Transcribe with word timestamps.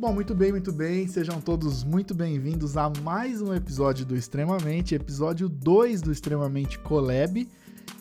Bom, 0.00 0.14
muito 0.14 0.34
bem, 0.34 0.50
muito 0.50 0.72
bem. 0.72 1.06
Sejam 1.06 1.42
todos 1.42 1.84
muito 1.84 2.14
bem-vindos 2.14 2.74
a 2.74 2.90
mais 3.02 3.42
um 3.42 3.52
episódio 3.52 4.06
do 4.06 4.16
Extremamente, 4.16 4.94
episódio 4.94 5.46
2 5.46 6.00
do 6.00 6.10
Extremamente 6.10 6.78
Collab. 6.78 7.46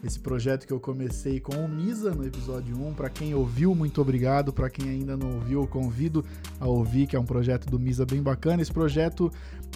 Esse 0.01 0.17
projeto 0.17 0.65
que 0.65 0.71
eu 0.71 0.79
comecei 0.79 1.41
com 1.41 1.53
o 1.57 1.67
Misa 1.67 2.15
no 2.15 2.25
episódio 2.25 2.73
1. 2.73 2.93
Para 2.93 3.09
quem 3.09 3.35
ouviu, 3.35 3.75
muito 3.75 4.01
obrigado. 4.01 4.53
Para 4.53 4.69
quem 4.69 4.89
ainda 4.89 5.17
não 5.17 5.33
ouviu, 5.33 5.59
eu 5.63 5.67
convido 5.67 6.23
a 6.57 6.65
ouvir, 6.65 7.05
que 7.05 7.17
é 7.17 7.19
um 7.19 7.25
projeto 7.25 7.69
do 7.69 7.77
Misa 7.77 8.05
bem 8.05 8.23
bacana. 8.23 8.61
Esse 8.61 8.71
projeto, 8.71 9.29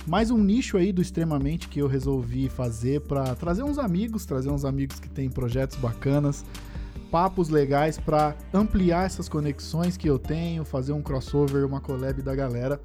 mais 0.07 0.31
um 0.31 0.37
nicho 0.37 0.77
aí 0.77 0.93
do 0.93 1.01
Extremamente 1.01 1.67
que 1.67 1.81
eu 1.81 1.87
resolvi 1.87 2.47
fazer 2.47 3.01
para 3.01 3.35
trazer 3.35 3.63
uns 3.63 3.77
amigos, 3.77 4.23
trazer 4.23 4.49
uns 4.49 4.63
amigos 4.63 4.97
que 4.97 5.09
têm 5.09 5.29
projetos 5.29 5.75
bacanas 5.75 6.45
papos 7.13 7.47
legais 7.47 7.99
para 7.99 8.35
ampliar 8.51 9.05
essas 9.05 9.29
conexões 9.29 9.95
que 9.95 10.09
eu 10.09 10.17
tenho, 10.17 10.65
fazer 10.65 10.93
um 10.93 11.01
crossover, 11.03 11.63
uma 11.63 11.79
collab 11.79 12.19
da 12.23 12.33
galera. 12.33 12.81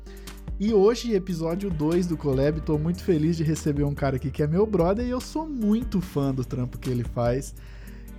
E 0.61 0.75
hoje, 0.75 1.15
episódio 1.15 1.71
2 1.71 2.09
do 2.09 2.15
Collab, 2.15 2.61
tô 2.61 2.77
muito 2.77 3.03
feliz 3.03 3.39
de 3.39 3.43
receber 3.43 3.85
um 3.85 3.95
cara 3.95 4.17
aqui 4.17 4.31
que 4.31 4.43
é 4.43 4.47
meu 4.47 4.67
brother 4.67 5.07
e 5.07 5.09
eu 5.09 5.19
sou 5.19 5.49
muito 5.49 6.03
fã 6.03 6.35
do 6.35 6.45
trampo 6.45 6.77
que 6.77 6.91
ele 6.91 7.05
faz, 7.05 7.55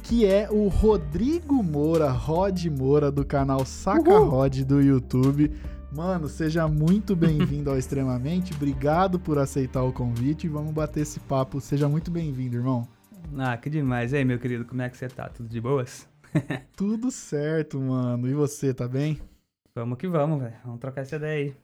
que 0.01 0.25
é 0.25 0.49
o 0.49 0.67
Rodrigo 0.67 1.61
Moura, 1.61 2.09
Rod 2.09 2.65
Moura, 2.65 3.12
do 3.12 3.23
canal 3.23 3.63
Saca 3.63 4.09
Uhul. 4.09 4.29
Rod 4.29 4.62
do 4.62 4.81
YouTube. 4.81 5.51
Mano, 5.95 6.27
seja 6.27 6.67
muito 6.67 7.15
bem-vindo 7.15 7.70
ao 7.70 7.77
Extremamente, 7.77 8.51
obrigado 8.55 9.20
por 9.20 9.37
aceitar 9.37 9.84
o 9.84 9.93
convite 9.93 10.48
e 10.48 10.49
vamos 10.49 10.73
bater 10.73 11.01
esse 11.01 11.20
papo. 11.20 11.62
Seja 11.62 11.87
muito 11.87 12.09
bem-vindo, 12.09 12.55
irmão. 12.55 12.87
Ah, 13.38 13.57
que 13.57 13.69
demais. 13.69 14.13
E 14.13 14.17
aí, 14.17 14.25
meu 14.25 14.39
querido, 14.39 14.65
como 14.65 14.81
é 14.81 14.89
que 14.89 14.97
você 14.97 15.07
tá? 15.07 15.29
Tudo 15.29 15.49
de 15.49 15.61
boas? 15.61 16.07
Tudo 16.75 17.11
certo, 17.11 17.79
mano. 17.79 18.27
E 18.27 18.33
você, 18.33 18.73
tá 18.73 18.87
bem? 18.87 19.20
Vamos 19.73 19.98
que 19.98 20.07
vamos, 20.07 20.41
velho. 20.41 20.55
Vamos 20.63 20.79
trocar 20.79 21.01
essa 21.01 21.15
ideia 21.15 21.48
aí. 21.48 21.55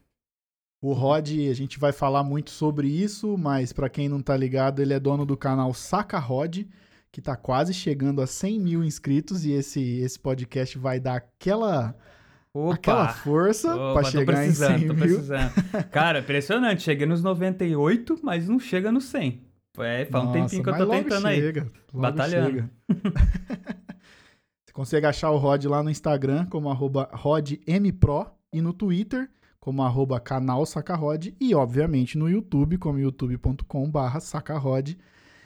O 0.81 0.93
Rod, 0.93 1.29
a 1.49 1.53
gente 1.53 1.79
vai 1.79 1.91
falar 1.91 2.23
muito 2.23 2.51
sobre 2.51 2.87
isso, 2.87 3.37
mas 3.37 3.73
para 3.73 3.89
quem 3.89 4.07
não 4.07 4.21
tá 4.21 4.37
ligado, 4.37 4.81
ele 4.81 4.93
é 4.93 4.99
dono 4.99 5.25
do 5.25 5.35
canal 5.35 5.73
Saca 5.73 6.19
Rod, 6.19 6.63
que 7.11 7.21
tá 7.21 7.35
quase 7.35 7.73
chegando 7.73 8.21
a 8.21 8.27
100 8.27 8.59
mil 8.59 8.83
inscritos 8.83 9.45
e 9.45 9.51
esse, 9.51 9.99
esse 9.99 10.19
podcast 10.19 10.77
vai 10.77 10.99
dar 10.99 11.15
aquela... 11.15 11.95
Opa. 12.53 12.75
Aquela 12.75 13.07
força 13.09 13.75
Opa, 13.75 13.99
pra 13.99 14.11
chegar 14.11 14.45
em 14.45 14.51
100 14.51 14.77
mil. 14.79 14.95
Precisando. 14.95 15.51
Cara, 15.91 16.19
impressionante. 16.19 16.83
Cheguei 16.83 17.05
nos 17.05 17.21
98, 17.21 18.19
mas 18.23 18.47
não 18.47 18.59
chega 18.59 18.93
nos 18.93 19.05
100. 19.05 19.44
É, 19.83 20.05
faz 20.05 20.23
um 20.23 20.31
tempinho 20.31 20.63
que 20.63 20.69
eu 20.69 20.77
tô 20.77 20.87
tentando 20.87 21.27
chega, 21.27 21.61
aí. 21.63 21.69
Batalhando. 21.93 22.49
Chega. 22.51 22.71
Você 24.65 24.73
consegue 24.73 25.05
achar 25.05 25.31
o 25.31 25.37
Rod 25.37 25.65
lá 25.65 25.81
no 25.83 25.89
Instagram 25.89 26.45
como 26.47 26.69
arroba 26.69 27.09
RodMPro 27.13 28.27
e 28.53 28.61
no 28.61 28.73
Twitter 28.73 29.29
como 29.65 29.81
arroba 29.81 30.19
canal 30.19 30.63
Sacarod 30.63 31.35
e, 31.41 31.55
obviamente, 31.55 32.19
no 32.19 32.29
YouTube 32.29 32.77
como 32.77 32.99
youtube.com 32.99 33.89
barra 33.89 34.19
Sacarod. 34.19 34.95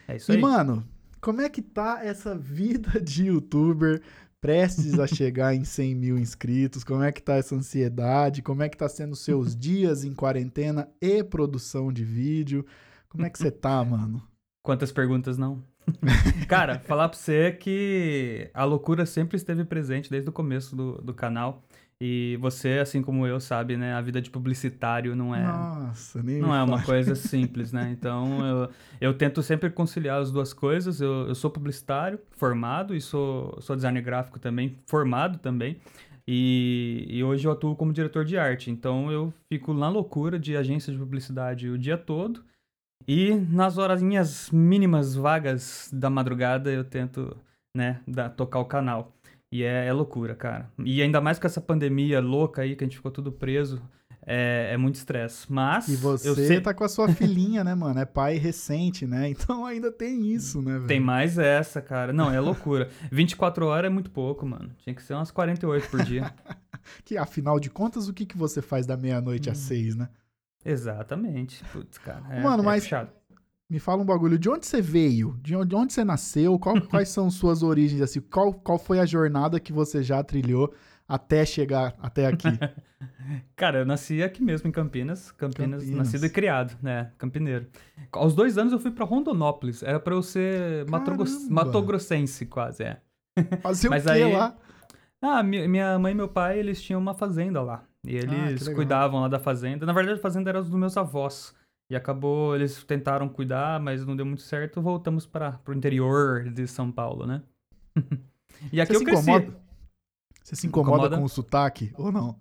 É 0.09 0.17
isso 0.17 0.33
aí. 0.33 0.37
E, 0.37 0.41
mano, 0.41 0.85
como 1.21 1.39
é 1.39 1.47
que 1.47 1.61
tá 1.61 2.01
essa 2.03 2.37
vida 2.37 2.99
de 2.99 3.27
youtuber 3.27 4.01
prestes 4.41 4.99
a 4.99 5.07
chegar 5.07 5.55
em 5.55 5.63
100 5.63 5.95
mil 5.95 6.19
inscritos? 6.19 6.83
Como 6.83 7.01
é 7.01 7.13
que 7.13 7.23
tá 7.23 7.35
essa 7.35 7.55
ansiedade? 7.55 8.41
Como 8.41 8.61
é 8.61 8.67
que 8.67 8.75
tá 8.75 8.89
sendo 8.89 9.15
seus 9.15 9.55
dias 9.57 10.03
em 10.03 10.13
quarentena 10.13 10.89
e 11.01 11.23
produção 11.23 11.89
de 11.89 12.03
vídeo? 12.03 12.65
Como 13.09 13.25
é 13.25 13.29
que 13.29 13.37
você 13.37 13.51
tá, 13.51 13.83
mano? 13.83 14.21
Quantas 14.63 14.91
perguntas 14.91 15.37
não? 15.37 15.63
Cara, 16.47 16.79
falar 16.79 17.09
pra 17.09 17.17
você 17.17 17.51
que 17.51 18.49
a 18.53 18.63
loucura 18.63 19.05
sempre 19.05 19.35
esteve 19.35 19.65
presente 19.65 20.09
desde 20.09 20.29
o 20.29 20.33
começo 20.33 20.75
do, 20.75 21.01
do 21.01 21.13
canal. 21.13 21.63
E 22.01 22.37
você, 22.39 22.79
assim 22.79 23.01
como 23.01 23.27
eu, 23.27 23.41
sabe, 23.41 23.75
né? 23.75 23.93
A 23.93 23.99
vida 23.99 24.21
de 24.21 24.29
publicitário 24.29 25.17
não 25.17 25.35
é. 25.35 25.43
Nossa, 25.43 26.23
nem 26.23 26.39
Não 26.39 26.55
é 26.55 26.63
uma 26.63 26.81
coisa 26.81 27.13
simples, 27.15 27.73
né? 27.73 27.89
Então 27.91 28.45
eu, 28.45 28.69
eu 29.01 29.13
tento 29.13 29.43
sempre 29.43 29.69
conciliar 29.69 30.21
as 30.21 30.31
duas 30.31 30.53
coisas. 30.53 31.01
Eu, 31.01 31.27
eu 31.27 31.35
sou 31.35 31.49
publicitário 31.49 32.17
formado 32.37 32.95
e 32.95 33.01
sou, 33.01 33.57
sou 33.59 33.75
designer 33.75 34.01
gráfico 34.01 34.39
também, 34.39 34.77
formado 34.85 35.39
também. 35.39 35.81
E, 36.25 37.05
e, 37.09 37.23
hoje 37.23 37.47
eu 37.47 37.51
atuo 37.51 37.75
como 37.75 37.91
diretor 37.91 38.23
de 38.23 38.37
arte. 38.37 38.71
Então 38.71 39.11
eu 39.11 39.33
fico 39.49 39.73
na 39.73 39.89
loucura 39.89 40.39
de 40.39 40.55
agência 40.55 40.93
de 40.93 40.99
publicidade 40.99 41.67
o 41.67 41.77
dia 41.77 41.97
todo. 41.97 42.45
E 43.07 43.33
nas 43.33 43.77
horas 43.77 44.01
mínimas 44.51 45.15
vagas 45.15 45.89
da 45.91 46.09
madrugada 46.09 46.71
eu 46.71 46.83
tento, 46.83 47.35
né, 47.75 48.01
da, 48.07 48.29
tocar 48.29 48.59
o 48.59 48.65
canal. 48.65 49.13
E 49.51 49.63
é, 49.63 49.87
é, 49.87 49.93
loucura, 49.93 50.35
cara. 50.35 50.69
E 50.85 51.01
ainda 51.01 51.19
mais 51.19 51.39
com 51.39 51.47
essa 51.47 51.59
pandemia 51.59 52.19
louca 52.21 52.61
aí, 52.61 52.75
que 52.75 52.83
a 52.83 52.87
gente 52.87 52.97
ficou 52.97 53.11
tudo 53.11 53.31
preso. 53.31 53.81
É, 54.25 54.69
é 54.73 54.77
muito 54.77 54.95
estresse. 54.95 55.51
Mas. 55.51 55.87
E 55.87 55.95
você 55.95 56.35
sei... 56.35 56.61
tá 56.61 56.71
com 56.71 56.83
a 56.83 56.89
sua 56.89 57.09
filhinha, 57.09 57.63
né, 57.63 57.73
mano? 57.73 57.99
É 57.99 58.05
pai 58.05 58.37
recente, 58.37 59.07
né? 59.07 59.27
Então 59.39 59.65
ainda 59.65 59.91
tem 59.91 60.31
isso, 60.31 60.61
né, 60.61 60.73
velho? 60.73 60.87
Tem 60.87 60.99
mais 60.99 61.39
essa, 61.39 61.81
cara. 61.81 62.13
Não, 62.13 62.31
é 62.31 62.39
loucura. 62.39 62.89
24 63.11 63.65
horas 63.65 63.89
é 63.89 63.93
muito 63.93 64.11
pouco, 64.11 64.45
mano. 64.45 64.69
Tinha 64.83 64.93
que 64.93 65.01
ser 65.01 65.15
umas 65.15 65.31
48 65.31 65.89
por 65.89 66.03
dia. 66.03 66.31
que 67.03 67.17
afinal 67.17 67.59
de 67.59 67.71
contas, 67.71 68.07
o 68.07 68.13
que, 68.13 68.25
que 68.27 68.37
você 68.37 68.61
faz 68.61 68.85
da 68.85 68.95
meia-noite 68.95 69.49
hum. 69.49 69.51
às 69.51 69.57
seis, 69.57 69.95
né? 69.95 70.09
Exatamente. 70.65 71.63
Putz, 71.71 71.97
cara. 71.97 72.23
É, 72.29 72.41
Mano, 72.41 72.63
é 72.63 72.65
mas. 72.65 72.83
Puxado. 72.83 73.11
Me 73.69 73.79
fala 73.79 74.01
um 74.01 74.05
bagulho. 74.05 74.39
De 74.39 74.49
onde 74.49 74.65
você 74.65 74.81
veio? 74.81 75.37
De 75.41 75.55
onde, 75.55 75.69
de 75.69 75.75
onde 75.75 75.93
você 75.93 76.03
nasceu? 76.03 76.57
Qual, 76.57 76.81
quais 76.89 77.09
são 77.09 77.29
suas 77.29 77.61
origens? 77.61 78.01
Assim, 78.01 78.19
qual, 78.19 78.51
qual 78.51 78.79
foi 78.79 78.99
a 78.99 79.05
jornada 79.05 79.59
que 79.59 79.71
você 79.71 80.01
já 80.01 80.23
trilhou 80.23 80.73
até 81.07 81.45
chegar 81.45 81.95
até 82.01 82.25
aqui? 82.25 82.47
Cara, 83.55 83.79
eu 83.79 83.85
nasci 83.85 84.23
aqui 84.23 84.41
mesmo 84.41 84.67
em 84.67 84.71
Campinas. 84.71 85.31
Campinas, 85.31 85.83
Campinas. 85.83 85.97
nascido 85.97 86.25
e 86.25 86.29
criado, 86.29 86.75
né? 86.81 87.11
Campineiro. 87.17 87.67
Aos 88.11 88.33
dois 88.33 88.57
anos 88.57 88.73
eu 88.73 88.79
fui 88.79 88.91
para 88.91 89.05
Rondonópolis. 89.05 89.83
Era 89.83 89.99
para 89.99 90.15
eu 90.15 90.23
ser 90.23 90.85
matogrossense, 90.89 92.47
quase, 92.47 92.83
é. 92.83 93.01
Fazer 93.61 93.87
o 93.89 93.91
quê 93.91 94.09
aí... 94.09 94.33
lá? 94.33 94.57
Ah, 95.21 95.43
minha 95.43 95.99
mãe 95.99 96.13
e 96.13 96.15
meu 96.15 96.29
pai, 96.29 96.59
eles 96.59 96.81
tinham 96.81 96.99
uma 96.99 97.13
fazenda 97.13 97.61
lá. 97.61 97.83
E 98.05 98.17
ah, 98.17 98.49
eles 98.49 98.67
ah, 98.67 98.73
cuidavam 98.73 99.21
lá 99.21 99.27
da 99.27 99.39
fazenda. 99.39 99.85
Na 99.85 99.93
verdade, 99.93 100.19
a 100.19 100.21
fazenda 100.21 100.49
era 100.49 100.61
dos 100.61 100.71
meus 100.71 100.95
avós. 100.95 101.53
E 101.91 101.95
acabou, 101.95 102.55
eles 102.55 102.83
tentaram 102.83 103.27
cuidar, 103.27 103.79
mas 103.79 104.05
não 104.05 104.15
deu 104.15 104.25
muito 104.25 104.43
certo. 104.43 104.81
Voltamos 104.81 105.25
para 105.25 105.59
o 105.67 105.73
interior 105.73 106.49
de 106.49 106.67
São 106.67 106.91
Paulo, 106.91 107.25
né? 107.25 107.41
e 108.71 108.79
aqui 108.79 108.93
Você 108.93 108.99
eu 108.99 109.03
cresci. 109.03 109.29
Incomoda? 109.29 109.69
Você 110.43 110.55
se 110.55 110.67
incomoda, 110.67 110.91
incomoda 110.97 111.17
com 111.17 111.23
o 111.23 111.29
sotaque 111.29 111.91
ou 111.97 112.11
não? 112.11 112.39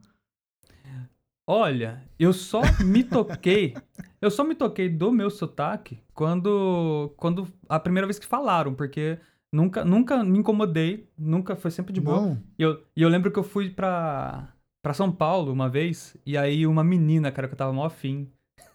Olha, 1.47 2.03
eu 2.19 2.33
só 2.35 2.61
me 2.85 3.03
toquei. 3.03 3.75
eu 4.21 4.31
só 4.31 4.45
me 4.45 4.55
toquei 4.55 4.87
do 4.87 5.11
meu 5.11 5.31
sotaque 5.31 5.99
quando, 6.13 7.15
quando 7.17 7.49
a 7.67 7.81
primeira 7.81 8.07
vez 8.07 8.19
que 8.19 8.27
falaram, 8.27 8.75
porque 8.75 9.19
nunca, 9.51 9.83
nunca 9.83 10.23
me 10.23 10.39
incomodei, 10.39 11.09
nunca 11.17 11.57
foi 11.57 11.71
sempre 11.71 11.91
de 11.91 12.03
boa. 12.03 12.39
E 12.59 12.63
eu, 12.63 12.83
e 12.95 13.01
eu 13.01 13.09
lembro 13.09 13.31
que 13.31 13.39
eu 13.39 13.43
fui 13.43 13.71
pra 13.71 14.53
pra 14.83 14.95
São 14.95 15.11
Paulo 15.11 15.53
uma 15.53 15.69
vez, 15.69 16.17
e 16.25 16.37
aí 16.37 16.67
uma 16.67 16.85
menina, 16.85 17.31
cara, 17.31 17.49
que 17.49 17.55
eu 17.55 17.59
tava 17.59 17.73
mó 17.73 17.85
afim. 17.85 18.31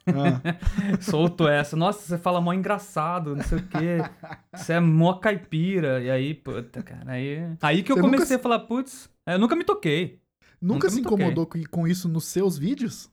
Ah. 0.06 0.42
Soltou 1.02 1.48
essa. 1.48 1.76
Nossa, 1.76 2.02
você 2.02 2.18
fala 2.18 2.42
mó 2.42 2.54
engraçado, 2.54 3.36
não 3.36 3.44
sei 3.44 3.60
o 3.60 3.68
quê. 3.68 3.98
Você 4.54 4.74
é 4.74 4.80
mó 4.80 5.14
caipira. 5.14 6.02
E 6.02 6.10
aí, 6.10 6.34
puta, 6.34 6.84
cara, 6.84 7.14
aí. 7.14 7.56
Aí 7.62 7.84
que 7.84 7.92
eu 7.92 7.96
você 7.96 8.02
comecei 8.02 8.36
nunca... 8.36 8.36
a 8.36 8.40
falar, 8.40 8.60
putz, 8.60 9.10
eu 9.26 9.40
nunca 9.40 9.56
me 9.56 9.64
toquei. 9.64 10.22
Nunca, 10.62 10.74
nunca 10.74 10.90
se 10.90 11.00
incomodou 11.02 11.46
toquei. 11.46 11.66
com 11.66 11.88
isso 11.88 12.08
nos 12.08 12.26
seus 12.26 12.58
vídeos? 12.58 13.10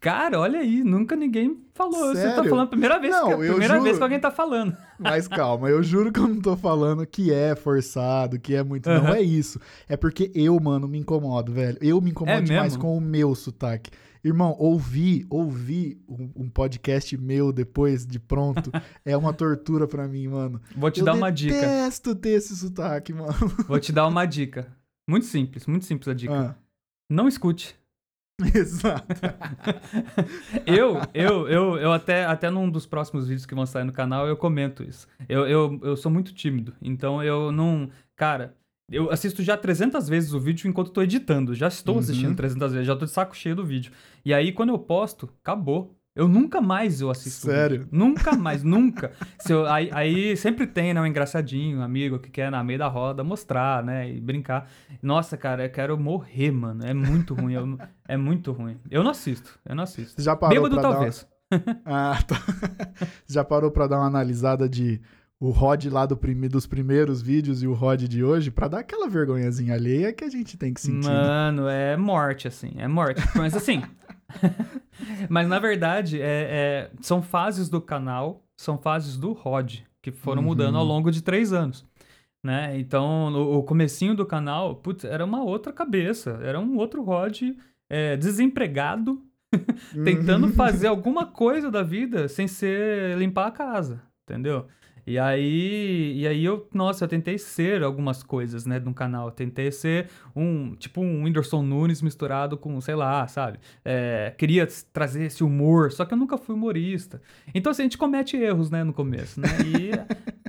Cara, 0.00 0.38
olha 0.38 0.60
aí, 0.60 0.84
nunca 0.84 1.16
ninguém 1.16 1.58
falou. 1.74 2.14
Sério? 2.14 2.30
Você 2.30 2.36
tá 2.36 2.44
falando 2.44 2.66
a 2.66 2.70
primeira 2.70 2.98
vez, 2.98 3.14
não, 3.14 3.28
que, 3.28 3.32
a 3.32 3.36
primeira 3.38 3.74
juro... 3.74 3.82
vez 3.82 3.96
que 3.96 4.02
alguém 4.02 4.20
tá 4.20 4.30
falando. 4.30 4.76
Mas 4.98 5.26
calma, 5.26 5.68
eu 5.68 5.82
juro 5.82 6.12
que 6.12 6.20
eu 6.20 6.28
não 6.28 6.40
tô 6.40 6.56
falando 6.56 7.06
que 7.06 7.32
é 7.32 7.56
forçado, 7.56 8.38
que 8.38 8.54
é 8.54 8.62
muito. 8.62 8.88
Uhum. 8.90 9.04
Não 9.04 9.14
é 9.14 9.22
isso. 9.22 9.58
É 9.88 9.96
porque 9.96 10.30
eu, 10.34 10.58
mano, 10.60 10.86
me 10.86 10.98
incomodo, 10.98 11.52
velho. 11.52 11.78
Eu 11.80 12.00
me 12.00 12.10
incomodo 12.10 12.38
é 12.38 12.42
demais 12.42 12.74
mesmo? 12.74 12.82
com 12.82 12.96
o 12.96 13.00
meu 13.00 13.34
sotaque. 13.34 13.90
Irmão, 14.22 14.56
ouvir, 14.58 15.24
ouvir 15.30 16.02
um, 16.08 16.30
um, 16.34 16.50
podcast 16.50 17.16
meu 17.16 17.52
depois 17.52 18.04
de 18.04 18.18
pronto 18.18 18.72
é 19.04 19.16
uma 19.16 19.32
tortura 19.32 19.86
para 19.86 20.08
mim, 20.08 20.26
mano. 20.26 20.60
Vou 20.76 20.90
te 20.90 20.98
eu 20.98 21.06
dar 21.06 21.14
uma 21.14 21.30
dica. 21.30 21.54
Eu 21.54 21.60
detesto 21.60 22.14
ter 22.14 22.30
esse 22.30 22.56
sotaque, 22.56 23.12
mano. 23.12 23.32
Vou 23.68 23.78
te 23.78 23.92
dar 23.92 24.06
uma 24.06 24.26
dica. 24.26 24.66
Muito 25.08 25.26
simples, 25.26 25.66
muito 25.66 25.84
simples 25.84 26.08
a 26.08 26.14
dica. 26.14 26.34
Ah. 26.34 26.54
Não 27.08 27.28
escute. 27.28 27.76
Exato. 28.54 29.06
eu, 30.66 31.00
eu, 31.14 31.48
eu, 31.48 31.76
eu 31.78 31.92
até, 31.92 32.26
até 32.26 32.50
num 32.50 32.70
dos 32.70 32.86
próximos 32.86 33.26
vídeos 33.26 33.46
que 33.46 33.54
vão 33.54 33.64
sair 33.64 33.84
no 33.84 33.92
canal, 33.92 34.26
eu 34.26 34.36
comento 34.36 34.82
isso. 34.82 35.08
Eu, 35.28 35.46
eu, 35.46 35.80
eu 35.82 35.96
sou 35.96 36.10
muito 36.10 36.34
tímido, 36.34 36.74
então 36.82 37.22
eu 37.22 37.50
não... 37.50 37.88
Cara, 38.14 38.54
eu 38.90 39.10
assisto 39.10 39.42
já 39.42 39.56
300 39.56 40.08
vezes 40.08 40.32
o 40.32 40.38
vídeo 40.38 40.68
enquanto 40.68 40.92
tô 40.92 41.02
editando. 41.02 41.54
Já 41.54 41.68
estou 41.68 41.94
uhum. 41.94 42.00
assistindo 42.00 42.36
300 42.36 42.72
vezes, 42.72 42.86
já 42.86 42.94
tô 42.94 43.04
de 43.04 43.10
saco 43.10 43.36
cheio 43.36 43.56
do 43.56 43.64
vídeo. 43.64 43.92
E 44.24 44.32
aí, 44.32 44.52
quando 44.52 44.68
eu 44.68 44.78
posto, 44.78 45.28
acabou. 45.42 45.95
Eu 46.16 46.26
nunca 46.26 46.62
mais 46.62 47.02
eu 47.02 47.10
assisto. 47.10 47.46
Sério? 47.46 47.80
Vídeo. 47.80 47.88
Nunca 47.92 48.34
mais, 48.34 48.62
nunca. 48.62 49.12
Se 49.38 49.52
eu, 49.52 49.66
aí, 49.66 49.90
aí, 49.92 50.34
sempre 50.34 50.66
tem, 50.66 50.94
né, 50.94 51.00
um 51.00 51.06
engraçadinho, 51.06 51.80
um 51.80 51.82
amigo 51.82 52.18
que 52.18 52.30
quer 52.30 52.50
na 52.50 52.64
meio 52.64 52.78
da 52.78 52.88
roda 52.88 53.22
mostrar, 53.22 53.84
né, 53.84 54.10
e 54.10 54.18
brincar. 54.18 54.66
Nossa, 55.02 55.36
cara, 55.36 55.66
eu 55.66 55.70
quero 55.70 55.98
morrer, 55.98 56.50
mano. 56.50 56.86
É 56.86 56.94
muito 56.94 57.34
ruim. 57.34 57.52
Eu, 57.52 57.78
é 58.08 58.16
muito 58.16 58.50
ruim. 58.50 58.78
Eu 58.90 59.04
não 59.04 59.10
assisto, 59.10 59.58
eu 59.66 59.74
não 59.74 59.84
assisto. 59.84 60.20
Já 60.22 60.34
parou 60.34 60.54
Bêbado, 60.54 60.80
talvez. 60.80 61.28
Dar... 61.50 61.60
ah, 61.84 62.18
tá. 62.26 62.36
Já 63.28 63.44
parou 63.44 63.70
pra 63.70 63.86
dar 63.86 63.98
uma 63.98 64.06
analisada 64.06 64.66
de 64.66 65.00
o 65.38 65.50
Rod 65.50 65.84
lá 65.86 66.06
do 66.06 66.16
prime... 66.16 66.48
dos 66.48 66.66
primeiros 66.66 67.20
vídeos 67.20 67.62
e 67.62 67.66
o 67.66 67.74
Rod 67.74 68.04
de 68.04 68.24
hoje, 68.24 68.50
pra 68.50 68.68
dar 68.68 68.78
aquela 68.78 69.06
vergonhazinha 69.06 69.74
alheia 69.74 70.14
que 70.14 70.24
a 70.24 70.30
gente 70.30 70.56
tem 70.56 70.72
que 70.72 70.80
sentir. 70.80 71.06
né? 71.06 71.12
Mano, 71.12 71.68
é 71.68 71.94
morte, 71.94 72.48
assim, 72.48 72.72
é 72.78 72.88
morte. 72.88 73.22
Mas 73.34 73.54
assim. 73.54 73.82
Mas 75.28 75.48
na 75.48 75.58
verdade, 75.58 76.20
é, 76.20 76.24
é, 76.24 76.90
são 77.00 77.22
fases 77.22 77.68
do 77.68 77.80
canal, 77.80 78.42
são 78.56 78.78
fases 78.78 79.16
do 79.16 79.32
Rod, 79.32 79.80
que 80.02 80.10
foram 80.10 80.42
Uhum. 80.42 80.48
mudando 80.48 80.78
ao 80.78 80.84
longo 80.84 81.10
de 81.10 81.22
três 81.22 81.52
anos. 81.52 81.84
Né? 82.42 82.78
Então, 82.78 83.30
no, 83.30 83.58
o 83.58 83.62
comecinho 83.62 84.14
do 84.14 84.24
canal, 84.24 84.76
putz, 84.76 85.04
era 85.04 85.24
uma 85.24 85.42
outra 85.42 85.72
cabeça, 85.72 86.38
era 86.42 86.60
um 86.60 86.76
outro 86.76 87.02
Rod 87.02 87.42
é, 87.90 88.16
desempregado, 88.16 89.20
tentando 90.04 90.46
Uhum. 90.46 90.52
fazer 90.52 90.86
alguma 90.86 91.26
coisa 91.26 91.70
da 91.70 91.82
vida 91.82 92.28
sem 92.28 92.46
ser 92.46 93.16
limpar 93.18 93.46
a 93.48 93.50
casa, 93.50 94.02
entendeu? 94.24 94.66
E 95.06 95.18
aí, 95.18 96.14
e 96.16 96.26
aí 96.26 96.44
eu, 96.44 96.68
nossa, 96.74 97.04
eu 97.04 97.08
tentei 97.08 97.38
ser 97.38 97.82
algumas 97.82 98.22
coisas, 98.22 98.66
né, 98.66 98.80
no 98.80 98.92
canal. 98.92 99.28
Eu 99.28 99.32
tentei 99.32 99.70
ser 99.70 100.08
um, 100.34 100.74
tipo 100.74 101.00
um 101.00 101.22
Whindersson 101.24 101.62
Nunes 101.62 102.02
misturado 102.02 102.56
com, 102.56 102.80
sei 102.80 102.96
lá, 102.96 103.26
sabe? 103.28 103.58
É, 103.84 104.34
queria 104.36 104.66
trazer 104.92 105.24
esse 105.24 105.44
humor, 105.44 105.92
só 105.92 106.04
que 106.04 106.12
eu 106.12 106.18
nunca 106.18 106.36
fui 106.36 106.54
humorista. 106.54 107.22
Então, 107.54 107.70
assim, 107.70 107.82
a 107.82 107.84
gente 107.84 107.98
comete 107.98 108.36
erros, 108.36 108.68
né, 108.70 108.82
no 108.82 108.92
começo, 108.92 109.40
né? 109.40 109.48
E 109.64 109.90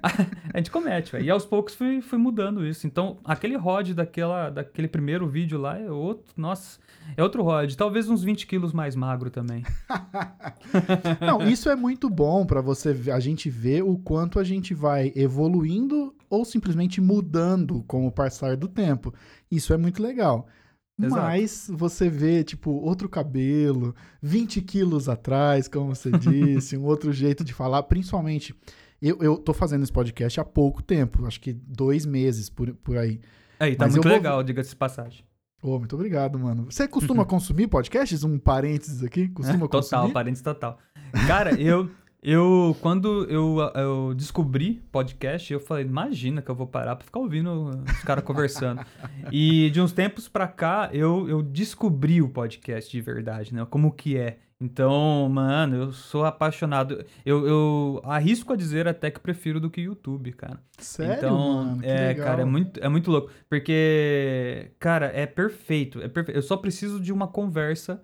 a, 0.53 0.57
gente 0.57 0.71
comete, 0.71 1.11
velho. 1.11 1.25
E 1.25 1.29
aos 1.29 1.45
poucos 1.45 1.73
fui, 1.73 2.01
fui 2.01 2.17
mudando 2.17 2.65
isso. 2.65 2.85
Então, 2.87 3.17
aquele 3.23 3.55
Rod 3.55 3.91
daquela, 3.91 4.49
daquele 4.49 4.87
primeiro 4.87 5.27
vídeo 5.27 5.59
lá 5.59 5.77
é 5.77 5.89
outro, 5.89 6.33
nossa, 6.35 6.79
é 7.15 7.23
outro 7.23 7.43
Rod. 7.43 7.73
Talvez 7.75 8.09
uns 8.09 8.23
20 8.23 8.47
quilos 8.47 8.73
mais 8.73 8.95
magro 8.95 9.29
também. 9.29 9.63
Não, 11.21 11.41
isso 11.47 11.69
é 11.69 11.75
muito 11.75 12.09
bom 12.09 12.45
pra 12.45 12.61
você 12.61 12.95
a 13.11 13.19
gente 13.19 13.49
ver 13.49 13.83
o 13.83 13.97
quanto 13.97 14.39
a 14.39 14.43
gente 14.43 14.73
vai 14.73 15.11
evoluindo 15.15 16.13
ou 16.29 16.43
simplesmente 16.43 16.99
mudando 16.99 17.83
com 17.87 18.05
o 18.05 18.11
passar 18.11 18.57
do 18.57 18.67
tempo. 18.67 19.13
Isso 19.49 19.73
é 19.73 19.77
muito 19.77 20.01
legal. 20.01 20.47
Exato. 20.99 21.21
Mas 21.21 21.69
você 21.71 22.09
vê, 22.09 22.43
tipo, 22.43 22.71
outro 22.71 23.07
cabelo, 23.07 23.93
20 24.21 24.61
quilos 24.61 25.07
atrás, 25.07 25.67
como 25.67 25.93
você 25.93 26.09
disse, 26.11 26.75
um 26.75 26.85
outro 26.85 27.13
jeito 27.13 27.43
de 27.43 27.53
falar, 27.53 27.83
principalmente. 27.83 28.55
Eu, 29.01 29.17
eu 29.21 29.37
tô 29.37 29.53
fazendo 29.53 29.83
esse 29.83 29.91
podcast 29.91 30.39
há 30.39 30.43
pouco 30.45 30.81
tempo, 30.81 31.25
acho 31.25 31.39
que 31.39 31.53
dois 31.53 32.05
meses 32.05 32.49
por, 32.49 32.73
por 32.75 32.97
aí. 32.97 33.19
Aí, 33.59 33.75
tá 33.75 33.85
Mas 33.85 33.93
muito 33.93 34.03
vou- 34.07 34.13
legal, 34.17 34.43
diga-se 34.43 34.71
de 34.71 34.75
passagem. 34.75 35.23
Ô, 35.61 35.79
muito 35.79 35.95
obrigado, 35.95 36.37
mano. 36.37 36.65
Você 36.69 36.87
costuma 36.87 37.23
consumir 37.25 37.67
podcasts? 37.67 38.23
Um 38.23 38.37
parênteses 38.37 39.03
aqui? 39.03 39.27
Costuma 39.29 39.65
total, 39.69 39.81
consumir? 39.81 40.13
parentes 40.13 40.41
total. 40.41 40.77
Cara, 41.27 41.59
eu, 41.59 41.89
eu 42.29 42.75
quando 42.81 43.23
eu, 43.29 43.57
eu 43.73 44.13
descobri 44.13 44.81
podcast, 44.91 45.53
eu 45.53 45.61
falei, 45.61 45.85
imagina 45.85 46.41
que 46.41 46.51
eu 46.51 46.55
vou 46.55 46.67
parar 46.67 46.97
pra 46.97 47.05
ficar 47.05 47.19
ouvindo 47.19 47.69
os 47.69 48.03
caras 48.03 48.21
conversando. 48.25 48.81
E 49.31 49.69
de 49.69 49.79
uns 49.79 49.93
tempos 49.93 50.27
pra 50.27 50.45
cá, 50.45 50.89
eu, 50.91 51.29
eu 51.29 51.41
descobri 51.41 52.21
o 52.21 52.27
podcast 52.27 52.91
de 52.91 52.99
verdade, 52.99 53.53
né? 53.53 53.65
Como 53.69 53.93
que 53.93 54.17
é. 54.17 54.39
Então, 54.59 55.29
mano, 55.29 55.77
eu 55.77 55.91
sou 55.93 56.25
apaixonado. 56.25 57.05
Eu, 57.25 57.47
eu 57.47 58.01
arrisco 58.03 58.51
a 58.51 58.57
dizer 58.57 58.89
até 58.89 59.09
que 59.09 59.21
prefiro 59.21 59.61
do 59.61 59.69
que 59.69 59.79
YouTube, 59.79 60.33
cara. 60.33 60.59
Sério, 60.79 61.13
então, 61.15 61.37
mano? 61.37 61.79
Que 61.79 61.87
é, 61.87 62.07
legal. 62.09 62.25
cara, 62.25 62.41
é 62.41 62.45
muito, 62.45 62.83
é 62.83 62.89
muito 62.89 63.09
louco. 63.09 63.31
Porque, 63.49 64.71
cara, 64.79 65.05
é 65.15 65.25
perfeito, 65.25 66.01
é 66.01 66.09
perfeito. 66.09 66.37
Eu 66.37 66.41
só 66.41 66.57
preciso 66.57 66.99
de 66.99 67.13
uma 67.13 67.27
conversa 67.27 68.03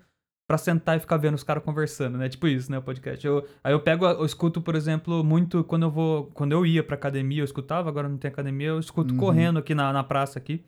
pra 0.54 0.58
sentar 0.60 0.96
e 0.98 1.00
ficar 1.00 1.18
vendo 1.18 1.34
os 1.34 1.44
caras 1.44 1.64
conversando, 1.64 2.16
né? 2.16 2.30
Tipo 2.30 2.48
isso, 2.48 2.72
né, 2.72 2.78
o 2.78 2.82
podcast. 2.84 3.26
Eu, 3.26 3.44
aí 3.64 3.74
eu 3.74 3.80
pego, 3.80 4.06
eu 4.06 4.24
escuto, 4.24 4.62
por 4.62 4.76
exemplo, 4.76 5.24
muito 5.24 5.64
quando 5.64 5.82
eu 5.84 5.90
vou, 5.90 6.26
quando 6.36 6.52
eu 6.52 6.64
ia 6.64 6.84
pra 6.84 6.94
academia, 6.96 7.42
eu 7.42 7.46
escutava, 7.46 7.90
agora 7.90 8.08
não 8.08 8.18
tem 8.18 8.30
academia, 8.30 8.68
eu 8.68 8.80
escuto 8.80 9.14
Uhum. 9.16 9.20
correndo 9.20 9.58
aqui 9.58 9.74
na, 9.74 9.92
na 9.92 10.04
praça 10.04 10.38
aqui. 10.38 10.64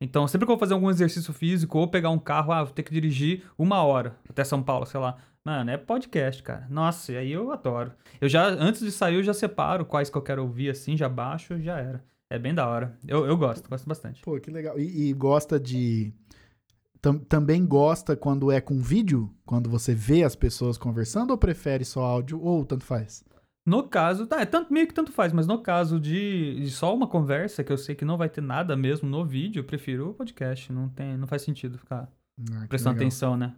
Então, 0.00 0.26
sempre 0.26 0.44
que 0.44 0.50
eu 0.50 0.56
vou 0.56 0.60
fazer 0.60 0.74
algum 0.74 0.90
exercício 0.90 1.32
físico 1.32 1.78
ou 1.78 1.86
pegar 1.88 2.10
um 2.10 2.18
carro, 2.18 2.52
ah, 2.52 2.64
vou 2.64 2.72
ter 2.72 2.82
que 2.82 2.92
dirigir 2.92 3.44
uma 3.56 3.82
hora 3.82 4.16
até 4.28 4.42
São 4.42 4.60
Paulo, 4.62 4.86
sei 4.86 4.98
lá. 4.98 5.16
Mano, 5.44 5.70
é 5.70 5.76
podcast, 5.76 6.42
cara. 6.42 6.66
Nossa, 6.68 7.12
e 7.12 7.16
aí 7.16 7.30
eu 7.32 7.52
adoro. 7.52 7.92
Eu 8.20 8.28
já, 8.28 8.44
antes 8.48 8.80
de 8.80 8.90
sair, 8.90 9.14
eu 9.16 9.22
já 9.22 9.32
separo 9.32 9.84
quais 9.84 10.10
que 10.10 10.16
eu 10.18 10.22
quero 10.22 10.42
ouvir, 10.42 10.68
assim, 10.70 10.96
já 10.96 11.08
baixo, 11.08 11.60
já 11.60 11.78
era. 11.78 12.02
É 12.30 12.38
bem 12.38 12.52
da 12.54 12.66
hora. 12.68 12.98
Eu, 13.06 13.24
eu 13.24 13.36
gosto, 13.36 13.68
gosto 13.70 13.88
bastante. 13.88 14.20
Pô, 14.20 14.38
que 14.40 14.50
legal. 14.50 14.78
E, 14.78 15.08
e 15.08 15.12
gosta 15.14 15.58
de. 15.58 16.12
Tam- 17.00 17.18
também 17.18 17.64
gosta 17.66 18.16
quando 18.16 18.50
é 18.50 18.60
com 18.60 18.80
vídeo? 18.80 19.30
Quando 19.46 19.68
você 19.70 19.94
vê 19.94 20.22
as 20.24 20.34
pessoas 20.36 20.76
conversando 20.78 21.30
ou 21.30 21.38
prefere 21.38 21.84
só 21.84 22.02
áudio? 22.02 22.40
Ou 22.42 22.64
tanto 22.64 22.84
faz? 22.84 23.24
No 23.66 23.82
caso, 23.82 24.26
tá, 24.26 24.40
é 24.40 24.46
tanto, 24.46 24.72
meio 24.72 24.86
que 24.86 24.94
tanto 24.94 25.12
faz, 25.12 25.30
mas 25.32 25.46
no 25.46 25.60
caso 25.62 26.00
de, 26.00 26.58
de 26.62 26.70
só 26.70 26.94
uma 26.94 27.06
conversa, 27.06 27.62
que 27.62 27.70
eu 27.70 27.76
sei 27.76 27.94
que 27.94 28.04
não 28.04 28.16
vai 28.16 28.28
ter 28.30 28.40
nada 28.40 28.74
mesmo 28.74 29.08
no 29.08 29.26
vídeo, 29.26 29.60
eu 29.60 29.64
prefiro 29.64 30.08
o 30.10 30.14
podcast. 30.14 30.72
Não, 30.72 30.88
tem, 30.88 31.18
não 31.18 31.26
faz 31.26 31.42
sentido 31.42 31.76
ficar 31.76 32.08
Ah, 32.52 32.66
prestando 32.66 32.94
legal. 32.94 33.06
atenção, 33.08 33.36
né? 33.36 33.54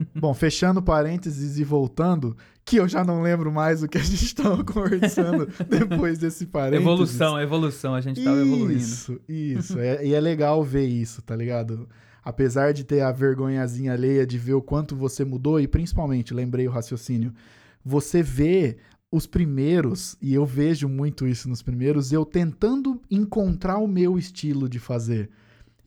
Bom, 0.14 0.32
fechando 0.32 0.80
parênteses 0.80 1.58
e 1.58 1.64
voltando, 1.64 2.36
que 2.64 2.76
eu 2.76 2.88
já 2.88 3.04
não 3.04 3.20
lembro 3.20 3.50
mais 3.52 3.82
o 3.82 3.88
que 3.88 3.98
a 3.98 4.02
gente 4.02 4.24
estava 4.24 4.62
conversando 4.64 5.46
depois 5.68 6.18
desse 6.18 6.46
parênteses. 6.46 6.82
Evolução, 6.86 7.40
evolução, 7.40 7.94
a 7.96 8.00
gente 8.00 8.22
tava 8.22 8.38
evoluindo. 8.40 8.72
Isso, 8.72 9.20
isso. 9.28 9.78
É- 9.78 10.06
e 10.06 10.14
é 10.14 10.20
legal 10.20 10.62
ver 10.62 10.86
isso, 10.86 11.20
tá 11.20 11.34
ligado? 11.36 11.88
Apesar 12.24 12.72
de 12.72 12.84
ter 12.84 13.00
a 13.00 13.10
vergonhazinha 13.12 13.92
alheia 13.92 14.26
de 14.26 14.38
ver 14.38 14.54
o 14.54 14.62
quanto 14.62 14.94
você 14.94 15.24
mudou, 15.24 15.58
e 15.60 15.66
principalmente, 15.66 16.34
lembrei 16.34 16.66
o 16.68 16.70
raciocínio, 16.70 17.32
você 17.84 18.22
vê 18.22 18.76
os 19.10 19.26
primeiros, 19.26 20.16
e 20.22 20.34
eu 20.34 20.44
vejo 20.46 20.88
muito 20.88 21.26
isso 21.26 21.48
nos 21.48 21.62
primeiros, 21.62 22.12
eu 22.12 22.24
tentando 22.24 23.00
encontrar 23.10 23.78
o 23.78 23.88
meu 23.88 24.18
estilo 24.18 24.68
de 24.68 24.78
fazer. 24.78 25.30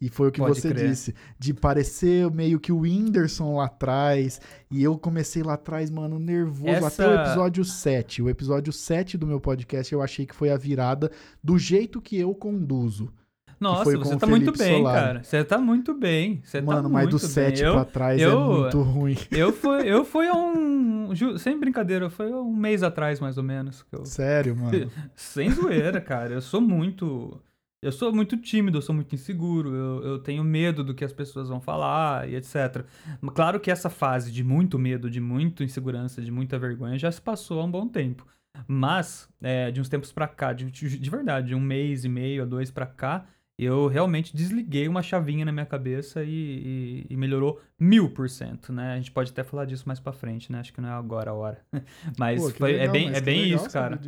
E 0.02 0.10
foi 0.10 0.28
o 0.28 0.32
que 0.34 0.42
Pode 0.42 0.60
você 0.60 0.74
crer. 0.74 0.90
disse, 0.90 1.16
de 1.40 1.54
parecer 1.54 2.30
meio 2.30 2.60
que 2.60 2.74
o 2.74 2.80
Whindersson 2.80 3.56
lá 3.56 3.68
atrás. 3.68 4.42
E 4.70 4.84
eu 4.84 4.98
comecei 4.98 5.42
lá 5.42 5.54
atrás, 5.54 5.90
mano, 5.90 6.20
nervoso. 6.20 6.86
Até 6.86 7.08
o 7.08 7.12
Essa- 7.12 7.22
episódio 7.22 7.64
7. 7.64 8.22
O 8.22 8.30
episódio 8.30 8.74
7 8.74 9.18
do 9.18 9.26
meu 9.26 9.40
podcast 9.40 9.94
eu 9.94 10.02
achei 10.02 10.26
que 10.26 10.36
foi 10.36 10.50
a 10.50 10.58
virada 10.58 11.10
do 11.42 11.58
jeito 11.58 12.02
que 12.02 12.18
eu 12.18 12.36
conduzo. 12.36 13.14
Nossa, 13.64 13.84
foi 13.86 13.96
você 13.98 14.16
tá 14.18 14.28
muito 14.28 14.52
bem, 14.52 14.78
Solari. 14.78 15.00
cara. 15.00 15.24
Você 15.24 15.44
tá 15.44 15.58
muito 15.58 15.94
bem. 15.94 16.42
Você 16.44 16.62
Mano, 16.62 16.84
tá 16.84 16.90
mas 16.90 17.10
do 17.10 17.18
7 17.20 17.60
bem. 17.60 17.66
Eu, 17.68 17.74
pra 17.74 17.86
trás 17.86 18.22
é 18.22 18.26
eu- 18.26 18.40
muito 18.40 18.82
ruim. 18.82 19.18
eu 19.32 19.52
fui, 19.54 19.82
eu 19.92 20.06
fui 20.06 20.30
um. 20.32 21.10
Sem 21.38 21.60
brincadeira, 21.60 22.10
foi 22.10 22.32
um 22.34 22.54
mês 22.56 22.84
atrás, 22.84 23.20
mais 23.20 23.38
ou 23.38 23.44
menos. 23.44 23.86
Eu, 23.92 24.06
Sério, 24.06 24.56
mano. 24.56 24.92
sem 25.16 25.50
zoeira, 25.52 26.00
cara. 26.02 26.34
Eu 26.34 26.42
sou 26.42 26.60
muito. 26.62 27.40
Eu 27.82 27.92
sou 27.92 28.14
muito 28.14 28.38
tímido, 28.38 28.78
eu 28.78 28.82
sou 28.82 28.96
muito 28.96 29.14
inseguro, 29.14 29.76
eu, 29.76 30.04
eu 30.04 30.20
tenho 30.20 30.42
medo 30.42 30.86
do 30.86 30.94
que 30.94 31.04
as 31.04 31.12
pessoas 31.12 31.50
vão 31.50 31.60
falar 31.60 32.30
e 32.30 32.36
etc. 32.36 32.86
Claro 33.36 33.60
que 33.60 33.70
essa 33.70 33.90
fase 33.90 34.32
de 34.32 34.42
muito 34.42 34.80
medo, 34.80 35.10
de 35.10 35.20
muita 35.20 35.66
insegurança, 35.66 36.22
de 36.22 36.32
muita 36.32 36.58
vergonha 36.58 36.98
já 36.98 37.12
se 37.12 37.22
passou 37.22 37.60
há 37.60 37.66
um 37.66 37.70
bom 37.70 37.86
tempo. 37.86 38.26
Mas, 38.68 39.28
é, 39.42 39.70
de 39.70 39.82
uns 39.82 39.90
tempos 39.90 40.14
pra 40.14 40.30
cá, 40.30 40.54
de, 40.54 40.72
de 40.72 40.98
de 40.98 41.10
verdade, 41.10 41.48
de 41.48 41.56
um 41.56 41.60
mês 41.60 42.06
e 42.06 42.10
meio 42.10 42.44
a 42.44 42.46
dois 42.46 42.72
pra 42.72 42.86
cá, 42.86 43.26
eu 43.58 43.88
realmente 43.88 44.36
desliguei 44.36 44.88
uma 44.88 45.04
chavinha 45.04 45.46
na 45.46 45.52
minha 45.52 45.66
cabeça 45.66 46.24
e, 46.24 46.30
e- 46.30 47.06
e 47.10 47.18
melhorou 47.18 47.62
mil 47.80 48.10
por 48.10 48.30
cento, 48.30 48.74
né? 48.74 48.94
A 48.94 48.98
gente 48.98 49.12
pode 49.12 49.32
até 49.32 49.44
falar 49.44 49.66
disso 49.66 49.84
mais 49.88 50.00
pra 50.00 50.12
frente, 50.12 50.52
né? 50.52 50.60
Acho 50.60 50.74
que 50.74 50.82
não 50.82 50.90
é 50.90 50.94
agora 50.94 51.32
a 51.32 51.34
hora. 51.34 51.62
Mas 52.18 52.42
Pô, 52.42 52.50
foi- 52.50 52.72
é 52.74 52.78
legal, 52.80 52.94
bem, 52.94 53.06
mas 53.10 53.18
é 53.18 53.22
bem 53.22 53.54
isso, 53.54 53.70
cara. 53.70 54.00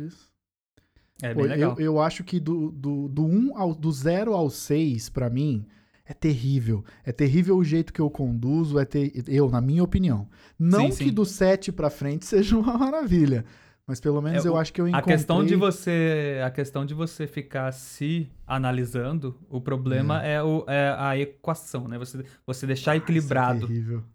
É 1.22 1.32
Pô, 1.32 1.40
bem 1.40 1.48
legal. 1.50 1.76
eu, 1.78 1.84
eu 1.84 2.00
acho 2.00 2.22
que 2.24 2.38
do, 2.38 2.70
do, 2.70 3.08
do, 3.08 3.24
um 3.24 3.56
ao, 3.56 3.74
do 3.74 3.90
0 3.90 4.34
ao 4.34 4.50
6, 4.50 5.08
pra 5.08 5.30
mim, 5.30 5.64
é 6.04 6.12
terrível. 6.12 6.84
É 7.04 7.12
terrível 7.12 7.56
o 7.56 7.64
jeito 7.64 7.92
que 7.92 8.00
eu 8.00 8.10
conduzo, 8.10 8.78
é 8.78 8.84
ter, 8.84 9.12
eu, 9.26 9.48
na 9.48 9.60
minha 9.60 9.82
opinião. 9.82 10.28
Não 10.58 10.90
Sim, 10.90 10.98
que 10.98 11.04
sim. 11.08 11.12
do 11.12 11.24
7 11.24 11.72
pra 11.72 11.88
frente 11.88 12.26
seja 12.26 12.56
uma 12.58 12.76
maravilha, 12.76 13.44
mas 13.86 14.00
pelo 14.00 14.20
menos 14.20 14.44
É, 14.44 14.48
eu 14.48 14.56
acho 14.56 14.72
que 14.72 14.80
eu 14.80 14.86
A 14.86 14.88
encontrei... 14.88 15.16
questão 15.16 15.44
de 15.44 15.54
você, 15.54 16.40
a 16.44 16.50
questão 16.50 16.84
de 16.84 16.92
você 16.92 17.26
ficar 17.26 17.70
se 17.72 18.28
analisando, 18.44 19.38
o 19.48 19.60
problema 19.60 20.22
é, 20.24 20.42
o, 20.42 20.64
é 20.66 20.94
a 20.98 21.16
equação, 21.16 21.86
né? 21.86 21.96
Você, 21.98 22.24
você 22.44 22.66
deixar 22.66 22.96
Isso 22.96 23.02
é 23.02 23.04
equilibrado. 23.04 23.68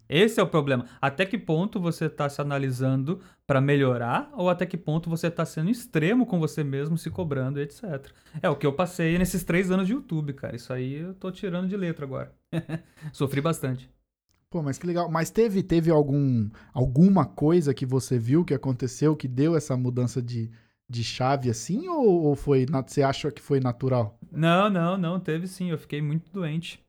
Esse 0.08 0.40
é 0.40 0.42
o 0.42 0.46
problema. 0.46 0.84
Até 1.00 1.24
que 1.24 1.38
ponto 1.38 1.80
você 1.80 2.08
tá 2.08 2.28
se 2.28 2.40
analisando 2.40 3.20
pra 3.46 3.60
melhorar 3.60 4.30
ou 4.34 4.50
até 4.50 4.66
que 4.66 4.76
ponto 4.76 5.08
você 5.08 5.30
tá 5.30 5.44
sendo 5.46 5.70
extremo 5.70 6.26
com 6.26 6.38
você 6.38 6.62
mesmo, 6.62 6.98
se 6.98 7.10
cobrando, 7.10 7.58
etc. 7.60 8.10
É 8.42 8.50
o 8.50 8.56
que 8.56 8.66
eu 8.66 8.72
passei 8.74 9.16
nesses 9.18 9.42
três 9.42 9.70
anos 9.70 9.86
de 9.86 9.94
YouTube, 9.94 10.34
cara. 10.34 10.54
Isso 10.54 10.72
aí 10.72 10.96
eu 10.96 11.14
tô 11.14 11.30
tirando 11.30 11.68
de 11.68 11.76
letra 11.76 12.04
agora. 12.04 12.32
Sofri 13.12 13.40
bastante. 13.40 13.90
Pô, 14.52 14.62
mas 14.62 14.76
que 14.76 14.86
legal. 14.86 15.10
Mas 15.10 15.30
teve, 15.30 15.62
teve 15.62 15.90
algum, 15.90 16.50
alguma 16.74 17.24
coisa 17.24 17.72
que 17.72 17.86
você 17.86 18.18
viu 18.18 18.44
que 18.44 18.52
aconteceu 18.52 19.16
que 19.16 19.26
deu 19.26 19.56
essa 19.56 19.74
mudança 19.78 20.20
de, 20.20 20.50
de 20.86 21.02
chave 21.02 21.48
assim? 21.48 21.88
Ou, 21.88 22.24
ou 22.24 22.36
foi, 22.36 22.66
você 22.86 23.02
acha 23.02 23.32
que 23.32 23.40
foi 23.40 23.60
natural? 23.60 24.18
Não, 24.30 24.68
não, 24.68 24.98
não, 24.98 25.18
teve 25.18 25.46
sim. 25.48 25.70
Eu 25.70 25.78
fiquei 25.78 26.02
muito 26.02 26.30
doente. 26.30 26.84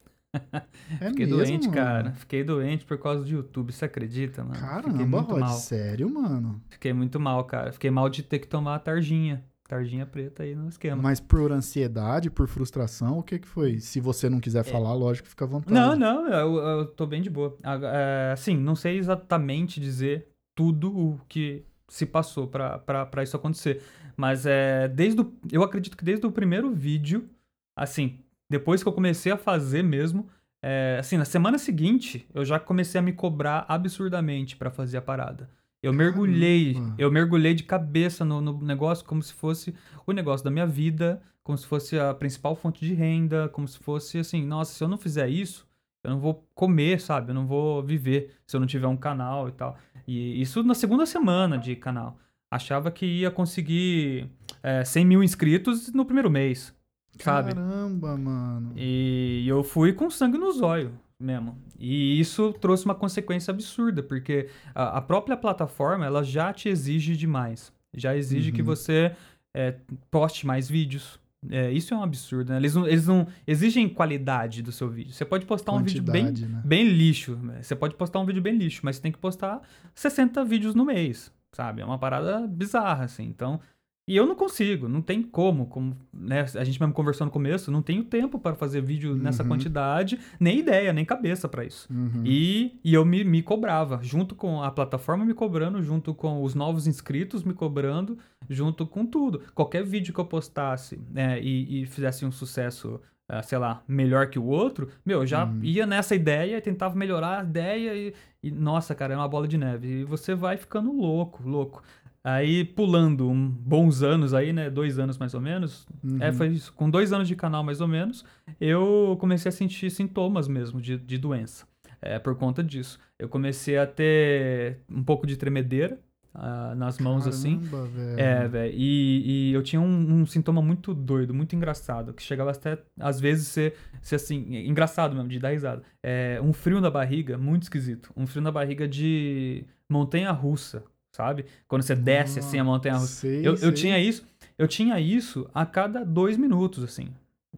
É 0.99 1.07
Fiquei 1.07 1.25
mesmo, 1.25 1.37
doente, 1.37 1.69
mano? 1.69 1.73
cara. 1.73 2.11
Fiquei 2.11 2.43
doente 2.43 2.83
por 2.83 2.97
causa 2.97 3.23
do 3.23 3.29
YouTube. 3.29 3.71
Você 3.71 3.85
acredita, 3.85 4.43
mano? 4.43 4.59
Caramba, 4.59 5.21
Rod, 5.21 5.47
sério, 5.47 6.09
mano. 6.09 6.61
Fiquei 6.69 6.91
muito 6.91 7.17
mal, 7.17 7.45
cara. 7.45 7.71
Fiquei 7.71 7.89
mal 7.89 8.09
de 8.09 8.23
ter 8.23 8.39
que 8.39 8.47
tomar 8.47 8.75
a 8.75 8.79
tarjinha. 8.79 9.41
Tarjinha 9.67 10.05
preta 10.05 10.43
aí 10.43 10.53
no 10.55 10.67
esquema. 10.67 11.01
Mas 11.01 11.19
por 11.19 11.51
ansiedade, 11.51 12.29
por 12.29 12.47
frustração, 12.47 13.19
o 13.19 13.23
que 13.23 13.39
que 13.39 13.47
foi? 13.47 13.79
Se 13.79 13.99
você 13.99 14.29
não 14.29 14.39
quiser 14.39 14.63
falar, 14.63 14.93
lógico, 14.93 15.27
fica 15.27 15.45
à 15.45 15.47
vontade. 15.47 15.75
É. 15.75 15.81
Não, 15.81 15.95
não, 15.95 16.27
eu, 16.27 16.57
eu 16.57 16.85
tô 16.87 17.05
bem 17.05 17.21
de 17.21 17.29
boa. 17.29 17.57
É, 17.63 18.31
Assim, 18.33 18.57
não 18.57 18.75
sei 18.75 18.97
exatamente 18.97 19.79
dizer 19.79 20.27
tudo 20.53 20.95
o 20.95 21.19
que 21.27 21.65
se 21.87 22.05
passou 22.05 22.47
pra 22.47 23.23
isso 23.23 23.35
acontecer. 23.35 23.81
Mas 24.17 24.45
é, 24.45 24.87
desde 24.87 25.21
o, 25.21 25.33
eu 25.51 25.63
acredito 25.63 25.95
que 25.97 26.03
desde 26.03 26.25
o 26.25 26.31
primeiro 26.31 26.71
vídeo, 26.71 27.29
assim, 27.75 28.19
depois 28.49 28.83
que 28.83 28.89
eu 28.89 28.93
comecei 28.93 29.31
a 29.31 29.37
fazer 29.37 29.83
mesmo, 29.83 30.27
é, 30.61 30.97
assim, 30.99 31.17
na 31.17 31.25
semana 31.25 31.57
seguinte, 31.57 32.27
eu 32.33 32.45
já 32.45 32.59
comecei 32.59 32.99
a 32.99 33.01
me 33.01 33.13
cobrar 33.13 33.65
absurdamente 33.67 34.55
pra 34.55 34.69
fazer 34.69 34.97
a 34.97 35.01
parada. 35.01 35.49
Eu 35.83 35.91
mergulhei, 35.91 36.75
Caramba. 36.75 36.95
eu 36.97 37.11
mergulhei 37.11 37.53
de 37.53 37.63
cabeça 37.63 38.23
no, 38.23 38.39
no 38.39 38.61
negócio 38.61 39.05
como 39.05 39.21
se 39.21 39.33
fosse 39.33 39.75
o 40.07 40.13
negócio 40.13 40.41
da 40.41 40.49
minha 40.49 40.65
vida, 40.65 41.21
como 41.43 41.57
se 41.57 41.67
fosse 41.67 41.99
a 41.99 42.13
principal 42.13 42.55
fonte 42.55 42.85
de 42.85 42.93
renda, 42.93 43.49
como 43.49 43.67
se 43.67 43.77
fosse 43.77 44.17
assim, 44.17 44.45
nossa, 44.45 44.73
se 44.73 44.81
eu 44.81 44.87
não 44.87 44.97
fizer 44.97 45.27
isso, 45.27 45.67
eu 46.01 46.11
não 46.11 46.19
vou 46.19 46.47
comer, 46.55 47.01
sabe? 47.01 47.31
Eu 47.31 47.35
não 47.35 47.45
vou 47.45 47.83
viver 47.83 48.31
se 48.47 48.55
eu 48.55 48.61
não 48.61 48.67
tiver 48.67 48.87
um 48.87 48.95
canal 48.95 49.49
e 49.49 49.51
tal. 49.51 49.77
E 50.07 50.41
isso 50.41 50.63
na 50.63 50.73
segunda 50.73 51.05
semana 51.05 51.57
de 51.57 51.75
canal. 51.75 52.17
Achava 52.49 52.89
que 52.89 53.05
ia 53.05 53.29
conseguir 53.29 54.29
é, 54.61 54.85
100 54.85 55.05
mil 55.05 55.23
inscritos 55.23 55.91
no 55.91 56.05
primeiro 56.05 56.29
mês, 56.29 56.73
sabe? 57.19 57.53
Caramba, 57.53 58.15
mano. 58.17 58.71
E 58.77 59.43
eu 59.47 59.63
fui 59.63 59.91
com 59.91 60.09
sangue 60.09 60.37
no 60.37 60.51
zóio 60.51 60.91
mesmo. 61.23 61.57
E 61.79 62.19
isso 62.19 62.53
trouxe 62.53 62.85
uma 62.85 62.95
consequência 62.95 63.51
absurda, 63.51 64.03
porque 64.03 64.49
a, 64.75 64.97
a 64.97 65.01
própria 65.01 65.35
plataforma, 65.37 66.05
ela 66.05 66.23
já 66.23 66.51
te 66.53 66.69
exige 66.69 67.15
demais. 67.15 67.71
Já 67.93 68.15
exige 68.15 68.51
que 68.51 68.61
Uhum. 68.61 68.65
você 68.67 69.15
é, 69.53 69.75
poste 70.11 70.45
mais 70.47 70.69
vídeos. 70.69 71.19
É, 71.49 71.69
isso 71.71 71.93
é 71.93 71.97
um 71.97 72.01
absurdo, 72.03 72.51
né? 72.51 72.57
Eles 72.57 72.73
não, 72.73 72.87
eles 72.87 73.05
não 73.05 73.27
exigem 73.45 73.87
qualidade 73.89 74.61
do 74.61 74.71
seu 74.71 74.89
vídeo. 74.89 75.11
Você 75.13 75.25
pode 75.25 75.45
postar 75.45 75.73
um 75.73 75.83
vídeo 75.83 76.01
bem, 76.01 76.25
Quantidade, 76.27 76.51
né? 76.53 76.61
bem 76.63 76.87
lixo. 76.87 77.35
né? 77.35 77.61
Você 77.61 77.75
pode 77.75 77.95
postar 77.95 78.19
um 78.19 78.25
vídeo 78.25 78.41
bem 78.41 78.55
lixo, 78.57 78.79
mas 78.83 78.95
você 78.95 79.01
tem 79.01 79.11
que 79.11 79.17
postar 79.19 79.61
60 79.93 80.43
vídeos 80.45 80.73
no 80.73 80.85
mês, 80.85 81.31
sabe? 81.51 81.81
É 81.81 81.85
uma 81.85 81.99
parada 81.99 82.47
bizarra, 82.47 83.03
assim. 83.03 83.25
Então, 83.25 83.59
e 84.07 84.15
eu 84.17 84.25
não 84.25 84.35
consigo, 84.35 84.87
não 84.89 85.01
tem 85.01 85.21
como, 85.23 85.65
como 85.67 85.95
né? 86.13 86.41
a 86.55 86.63
gente 86.63 86.79
mesmo 86.79 86.93
conversou 86.93 87.25
no 87.25 87.31
começo, 87.31 87.71
não 87.71 87.81
tenho 87.81 88.03
tempo 88.03 88.37
para 88.37 88.53
fazer 88.55 88.81
vídeo 88.81 89.15
nessa 89.15 89.43
Uhum. 89.43 89.49
quantidade, 89.49 90.19
nem 90.39 90.59
ideia, 90.59 90.91
nem 90.91 91.05
cabeça 91.05 91.47
para 91.47 91.63
isso. 91.63 91.87
Uhum. 91.89 92.21
E, 92.25 92.79
e 92.83 92.93
eu 92.93 93.05
me, 93.05 93.23
me 93.23 93.41
cobrava, 93.41 93.99
junto 94.03 94.35
com 94.35 94.61
a 94.61 94.69
plataforma 94.69 95.23
me 95.25 95.33
cobrando, 95.33 95.81
junto 95.81 96.13
com 96.13 96.43
os 96.43 96.53
novos 96.53 96.85
inscritos 96.87 97.43
me 97.43 97.53
cobrando, 97.53 98.17
junto 98.49 98.85
com 98.85 99.05
tudo. 99.05 99.41
Qualquer 99.55 99.83
vídeo 99.85 100.13
que 100.13 100.19
eu 100.19 100.25
postasse 100.25 100.99
né, 101.09 101.39
e, 101.41 101.83
e 101.83 101.85
fizesse 101.85 102.25
um 102.25 102.31
sucesso, 102.31 102.99
ah, 103.29 103.41
sei 103.41 103.57
lá, 103.57 103.83
melhor 103.87 104.27
que 104.27 104.37
o 104.37 104.43
outro, 104.45 104.89
meu, 105.05 105.21
eu 105.21 105.25
já 105.25 105.45
Uhum. 105.45 105.59
ia 105.63 105.85
nessa 105.85 106.13
ideia 106.13 106.57
e 106.57 106.61
tentava 106.61 106.93
melhorar 106.95 107.39
a 107.39 107.43
ideia 107.43 107.95
e, 107.95 108.13
e, 108.43 108.51
nossa, 108.51 108.93
cara, 108.93 109.13
é 109.13 109.17
uma 109.17 109.29
bola 109.29 109.47
de 109.47 109.57
neve. 109.57 110.01
E 110.01 110.03
você 110.03 110.35
vai 110.35 110.57
ficando 110.57 110.91
louco, 110.91 111.41
louco. 111.47 111.81
Aí, 112.23 112.63
pulando 112.63 113.29
um, 113.29 113.49
bons 113.49 114.01
anos 114.01 114.33
aí, 114.33 114.53
né, 114.53 114.69
dois 114.69 114.97
anos 114.97 115.17
mais 115.17 115.33
ou 115.33 115.41
menos, 115.41 115.85
é, 116.21 116.27
Uhum. 116.29 116.33
foi 116.33 116.47
isso. 116.49 116.71
Com 116.73 116.89
dois 116.89 117.11
anos 117.11 117.27
de 117.27 117.35
canal, 117.35 117.63
mais 117.63 117.81
ou 117.81 117.87
menos, 117.87 118.23
eu 118.61 119.17
comecei 119.19 119.49
a 119.49 119.51
sentir 119.51 119.89
sintomas 119.91 120.47
mesmo 120.47 120.79
de, 120.81 120.97
de 120.97 121.17
doença. 121.17 121.65
É, 122.01 122.19
por 122.19 122.35
conta 122.35 122.61
disso. 122.63 122.99
Eu 123.19 123.27
comecei 123.29 123.77
a 123.77 123.85
ter 123.87 124.79
um 124.89 125.01
pouco 125.03 125.25
de 125.25 125.37
tremedeira 125.37 125.99
ah, 126.33 126.73
nas 126.75 126.97
mãos, 126.99 127.25
assim. 127.27 127.59
Caramba, 127.59 127.87
velho. 127.87 128.19
É, 128.19 128.47
velho. 128.47 128.73
E, 128.75 129.49
e 129.49 129.53
eu 129.53 129.61
tinha 129.63 129.81
um, 129.81 130.21
um 130.21 130.25
sintoma 130.25 130.61
muito 130.61 130.93
doido, 130.93 131.33
muito 131.33 131.55
engraçado, 131.55 132.13
que 132.13 132.21
chegava 132.23 132.51
até, 132.51 132.77
às 132.99 133.19
vezes, 133.21 133.47
ser, 133.47 133.75
ser 134.01 134.15
assim, 134.15 134.53
engraçado 134.67 135.13
mesmo, 135.15 135.29
de 135.29 135.39
dar 135.39 135.49
risada. 135.51 135.81
É, 136.01 136.39
um 136.43 136.51
frio 136.51 136.81
na 136.81 136.89
barriga, 136.89 137.37
muito 137.37 137.63
esquisito. 137.63 138.11
Um 138.17 138.25
frio 138.27 138.41
na 138.41 138.51
barriga 138.51 138.85
de 138.87 139.65
montanha-russa, 139.89 140.83
sabe? 141.13 141.45
Quando 141.67 141.83
você 141.83 141.95
desce, 141.95 142.39
assim, 142.39 142.59
a 142.59 142.63
montanha-russa. 142.63 143.21
Sei, 143.21 143.39
Eu, 143.47 143.51
eu 143.53 143.57
sei. 143.57 143.71
tinha 143.73 143.99
isso, 143.99 144.25
eu 144.57 144.67
tinha 144.67 144.99
isso 144.99 145.49
a 145.53 145.65
cada 145.65 146.03
dois 146.03 146.35
minutos, 146.37 146.83
assim. 146.83 147.09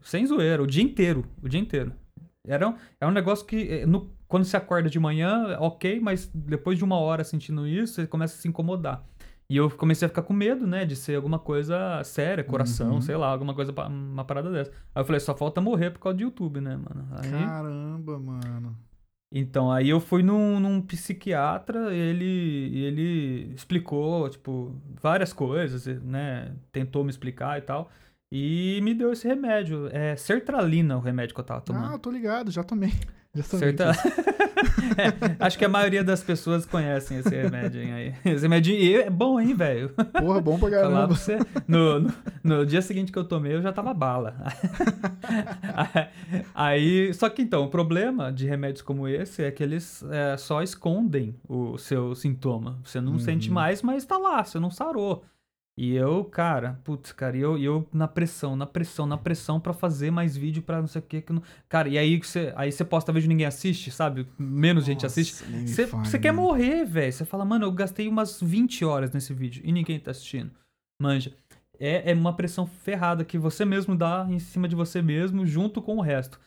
Sem 0.03 0.25
zoeira, 0.27 0.61
o 0.61 0.67
dia 0.67 0.83
inteiro. 0.83 1.25
O 1.41 1.49
dia 1.49 1.59
inteiro. 1.59 1.91
Era 2.45 2.67
um, 2.69 2.75
é 3.01 3.07
um 3.07 3.11
negócio 3.11 3.45
que, 3.45 3.55
eh, 3.71 3.85
no- 3.85 4.11
quando 4.27 4.43
você 4.43 4.55
acorda 4.57 4.89
de 4.89 4.99
manhã, 4.99 5.57
ok, 5.59 5.99
mas 5.99 6.29
depois 6.33 6.77
de 6.77 6.83
uma 6.83 6.97
hora 6.97 7.23
sentindo 7.23 7.65
isso, 7.67 7.93
você 7.95 8.05
começa 8.05 8.35
a 8.35 8.37
se 8.37 8.47
incomodar. 8.47 9.03
E 9.49 9.57
eu 9.57 9.69
comecei 9.69 10.05
a 10.05 10.09
ficar 10.09 10.23
com 10.23 10.33
medo, 10.33 10.65
né, 10.67 10.85
de 10.85 10.95
ser 10.95 11.15
alguma 11.15 11.37
coisa 11.39 12.03
séria, 12.03 12.43
coração, 12.43 12.95
Uhum. 12.95 13.01
sei 13.01 13.15
lá, 13.15 13.27
alguma 13.27 13.53
coisa, 13.53 13.71
uma 13.87 14.25
parada 14.25 14.51
dessa. 14.51 14.71
Aí 14.93 15.01
eu 15.01 15.05
falei, 15.05 15.19
só 15.19 15.35
falta 15.35 15.61
morrer 15.61 15.91
por 15.91 15.99
causa 15.99 16.17
do 16.17 16.23
YouTube, 16.23 16.59
né, 16.61 16.75
mano? 16.75 17.07
Aí, 17.11 17.29
Caramba, 17.45 18.19
mano. 18.19 18.75
Então, 19.37 19.69
aí 19.71 19.89
eu 19.89 19.99
fui 19.99 20.23
num, 20.23 20.59
num 20.61 20.81
psiquiatra, 20.81 21.93
ele, 21.93 22.71
ele 22.79 23.53
explicou, 23.53 24.29
tipo, 24.29 24.73
várias 25.01 25.33
coisas, 25.33 25.85
né? 26.01 26.53
Tentou 26.71 27.03
me 27.03 27.09
explicar 27.09 27.57
e 27.57 27.61
tal. 27.61 27.91
E 28.31 28.79
me 28.81 28.93
deu 28.93 29.11
esse 29.11 29.27
remédio. 29.27 29.87
É 29.91 30.15
sertralina 30.15 30.95
o 30.97 31.01
remédio 31.01 31.35
que 31.35 31.41
eu 31.41 31.45
tava 31.45 31.59
Ah, 31.59 31.63
tomando. 31.63 31.91
eu 31.93 31.99
tô 31.99 32.09
ligado, 32.11 32.49
já 32.49 32.63
tomei. 32.63 32.91
Sertra... 33.43 33.91
É, 34.97 35.35
acho 35.45 35.57
que 35.57 35.65
a 35.65 35.69
maioria 35.69 36.03
das 36.03 36.23
pessoas 36.23 36.65
conhecem 36.65 37.19
esse 37.19 37.29
remédio 37.29 37.81
aí. 37.81 38.13
Esse 38.23 38.43
remédio 38.43 38.73
é 39.01 39.09
bom, 39.09 39.39
hein, 39.39 39.53
velho? 39.53 39.89
Porra, 39.89 40.39
bom 40.41 40.57
pra 40.57 40.69
Falar 40.69 40.81
pra 40.81 40.91
caramba. 40.91 41.07
você. 41.07 41.37
No, 41.67 41.99
no, 41.99 42.13
no 42.43 42.65
dia 42.65 42.81
seguinte 42.81 43.11
que 43.11 43.19
eu 43.19 43.25
tomei, 43.25 43.53
eu 43.55 43.61
já 43.61 43.73
tava 43.73 43.93
bala. 43.93 44.35
Aí, 46.53 47.13
só 47.13 47.29
que 47.29 47.41
então, 47.41 47.63
o 47.65 47.69
problema 47.69 48.31
de 48.31 48.45
remédios 48.45 48.81
como 48.81 49.07
esse 49.07 49.43
é 49.43 49.51
que 49.51 49.63
eles 49.63 50.03
é, 50.09 50.37
só 50.37 50.61
escondem 50.61 51.35
o 51.47 51.77
seu 51.77 52.15
sintoma. 52.15 52.79
Você 52.83 53.01
não 53.01 53.13
Uhum. 53.13 53.19
sente 53.19 53.51
mais, 53.51 53.81
mas 53.81 54.05
tá 54.05 54.17
lá, 54.17 54.43
você 54.43 54.59
não 54.59 54.69
sarou. 54.71 55.23
E 55.77 55.93
eu, 55.93 56.23
cara, 56.23 56.79
putz, 56.85 57.11
cara, 57.11 57.35
e 57.35 57.41
eu, 57.41 57.57
eu 57.57 57.85
na 57.91 58.07
pressão, 58.07 58.55
na 58.55 58.65
pressão, 58.65 59.05
na 59.05 59.17
pressão 59.17 59.59
pra 59.59 59.73
fazer 59.73 60.09
mais 60.09 60.37
vídeo 60.37 60.63
pra 60.63 60.79
não 60.79 60.87
sei 60.87 60.99
o 60.99 61.03
que. 61.03 61.21
que 61.21 61.33
não... 61.33 61.43
Cara, 61.67 61.89
e 61.89 61.97
aí 61.97 62.17
você, 62.17 62.53
aí 62.55 62.71
você 62.71 62.85
posta 62.85 63.11
vídeo 63.11 63.25
e 63.25 63.29
ninguém 63.29 63.45
assiste, 63.45 63.91
sabe? 63.91 64.25
Menos 64.39 64.85
gente 64.85 65.05
assiste. 65.05 65.33
Nossa, 65.33 65.51
nem 65.51 65.61
me 65.63 65.67
Você 65.67 65.85
você 65.85 66.17
quer 66.17 66.31
morrer, 66.31 66.85
velho. 66.85 67.11
Você 67.11 67.25
fala, 67.25 67.43
mano, 67.43 67.65
eu 67.65 67.71
gastei 67.73 68.07
umas 68.07 68.41
20 68.41 68.85
horas 68.85 69.11
nesse 69.11 69.33
vídeo 69.33 69.61
e 69.65 69.71
ninguém 69.73 69.99
tá 69.99 70.11
assistindo. 70.11 70.49
Manja. 70.97 71.33
É, 71.77 72.11
é 72.11 72.13
uma 72.13 72.33
pressão 72.33 72.65
ferrada 72.65 73.25
que 73.25 73.37
você 73.37 73.65
mesmo 73.65 73.97
dá 73.97 74.25
em 74.29 74.39
cima 74.39 74.69
de 74.69 74.75
você 74.75 75.01
mesmo, 75.01 75.45
junto 75.45 75.81
com 75.81 75.97
o 75.97 76.01
resto. 76.01 76.39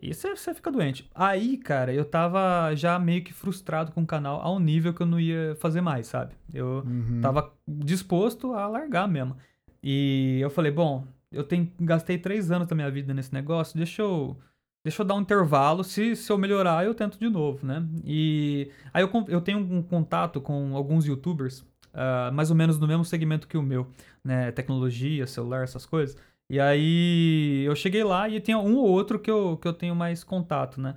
E 0.00 0.12
você, 0.12 0.36
você 0.36 0.52
fica 0.52 0.70
doente. 0.70 1.08
Aí, 1.14 1.56
cara, 1.56 1.92
eu 1.92 2.04
tava 2.04 2.74
já 2.74 2.98
meio 2.98 3.24
que 3.24 3.32
frustrado 3.32 3.92
com 3.92 4.02
o 4.02 4.06
canal 4.06 4.40
ao 4.42 4.58
nível 4.60 4.92
que 4.92 5.00
eu 5.00 5.06
não 5.06 5.18
ia 5.18 5.56
fazer 5.58 5.80
mais, 5.80 6.06
sabe? 6.06 6.34
Eu 6.52 6.84
Uhum. 6.86 7.20
tava 7.22 7.52
disposto 7.66 8.52
a 8.52 8.66
largar 8.66 9.08
mesmo. 9.08 9.36
E 9.82 10.38
eu 10.40 10.50
falei, 10.50 10.70
bom, 10.70 11.06
eu 11.32 11.42
tenho, 11.44 11.70
gastei 11.80 12.18
três 12.18 12.50
anos 12.50 12.68
da 12.68 12.74
minha 12.74 12.90
vida 12.90 13.14
nesse 13.14 13.32
negócio, 13.32 13.76
deixa 13.76 14.02
eu, 14.02 14.36
deixa 14.84 15.00
eu 15.02 15.06
dar 15.06 15.14
um 15.14 15.20
intervalo, 15.22 15.82
se, 15.82 16.14
se 16.14 16.30
eu 16.30 16.36
melhorar, 16.36 16.84
eu 16.84 16.94
tento 16.94 17.18
de 17.18 17.28
novo, 17.28 17.64
né? 17.66 17.82
E 18.04 18.70
aí 18.92 19.02
eu, 19.02 19.10
eu 19.28 19.40
tenho 19.40 19.58
um 19.58 19.82
contato 19.82 20.40
com 20.42 20.76
alguns 20.76 21.06
youtubers, 21.06 21.64
ah, 21.94 22.30
mais 22.34 22.50
ou 22.50 22.56
menos 22.56 22.78
no 22.78 22.86
mesmo 22.86 23.04
segmento 23.04 23.48
que 23.48 23.56
o 23.56 23.62
meu, 23.62 23.86
né? 24.22 24.52
Tecnologia, 24.52 25.26
celular, 25.26 25.64
essas 25.64 25.86
coisas. 25.86 26.16
E 26.48 26.60
aí 26.60 27.64
eu 27.64 27.74
cheguei 27.74 28.04
lá 28.04 28.28
e 28.28 28.40
tinha 28.40 28.58
um 28.58 28.76
ou 28.76 28.86
outro 28.88 29.18
que 29.18 29.30
eu, 29.30 29.56
que 29.56 29.66
eu 29.66 29.72
tenho 29.72 29.94
mais 29.96 30.22
contato, 30.22 30.80
né? 30.80 30.94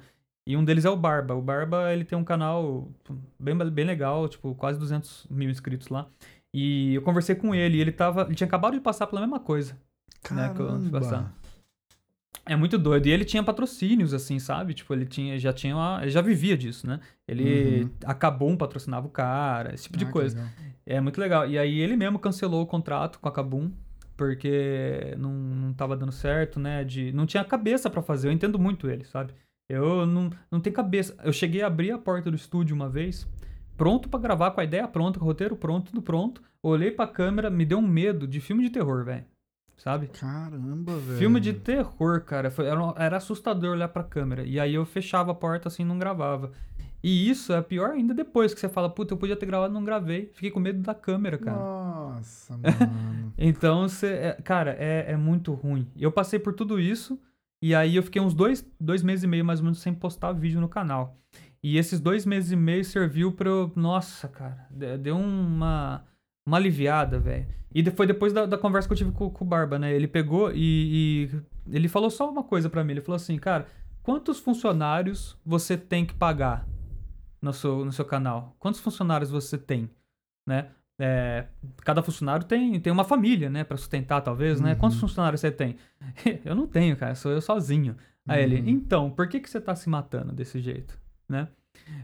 E 0.48 0.56
um 0.58 0.64
deles 0.64 0.86
é 0.86 0.90
o 0.90 0.96
Barba. 0.96 1.34
O 1.36 1.42
Barba, 1.42 1.92
ele 1.94 2.04
tem 2.04 2.18
um 2.18 2.24
canal 2.24 2.88
bem, 3.40 3.56
bem 3.70 3.86
legal, 3.86 4.28
tipo, 4.28 4.54
quase 4.56 4.80
200 4.80 5.26
mil 5.30 5.50
inscritos 5.50 5.88
lá. 5.90 6.08
E 6.54 6.96
eu 6.96 7.02
conversei 7.04 7.36
com 7.36 7.54
ele, 7.54 7.78
e 7.78 7.82
ele 7.82 7.92
tava. 7.92 8.24
Ele 8.24 8.36
tinha 8.36 8.48
acabado 8.48 8.74
de 8.74 8.80
passar 8.82 9.06
pela 9.08 9.22
mesma 9.22 9.40
coisa. 9.40 9.78
né, 10.32 10.50
que 10.54 10.60
eu- 10.60 10.66
Caramba. 10.68 11.00
passar. 11.00 11.34
É 12.46 12.56
muito 12.56 12.78
doido. 12.78 13.06
E 13.08 13.12
ele 13.12 13.24
tinha 13.24 13.44
patrocínios, 13.44 14.14
assim, 14.14 14.38
sabe? 14.40 14.74
Tipo, 14.74 14.94
ele 14.94 15.06
tinha, 15.06 15.38
já 15.40 15.54
tinha 15.54 15.76
uma, 15.76 16.00
ele 16.02 16.10
já 16.12 16.22
vivia 16.22 16.58
disso, 16.58 16.88
né? 16.88 17.00
Ele 17.28 17.84
Uhum. 17.84 17.90
acabou 18.06 18.50
um 18.50 18.58
patrocinava 18.58 19.08
o 19.08 19.10
cara, 19.10 19.74
esse 19.74 19.84
tipo 19.84 19.98
de 19.98 20.04
Ah, 20.06 20.08
que 20.08 20.14
coisa. 20.14 20.52
É 20.86 21.00
muito 21.00 21.20
legal. 21.22 21.48
E 21.48 21.58
aí 21.58 21.80
ele 21.80 21.96
mesmo 21.96 22.18
cancelou 22.20 22.62
o 22.64 22.66
contrato 22.66 23.20
com 23.20 23.30
a 23.30 23.32
Kabum, 23.32 23.72
porque 24.20 25.16
não, 25.18 25.32
não 25.32 25.74
tava 25.74 25.96
dando 25.96 26.12
certo, 26.12 26.60
né? 26.60 26.84
De, 26.84 27.14
não 27.14 27.26
tinha 27.26 27.42
cabeça 27.42 27.90
pra 27.90 28.02
fazer. 28.02 28.28
Eu 28.28 28.34
entendo 28.34 28.60
muito 28.60 28.90
ele, 28.90 29.06
sabe? 29.06 29.34
Eu 29.70 30.06
não, 30.06 30.30
não 30.52 30.60
tenho 30.60 30.76
cabeça. 30.76 31.16
Eu 31.24 31.32
cheguei 31.32 31.62
a 31.62 31.68
abrir 31.68 31.92
a 31.92 31.98
porta 31.98 32.30
do 32.30 32.36
estúdio 32.36 32.76
uma 32.76 32.90
vez, 32.90 33.26
pronto 33.78 34.10
pra 34.10 34.20
gravar, 34.20 34.52
com 34.52 34.60
a 34.60 34.64
ideia 34.66 34.86
pronta, 34.90 35.18
com 35.18 35.24
o 35.24 35.28
roteiro 35.30 35.56
pronto, 35.56 35.92
tudo 35.92 36.02
pronto. 36.02 36.42
Olhei 36.62 36.92
pra 36.92 37.08
câmera, 37.08 37.50
me 37.50 37.64
deu 37.64 37.78
um 37.78 37.88
medo 37.88 38.28
de 38.28 38.42
filme 38.42 38.62
de 38.62 38.72
terror, 38.72 39.06
velho. 39.06 39.24
Sabe? 39.78 40.08
Caramba, 40.08 40.98
velho. 40.98 41.18
Filme 41.18 41.40
de 41.40 41.54
terror, 41.54 42.20
cara. 42.26 42.52
Foi, 42.52 42.66
era, 42.66 42.94
era 42.98 43.18
assustador 43.18 43.72
olhar 43.72 43.88
pra 43.88 44.04
câmera. 44.04 44.44
E 44.44 44.60
aí 44.60 44.76
eu 44.76 44.86
fechava 44.86 45.32
a 45.32 45.36
porta 45.36 45.70
assim 45.70 45.86
não 45.86 45.98
gravava. 45.98 46.52
E 47.02 47.30
isso 47.30 47.54
é 47.54 47.62
pior 47.62 47.92
ainda 47.92 48.14
depois 48.14 48.54
que 48.54 48.60
você 48.60 48.68
fala, 48.68 48.90
puta, 48.90 49.14
eu 49.14 49.18
podia 49.18 49.36
ter 49.36 49.46
gravado 49.46 49.74
e 49.74 49.76
não 49.76 49.84
gravei. 49.84 50.30
Fiquei 50.34 50.52
com 50.52 50.60
medo 50.60 50.82
da 50.82 50.94
câmera, 50.94 51.38
cara. 51.38 51.58
Nossa, 51.58 52.58
mano. 52.58 53.34
Então, 53.38 53.88
você, 53.88 54.08
é, 54.08 54.32
cara, 54.44 54.76
é, 54.78 55.12
é 55.14 55.18
muito 55.18 55.54
ruim. 55.54 55.88
Eu 55.98 56.12
passei 56.12 56.40
por 56.40 56.54
tudo 56.54 56.80
isso. 56.80 57.18
E 57.62 57.74
aí 57.76 57.96
eu 57.96 58.04
fiquei 58.04 58.22
uns 58.22 58.34
dois, 58.34 58.66
dois 58.80 59.02
meses 59.04 59.24
e 59.24 59.28
meio 59.28 59.44
mais 59.46 59.60
ou 59.60 59.66
menos 59.66 59.80
sem 59.80 59.94
postar 59.94 60.32
vídeo 60.34 60.60
no 60.62 60.68
canal. 60.70 61.18
E 61.62 61.78
esses 61.78 62.00
dois 62.00 62.26
meses 62.26 62.52
e 62.52 62.56
meio 62.56 62.84
serviu 62.86 63.32
pra 63.34 63.50
eu. 63.50 63.72
Nossa, 63.76 64.28
cara. 64.28 64.66
de- 64.70 64.98
Deu 64.98 65.18
uma. 65.18 66.04
Uma 66.46 66.58
aliviada, 66.58 67.20
velho. 67.20 67.46
E 67.76 67.84
foi 67.92 68.08
depois 68.08 68.34
da, 68.34 68.46
da 68.46 68.58
conversa 68.58 68.88
que 68.88 68.94
eu 68.94 68.98
tive 68.98 69.12
com, 69.12 69.30
com 69.30 69.46
o 69.46 69.48
Barba, 69.48 69.78
né? 69.78 69.94
Ele 69.94 70.08
pegou 70.08 70.52
e, 70.52 71.30
e 71.68 71.76
ele 71.76 71.88
falou 71.88 72.10
só 72.10 72.30
uma 72.30 72.44
coisa 72.44 72.70
pra 72.70 72.84
mim. 72.84 72.94
Ele 72.94 73.02
falou 73.02 73.18
assim, 73.18 73.38
cara, 73.38 73.68
quantos 74.02 74.40
funcionários 74.40 75.38
você 75.46 75.78
tem 75.78 76.06
que 76.06 76.14
pagar 76.14 76.66
no 77.42 77.54
seu, 77.54 77.84
no 77.86 77.92
seu 77.92 78.06
canal? 78.06 78.56
Quantos 78.60 78.80
funcionários 78.82 79.30
você 79.32 79.58
tem, 79.58 79.90
né? 80.48 80.68
É, 81.02 81.46
cada 81.86 82.04
funcionário 82.04 82.46
tem, 82.46 82.78
tem 82.80 82.92
uma 82.92 83.06
família, 83.06 83.50
né? 83.50 83.64
Pra 83.64 83.78
sustentar, 83.78 84.22
talvez, 84.22 84.60
né? 84.60 84.74
Uhum. 84.74 84.78
Quantos 84.80 85.00
funcionários 85.00 85.40
você 85.42 85.50
tem? 85.52 85.78
eu 86.44 86.54
não 86.54 86.68
tenho, 86.68 86.98
cara. 86.98 87.16
Sou 87.16 87.32
eu 87.32 87.42
sozinho. 87.42 87.96
Aí 88.28 88.44
ele, 88.44 88.60
Uhum. 88.60 88.68
então, 88.70 89.10
por 89.10 89.28
que, 89.30 89.40
que 89.40 89.50
você 89.50 89.62
tá 89.62 89.74
se 89.76 89.90
matando 89.90 90.34
desse 90.34 90.60
jeito, 90.60 91.00
né? 91.28 91.48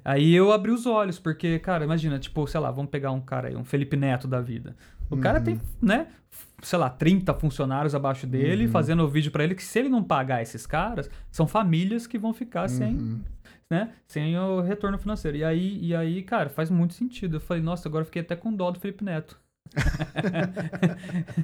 Aí 0.04 0.34
eu 0.34 0.52
abri 0.54 0.72
os 0.72 0.86
olhos, 0.86 1.20
porque, 1.20 1.60
cara, 1.60 1.84
imagina, 1.84 2.18
tipo, 2.18 2.48
sei 2.48 2.60
lá, 2.60 2.72
vamos 2.72 2.90
pegar 2.90 3.12
um 3.12 3.20
cara 3.22 3.50
aí, 3.50 3.56
um 3.56 3.64
Felipe 3.66 3.98
Neto 3.98 4.28
da 4.28 4.40
vida. 4.42 4.76
O 5.10 5.18
cara 5.18 5.40
Uhum. 5.40 5.44
tem, 5.44 5.62
né, 5.82 6.08
f- 6.32 6.48
sei 6.64 6.80
lá, 6.80 6.90
30 6.90 7.34
funcionários 7.34 7.94
abaixo 7.94 8.26
dele, 8.26 8.66
Uhum. 8.66 8.72
fazendo 8.72 9.04
o 9.04 9.08
vídeo 9.08 9.32
pra 9.32 9.44
ele, 9.44 9.54
que 9.54 9.64
se 9.64 9.78
ele 9.78 9.90
não 9.90 10.04
pagar 10.04 10.42
esses 10.42 10.66
caras, 10.66 11.10
são 11.30 11.46
famílias 11.46 12.08
que 12.08 12.18
vão 12.18 12.34
ficar 12.34 12.68
sem, 12.70 12.96
Uhum. 12.96 13.20
Né, 13.70 13.94
sem 14.08 14.38
o 14.38 14.62
retorno 14.62 14.98
financeiro. 14.98 15.38
E 15.38 15.44
aí, 15.44 15.80
e 15.84 15.96
aí, 15.96 16.24
cara, 16.24 16.50
faz 16.50 16.70
muito 16.70 16.94
sentido. 16.94 17.38
Eu 17.38 17.42
falei, 17.42 17.62
nossa, 17.64 17.88
agora 17.88 18.06
fiquei 18.06 18.22
até 18.22 18.36
com 18.36 18.54
dó 18.54 18.72
do 18.72 18.80
Felipe 18.80 19.04
Neto. 19.04 19.40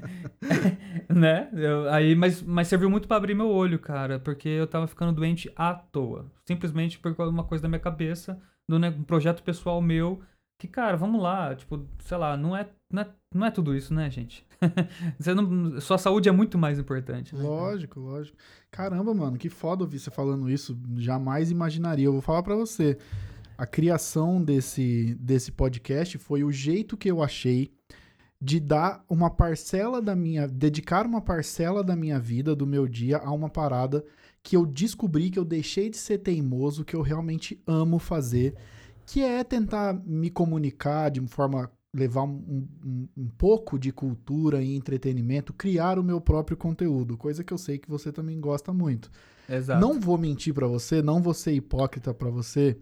né? 1.09 1.49
Eu- 1.53 1.89
aí, 1.89 2.15
mas, 2.15 2.41
mas 2.41 2.67
serviu 2.67 2.89
muito 2.89 3.07
pra 3.07 3.17
abrir 3.17 3.33
meu 3.35 3.49
olho, 3.49 3.79
cara, 3.79 4.19
porque 4.19 4.47
eu 4.49 4.67
tava 4.67 4.87
ficando 4.87 5.13
doente 5.13 5.51
à 5.55 5.73
toa. 5.73 6.31
Simplesmente 6.45 6.99
por 6.99 7.11
uma 7.27 7.43
coisa 7.43 7.61
da 7.63 7.69
minha 7.69 7.79
cabeça, 7.79 8.39
do 8.67 8.79
né, 8.79 8.89
um 8.89 9.03
projeto 9.03 9.43
pessoal 9.43 9.81
meu, 9.81 10.21
que, 10.61 10.67
cara, 10.67 10.95
vamos 10.95 11.19
lá, 11.19 11.55
tipo, 11.55 11.83
sei 12.03 12.17
lá, 12.17 12.37
não 12.37 12.55
é, 12.55 12.69
não 12.93 13.01
é, 13.01 13.09
não 13.33 13.47
é 13.47 13.49
tudo 13.49 13.75
isso, 13.75 13.95
né, 13.95 14.11
gente? 14.11 14.45
Você 15.17 15.33
não, 15.33 15.81
sua 15.81 15.97
saúde 15.97 16.29
é 16.29 16.31
muito 16.31 16.55
mais 16.55 16.77
importante. 16.77 17.35
Né? 17.35 17.41
Lógico, 17.41 17.99
lógico. 17.99 18.37
Caramba, 18.69 19.11
mano, 19.11 19.39
que 19.39 19.49
foda 19.49 19.83
ouvir 19.83 19.97
você 19.97 20.11
falando 20.11 20.47
isso. 20.47 20.79
Jamais 20.97 21.49
imaginaria. 21.49 22.05
Eu 22.05 22.11
vou 22.11 22.21
falar 22.21 22.43
pra 22.43 22.55
você. 22.55 22.95
A 23.57 23.65
criação 23.65 24.39
desse, 24.39 25.17
desse 25.19 25.51
podcast 25.51 26.19
foi 26.19 26.43
o 26.43 26.51
jeito 26.51 26.95
que 26.95 27.09
eu 27.09 27.23
achei 27.23 27.73
de 28.39 28.59
dar 28.59 29.03
uma 29.09 29.31
parcela 29.31 29.99
da 29.99 30.15
minha. 30.15 30.47
dedicar 30.47 31.07
uma 31.07 31.21
parcela 31.21 31.83
da 31.83 31.95
minha 31.95 32.19
vida, 32.19 32.55
do 32.55 32.67
meu 32.67 32.87
dia, 32.87 33.17
a 33.17 33.31
uma 33.31 33.49
parada 33.49 34.05
que 34.43 34.55
eu 34.55 34.63
descobri 34.63 35.31
que 35.31 35.39
eu 35.39 35.45
deixei 35.45 35.89
de 35.89 35.97
ser 35.97 36.19
teimoso, 36.19 36.85
que 36.85 36.95
eu 36.95 37.01
realmente 37.01 37.59
amo 37.65 37.97
fazer, 37.97 38.55
que 39.05 39.23
é 39.23 39.43
tentar 39.43 39.93
me 40.05 40.29
comunicar 40.29 41.09
de 41.09 41.21
forma. 41.27 41.71
levar 41.93 42.23
um, 42.23 42.67
um, 42.85 43.07
um 43.17 43.27
pouco 43.27 43.77
de 43.77 43.91
cultura 43.91 44.61
e 44.61 44.75
entretenimento, 44.75 45.53
criar 45.53 45.99
o 45.99 46.03
meu 46.03 46.21
próprio 46.21 46.55
conteúdo, 46.55 47.17
coisa 47.17 47.43
que 47.43 47.53
eu 47.53 47.57
sei 47.57 47.77
que 47.77 47.89
você 47.89 48.11
também 48.11 48.39
gosta 48.39 48.71
muito. 48.71 49.11
Exato. 49.49 49.81
Não 49.81 49.99
vou 49.99 50.17
mentir 50.17 50.53
pra 50.53 50.67
você, 50.67 51.01
não 51.01 51.21
vou 51.21 51.33
ser 51.33 51.51
hipócrita 51.51 52.13
pra 52.13 52.29
você, 52.29 52.77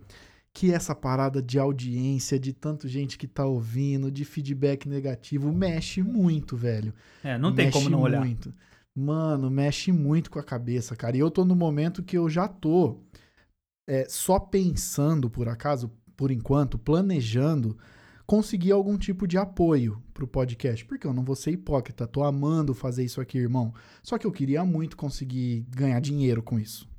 que 0.54 0.72
essa 0.72 0.94
parada 0.94 1.42
de 1.42 1.58
audiência, 1.58 2.40
de 2.40 2.54
tanto 2.54 2.88
gente 2.88 3.18
que 3.18 3.28
tá 3.28 3.46
ouvindo, 3.46 4.12
de 4.12 4.26
feedback 4.26 4.88
negativo, 4.88 5.52
mexe 5.52 6.04
muito, 6.04 6.56
velho. 6.56 6.94
É, 7.24 7.38
não 7.38 7.54
tem 7.54 7.66
Mexe 7.66 7.78
como 7.78 7.90
não 7.90 8.02
olhar. 8.02 8.20
Muito. 8.20 8.54
Mano, 8.96 9.50
mexe 9.50 9.92
muito 9.92 10.30
com 10.30 10.40
a 10.40 10.44
cabeça, 10.44 10.96
cara. 10.96 11.16
E 11.16 11.20
eu 11.20 11.32
tô 11.32 11.46
no 11.46 11.56
momento 11.56 12.04
que 12.04 12.18
eu 12.18 12.30
já 12.30 12.48
tô 12.48 13.00
é, 13.88 14.06
só 14.10 14.40
pensando, 14.40 15.30
por 15.30 15.48
acaso, 15.48 15.92
por 16.20 16.32
enquanto, 16.32 16.78
planejando 16.78 17.78
conseguir 18.26 18.74
algum 18.74 18.98
tipo 18.98 19.26
de 19.26 19.38
apoio 19.38 20.04
pro 20.14 20.28
podcast. 20.28 20.84
Porque 20.84 21.08
eu 21.08 21.14
não 21.14 21.24
vou 21.24 21.34
ser 21.34 21.52
hipócrita, 21.52 22.06
tô 22.06 22.26
amando 22.26 22.74
fazer 22.74 23.06
isso 23.06 23.22
aqui, 23.22 23.38
irmão. 23.38 23.74
Só 24.04 24.18
que 24.18 24.28
eu 24.28 24.32
queria 24.34 24.66
muito 24.66 24.98
conseguir 24.98 25.66
ganhar 25.74 26.02
dinheiro 26.02 26.44
com 26.44 26.60
isso. 26.60 26.90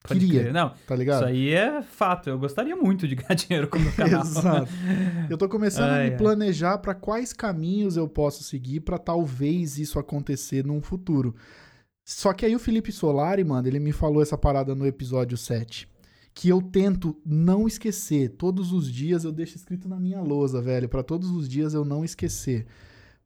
Pode 0.00 0.20
queria, 0.20 0.42
crer. 0.42 0.52
Não, 0.52 0.72
tá 0.86 0.94
ligado? 0.94 1.22
isso 1.22 1.24
aí 1.24 1.52
é 1.52 1.82
fato. 1.82 2.30
Eu 2.30 2.38
gostaria 2.38 2.76
muito 2.76 3.08
de 3.08 3.16
ganhar 3.16 3.34
dinheiro 3.34 3.66
com 3.66 3.78
o 3.78 3.80
meu 3.80 3.92
canal. 3.92 4.22
Exato. 4.22 4.70
Eu 5.28 5.36
tô 5.36 5.48
começando 5.48 5.90
a 5.90 5.94
Ai, 5.94 6.04
me 6.04 6.10
ai. 6.12 6.16
planejar 6.16 6.78
pra 6.78 6.94
quais 6.94 7.32
caminhos 7.32 7.96
eu 7.96 8.06
posso 8.06 8.44
seguir 8.44 8.78
pra 8.78 8.96
talvez 8.96 9.76
isso 9.76 9.98
acontecer 9.98 10.64
num 10.64 10.80
futuro. 10.80 11.34
Só 12.04 12.32
que 12.32 12.46
aí 12.46 12.54
o 12.54 12.60
Felipe 12.60 12.92
Solari, 12.92 13.42
mano, 13.42 13.66
ele 13.66 13.80
me 13.80 13.90
falou 13.90 14.22
essa 14.22 14.38
parada 14.38 14.72
no 14.72 14.86
episódio 14.86 15.36
7. 15.36 15.97
Que 16.38 16.50
eu 16.50 16.62
tento 16.62 17.16
não 17.26 17.66
esquecer. 17.66 18.28
Todos 18.36 18.72
os 18.72 18.88
dias 18.88 19.24
eu 19.24 19.32
deixo 19.32 19.56
escrito 19.56 19.88
na 19.88 19.98
minha 19.98 20.20
lousa, 20.20 20.62
velho. 20.62 20.88
Pra 20.88 21.02
todos 21.02 21.30
os 21.30 21.48
dias 21.48 21.74
eu 21.74 21.84
não 21.84 22.04
esquecer. 22.04 22.64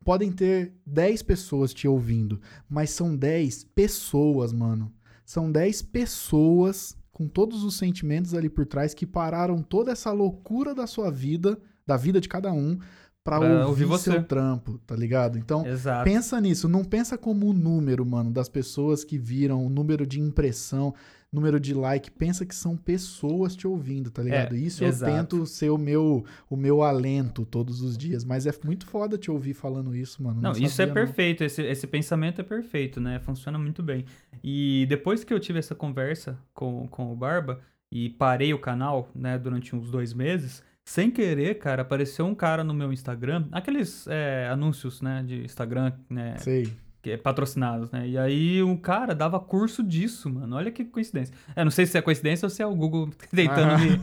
Podem 0.02 0.32
ter 0.32 0.72
10 0.86 1.20
pessoas 1.20 1.74
te 1.74 1.86
ouvindo, 1.86 2.40
mas 2.66 2.88
são 2.88 3.14
10 3.14 3.64
pessoas, 3.74 4.50
mano. 4.50 4.90
São 5.26 5.52
10 5.52 5.82
pessoas 5.82 6.96
com 7.12 7.28
todos 7.28 7.62
os 7.64 7.76
sentimentos 7.76 8.32
ali 8.32 8.48
por 8.48 8.64
trás 8.64 8.94
que 8.94 9.04
pararam 9.06 9.62
toda 9.62 9.92
essa 9.92 10.10
loucura 10.10 10.74
da 10.74 10.86
sua 10.86 11.10
vida, 11.10 11.60
da 11.86 11.98
vida 11.98 12.18
de 12.18 12.30
cada 12.30 12.50
um, 12.50 12.78
pra, 13.22 13.38
Pra 13.38 13.40
ouvir, 13.40 13.66
ouvir 13.66 13.84
você. 13.84 14.10
seu 14.10 14.24
trampo, 14.24 14.78
tá 14.86 14.96
ligado? 14.96 15.38
Então, 15.38 15.66
Exato. 15.66 16.04
pensa 16.04 16.40
nisso, 16.40 16.66
não 16.66 16.82
pensa 16.82 17.18
como 17.18 17.50
o 17.50 17.52
número, 17.52 18.06
mano, 18.06 18.30
das 18.32 18.48
pessoas 18.48 19.04
que 19.04 19.18
viram, 19.18 19.64
o 19.64 19.68
número 19.68 20.06
de 20.06 20.18
impressão, 20.18 20.94
número 21.32 21.58
de 21.58 21.72
like, 21.72 22.10
pensa 22.10 22.44
que 22.44 22.54
são 22.54 22.76
pessoas 22.76 23.56
te 23.56 23.66
ouvindo, 23.66 24.10
tá 24.10 24.22
ligado? 24.22 24.54
É, 24.54 24.58
Isso 24.58 24.84
exato. 24.84 25.10
eu 25.10 25.16
tento 25.16 25.46
ser 25.46 25.70
o 25.70 25.78
meu 25.78 26.24
o 26.50 26.56
meu 26.56 26.82
alento 26.82 27.46
todos 27.46 27.80
os 27.80 27.96
dias, 27.96 28.22
mas 28.24 28.46
é 28.46 28.52
muito 28.64 28.84
foda 28.86 29.16
te 29.16 29.30
ouvir 29.30 29.54
falando 29.54 29.96
isso, 29.96 30.22
mano. 30.22 30.40
Não, 30.42 30.52
isso 30.52 30.64
é 30.64 30.68
sabia, 30.68 30.86
não. 30.88 30.94
perfeito. 30.94 31.42
Esse, 31.42 31.62
esse 31.62 31.86
pensamento 31.86 32.40
é 32.40 32.44
perfeito, 32.44 33.00
né? 33.00 33.18
Funciona 33.20 33.58
muito 33.58 33.82
bem. 33.82 34.04
E 34.44 34.84
depois 34.88 35.24
que 35.24 35.32
eu 35.32 35.40
tive 35.40 35.58
essa 35.58 35.74
conversa 35.74 36.38
com, 36.52 36.86
com 36.88 37.10
o 37.10 37.16
Barba 37.16 37.60
e 37.90 38.10
parei 38.10 38.52
o 38.52 38.58
canal, 38.58 39.08
né, 39.14 39.38
durante 39.38 39.74
uns 39.76 39.90
dois 39.90 40.12
meses, 40.14 40.62
sem 40.84 41.10
querer, 41.10 41.58
cara, 41.58 41.82
apareceu 41.82 42.26
um 42.26 42.34
cara 42.34 42.64
no 42.64 42.74
meu 42.74 42.92
Instagram, 42.92 43.46
aqueles 43.52 44.06
é, 44.08 44.48
anúncios, 44.50 45.00
né, 45.00 45.22
de 45.22 45.44
Instagram, 45.44 45.92
né, 46.08 46.36
Sei. 46.38 46.72
Que 47.02 47.10
é 47.10 47.16
patrocinados, 47.16 47.90
né? 47.90 48.08
E 48.08 48.16
aí 48.16 48.62
um 48.62 48.76
cara 48.76 49.12
dava 49.14 49.40
curso 49.40 49.82
disso, 49.82 50.30
mano. 50.30 50.54
Olha 50.54 50.70
que 50.70 50.84
coincidência. 50.84 51.34
É, 51.56 51.64
não 51.64 51.70
sei 51.72 51.84
se 51.84 51.98
é 51.98 52.00
coincidência 52.02 52.46
ou 52.46 52.50
se 52.50 52.62
é 52.62 52.66
o 52.66 52.74
Google 52.74 53.10
tentando 53.34 53.72
Ah. 53.72 53.78
me. 53.78 53.98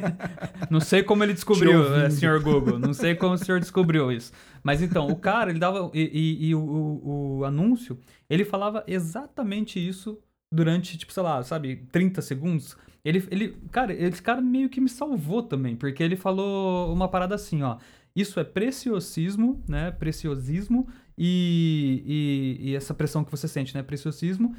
não 0.70 0.80
sei 0.80 1.02
como 1.02 1.22
ele 1.22 1.34
descobriu, 1.34 1.94
é, 1.96 2.10
senhor 2.10 2.40
Google. 2.42 2.78
Não 2.78 2.94
sei 2.94 3.14
como 3.14 3.34
o 3.34 3.38
senhor 3.38 3.60
descobriu 3.60 4.10
isso. 4.10 4.32
Mas 4.62 4.80
então, 4.82 5.06
o 5.08 5.16
cara, 5.16 5.50
ele 5.50 5.58
dava. 5.58 5.90
E, 5.94 6.00
e- 6.00 6.48
e 6.48 6.54
o, 6.54 6.60
o- 6.60 7.38
o 7.40 7.44
anúncio, 7.44 7.98
ele 8.28 8.44
falava 8.44 8.82
exatamente 8.86 9.78
isso 9.78 10.18
durante, 10.50 10.96
tipo, 10.96 11.12
sei 11.12 11.22
lá, 11.22 11.42
sabe, 11.42 11.86
30 11.92 12.22
segundos. 12.22 12.76
Ele, 13.04 13.22
ele, 13.30 13.56
cara, 13.70 13.92
esse 13.92 14.22
cara 14.22 14.40
meio 14.40 14.68
que 14.68 14.80
me 14.80 14.88
salvou 14.88 15.42
também, 15.42 15.76
porque 15.76 16.02
ele 16.02 16.16
falou 16.16 16.92
uma 16.92 17.08
parada 17.08 17.34
assim, 17.34 17.62
ó. 17.62 17.76
Isso 18.16 18.40
é 18.40 18.44
preciosismo, 18.44 19.62
né? 19.68 19.90
Preciosismo 19.92 20.88
e, 21.18 22.02
e, 22.06 22.70
e 22.70 22.76
essa 22.76 22.94
pressão 22.94 23.24
que 23.24 23.30
você 23.30 23.48
sente, 23.48 23.74
né? 23.74 23.82
Preciosismo. 23.82 24.54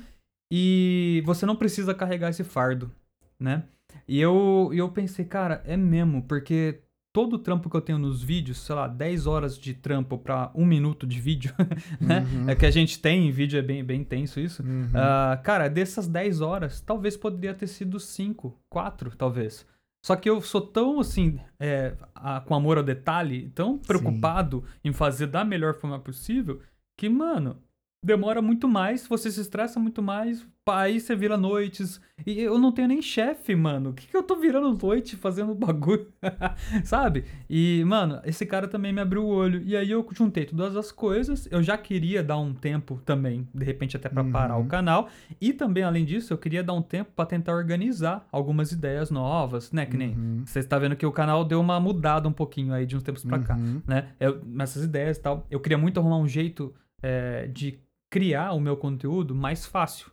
E 0.52 1.22
você 1.26 1.46
não 1.46 1.56
precisa 1.56 1.94
carregar 1.94 2.30
esse 2.30 2.44
fardo, 2.44 2.92
né? 3.40 3.64
E 4.08 4.20
eu, 4.20 4.72
eu 4.74 4.90
pensei, 4.90 5.24
cara, 5.26 5.62
é 5.66 5.78
mesmo, 5.78 6.24
porque 6.24 6.82
todo 7.14 7.34
o 7.34 7.40
trampo 7.40 7.70
que 7.70 7.76
eu 7.76 7.82
tenho 7.82 7.98
nos 7.98 8.22
vídeos, 8.22 8.60
sei 8.60 8.76
lá, 8.76 8.88
10 8.88 9.28
horas 9.28 9.58
de 9.58 9.74
trampo 9.74 10.18
pra 10.18 10.52
um 10.56 10.66
minuto 10.66 11.06
de 11.08 11.20
vídeo, 11.20 11.54
né? 12.00 12.26
Uhum. 12.32 12.50
É 12.50 12.56
que 12.56 12.66
a 12.66 12.72
gente 12.72 13.00
tem 13.00 13.28
em 13.28 13.32
vídeo, 13.32 13.58
é 13.58 13.62
bem, 13.62 13.84
bem 13.84 14.02
intenso 14.02 14.40
isso. 14.40 14.64
Uhum. 14.64 14.90
Ah, 14.94 15.40
cara, 15.44 15.68
dessas 15.68 16.08
10 16.08 16.42
horas, 16.42 16.82
talvez 16.82 17.16
poderia 17.16 17.54
ter 17.54 17.68
sido 17.68 18.00
5, 18.00 18.58
4, 18.70 19.16
talvez. 19.16 19.66
Só 20.02 20.16
que 20.16 20.30
eu 20.30 20.40
sou 20.42 20.62
tão, 20.62 21.00
assim, 21.00 21.40
é, 21.60 21.96
a- 22.16 22.40
com 22.42 22.56
amor 22.56 22.78
ao 22.78 22.84
detalhe, 22.84 23.50
tão 23.50 23.78
preocupado 23.78 24.64
em 24.84 24.94
fazer 24.94 25.28
da 25.28 25.44
melhor 25.44 25.74
forma 25.76 26.00
possível, 26.00 26.62
que, 26.98 27.10
mano, 27.10 27.62
demora 28.04 28.42
muito 28.42 28.68
mais, 28.68 29.06
você 29.06 29.30
se 29.30 29.42
estressa 29.42 29.80
muito 29.80 30.02
mais, 30.02 30.46
aí 30.68 31.00
você 31.00 31.16
vira 31.16 31.36
noites. 31.36 32.00
E 32.26 32.40
eu 32.40 32.58
não 32.58 32.72
tenho 32.72 32.88
nem 32.88 33.02
chefe, 33.02 33.56
mano. 33.56 33.90
O 33.90 33.94
que, 33.94 34.08
que 34.08 34.16
eu 34.16 34.22
tô 34.22 34.36
virando 34.36 34.78
noite 34.86 35.16
fazendo 35.16 35.56
bagulho? 35.56 36.08
Sabe? 36.84 37.26
E, 37.50 37.84
mano, 37.86 38.22
esse 38.24 38.46
cara 38.46 38.68
também 38.68 38.94
me 38.94 39.02
abriu 39.02 39.24
o 39.24 39.28
olho. 39.28 39.62
E 39.64 39.76
aí 39.76 39.90
eu 39.90 40.08
juntei 40.12 40.46
todas 40.46 40.76
as 40.76 40.92
coisas. 40.92 41.48
Eu 41.52 41.64
já 41.64 41.78
queria 41.78 42.24
dar 42.24 42.38
um 42.38 42.54
tempo 42.54 43.02
também, 43.04 43.48
de 43.54 43.66
repente 43.66 43.98
até 43.98 44.10
para 44.10 44.24
uhum. 44.24 44.32
parar 44.32 44.58
o 44.58 44.66
canal. 44.66 45.10
E 45.42 45.54
também, 45.54 45.84
além 45.84 46.06
disso, 46.06 46.34
eu 46.34 46.38
queria 46.38 46.64
dar 46.64 46.74
um 46.74 46.82
tempo 46.82 47.12
para 47.16 47.26
tentar 47.26 47.54
organizar 47.54 48.28
algumas 48.32 48.72
ideias 48.72 49.10
novas, 49.10 49.72
né? 49.72 49.86
Que 49.86 49.98
nem 49.98 50.16
uhum. 50.16 50.44
você 50.46 50.60
está 50.60 50.78
vendo 50.78 50.96
que 50.96 51.06
o 51.06 51.12
canal 51.12 51.44
deu 51.44 51.60
uma 51.60 51.80
mudada 51.80 52.28
um 52.28 52.34
pouquinho 52.34 52.74
aí 52.74 52.86
de 52.86 52.96
uns 52.96 53.04
tempos 53.04 53.24
para 53.24 53.38
uhum. 53.38 53.44
cá, 53.44 53.58
né? 53.88 54.10
Eu, 54.20 54.42
nessas 54.46 54.84
ideias 54.84 55.18
e 55.18 55.22
tal. 55.22 55.48
Eu 55.50 55.60
queria 55.60 55.78
muito 55.78 56.00
arrumar 56.00 56.18
um 56.18 56.28
jeito 56.28 56.74
é, 57.02 57.48
de 57.48 57.80
criar 58.10 58.54
o 58.54 58.60
meu 58.60 58.76
conteúdo 58.78 59.36
mais 59.36 59.66
fácil 59.66 60.12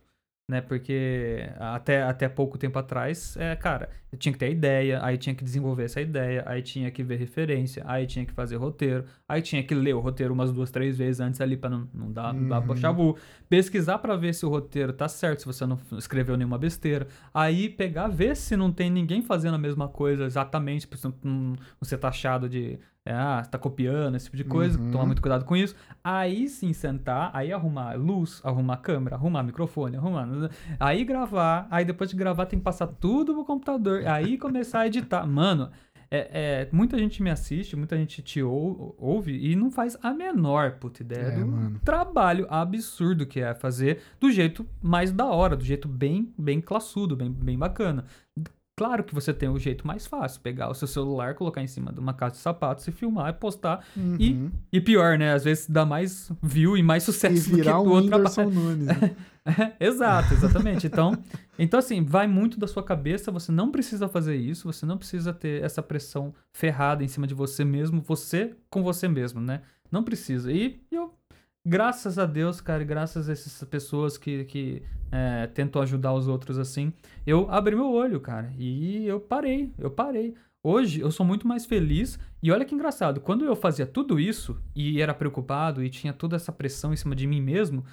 né? 0.49 0.61
Porque 0.61 1.49
até, 1.59 2.03
até 2.03 2.29
pouco 2.29 2.57
tempo 2.57 2.79
atrás, 2.79 3.35
é, 3.35 3.53
cara, 3.55 3.89
eu 4.09 4.17
tinha 4.17 4.31
que 4.31 4.39
ter 4.39 4.45
a 4.45 4.49
ideia, 4.49 4.99
aí 5.03 5.17
tinha 5.17 5.35
que 5.35 5.43
desenvolver 5.43 5.83
essa 5.83 5.99
ideia, 5.99 6.41
aí 6.45 6.61
tinha 6.61 6.89
que 6.89 7.03
ver 7.03 7.17
referência, 7.17 7.83
aí 7.85 8.07
tinha 8.07 8.25
que 8.25 8.31
fazer 8.31 8.55
roteiro, 8.55 9.03
aí 9.27 9.41
tinha 9.41 9.61
que 9.61 9.75
ler 9.75 9.93
o 9.93 9.99
roteiro 9.99 10.33
umas 10.33 10.51
duas, 10.51 10.71
três 10.71 10.97
vezes 10.97 11.19
antes 11.19 11.41
ali 11.41 11.57
para 11.57 11.71
não, 11.71 11.89
não 11.93 12.11
dar, 12.11 12.33
uhum. 12.33 12.47
dar 12.47 12.77
chabu. 12.77 13.17
Pesquisar 13.49 13.97
para 13.97 14.15
ver 14.15 14.33
se 14.33 14.45
o 14.45 14.49
roteiro 14.49 14.93
tá 14.93 15.09
certo, 15.09 15.39
se 15.39 15.45
você 15.45 15.65
não 15.65 15.77
escreveu 15.97 16.37
nenhuma 16.37 16.57
besteira. 16.57 17.07
Aí 17.33 17.67
pegar, 17.67 18.07
ver 18.07 18.35
se 18.35 18.55
não 18.55 18.71
tem 18.71 18.89
ninguém 18.89 19.21
fazendo 19.21 19.55
a 19.55 19.59
mesma 19.59 19.89
coisa 19.89 20.23
exatamente, 20.23 20.87
pra 20.87 20.97
não, 21.03 21.13
não 21.23 21.57
ser 21.83 21.97
taxado 21.97 22.47
de 22.47 22.79
é, 23.07 23.13
ah, 23.13 23.41
tá 23.49 23.57
copiando, 23.57 24.15
esse 24.15 24.25
tipo 24.25 24.35
de 24.35 24.43
coisa, 24.43 24.77
uhum. 24.77 24.91
tomar 24.91 25.05
muito 25.05 25.21
cuidado 25.21 25.45
com 25.45 25.55
isso. 25.55 25.73
Aí 26.03 26.49
sim 26.49 26.73
sentar, 26.73 27.31
aí 27.33 27.53
arrumar 27.53 27.93
luz, 27.93 28.41
arrumar 28.43 28.77
câmera, 28.77 29.15
arrumar 29.15 29.43
microfone, 29.43 29.95
arrumar. 29.95 30.27
Aí 30.77 31.05
gravar, 31.05 31.67
aí 31.71 31.85
depois 31.85 32.09
de 32.09 32.17
gravar 32.17 32.45
tem 32.47 32.59
que 32.59 32.65
passar 32.65 32.87
tudo 32.87 33.33
pro 33.33 33.45
computador, 33.45 34.05
aí 34.05 34.37
começar 34.37 34.81
a 34.81 34.87
editar. 34.87 35.25
Mano, 35.25 35.69
é, 36.11 36.29
é, 36.31 36.69
muita 36.71 36.97
gente 36.97 37.21
me 37.21 37.29
assiste, 37.29 37.75
muita 37.75 37.97
gente 37.97 38.21
te 38.21 38.41
ou, 38.41 38.95
ouve 38.97 39.37
e 39.37 39.55
não 39.55 39.69
faz 39.71 39.97
a 40.01 40.13
menor 40.13 40.71
puta 40.73 41.01
ideia 41.01 41.27
é, 41.27 41.31
do 41.31 41.47
mano. 41.47 41.79
trabalho 41.83 42.45
absurdo 42.49 43.25
que 43.25 43.39
é 43.39 43.53
fazer 43.53 44.01
do 44.19 44.31
jeito 44.31 44.65
mais 44.81 45.11
da 45.11 45.25
hora, 45.25 45.55
do 45.55 45.63
jeito 45.63 45.87
bem, 45.87 46.33
bem 46.37 46.59
classudo, 46.61 47.15
bem, 47.15 47.31
bem 47.31 47.57
bacana. 47.57 48.05
Claro 48.77 49.03
que 49.03 49.11
você 49.11 49.33
tem 49.33 49.49
o 49.49 49.57
jeito 49.57 49.87
mais 49.87 50.05
fácil, 50.05 50.39
pegar 50.39 50.69
o 50.69 50.73
seu 50.75 50.87
celular, 50.87 51.33
colocar 51.33 51.63
em 51.63 51.67
cima 51.67 51.91
de 51.91 51.99
uma 51.99 52.13
caixa 52.13 52.35
de 52.35 52.41
sapatos 52.41 52.87
e 52.87 52.91
filmar 52.91 53.31
e 53.31 53.33
postar. 53.33 53.83
Uhum. 53.97 54.17
E, 54.19 54.77
e 54.77 54.79
pior, 54.79 55.17
né? 55.17 55.33
Às 55.33 55.43
vezes 55.43 55.67
dá 55.67 55.83
mais 55.83 56.31
view 56.43 56.77
e 56.77 56.83
mais 56.83 57.01
sucesso 57.01 57.49
e 57.49 57.57
do 57.57 57.63
que 57.63 57.69
um 57.69 57.89
outro 57.89 58.15
Whindersson 58.15 58.43
Nunes. 58.43 58.85
Né? 58.85 59.15
Exato, 59.79 60.33
exatamente. 60.33 60.85
Então, 60.85 61.17
então, 61.57 61.79
assim, 61.79 62.03
vai 62.03 62.27
muito 62.27 62.59
da 62.59 62.67
sua 62.67 62.83
cabeça, 62.83 63.31
você 63.31 63.49
não 63.49 63.71
precisa 63.71 64.07
fazer 64.09 64.35
isso, 64.35 64.71
você 64.71 64.85
não 64.85 64.97
precisa 64.97 65.33
ter 65.33 65.63
essa 65.63 65.81
pressão 65.81 66.33
ferrada 66.51 67.01
em 67.01 67.07
cima 67.07 67.25
de 67.25 67.33
você 67.33 67.63
mesmo, 67.63 68.01
você 68.01 68.53
com 68.69 68.83
você 68.83 69.07
mesmo, 69.07 69.39
né? 69.39 69.61
Não 69.89 70.03
precisa. 70.03 70.51
E 70.51 70.81
eu 70.91 71.13
graças 71.67 72.17
a 72.17 72.25
Deus, 72.25 72.61
cara, 72.61 72.83
graças 72.83 73.27
a 73.27 73.33
essas 73.33 73.61
pessoas 73.65 74.17
que, 74.17 74.45
que 74.45 74.81
é, 75.11 75.47
tentam 75.47 75.81
ajudar 75.81 76.13
os 76.13 76.27
outros 76.27 76.57
assim, 76.57 76.93
eu 77.25 77.51
abri 77.51 77.75
meu 77.75 77.91
olho, 77.91 78.21
cara, 78.21 78.53
e 78.57 79.05
eu 79.05 79.19
parei, 79.19 79.73
eu 79.77 79.91
parei. 79.91 80.33
Hoje 80.63 81.01
eu 81.01 81.11
sou 81.11 81.25
muito 81.25 81.47
mais 81.47 81.65
feliz 81.65 82.17
e 82.41 82.51
olha 82.51 82.65
que 82.65 82.73
engraçado, 82.73 83.19
quando 83.19 83.43
eu 83.45 83.55
fazia 83.55 83.85
tudo 83.85 84.19
isso 84.19 84.61
e 84.73 85.01
era 85.01 85.13
preocupado 85.13 85.83
e 85.83 85.89
tinha 85.89 86.13
toda 86.13 86.35
essa 86.37 86.51
pressão 86.51 86.93
em 86.93 86.97
cima 86.97 87.15
de 87.15 87.27
mim 87.27 87.41
mesmo, 87.41 87.85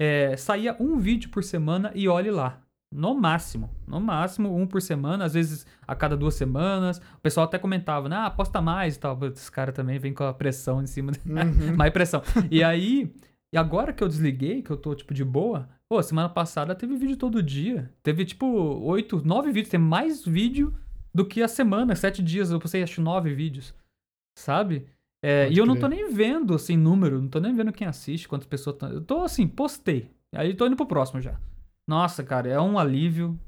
é, 0.00 0.36
saía 0.36 0.76
um 0.78 0.98
vídeo 0.98 1.30
por 1.30 1.42
semana 1.42 1.90
e 1.94 2.08
olhe 2.08 2.30
lá. 2.30 2.62
No 2.92 3.14
máximo, 3.14 3.70
no 3.86 3.98
máximo, 4.00 4.54
um 4.54 4.66
por 4.66 4.82
semana, 4.82 5.24
às 5.24 5.34
vezes 5.34 5.66
a 5.86 5.94
cada 5.94 6.16
duas 6.16 6.34
semanas. 6.34 6.98
O 7.16 7.20
pessoal 7.20 7.44
até 7.44 7.58
comentava, 7.58 8.08
né? 8.08 8.16
Ah, 8.16 8.30
posta 8.30 8.60
mais 8.60 8.96
e 8.96 8.98
tal. 8.98 9.18
Esse 9.26 9.50
cara 9.50 9.72
também 9.72 9.98
vem 9.98 10.12
com 10.12 10.24
a 10.24 10.34
pressão 10.34 10.82
em 10.82 10.86
cima. 10.86 11.12
Uhum. 11.26 11.74
mais 11.76 11.92
pressão. 11.92 12.22
E 12.50 12.62
aí, 12.62 13.10
e 13.52 13.56
agora 13.56 13.92
que 13.92 14.04
eu 14.04 14.08
desliguei, 14.08 14.62
que 14.62 14.70
eu 14.70 14.76
tô, 14.76 14.94
tipo, 14.94 15.14
de 15.14 15.24
boa, 15.24 15.68
pô, 15.88 16.02
semana 16.02 16.28
passada 16.28 16.74
teve 16.74 16.96
vídeo 16.96 17.16
todo 17.16 17.42
dia. 17.42 17.90
Teve, 18.02 18.24
tipo, 18.24 18.46
oito, 18.46 19.22
nove 19.24 19.52
vídeos. 19.52 19.70
Tem 19.70 19.80
mais 19.80 20.24
vídeo 20.24 20.74
do 21.14 21.24
que 21.24 21.42
a 21.42 21.48
semana. 21.48 21.96
Sete 21.96 22.22
dias 22.22 22.50
eu 22.50 22.60
postei, 22.60 22.82
acho, 22.82 23.00
nove 23.00 23.34
vídeos. 23.34 23.74
Sabe? 24.38 24.86
É, 25.24 25.48
e 25.50 25.56
eu 25.56 25.64
não 25.64 25.76
tô 25.76 25.86
nem 25.86 26.12
vendo, 26.12 26.54
assim, 26.54 26.76
número. 26.76 27.20
Não 27.20 27.28
tô 27.28 27.38
nem 27.40 27.54
vendo 27.54 27.72
quem 27.72 27.86
assiste, 27.86 28.28
quantas 28.28 28.46
pessoas... 28.46 28.76
Tão... 28.76 28.90
Eu 28.90 29.00
tô, 29.00 29.22
assim, 29.22 29.46
postei. 29.46 30.10
Aí 30.34 30.54
tô 30.54 30.66
indo 30.66 30.76
pro 30.76 30.86
próximo 30.86 31.20
já. 31.20 31.38
Nossa, 31.86 32.22
cara, 32.22 32.48
é 32.48 32.60
um 32.60 32.78
alívio 32.78 33.38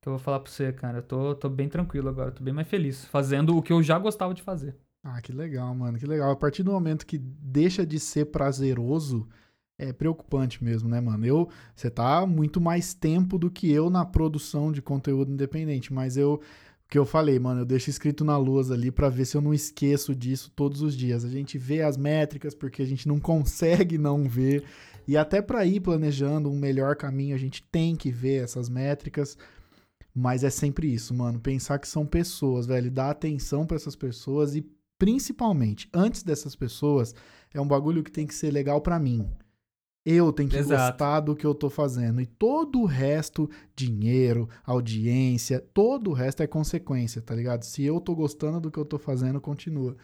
que 0.00 0.08
eu 0.08 0.12
vou 0.12 0.18
falar 0.18 0.40
pra 0.40 0.50
você, 0.50 0.72
cara. 0.72 0.98
Eu 0.98 1.02
tô, 1.02 1.34
tô 1.34 1.48
bem 1.48 1.68
tranquilo 1.68 2.08
agora, 2.08 2.32
tô 2.32 2.42
bem 2.42 2.52
mais 2.52 2.68
feliz. 2.68 3.04
Fazendo 3.06 3.56
o 3.56 3.62
que 3.62 3.72
eu 3.72 3.82
já 3.82 3.98
gostava 3.98 4.34
de 4.34 4.42
fazer. 4.42 4.76
Ah, 5.04 5.20
que 5.20 5.32
legal, 5.32 5.74
mano, 5.74 5.98
que 5.98 6.06
legal. 6.06 6.30
A 6.30 6.36
partir 6.36 6.62
do 6.62 6.72
momento 6.72 7.06
que 7.06 7.18
deixa 7.18 7.84
de 7.84 7.98
ser 7.98 8.26
prazeroso, 8.26 9.28
é 9.78 9.92
preocupante 9.92 10.62
mesmo, 10.62 10.88
né, 10.88 11.00
mano? 11.00 11.26
Eu, 11.26 11.48
você 11.74 11.90
tá 11.90 12.24
muito 12.24 12.60
mais 12.60 12.94
tempo 12.94 13.38
do 13.38 13.50
que 13.50 13.70
eu 13.70 13.90
na 13.90 14.04
produção 14.04 14.70
de 14.70 14.80
conteúdo 14.80 15.32
independente, 15.32 15.92
mas 15.92 16.16
eu, 16.16 16.34
o 16.34 16.88
que 16.88 16.98
eu 16.98 17.04
falei, 17.04 17.38
mano, 17.38 17.62
eu 17.62 17.64
deixo 17.64 17.90
escrito 17.90 18.24
na 18.24 18.36
luz 18.36 18.70
ali 18.70 18.92
para 18.92 19.08
ver 19.08 19.24
se 19.24 19.36
eu 19.36 19.40
não 19.40 19.52
esqueço 19.52 20.14
disso 20.14 20.52
todos 20.54 20.82
os 20.82 20.96
dias. 20.96 21.24
A 21.24 21.28
gente 21.28 21.58
vê 21.58 21.82
as 21.82 21.96
métricas 21.96 22.54
porque 22.54 22.82
a 22.82 22.86
gente 22.86 23.08
não 23.08 23.18
consegue 23.20 23.98
não 23.98 24.24
ver. 24.28 24.64
E 25.06 25.16
até 25.16 25.42
para 25.42 25.64
ir 25.64 25.80
planejando 25.80 26.50
um 26.50 26.58
melhor 26.58 26.96
caminho, 26.96 27.34
a 27.34 27.38
gente 27.38 27.62
tem 27.70 27.96
que 27.96 28.10
ver 28.10 28.44
essas 28.44 28.68
métricas. 28.68 29.36
Mas 30.14 30.44
é 30.44 30.50
sempre 30.50 30.92
isso, 30.92 31.14
mano. 31.14 31.40
Pensar 31.40 31.78
que 31.78 31.88
são 31.88 32.06
pessoas, 32.06 32.66
velho. 32.66 32.90
Dar 32.90 33.10
atenção 33.10 33.66
para 33.66 33.76
essas 33.76 33.96
pessoas 33.96 34.54
e, 34.54 34.64
principalmente, 34.98 35.88
antes 35.92 36.22
dessas 36.22 36.54
pessoas, 36.54 37.14
é 37.52 37.60
um 37.60 37.66
bagulho 37.66 38.02
que 38.02 38.12
tem 38.12 38.26
que 38.26 38.34
ser 38.34 38.50
legal 38.50 38.80
para 38.80 38.98
mim. 38.98 39.26
Eu 40.04 40.32
tenho 40.32 40.48
que 40.48 40.56
Exato. 40.56 40.90
gostar 40.90 41.20
do 41.20 41.36
que 41.36 41.46
eu 41.46 41.54
tô 41.54 41.70
fazendo. 41.70 42.20
E 42.20 42.26
todo 42.26 42.80
o 42.80 42.84
resto, 42.84 43.48
dinheiro, 43.74 44.48
audiência, 44.64 45.60
todo 45.60 46.10
o 46.10 46.12
resto 46.12 46.42
é 46.42 46.46
consequência, 46.46 47.22
tá 47.22 47.34
ligado? 47.34 47.62
Se 47.62 47.84
eu 47.84 48.00
tô 48.00 48.14
gostando 48.14 48.60
do 48.60 48.70
que 48.70 48.78
eu 48.78 48.84
tô 48.84 48.98
fazendo, 48.98 49.40
continua. 49.40 49.96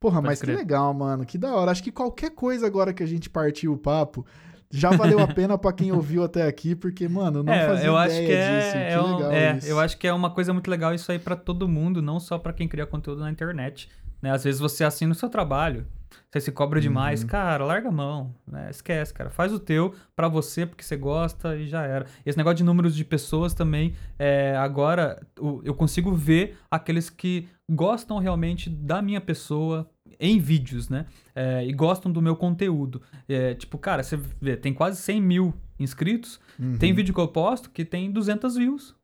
Porra, 0.00 0.16
Pode 0.16 0.26
mas 0.26 0.40
crer. 0.40 0.56
que 0.56 0.62
legal, 0.62 0.92
mano. 0.92 1.24
Que 1.24 1.38
da 1.38 1.54
hora. 1.54 1.70
Acho 1.70 1.82
que 1.82 1.90
qualquer 1.90 2.30
coisa 2.30 2.66
agora 2.66 2.92
que 2.92 3.02
a 3.02 3.06
gente 3.06 3.30
partiu 3.30 3.72
o 3.72 3.78
papo 3.78 4.26
já 4.70 4.90
valeu 4.90 5.20
a 5.20 5.26
pena 5.26 5.56
para 5.56 5.72
quem 5.72 5.92
ouviu 5.92 6.24
até 6.24 6.46
aqui, 6.46 6.74
porque, 6.74 7.08
mano, 7.08 7.42
não 7.42 7.52
é, 7.52 7.66
fazia 7.66 7.86
eu 7.86 7.96
acho 7.96 8.16
que 8.16 8.32
é, 8.32 8.60
disso. 8.60 8.76
É, 8.76 8.90
que 8.90 9.14
legal 9.14 9.32
é, 9.32 9.56
isso. 9.56 9.66
Eu 9.68 9.80
acho 9.80 9.96
que 9.96 10.06
é 10.06 10.12
uma 10.12 10.30
coisa 10.30 10.52
muito 10.52 10.70
legal 10.70 10.94
isso 10.94 11.10
aí 11.10 11.18
para 11.18 11.36
todo 11.36 11.68
mundo, 11.68 12.02
não 12.02 12.18
só 12.18 12.38
para 12.38 12.52
quem 12.52 12.68
cria 12.68 12.86
conteúdo 12.86 13.20
na 13.20 13.30
internet. 13.30 13.88
Né? 14.20 14.30
Às 14.30 14.44
vezes 14.44 14.60
você 14.60 14.84
assina 14.84 15.12
o 15.12 15.14
seu 15.14 15.28
trabalho, 15.28 15.86
você 16.30 16.40
se 16.40 16.52
cobra 16.52 16.80
demais, 16.80 17.22
uhum. 17.22 17.28
cara, 17.28 17.64
larga 17.64 17.88
a 17.88 17.92
mão, 17.92 18.34
né? 18.46 18.68
Esquece, 18.70 19.12
cara. 19.12 19.30
Faz 19.30 19.52
o 19.52 19.58
teu 19.58 19.94
para 20.14 20.28
você 20.28 20.66
porque 20.66 20.84
você 20.84 20.96
gosta 20.96 21.56
e 21.56 21.66
já 21.66 21.82
era. 21.82 22.06
Esse 22.24 22.36
negócio 22.36 22.56
de 22.56 22.64
números 22.64 22.94
de 22.94 23.04
pessoas 23.04 23.54
também, 23.54 23.94
é, 24.18 24.56
agora 24.56 25.20
eu 25.64 25.74
consigo 25.74 26.12
ver 26.14 26.58
aqueles 26.70 27.08
que 27.08 27.48
gostam 27.70 28.18
realmente 28.18 28.68
da 28.68 29.00
minha 29.00 29.20
pessoa 29.20 29.88
em 30.20 30.38
vídeos, 30.38 30.88
né? 30.88 31.06
É, 31.34 31.64
e 31.66 31.72
gostam 31.72 32.10
do 32.10 32.22
meu 32.22 32.36
conteúdo. 32.36 33.02
É, 33.28 33.54
tipo, 33.54 33.78
cara, 33.78 34.02
você 34.02 34.18
vê, 34.40 34.56
tem 34.56 34.72
quase 34.72 35.00
100 35.00 35.20
mil 35.20 35.54
inscritos. 35.78 36.40
Uhum. 36.58 36.78
Tem 36.78 36.92
vídeo 36.92 37.14
que 37.14 37.20
eu 37.20 37.28
posto 37.28 37.70
que 37.70 37.84
tem 37.84 38.10
200 38.10 38.56
views. 38.56 38.94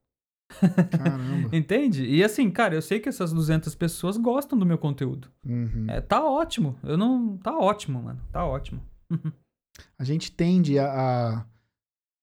Caramba. 0.91 1.49
Entende? 1.57 2.05
E 2.05 2.23
assim, 2.23 2.51
cara, 2.51 2.75
eu 2.75 2.83
sei 2.83 3.01
que 3.01 3.09
essas 3.09 3.33
200 3.33 3.75
pessoas 3.75 4.17
gostam 4.17 4.59
do 4.59 4.67
meu 4.67 4.79
conteúdo. 4.79 5.29
Uhum. 5.45 5.87
É, 5.89 6.01
tá 6.01 6.25
ótimo. 6.25 6.77
Eu 6.83 6.97
não. 6.97 7.37
Tá 7.39 7.57
ótimo, 7.57 8.03
mano. 8.03 8.21
Tá 8.31 8.45
ótimo. 8.45 8.81
a 9.99 10.05
gente 10.05 10.33
tende 10.33 10.79
a. 10.79 10.87
a... 10.87 11.45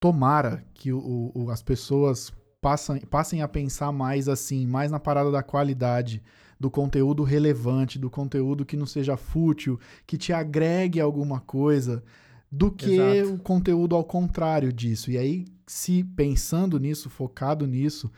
Tomara 0.02 0.64
que 0.74 0.94
o, 0.94 1.32
o, 1.36 1.50
as 1.50 1.62
pessoas 1.62 2.32
passem, 2.62 3.02
passem 3.02 3.42
a 3.42 3.48
pensar 3.48 3.92
mais 3.92 4.30
assim, 4.30 4.66
mais 4.66 4.92
na 4.92 5.00
parada 5.00 5.30
da 5.30 5.44
qualidade, 5.44 6.24
do 6.60 6.70
conteúdo 6.70 7.24
relevante, 7.24 8.00
do 8.00 8.10
conteúdo 8.10 8.66
que 8.66 8.78
não 8.78 8.86
seja 8.86 9.16
fútil, 9.18 9.80
que 10.06 10.18
te 10.18 10.34
agregue 10.34 11.00
alguma 11.00 11.40
coisa, 11.40 12.04
do 12.52 12.72
que 12.72 13.00
Exato. 13.00 13.34
o 13.36 13.40
conteúdo 13.40 13.96
ao 13.96 14.04
contrário 14.04 14.74
disso. 14.74 15.12
E 15.12 15.18
aí 15.18 15.46
se 15.70 16.04
pensando 16.04 16.80
nisso, 16.80 17.10
focado 17.10 17.68
nisso, 17.68 18.12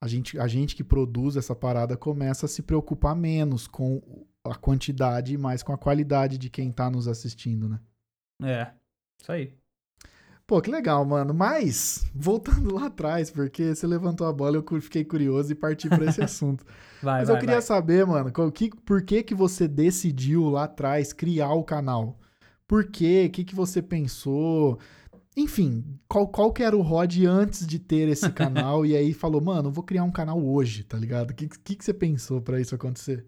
a 0.00 0.06
gente, 0.06 0.38
a 0.38 0.46
gente 0.46 0.76
que 0.76 0.84
produz 0.84 1.36
essa 1.36 1.54
parada 1.54 1.96
começa 1.96 2.46
a 2.46 2.48
se 2.48 2.62
preocupar 2.62 3.16
menos 3.16 3.66
com 3.66 4.00
a 4.44 4.54
quantidade 4.54 5.34
e 5.34 5.38
mais 5.38 5.62
com 5.62 5.72
a 5.72 5.78
qualidade 5.78 6.38
de 6.38 6.48
quem 6.48 6.70
tá 6.70 6.88
nos 6.88 7.08
assistindo, 7.08 7.68
né? 7.68 7.80
É, 8.42 8.70
isso 9.20 9.32
aí. 9.32 9.54
Pô, 10.46 10.60
que 10.60 10.70
legal, 10.70 11.04
mano. 11.04 11.32
Mas, 11.32 12.04
voltando 12.14 12.74
lá 12.74 12.86
atrás, 12.86 13.30
porque 13.30 13.74
você 13.74 13.86
levantou 13.86 14.26
a 14.26 14.32
bola, 14.32 14.56
eu 14.56 14.80
fiquei 14.80 15.02
curioso 15.02 15.50
e 15.50 15.54
parti 15.54 15.88
para 15.88 16.04
esse 16.04 16.20
assunto. 16.22 16.64
vai, 17.02 17.20
Mas 17.20 17.28
vai, 17.28 17.36
eu 17.36 17.40
queria 17.40 17.54
vai. 17.56 17.62
saber, 17.62 18.06
mano, 18.06 18.30
que, 18.52 18.70
por 18.70 19.02
que, 19.02 19.22
que 19.22 19.34
você 19.34 19.66
decidiu 19.66 20.50
lá 20.50 20.64
atrás 20.64 21.12
criar 21.12 21.54
o 21.54 21.64
canal? 21.64 22.20
Por 22.66 22.86
quê? 22.86 23.26
O 23.28 23.30
que, 23.30 23.44
que 23.44 23.54
você 23.54 23.82
pensou? 23.82 24.78
Enfim, 25.36 25.84
qual, 26.08 26.28
qual 26.28 26.52
que 26.52 26.62
era 26.62 26.76
o 26.76 26.82
Rod 26.82 27.24
antes 27.26 27.66
de 27.66 27.78
ter 27.78 28.08
esse 28.08 28.30
canal? 28.32 28.86
e 28.86 28.96
aí 28.96 29.12
falou, 29.12 29.40
mano, 29.40 29.70
vou 29.70 29.84
criar 29.84 30.04
um 30.04 30.10
canal 30.10 30.42
hoje, 30.44 30.84
tá 30.84 30.96
ligado? 30.96 31.30
O 31.30 31.34
que, 31.34 31.48
que, 31.48 31.76
que 31.76 31.84
você 31.84 31.92
pensou 31.92 32.40
para 32.40 32.60
isso 32.60 32.74
acontecer? 32.74 33.26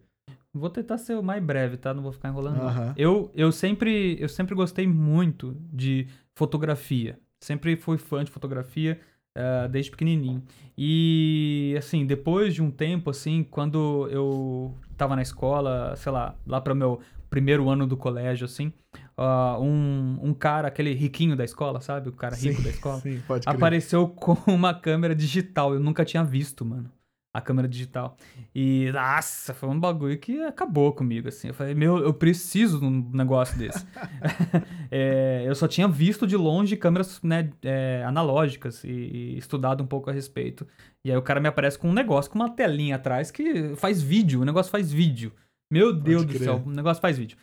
Vou 0.52 0.70
tentar 0.70 0.98
ser 0.98 1.14
o 1.18 1.22
mais 1.22 1.42
breve, 1.42 1.76
tá? 1.76 1.92
Não 1.92 2.02
vou 2.02 2.12
ficar 2.12 2.28
enrolando. 2.28 2.60
Aham. 2.60 2.94
Eu, 2.96 3.30
eu, 3.34 3.52
sempre, 3.52 4.16
eu 4.18 4.28
sempre 4.28 4.54
gostei 4.54 4.86
muito 4.86 5.56
de 5.70 6.06
fotografia. 6.34 7.18
Sempre 7.42 7.76
fui 7.76 7.98
fã 7.98 8.24
de 8.24 8.30
fotografia 8.30 8.98
eh, 9.34 9.68
desde 9.68 9.90
pequenininho. 9.90 10.42
E, 10.78 11.74
assim, 11.76 12.06
depois 12.06 12.54
de 12.54 12.62
um 12.62 12.70
tempo, 12.70 13.10
assim, 13.10 13.44
quando 13.44 14.08
eu 14.10 14.74
tava 14.96 15.14
na 15.14 15.20
escola, 15.20 15.94
sei 15.96 16.10
lá, 16.10 16.34
lá 16.46 16.58
para 16.58 16.72
o 16.72 16.76
meu 16.76 17.00
primeiro 17.28 17.68
ano 17.68 17.86
do 17.86 17.98
colégio, 17.98 18.46
assim, 18.46 18.72
ah, 19.18 19.56
um, 19.58 20.18
um 20.22 20.34
cara, 20.34 20.68
aquele 20.68 20.92
riquinho 20.92 21.34
da 21.34 21.44
escola, 21.44 21.80
sabe? 21.80 22.10
O 22.10 22.12
cara 22.12 22.36
rico 22.36 22.56
Sim, 22.56 22.62
da 22.62 22.70
escola. 22.70 23.00
Sim, 23.00 23.22
pode 23.26 23.46
crer. 23.46 23.56
Apareceu 23.56 24.08
com 24.08 24.36
uma 24.46 24.74
câmera 24.74 25.14
digital. 25.14 25.72
Eu 25.72 25.80
nunca 25.80 26.04
tinha 26.04 26.22
visto, 26.22 26.64
mano. 26.64 26.90
A 27.32 27.40
câmera 27.40 27.68
digital. 27.68 28.16
E, 28.54 28.90
nossa, 28.92 29.52
foi 29.52 29.68
um 29.68 29.78
bagulho 29.78 30.18
que 30.18 30.42
acabou 30.42 30.92
comigo, 30.94 31.28
assim. 31.28 31.48
Eu 31.48 31.54
falei, 31.54 31.74
meu, 31.74 31.98
eu 31.98 32.12
preciso 32.12 32.78
de 32.78 32.86
um 32.86 33.10
negócio 33.12 33.58
desse. 33.58 33.84
É, 34.88 35.42
eu 35.44 35.54
só 35.56 35.66
tinha 35.66 35.88
visto 35.88 36.28
de 36.28 36.36
longe 36.36 36.76
câmeras 36.76 37.20
né, 37.20 37.50
é, 37.64 38.04
analógicas 38.06 38.84
e, 38.84 38.88
e 38.88 39.36
estudado 39.36 39.82
um 39.82 39.86
pouco 39.86 40.08
a 40.08 40.12
respeito. 40.12 40.64
E 41.04 41.10
aí 41.10 41.16
o 41.16 41.22
cara 41.22 41.40
me 41.40 41.48
aparece 41.48 41.76
com 41.76 41.90
um 41.90 41.92
negócio, 41.92 42.30
com 42.30 42.38
uma 42.38 42.48
telinha 42.48 42.94
atrás 42.94 43.32
que 43.32 43.74
faz 43.74 44.00
vídeo. 44.00 44.42
O 44.42 44.44
negócio 44.44 44.70
faz 44.70 44.92
vídeo. 44.92 45.32
Meu 45.70 45.92
Deus 45.92 46.24
do 46.24 46.38
céu, 46.38 46.62
o 46.64 46.70
negócio 46.70 47.00
faz 47.00 47.18
vídeo. 47.18 47.36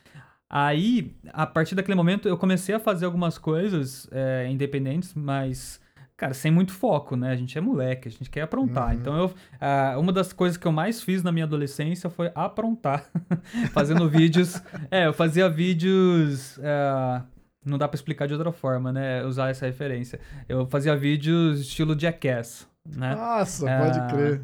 Aí, 0.55 1.15
a 1.33 1.47
partir 1.47 1.73
daquele 1.73 1.95
momento, 1.95 2.27
eu 2.27 2.37
comecei 2.37 2.75
a 2.75 2.79
fazer 2.79 3.05
algumas 3.05 3.39
coisas 3.39 4.07
é, 4.11 4.47
independentes, 4.51 5.11
mas, 5.15 5.81
cara, 6.15 6.31
sem 6.35 6.51
muito 6.51 6.71
foco, 6.71 7.15
né? 7.15 7.31
A 7.31 7.35
gente 7.35 7.57
é 7.57 7.61
moleque, 7.61 8.07
a 8.07 8.11
gente 8.11 8.29
quer 8.29 8.43
aprontar. 8.43 8.89
Uhum. 8.89 8.93
Então, 8.93 9.17
eu, 9.17 9.33
ah, 9.59 9.95
uma 9.97 10.13
das 10.13 10.31
coisas 10.31 10.55
que 10.55 10.67
eu 10.67 10.71
mais 10.71 11.01
fiz 11.01 11.23
na 11.23 11.31
minha 11.31 11.45
adolescência 11.45 12.07
foi 12.07 12.31
aprontar, 12.35 13.09
fazendo 13.73 14.07
vídeos. 14.07 14.61
É, 14.91 15.07
eu 15.07 15.13
fazia 15.13 15.49
vídeos. 15.49 16.59
ah, 16.63 17.23
não 17.65 17.79
dá 17.79 17.87
pra 17.87 17.95
explicar 17.95 18.27
de 18.27 18.33
outra 18.33 18.51
forma, 18.51 18.91
né? 18.91 19.25
Usar 19.25 19.49
essa 19.49 19.65
referência. 19.65 20.19
Eu 20.47 20.67
fazia 20.67 20.95
vídeos 20.95 21.61
estilo 21.61 21.99
Jackass, 21.99 22.67
né? 22.85 23.15
Nossa, 23.15 23.67
É, 23.67 23.79
pode 23.79 24.13
crer. 24.13 24.41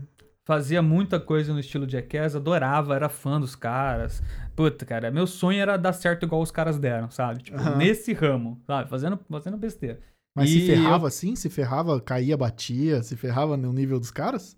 Fazia 0.50 0.82
muita 0.82 1.20
coisa 1.20 1.54
no 1.54 1.60
estilo 1.60 1.86
Jackass, 1.88 2.36
adorava, 2.36 2.96
era 2.96 3.08
fã 3.08 3.40
dos 3.40 3.56
caras. 3.56 4.24
Puta, 4.56 4.84
cara, 4.84 5.12
meu 5.12 5.28
sonho 5.28 5.62
era 5.62 5.78
dar 5.78 5.94
certo 5.94 6.26
igual 6.26 6.42
os 6.42 6.50
caras 6.50 6.80
deram, 6.80 7.12
sabe? 7.12 7.44
Tipo, 7.44 7.60
Aham. 7.60 7.76
nesse 7.76 8.14
ramo, 8.14 8.60
sabe? 8.66 8.90
Fazendo, 8.90 9.20
fazendo 9.30 9.58
besteira. 9.58 10.00
Mas 10.36 10.50
E 10.50 10.54
se 10.62 10.66
ferrava 10.66 11.08
assim? 11.08 11.36
Se 11.36 11.52
ferrava, 11.52 12.02
caía, 12.02 12.36
batia? 12.36 13.04
Se 13.04 13.16
ferrava 13.16 13.56
no 13.56 13.72
nível 13.72 14.00
dos 14.00 14.10
caras? 14.10 14.58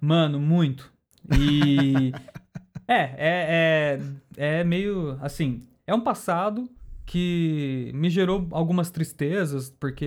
Mano, 0.00 0.40
muito. 0.40 0.90
E. 1.38 2.10
é, 2.88 3.02
é, 3.18 4.00
é, 4.38 4.58
é 4.60 4.64
meio. 4.64 5.18
Assim, 5.20 5.60
é 5.86 5.94
um 5.94 6.00
passado 6.00 6.66
que 7.06 7.90
me 7.94 8.08
gerou 8.08 8.46
algumas 8.50 8.90
tristezas, 8.90 9.70
porque 9.78 10.06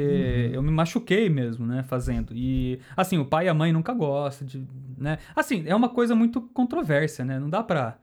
Uhum. 0.49 0.53
eu 0.55 0.61
me 0.63 0.71
machuquei 0.71 1.29
mesmo, 1.29 1.65
né, 1.65 1.83
fazendo. 1.83 2.33
E, 2.35 2.79
assim, 2.95 3.17
o 3.17 3.25
pai 3.25 3.45
e 3.45 3.49
a 3.49 3.53
mãe 3.53 3.71
nunca 3.71 3.93
gostam 3.93 4.47
de, 4.47 4.65
né? 4.97 5.19
Assim, 5.35 5.63
é 5.67 5.75
uma 5.75 5.89
coisa 5.89 6.15
muito 6.15 6.41
controvérsia, 6.41 7.23
né? 7.23 7.39
Não 7.39 7.49
dá 7.49 7.61
pra... 7.63 7.99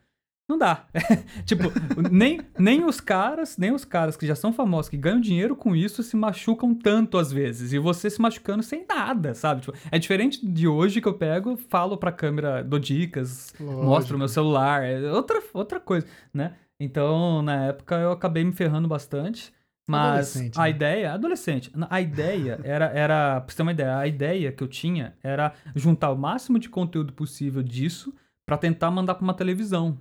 Não 0.47 0.59
dá. 0.59 0.85
tipo, 1.47 1.65
nem, 2.13 2.39
nem 2.59 2.85
os 2.85 3.01
caras, 3.01 3.57
nem 3.57 3.73
os 3.73 3.83
caras 3.83 4.15
que 4.15 4.27
já 4.27 4.35
são 4.35 4.53
famosos, 4.53 4.91
que 4.91 4.97
ganham 4.99 5.19
dinheiro 5.19 5.57
com 5.57 5.75
isso, 5.75 6.03
se 6.03 6.15
machucam 6.17 6.75
tanto 6.75 7.17
às 7.17 7.33
vezes. 7.33 7.73
E 7.73 7.79
você 7.79 8.11
se 8.11 8.21
machucando 8.21 8.63
sem 8.63 8.85
nada, 8.87 9.33
sabe? 9.35 9.63
Tipo, 9.63 9.75
é 9.91 9.99
diferente 9.99 10.47
de 10.47 10.69
hoje 10.69 11.01
que 11.01 11.09
eu 11.09 11.15
pego, 11.15 11.57
falo 11.57 11.97
pra 11.97 12.13
câmera, 12.13 12.63
dou 12.63 12.79
dicas, 12.79 13.55
mostro 13.59 13.85
Lógico. 13.87 14.15
o 14.17 14.19
meu 14.19 14.29
celular, 14.29 14.83
é 14.85 15.11
outra, 15.11 15.43
outra 15.55 15.81
coisa, 15.81 16.07
né? 16.33 16.53
Então, 16.85 17.42
na 17.42 17.66
época, 17.66 17.97
eu 17.97 18.12
acabei 18.12 18.44
me 18.44 18.53
ferrando 18.53 18.87
bastante. 18.88 19.53
Mas 19.87 20.35
Adolescente, 20.37 20.59
a 20.59 20.62
né? 20.64 20.70
ideia, 20.70 21.12
adolescente, 21.12 21.70
a 21.90 22.01
ideia 22.01 22.59
era, 22.64 22.87
era, 22.87 23.40
pra 23.42 23.51
você 23.51 23.57
ter 23.57 23.62
uma 23.62 23.73
ideia, 23.73 23.99
a 23.99 24.07
ideia 24.07 24.51
que 24.51 24.64
eu 24.64 24.68
tinha 24.68 25.14
era 25.23 25.53
juntar 25.77 26.11
o 26.11 26.16
máximo 26.16 26.59
de 26.59 26.70
conteúdo 26.70 27.12
possível 27.12 27.62
disso 27.62 28.14
pra 28.47 28.57
tentar 28.57 28.90
mandar 28.90 29.14
pra 29.14 29.23
uma 29.25 29.35
televisão. 29.35 29.99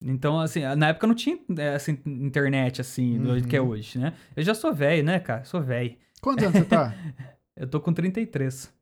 Então, 0.00 0.38
assim, 0.38 0.60
na 0.76 0.88
época 0.88 1.06
não 1.08 1.16
tinha 1.16 1.36
é, 1.58 1.74
assim, 1.74 1.98
internet 2.06 2.80
assim, 2.80 3.18
do 3.18 3.32
jeito 3.32 3.48
que 3.48 3.56
é 3.56 3.60
Uhum. 3.60 3.68
hoje, 3.70 3.98
né? 3.98 4.12
Eu 4.36 4.42
já 4.44 4.54
sou 4.54 4.72
velho, 4.72 5.02
né, 5.02 5.18
cara? 5.18 5.42
Sou 5.44 5.60
velho. 5.60 5.96
Quantos 6.20 6.44
anos 6.44 6.56
você 6.56 6.64
tá? 6.64 6.94
Eu 7.56 7.68
tô 7.68 7.80
com 7.80 7.92
33. 7.92 8.72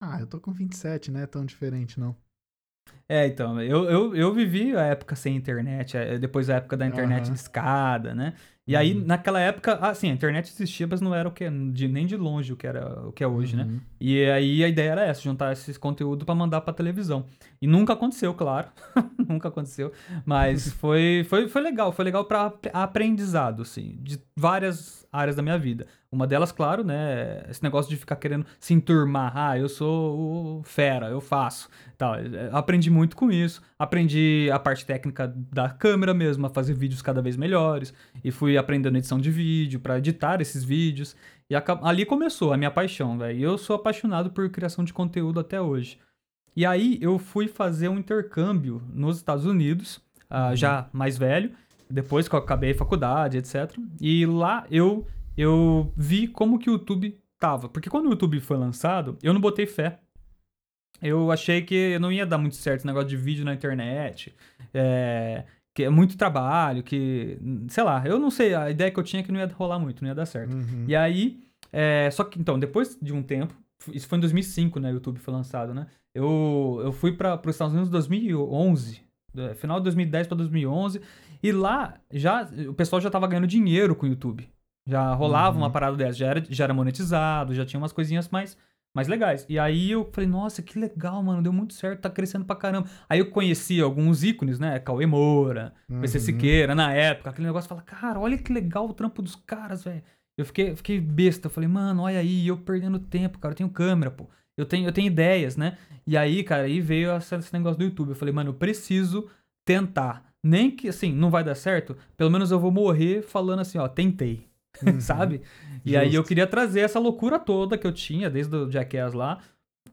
Ah, 0.00 0.20
eu 0.20 0.26
tô 0.26 0.40
com 0.40 0.52
27, 0.52 1.10
né? 1.10 1.26
Tão 1.26 1.44
diferente, 1.44 1.98
não. 1.98 2.16
É, 3.08 3.26
então, 3.26 3.60
eu, 3.60 3.84
eu, 3.84 4.16
eu 4.16 4.32
vivi 4.32 4.74
a 4.74 4.82
época 4.82 5.14
sem 5.14 5.36
internet, 5.36 5.96
é, 5.96 6.18
depois 6.18 6.48
a 6.48 6.54
época 6.56 6.76
da 6.76 6.86
internet 6.86 7.28
de 7.30 7.36
escada, 7.38 8.14
né? 8.14 8.32
E 8.66 8.74
aí, 8.74 8.94
Uhum. 8.94 9.04
naquela 9.04 9.38
época, 9.38 9.74
assim, 9.74 10.10
a 10.10 10.14
internet 10.14 10.48
existia, 10.50 10.86
mas 10.86 11.02
não 11.02 11.14
era 11.14 11.28
o 11.28 11.32
que 11.32 11.44
é, 11.44 11.50
de, 11.50 11.86
nem 11.86 12.06
de 12.06 12.16
longe 12.16 12.50
o 12.50 12.56
que 12.56 12.66
era 12.66 13.06
o 13.06 13.12
que 13.12 13.22
é 13.22 13.26
hoje, 13.26 13.56
né? 13.56 13.64
Uhum. 13.64 13.78
E 14.00 14.24
aí 14.30 14.64
a 14.64 14.68
ideia 14.68 14.92
era 14.92 15.04
essa, 15.04 15.20
juntar 15.20 15.52
esse 15.52 15.78
conteúdo 15.78 16.24
pra 16.24 16.34
mandar 16.34 16.62
pra 16.62 16.72
televisão. 16.72 17.26
E 17.60 17.66
nunca 17.66 17.92
aconteceu, 17.92 18.32
claro. 18.32 18.68
nunca 19.28 19.48
aconteceu. 19.48 19.92
Mas 20.24 20.72
foi, 20.80 21.26
foi, 21.28 21.46
foi 21.46 21.60
legal, 21.60 21.92
foi 21.92 22.06
legal 22.06 22.24
pra 22.24 22.46
ap- 22.46 22.66
aprendizado, 22.72 23.60
assim, 23.60 23.98
de 24.00 24.18
várias 24.34 25.06
áreas 25.12 25.36
da 25.36 25.42
minha 25.42 25.58
vida. 25.58 25.86
Uma 26.10 26.26
delas, 26.26 26.50
claro, 26.52 26.82
né, 26.84 27.44
esse 27.50 27.62
negócio 27.62 27.90
de 27.90 27.96
ficar 27.96 28.16
querendo 28.16 28.46
se 28.58 28.72
enturmar. 28.72 29.32
Ah, 29.36 29.58
eu 29.58 29.68
sou 29.68 30.60
o 30.60 30.62
fera, 30.62 31.08
eu 31.08 31.20
faço. 31.20 31.68
Tal. 31.98 32.14
Eh, 32.16 32.48
Aprendi 32.52 32.88
muito 32.94 33.16
com 33.16 33.30
isso. 33.30 33.60
Aprendi 33.78 34.48
a 34.52 34.58
parte 34.58 34.86
técnica 34.86 35.26
da 35.52 35.68
câmera 35.68 36.14
mesmo, 36.14 36.46
a 36.46 36.50
fazer 36.50 36.74
vídeos 36.74 37.02
cada 37.02 37.20
vez 37.20 37.36
melhores. 37.36 37.92
E 38.22 38.30
fui 38.30 38.56
aprendendo 38.56 38.96
edição 38.96 39.18
de 39.18 39.30
vídeo 39.30 39.80
pra 39.80 39.98
editar 39.98 40.40
esses 40.40 40.62
vídeos. 40.62 41.16
E 41.50 41.54
ali 41.82 42.06
começou 42.06 42.52
a 42.52 42.56
minha 42.56 42.70
paixão, 42.70 43.18
velho. 43.18 43.38
E 43.38 43.42
eu 43.42 43.58
sou 43.58 43.76
apaixonado 43.76 44.30
por 44.30 44.48
criação 44.48 44.84
de 44.84 44.92
conteúdo 44.92 45.40
até 45.40 45.60
hoje. 45.60 45.98
E 46.56 46.64
aí 46.64 46.98
eu 47.02 47.18
fui 47.18 47.48
fazer 47.48 47.88
um 47.88 47.98
intercâmbio 47.98 48.80
nos 48.92 49.16
Estados 49.16 49.44
Unidos, 49.44 50.00
ah, 50.30 50.54
já 50.54 50.88
mais 50.92 51.18
velho, 51.18 51.50
depois 51.90 52.28
que 52.28 52.34
eu 52.34 52.38
acabei 52.38 52.70
a 52.70 52.76
faculdade, 52.76 53.38
etc. 53.38 53.76
E 54.00 54.24
lá 54.24 54.64
eu, 54.70 55.06
eu 55.36 55.92
vi 55.96 56.28
como 56.28 56.58
que 56.58 56.70
o 56.70 56.74
YouTube 56.74 57.18
tava. 57.38 57.68
Porque 57.68 57.90
quando 57.90 58.06
o 58.06 58.10
YouTube 58.10 58.40
foi 58.40 58.56
lançado, 58.56 59.18
eu 59.22 59.34
não 59.34 59.40
botei 59.40 59.66
fé. 59.66 59.98
Eu 61.04 61.30
achei 61.30 61.62
que 61.62 61.98
não 61.98 62.10
ia 62.10 62.24
dar 62.26 62.38
muito 62.38 62.56
certo 62.56 62.78
esse 62.78 62.86
negócio 62.86 63.08
de 63.08 63.16
vídeo 63.16 63.44
na 63.44 63.52
internet. 63.54 64.34
É, 64.72 65.44
que 65.74 65.84
é 65.84 65.90
muito 65.90 66.16
trabalho, 66.16 66.82
que. 66.82 67.38
Sei 67.68 67.82
lá, 67.84 68.02
eu 68.06 68.18
não 68.18 68.30
sei, 68.30 68.54
a 68.54 68.70
ideia 68.70 68.90
que 68.90 68.98
eu 68.98 69.04
tinha 69.04 69.20
é 69.20 69.22
que 69.22 69.30
não 69.32 69.38
ia 69.40 69.46
rolar 69.46 69.78
muito, 69.78 70.02
não 70.02 70.08
ia 70.08 70.14
dar 70.14 70.26
certo. 70.26 70.54
Uhum. 70.54 70.84
E 70.88 70.96
aí, 70.96 71.40
é, 71.72 72.08
só 72.10 72.24
que 72.24 72.38
então, 72.40 72.58
depois 72.58 72.96
de 73.00 73.12
um 73.12 73.22
tempo, 73.22 73.54
isso 73.92 74.08
foi 74.08 74.18
em 74.18 74.20
2005, 74.20 74.80
né? 74.80 74.90
O 74.90 74.94
YouTube 74.94 75.18
foi 75.18 75.34
lançado, 75.34 75.74
né? 75.74 75.86
Eu, 76.14 76.80
eu 76.82 76.92
fui 76.92 77.12
para 77.12 77.40
os 77.44 77.54
Estados 77.54 77.72
Unidos 77.74 77.88
em 77.88 77.92
2011, 77.92 79.00
é, 79.36 79.54
final 79.54 79.78
de 79.78 79.84
2010 79.84 80.28
para 80.28 80.36
2011, 80.36 81.00
e 81.42 81.52
lá 81.52 81.94
já 82.12 82.48
o 82.68 82.74
pessoal 82.74 83.00
já 83.02 83.10
tava 83.10 83.26
ganhando 83.26 83.46
dinheiro 83.48 83.94
com 83.96 84.06
o 84.06 84.08
YouTube. 84.08 84.48
Já 84.86 85.12
rolava 85.14 85.56
Uhum. 85.56 85.62
uma 85.64 85.70
parada 85.70 85.96
dessa, 85.96 86.18
já 86.18 86.26
era, 86.28 86.44
já 86.48 86.64
era 86.64 86.74
monetizado, 86.74 87.54
já 87.54 87.64
tinha 87.66 87.80
umas 87.80 87.92
coisinhas 87.92 88.28
mais, 88.28 88.56
mais 88.94 89.08
legais. 89.08 89.44
E 89.48 89.58
aí 89.58 89.90
eu 89.90 90.08
falei, 90.12 90.28
nossa, 90.30 90.62
que 90.62 90.78
legal, 90.78 91.22
mano, 91.22 91.42
deu 91.42 91.52
muito 91.52 91.74
certo, 91.74 92.00
tá 92.02 92.10
crescendo 92.10 92.44
pra 92.44 92.54
caramba. 92.56 92.88
Aí 93.08 93.18
eu 93.18 93.30
conheci 93.30 93.80
alguns 93.80 94.22
ícones, 94.22 94.58
né? 94.58 94.78
Cauê 94.78 95.04
Moura, 95.06 95.74
PC 96.00 96.18
Uhum. 96.18 96.24
Siqueira, 96.24 96.74
na 96.74 96.92
época, 96.92 97.30
aquele 97.30 97.46
negócio, 97.46 97.68
fala, 97.68 97.82
cara, 97.82 98.20
olha 98.20 98.38
que 98.38 98.52
legal 98.52 98.88
o 98.88 98.94
trampo 98.94 99.20
dos 99.20 99.34
caras, 99.36 99.82
velho. 99.82 100.02
Eu 100.38 100.44
fiquei, 100.44 100.74
fiquei 100.76 101.00
besta, 101.00 101.46
eu 101.46 101.50
falei, 101.50 101.68
mano, 101.68 102.02
olha 102.02 102.18
aí, 102.18 102.46
eu 102.48 102.56
perdendo 102.56 102.98
tempo, 102.98 103.38
cara, 103.38 103.52
eu 103.52 103.56
tenho 103.56 103.70
câmera, 103.70 104.10
pô. 104.10 104.28
Eu 104.56 104.64
tenho, 104.66 104.86
eu 104.86 104.92
tenho 104.92 105.06
ideias, 105.08 105.56
né? 105.56 105.76
E 106.06 106.16
aí, 106.16 106.44
cara, 106.44 106.62
aí 106.64 106.80
veio 106.80 107.10
essa- 107.10 107.36
esse 107.36 107.52
negócio 107.52 107.78
do 107.78 107.84
YouTube. 107.84 108.10
Eu 108.10 108.14
falei, 108.14 108.32
mano, 108.32 108.50
eu 108.50 108.54
preciso 108.54 109.28
tentar. 109.64 110.24
Nem 110.42 110.70
que, 110.70 110.88
assim, 110.88 111.12
não 111.12 111.30
vai 111.30 111.42
dar 111.42 111.54
certo, 111.54 111.96
pelo 112.16 112.30
menos 112.30 112.50
eu 112.50 112.58
vou 112.60 112.70
morrer 112.70 113.22
falando 113.22 113.60
assim, 113.60 113.78
ó, 113.78 113.88
tentei, 113.88 114.46
Uhum. 114.82 115.00
sabe? 115.00 115.42
E 115.84 115.96
aí 115.96 116.08
eu 116.08 116.12
Justo. 116.22 116.28
queria 116.28 116.46
trazer 116.46 116.80
essa 116.80 116.98
loucura 116.98 117.38
toda 117.38 117.78
que 117.78 117.86
eu 117.86 117.92
tinha, 117.92 118.30
desde 118.30 118.54
o 118.56 118.70
Jackass 118.70 119.12
lá, 119.12 119.40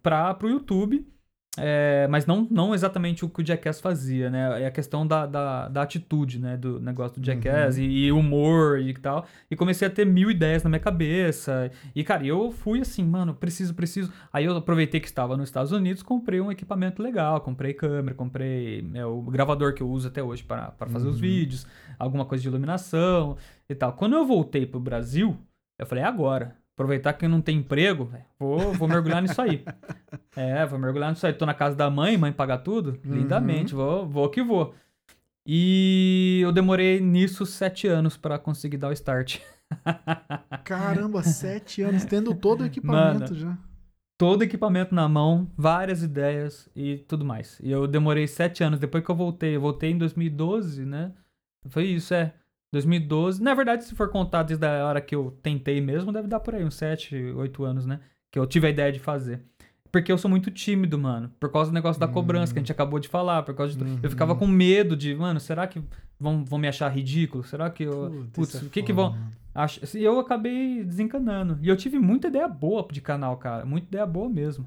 pra, 0.01 0.33
pro 0.33 0.49
YouTube. 0.49 1.05
É, 1.57 2.07
mas 2.09 2.25
não, 2.25 2.47
não 2.49 2.73
exatamente 2.73 3.25
o 3.25 3.29
que 3.29 3.41
o 3.41 3.45
Jackass 3.45 3.81
fazia, 3.81 4.29
né? 4.29 4.61
É 4.63 4.67
a 4.67 4.71
questão 4.71 5.05
da, 5.05 5.25
da, 5.25 5.67
da 5.67 5.81
atitude, 5.81 6.39
né? 6.39 6.55
Do 6.55 6.79
negócio 6.79 7.19
do 7.19 7.25
Jackass 7.25 7.75
Uhum. 7.77 7.83
e, 7.83 8.05
e 8.05 8.11
humor 8.11 8.79
e 8.79 8.93
tal. 8.93 9.25
E 9.49 9.55
comecei 9.57 9.85
a 9.85 9.91
ter 9.91 10.05
mil 10.05 10.31
ideias 10.31 10.63
na 10.63 10.69
minha 10.69 10.79
cabeça. 10.79 11.69
E, 11.93 12.05
cara, 12.05 12.25
eu 12.25 12.51
fui 12.51 12.79
assim, 12.79 13.03
mano, 13.03 13.33
preciso, 13.35 13.73
preciso. 13.75 14.13
Aí 14.31 14.45
eu 14.45 14.55
aproveitei 14.55 15.01
que 15.01 15.07
estava 15.07 15.35
nos 15.35 15.49
Estados 15.49 15.73
Unidos, 15.73 16.01
comprei 16.01 16.39
um 16.39 16.49
equipamento 16.49 17.03
legal. 17.03 17.41
Comprei 17.41 17.73
câmera, 17.73 18.15
comprei 18.15 18.89
é, 18.93 19.05
o 19.05 19.21
gravador 19.23 19.73
que 19.73 19.83
eu 19.83 19.89
uso 19.89 20.07
até 20.07 20.23
hoje 20.23 20.43
para 20.43 20.71
para 20.71 20.87
fazer 20.89 21.09
os 21.09 21.15
Uhum. 21.15 21.21
vídeos, 21.21 21.67
alguma 21.99 22.23
coisa 22.25 22.41
de 22.41 22.47
iluminação 22.47 23.35
e 23.69 23.75
tal. 23.75 23.91
Quando 23.93 24.15
eu 24.15 24.25
voltei 24.25 24.65
pro 24.65 24.79
Brasil, 24.79 25.37
eu 25.77 25.85
falei, 25.85 26.03
é 26.03 26.07
agora. 26.07 26.55
Aproveitar 26.73 27.13
que 27.13 27.27
não 27.27 27.41
tem 27.41 27.57
emprego, 27.57 28.09
vou, 28.39 28.73
vou 28.73 28.87
mergulhar 28.87 29.21
nisso 29.21 29.41
aí. 29.41 29.63
É, 30.33 30.65
vou 30.65 30.79
mergulhar 30.79 31.09
nisso 31.09 31.27
aí. 31.27 31.33
Tô 31.33 31.45
na 31.45 31.53
casa 31.53 31.75
da 31.75 31.89
mãe, 31.89 32.17
mãe 32.17 32.31
paga 32.31 32.57
tudo. 32.57 32.97
Uhum. 33.05 33.15
Lindamente, 33.15 33.75
vou, 33.75 34.07
vou 34.07 34.29
que 34.29 34.41
vou. 34.41 34.73
E 35.45 36.39
eu 36.41 36.53
demorei 36.53 37.01
nisso 37.01 37.45
sete 37.45 37.85
anos 37.85 38.15
pra 38.15 38.39
conseguir 38.39 38.77
dar 38.77 38.87
o 38.87 38.93
start. 38.93 39.39
Caramba, 40.63 41.21
sete 41.23 41.81
anos, 41.81 42.05
tendo 42.05 42.33
todo 42.33 42.61
o 42.61 42.65
equipamento 42.65 43.33
Mano. 43.33 43.35
já. 43.35 43.57
Todo 44.17 44.43
equipamento 44.43 44.93
na 44.93 45.09
mão, 45.09 45.51
várias 45.57 46.03
ideias 46.03 46.69
e 46.75 46.99
tudo 47.07 47.25
mais. 47.25 47.59
E 47.61 47.71
eu 47.71 47.87
demorei 47.87 48.27
sete 48.27 48.63
anos. 48.63 48.79
Depois 48.79 49.03
que 49.03 49.09
eu 49.09 49.15
voltei, 49.15 49.55
eu 49.55 49.61
voltei 49.61 49.91
em 49.91 49.97
2012, 49.97 50.85
né? 50.85 51.11
Foi 51.67 51.85
isso, 51.85 52.13
é. 52.13 52.33
2012. 52.71 53.41
Na 53.41 53.53
verdade, 53.53 53.83
se 53.83 53.95
for 53.95 54.09
contar 54.09 54.43
desde 54.43 54.65
a 54.65 54.85
hora 54.85 55.01
que 55.01 55.13
eu 55.13 55.37
tentei 55.43 55.81
mesmo, 55.81 56.11
deve 56.11 56.27
dar 56.27 56.39
por 56.39 56.55
aí 56.55 56.63
uns 56.63 56.75
7, 56.75 57.15
8 57.35 57.63
anos, 57.63 57.85
né? 57.85 57.99
Que 58.31 58.39
eu 58.39 58.45
tive 58.47 58.67
a 58.67 58.69
ideia 58.69 58.91
de 58.91 58.99
fazer. 58.99 59.41
Porque 59.91 60.11
eu 60.11 60.17
sou 60.17 60.29
muito 60.29 60.49
tímido, 60.49 60.97
mano. 60.97 61.29
Por 61.37 61.51
causa 61.51 61.69
do 61.69 61.73
negócio 61.73 61.99
da 61.99 62.07
cobrança 62.07 62.53
que 62.53 62.59
a 62.59 62.61
gente 62.61 62.71
acabou 62.71 62.97
de 62.97 63.09
falar. 63.09 63.43
Por 63.43 63.53
causa 63.53 63.77
de... 63.77 63.83
Uhum. 63.83 63.99
Eu 64.01 64.09
ficava 64.09 64.33
com 64.35 64.47
medo 64.47 64.95
de, 64.95 65.13
mano, 65.13 65.37
será 65.39 65.67
que 65.67 65.83
vão, 66.17 66.45
vão 66.45 66.57
me 66.57 66.67
achar 66.67 66.87
ridículo? 66.87 67.43
Será 67.43 67.69
que 67.69 67.83
eu. 67.83 68.25
Putz, 68.31 68.55
é 68.55 68.65
o 68.65 68.69
que 68.69 68.81
que 68.81 68.93
vão. 68.93 69.11
mano. 69.11 69.31
Acho... 69.53 69.83
assim, 69.83 69.99
Eu 69.99 70.17
acabei 70.17 70.81
desencanando. 70.85 71.59
E 71.61 71.67
eu 71.67 71.75
tive 71.75 71.99
muita 71.99 72.29
ideia 72.29 72.47
boa 72.47 72.87
de 72.89 73.01
canal, 73.01 73.35
cara. 73.35 73.65
Muita 73.65 73.87
ideia 73.87 74.05
boa 74.05 74.29
mesmo. 74.29 74.65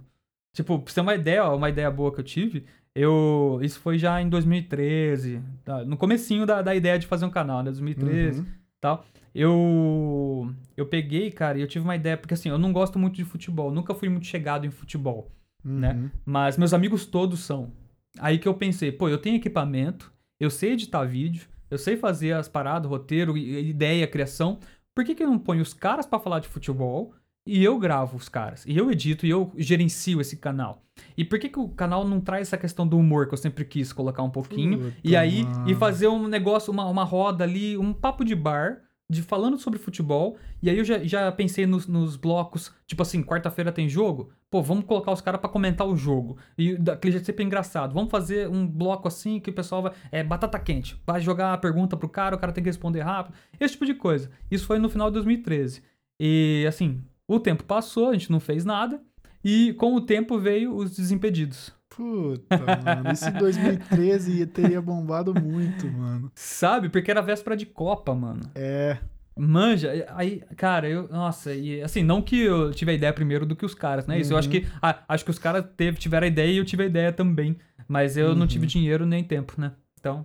Tipo, 0.52 0.78
pra 0.78 0.90
você 0.90 0.96
ter 0.96 1.00
uma 1.00 1.14
ideia, 1.14 1.44
ó, 1.44 1.56
uma 1.56 1.70
ideia 1.70 1.90
boa 1.90 2.12
que 2.12 2.20
eu 2.20 2.24
tive, 2.24 2.66
eu. 2.94 3.58
Isso 3.62 3.80
foi 3.80 3.98
já 3.98 4.20
em 4.20 4.28
2013. 4.28 5.40
tá? 5.64 5.84
No 5.84 5.96
comecinho 5.96 6.46
da, 6.46 6.62
da 6.62 6.74
ideia 6.74 6.98
de 6.98 7.06
fazer 7.06 7.24
um 7.24 7.30
canal, 7.30 7.58
né? 7.62 7.70
2013 7.70 8.40
Uhum. 8.40 8.46
tal. 8.80 9.04
Eu. 9.34 10.50
Eu 10.76 10.86
peguei, 10.86 11.30
cara, 11.30 11.58
e 11.58 11.60
eu 11.60 11.66
tive 11.68 11.84
uma 11.84 11.96
ideia, 11.96 12.16
porque 12.16 12.34
assim, 12.34 12.48
eu 12.48 12.58
não 12.58 12.72
gosto 12.72 12.98
muito 12.98 13.16
de 13.16 13.24
futebol. 13.24 13.70
Nunca 13.70 13.94
fui 13.94 14.08
muito 14.08 14.26
chegado 14.26 14.66
em 14.66 14.70
futebol. 14.70 15.30
né? 15.64 15.92
Uhum. 15.94 16.10
Mas 16.26 16.58
meus 16.58 16.74
amigos 16.74 17.06
todos 17.06 17.40
são. 17.40 17.70
Aí 18.18 18.38
que 18.38 18.46
eu 18.46 18.54
pensei, 18.54 18.92
pô, 18.92 19.08
eu 19.08 19.16
tenho 19.18 19.36
equipamento, 19.36 20.12
eu 20.38 20.50
sei 20.50 20.72
editar 20.72 21.04
vídeo, 21.04 21.48
eu 21.70 21.78
sei 21.78 21.96
fazer 21.96 22.32
as 22.32 22.48
paradas, 22.48 22.88
roteiro, 22.90 23.36
ideia, 23.36 24.06
criação. 24.06 24.58
Por 24.94 25.04
que, 25.04 25.14
que 25.14 25.22
eu 25.24 25.26
não 25.28 25.38
ponho 25.38 25.62
os 25.62 25.72
caras 25.74 26.04
pra 26.06 26.18
falar 26.20 26.38
de 26.40 26.48
futebol 26.48 27.12
e 27.46 27.64
eu 27.64 27.78
gravo 27.78 28.16
os 28.16 28.28
caras? 28.28 28.64
E 28.66 28.76
eu 28.76 28.90
edito 28.90 29.24
e 29.26 29.30
eu 29.30 29.50
gerencio 29.56 30.20
esse 30.20 30.36
canal? 30.36 30.82
E 31.16 31.24
por 31.24 31.38
que, 31.38 31.48
que 31.48 31.58
o 31.58 31.68
canal 31.68 32.06
não 32.06 32.20
traz 32.20 32.48
essa 32.48 32.58
questão 32.58 32.86
do 32.86 32.98
humor 32.98 33.26
que 33.26 33.34
eu 33.34 33.38
sempre 33.38 33.64
quis 33.64 33.92
colocar 33.92 34.22
um 34.22 34.30
pouquinho? 34.30 34.78
Puta, 34.78 34.96
e 35.02 35.16
aí, 35.16 35.44
mano. 35.44 35.70
e 35.70 35.74
fazer 35.74 36.08
um 36.08 36.26
negócio, 36.26 36.72
uma, 36.72 36.84
uma 36.86 37.04
roda 37.04 37.44
ali, 37.44 37.76
um 37.78 37.92
papo 37.92 38.24
de 38.24 38.34
bar, 38.34 38.82
de 39.08 39.22
falando 39.22 39.58
sobre 39.58 39.78
futebol. 39.78 40.36
E 40.62 40.70
aí 40.70 40.78
eu 40.78 40.84
já, 40.84 40.98
já 41.04 41.30
pensei 41.30 41.66
nos, 41.66 41.86
nos 41.86 42.16
blocos, 42.16 42.72
tipo 42.86 43.02
assim, 43.02 43.22
quarta-feira 43.22 43.70
tem 43.70 43.88
jogo. 43.88 44.32
Pô, 44.50 44.62
vamos 44.62 44.84
colocar 44.84 45.12
os 45.12 45.20
caras 45.20 45.40
pra 45.40 45.50
comentar 45.50 45.86
o 45.86 45.96
jogo. 45.96 46.38
E 46.56 46.76
daquele 46.76 47.12
jeito 47.12 47.26
sempre 47.26 47.44
engraçado. 47.44 47.92
Vamos 47.92 48.10
fazer 48.10 48.48
um 48.48 48.66
bloco 48.66 49.06
assim 49.08 49.38
que 49.38 49.50
o 49.50 49.54
pessoal 49.54 49.82
vai. 49.82 49.92
É 50.10 50.24
batata 50.24 50.58
quente. 50.58 51.00
Vai 51.06 51.20
jogar 51.20 51.52
a 51.52 51.58
pergunta 51.58 51.96
pro 51.96 52.08
cara, 52.08 52.36
o 52.36 52.38
cara 52.38 52.52
tem 52.52 52.64
que 52.64 52.70
responder 52.70 53.00
rápido. 53.00 53.34
Esse 53.60 53.74
tipo 53.74 53.86
de 53.86 53.94
coisa. 53.94 54.30
Isso 54.50 54.66
foi 54.66 54.78
no 54.78 54.88
final 54.88 55.10
de 55.10 55.14
2013. 55.14 55.82
E 56.18 56.64
assim, 56.66 57.02
o 57.26 57.40
tempo 57.40 57.64
passou, 57.64 58.08
a 58.08 58.12
gente 58.12 58.30
não 58.30 58.40
fez 58.40 58.64
nada. 58.64 59.02
E 59.44 59.74
com 59.74 59.94
o 59.94 60.00
tempo 60.00 60.38
veio 60.38 60.74
os 60.74 60.96
Desimpedidos. 60.96 61.72
Puta, 61.88 62.58
mano. 62.84 63.12
Isso 63.12 63.28
em 63.28 63.32
2013 63.32 64.46
teria 64.46 64.80
bombado 64.82 65.32
muito, 65.34 65.86
mano. 65.86 66.30
Sabe? 66.34 66.88
Porque 66.88 67.10
era 67.10 67.20
véspera 67.22 67.56
de 67.56 67.66
Copa, 67.66 68.14
mano. 68.14 68.40
É. 68.54 68.98
Manja, 69.36 69.92
aí, 70.16 70.42
cara, 70.56 70.88
eu. 70.88 71.08
Nossa, 71.08 71.52
e 71.52 71.82
assim, 71.82 72.02
não 72.02 72.22
que 72.22 72.40
eu 72.40 72.72
tive 72.72 72.92
a 72.92 72.94
ideia 72.94 73.12
primeiro 73.12 73.44
do 73.44 73.54
que 73.56 73.66
os 73.66 73.74
caras, 73.74 74.06
né? 74.06 74.18
Isso, 74.18 74.32
eu 74.32 74.38
acho 74.38 74.48
que. 74.48 74.66
ah, 74.80 75.02
acho 75.08 75.24
que 75.24 75.30
os 75.30 75.38
caras 75.38 75.64
teve, 75.76 75.98
tiveram 75.98 76.24
a 76.24 76.28
ideia 76.28 76.50
e 76.52 76.56
eu 76.56 76.64
tive 76.64 76.84
a 76.84 76.86
ideia 76.86 77.12
também. 77.12 77.56
Mas 77.86 78.16
eu 78.16 78.34
não 78.34 78.42
Uhum. 78.42 78.46
tive 78.46 78.66
dinheiro 78.66 79.04
nem 79.04 79.22
tempo, 79.22 79.54
né? 79.58 79.72
Então. 80.00 80.24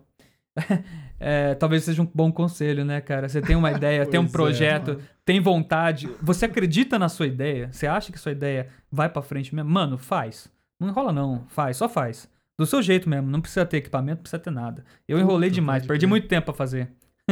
é, 1.19 1.53
talvez 1.55 1.83
seja 1.83 2.01
um 2.01 2.09
bom 2.13 2.31
conselho, 2.31 2.85
né, 2.85 3.01
cara? 3.01 3.27
Você 3.27 3.41
tem 3.41 3.55
uma 3.55 3.71
ideia, 3.71 4.05
tem 4.05 4.19
um 4.19 4.25
é, 4.25 4.29
projeto, 4.29 4.87
mano. 4.93 5.01
tem 5.25 5.39
vontade, 5.41 6.09
você 6.21 6.45
acredita 6.45 6.97
na 6.97 7.09
sua 7.09 7.27
ideia, 7.27 7.69
você 7.71 7.85
acha 7.87 8.11
que 8.11 8.17
sua 8.19 8.31
ideia 8.31 8.69
vai 8.91 9.09
pra 9.09 9.21
frente 9.21 9.53
mesmo? 9.53 9.69
Mano, 9.69 9.97
faz. 9.97 10.49
Não 10.79 10.87
enrola, 10.89 11.11
não. 11.11 11.45
Faz, 11.49 11.77
só 11.77 11.89
faz. 11.89 12.29
Do 12.57 12.65
seu 12.65 12.81
jeito 12.81 13.09
mesmo, 13.09 13.29
não 13.29 13.39
precisa 13.41 13.65
ter 13.65 13.77
equipamento, 13.77 14.17
não 14.17 14.23
precisa 14.23 14.39
ter 14.41 14.51
nada. 14.51 14.83
Eu 15.07 15.17
Puta, 15.17 15.25
enrolei 15.29 15.49
demais, 15.49 15.85
perdi 15.85 16.01
crer. 16.05 16.09
muito 16.09 16.27
tempo 16.27 16.45
pra 16.45 16.53
fazer. 16.53 16.91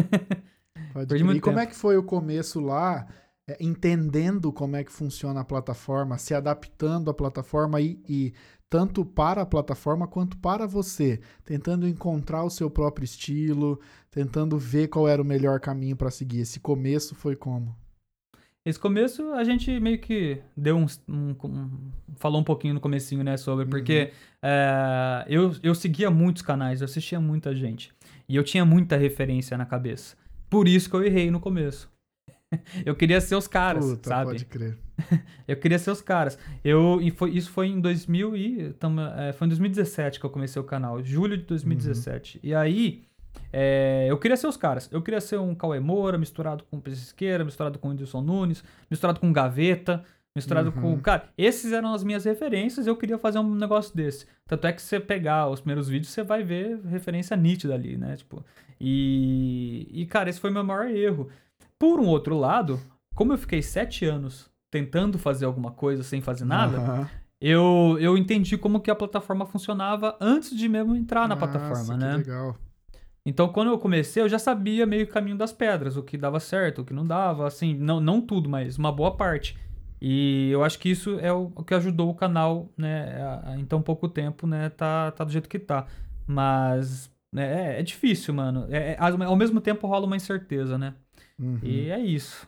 Perdi 1.07 1.23
muito 1.23 1.37
E 1.37 1.41
como 1.41 1.57
tempo. 1.57 1.67
é 1.67 1.71
que 1.71 1.75
foi 1.75 1.97
o 1.97 2.03
começo 2.03 2.59
lá, 2.59 3.07
é, 3.47 3.57
entendendo 3.59 4.51
como 4.51 4.75
é 4.75 4.83
que 4.83 4.91
funciona 4.91 5.41
a 5.41 5.45
plataforma, 5.45 6.17
se 6.17 6.33
adaptando 6.33 7.09
à 7.09 7.13
plataforma 7.13 7.79
e, 7.81 7.99
e 8.07 8.33
tanto 8.69 9.05
para 9.05 9.41
a 9.41 9.45
plataforma 9.45 10.07
quanto 10.07 10.37
para 10.37 10.67
você, 10.67 11.19
tentando 11.43 11.87
encontrar 11.87 12.43
o 12.43 12.49
seu 12.49 12.69
próprio 12.69 13.05
estilo, 13.05 13.79
tentando 14.11 14.57
ver 14.57 14.87
qual 14.87 15.07
era 15.07 15.21
o 15.21 15.25
melhor 15.25 15.59
caminho 15.59 15.95
para 15.95 16.11
seguir. 16.11 16.39
Esse 16.39 16.59
começo 16.59 17.15
foi 17.15 17.35
como? 17.35 17.75
Esse 18.65 18.77
começo 18.77 19.31
a 19.31 19.45
gente 19.45 19.79
meio 19.79 19.97
que 19.97 20.41
deu 20.55 20.75
uns, 20.75 21.01
um, 21.07 21.33
um- 21.45 21.91
falou 22.17 22.41
um 22.41 22.43
pouquinho 22.43 22.73
no 22.73 22.81
comecinho, 22.81 23.23
né, 23.23 23.37
sobre, 23.37 23.65
porque 23.65 24.11
é, 24.43 25.25
eu, 25.29 25.55
eu 25.63 25.73
seguia 25.73 26.11
muitos 26.11 26.41
canais, 26.41 26.81
eu 26.81 26.85
assistia 26.85 27.17
muita 27.21 27.55
gente, 27.55 27.93
e 28.27 28.35
eu 28.35 28.43
tinha 28.43 28.65
muita 28.65 28.97
referência 28.97 29.57
na 29.57 29.65
cabeça. 29.65 30.17
Por 30.49 30.67
isso 30.67 30.89
que 30.89 30.95
eu 30.97 31.03
errei 31.03 31.31
no 31.31 31.39
começo. 31.39 31.89
eu 32.85 32.95
queria 32.95 33.19
ser 33.21 33.35
os 33.35 33.47
caras, 33.47 33.85
Puta, 33.85 34.09
sabe? 34.09 34.25
pode 34.31 34.45
crer. 34.45 34.77
Eu 35.47 35.55
queria 35.57 35.77
ser 35.77 35.91
os 35.91 36.01
caras. 36.01 36.37
Eu, 36.63 36.99
foi, 37.15 37.29
isso 37.31 37.51
foi 37.51 37.67
em 37.67 37.79
2000 37.79 38.35
e, 38.35 38.73
tamo- 38.73 38.99
é, 39.01 39.31
foi 39.31 39.45
em 39.45 39.49
2017 39.49 40.19
que 40.19 40.25
eu 40.25 40.29
comecei 40.29 40.59
o 40.61 40.65
canal, 40.65 41.01
julho 41.03 41.37
de 41.37 41.43
2017. 41.43 42.39
E 42.43 42.53
aí, 42.53 43.03
é, 43.53 44.07
eu 44.09 44.17
queria 44.17 44.35
ser 44.35 44.47
os 44.47 44.57
caras. 44.57 44.89
Eu 44.91 45.01
queria 45.01 45.21
ser 45.21 45.39
um 45.39 45.53
Cauê 45.53 45.79
Moura, 45.79 46.17
misturado 46.17 46.63
com 46.69 46.77
o 46.77 46.81
Pesqueira, 46.81 47.45
misturado 47.45 47.77
com 47.79 47.87
o 47.87 47.91
Whindersson 47.91 48.21
Nunes, 48.21 48.63
misturado 48.89 49.19
com 49.19 49.31
Gaveta, 49.31 50.03
misturado 50.35 50.73
Uhum. 50.75 50.95
com... 50.95 50.99
Cara, 50.99 51.29
esses 51.37 51.71
eram 51.71 51.93
as 51.93 52.03
minhas 52.03 52.25
referências 52.25 52.87
eu 52.87 52.97
queria 52.97 53.17
fazer 53.19 53.37
um 53.39 53.55
negócio 53.55 53.95
desse. 53.95 54.25
Tanto 54.47 54.65
é 54.67 54.73
que 54.73 54.81
se 54.81 54.87
você 54.87 54.99
pegar 54.99 55.47
os 55.47 55.59
primeiros 55.61 55.87
vídeos, 55.87 56.11
você 56.11 56.23
vai 56.23 56.43
ver 56.43 56.79
referência 56.87 57.37
nítida 57.37 57.75
ali, 57.75 57.95
né? 57.97 58.15
Tipo, 58.17 58.43
e, 58.81 59.87
e 59.91 60.05
cara, 60.07 60.29
esse 60.29 60.39
foi 60.39 60.49
meu 60.49 60.63
maior 60.63 60.87
erro. 60.89 61.29
Por 61.79 61.99
um 61.99 62.07
outro 62.07 62.37
lado, 62.37 62.79
como 63.15 63.33
eu 63.33 63.37
fiquei 63.37 63.61
sete 63.61 64.05
anos 64.05 64.51
tentando 64.69 65.17
fazer 65.17 65.45
alguma 65.45 65.71
coisa 65.71 66.03
sem 66.03 66.21
fazer 66.21 66.45
nada, 66.45 66.77
Aham. 66.79 67.07
eu, 67.39 67.97
eu 67.99 68.17
entendi 68.17 68.57
como 68.57 68.79
que 68.81 68.91
a 68.91 68.95
plataforma 68.95 69.45
funcionava 69.45 70.17
antes 70.19 70.55
de 70.55 70.67
mesmo 70.67 70.95
entrar 70.95 71.27
na 71.27 71.35
Nossa, 71.35 71.47
plataforma, 71.47 71.97
que 71.97 72.03
né? 72.05 72.17
legal. 72.17 72.57
Então, 73.25 73.49
quando 73.49 73.69
eu 73.69 73.77
comecei, 73.77 74.23
eu 74.23 74.29
já 74.29 74.39
sabia 74.39 74.85
meio 74.85 75.03
o 75.03 75.07
caminho 75.09 75.37
das 75.37 75.51
pedras, 75.51 75.97
o 75.97 76.03
que 76.03 76.17
dava 76.17 76.39
certo, 76.39 76.81
o 76.81 76.85
que 76.85 76.93
não 76.93 77.05
dava, 77.05 77.45
assim, 77.45 77.73
não, 77.75 77.99
não 77.99 78.21
tudo, 78.21 78.49
mas 78.49 78.77
uma 78.77 78.91
boa 78.91 79.15
parte. 79.17 79.57
E 80.01 80.49
eu 80.51 80.63
acho 80.63 80.79
que 80.79 80.89
isso 80.89 81.19
é 81.19 81.33
o, 81.33 81.51
o 81.55 81.63
que 81.63 81.73
ajudou 81.73 82.09
o 82.09 82.15
canal, 82.15 82.71
né, 82.77 83.21
a- 83.21 83.51
a- 83.51 83.57
em 83.59 83.65
tão 83.65 83.81
pouco 83.81 84.07
tempo, 84.07 84.47
né, 84.47 84.69
tá, 84.69 85.11
tá 85.11 85.23
do 85.25 85.31
jeito 85.31 85.49
que 85.49 85.59
tá. 85.59 85.87
Mas, 86.25 87.11
né, 87.31 87.75
é, 87.75 87.79
é 87.79 87.83
difícil, 87.83 88.33
mano. 88.33 88.65
É, 88.69 88.93
é- 88.93 88.97
ao 88.99 89.35
mesmo 89.35 89.59
tempo 89.59 89.87
rola 89.87 90.05
uma 90.05 90.15
incerteza, 90.15 90.77
né? 90.77 90.95
Uhum. 91.39 91.59
E 91.61 91.89
é 91.89 91.99
isso. 91.99 92.47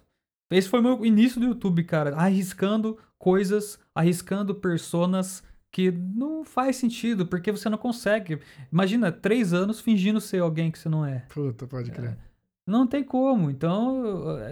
Esse 0.51 0.67
foi 0.67 0.79
o 0.79 0.83
meu 0.83 1.05
início 1.05 1.39
do 1.39 1.47
YouTube, 1.47 1.83
cara. 1.83 2.15
Arriscando 2.15 2.97
coisas, 3.17 3.79
arriscando 3.93 4.55
personas 4.55 5.43
que 5.71 5.91
não 5.91 6.43
faz 6.43 6.77
sentido, 6.77 7.27
porque 7.27 7.51
você 7.51 7.69
não 7.69 7.77
consegue. 7.77 8.39
Imagina, 8.71 9.11
três 9.11 9.53
anos 9.53 9.79
fingindo 9.79 10.19
ser 10.19 10.39
alguém 10.39 10.71
que 10.71 10.79
você 10.79 10.89
não 10.89 11.05
é. 11.05 11.25
Puta, 11.29 11.67
pode 11.67 11.91
crer. 11.91 12.17
Não 12.65 12.87
tem 12.87 13.03
como. 13.03 13.49
Então, 13.49 14.03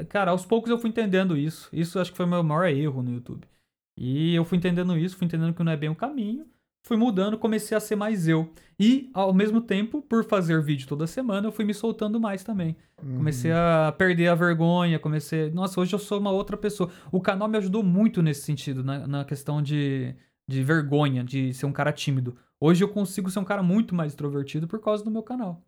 cara, 0.09 0.31
aos 0.31 0.45
poucos 0.45 0.69
eu 0.69 0.77
fui 0.77 0.89
entendendo 0.89 1.37
isso. 1.37 1.69
Isso 1.71 1.99
acho 1.99 2.11
que 2.11 2.17
foi 2.17 2.25
o 2.25 2.29
meu 2.29 2.43
maior 2.43 2.67
erro 2.67 3.01
no 3.01 3.11
YouTube. 3.11 3.47
E 3.95 4.35
eu 4.35 4.45
fui 4.45 4.57
entendendo 4.57 4.97
isso, 4.97 5.17
fui 5.17 5.25
entendendo 5.25 5.53
que 5.53 5.63
não 5.63 5.71
é 5.71 5.77
bem 5.77 5.89
o 5.89 5.95
caminho. 5.95 6.45
Fui 6.87 6.95
mudando, 6.95 7.37
comecei 7.37 7.75
a 7.75 7.81
ser 7.81 7.97
mais 7.97 8.29
eu. 8.29 8.49
E, 8.79 9.09
ao 9.13 9.33
mesmo 9.33 9.59
tempo, 9.59 10.01
por 10.01 10.23
fazer 10.23 10.61
vídeo 10.61 10.87
toda 10.87 11.05
semana, 11.05 11.45
eu 11.45 11.51
fui 11.51 11.65
me 11.65 11.73
soltando 11.73 12.17
mais 12.17 12.45
também. 12.45 12.77
Uhum. 13.03 13.17
Comecei 13.17 13.51
a 13.51 13.93
perder 13.97 14.29
a 14.29 14.35
vergonha, 14.35 14.97
comecei. 14.97 15.49
Nossa, 15.49 15.81
hoje 15.81 15.93
eu 15.93 15.99
sou 15.99 16.17
uma 16.17 16.31
outra 16.31 16.55
pessoa. 16.55 16.89
O 17.11 17.19
canal 17.19 17.49
me 17.49 17.57
ajudou 17.57 17.83
muito 17.83 18.21
nesse 18.21 18.43
sentido, 18.43 18.85
na, 18.85 19.05
na 19.05 19.25
questão 19.25 19.61
de, 19.61 20.15
de 20.47 20.63
vergonha, 20.63 21.25
de 21.25 21.53
ser 21.53 21.65
um 21.65 21.73
cara 21.73 21.91
tímido. 21.91 22.37
Hoje 22.57 22.85
eu 22.85 22.87
consigo 22.87 23.29
ser 23.29 23.39
um 23.39 23.43
cara 23.43 23.61
muito 23.61 23.93
mais 23.93 24.13
extrovertido 24.13 24.65
por 24.65 24.79
causa 24.79 25.03
do 25.03 25.11
meu 25.11 25.23
canal. 25.23 25.61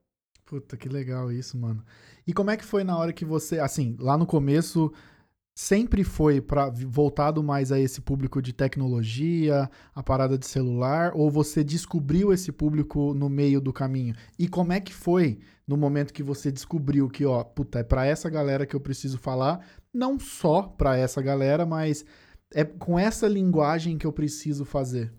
Puta, 0.45 0.77
que 0.77 0.87
legal 0.87 1.33
isso, 1.33 1.57
mano. 1.57 1.83
E 2.25 2.31
como 2.31 2.49
é 2.49 2.55
que 2.55 2.63
foi 2.63 2.85
na 2.85 2.97
hora 2.97 3.11
que 3.11 3.25
você, 3.25 3.59
assim, 3.59 3.97
lá 3.99 4.17
no 4.17 4.25
começo, 4.25 4.89
sempre 5.59 6.05
foi 6.05 6.39
para 6.39 6.69
voltado 6.69 7.43
mais 7.43 7.69
a 7.69 7.77
esse 7.77 7.99
público 7.99 8.41
de 8.41 8.53
tecnologia, 8.53 9.69
a 9.93 10.01
parada 10.01 10.37
de 10.37 10.47
celular, 10.47 11.11
ou 11.13 11.29
você 11.29 11.65
descobriu 11.65 12.31
esse 12.31 12.49
público 12.49 13.13
no 13.13 13.27
meio 13.27 13.59
do 13.59 13.73
caminho? 13.73 14.15
E 14.39 14.47
como 14.47 14.71
é 14.71 14.79
que 14.79 14.93
foi 14.93 15.37
no 15.67 15.75
momento 15.75 16.13
que 16.13 16.23
você 16.23 16.49
descobriu 16.49 17.09
que, 17.09 17.25
ó, 17.25 17.43
puta, 17.43 17.79
é 17.79 17.83
para 17.83 18.05
essa 18.05 18.29
galera 18.29 18.65
que 18.65 18.73
eu 18.73 18.79
preciso 18.79 19.17
falar, 19.17 19.59
não 19.93 20.17
só 20.17 20.61
para 20.61 20.95
essa 20.95 21.21
galera, 21.21 21.65
mas 21.65 22.05
é 22.53 22.63
com 22.63 22.97
essa 22.97 23.27
linguagem 23.27 23.97
que 23.97 24.07
eu 24.07 24.13
preciso 24.13 24.63
fazer? 24.63 25.11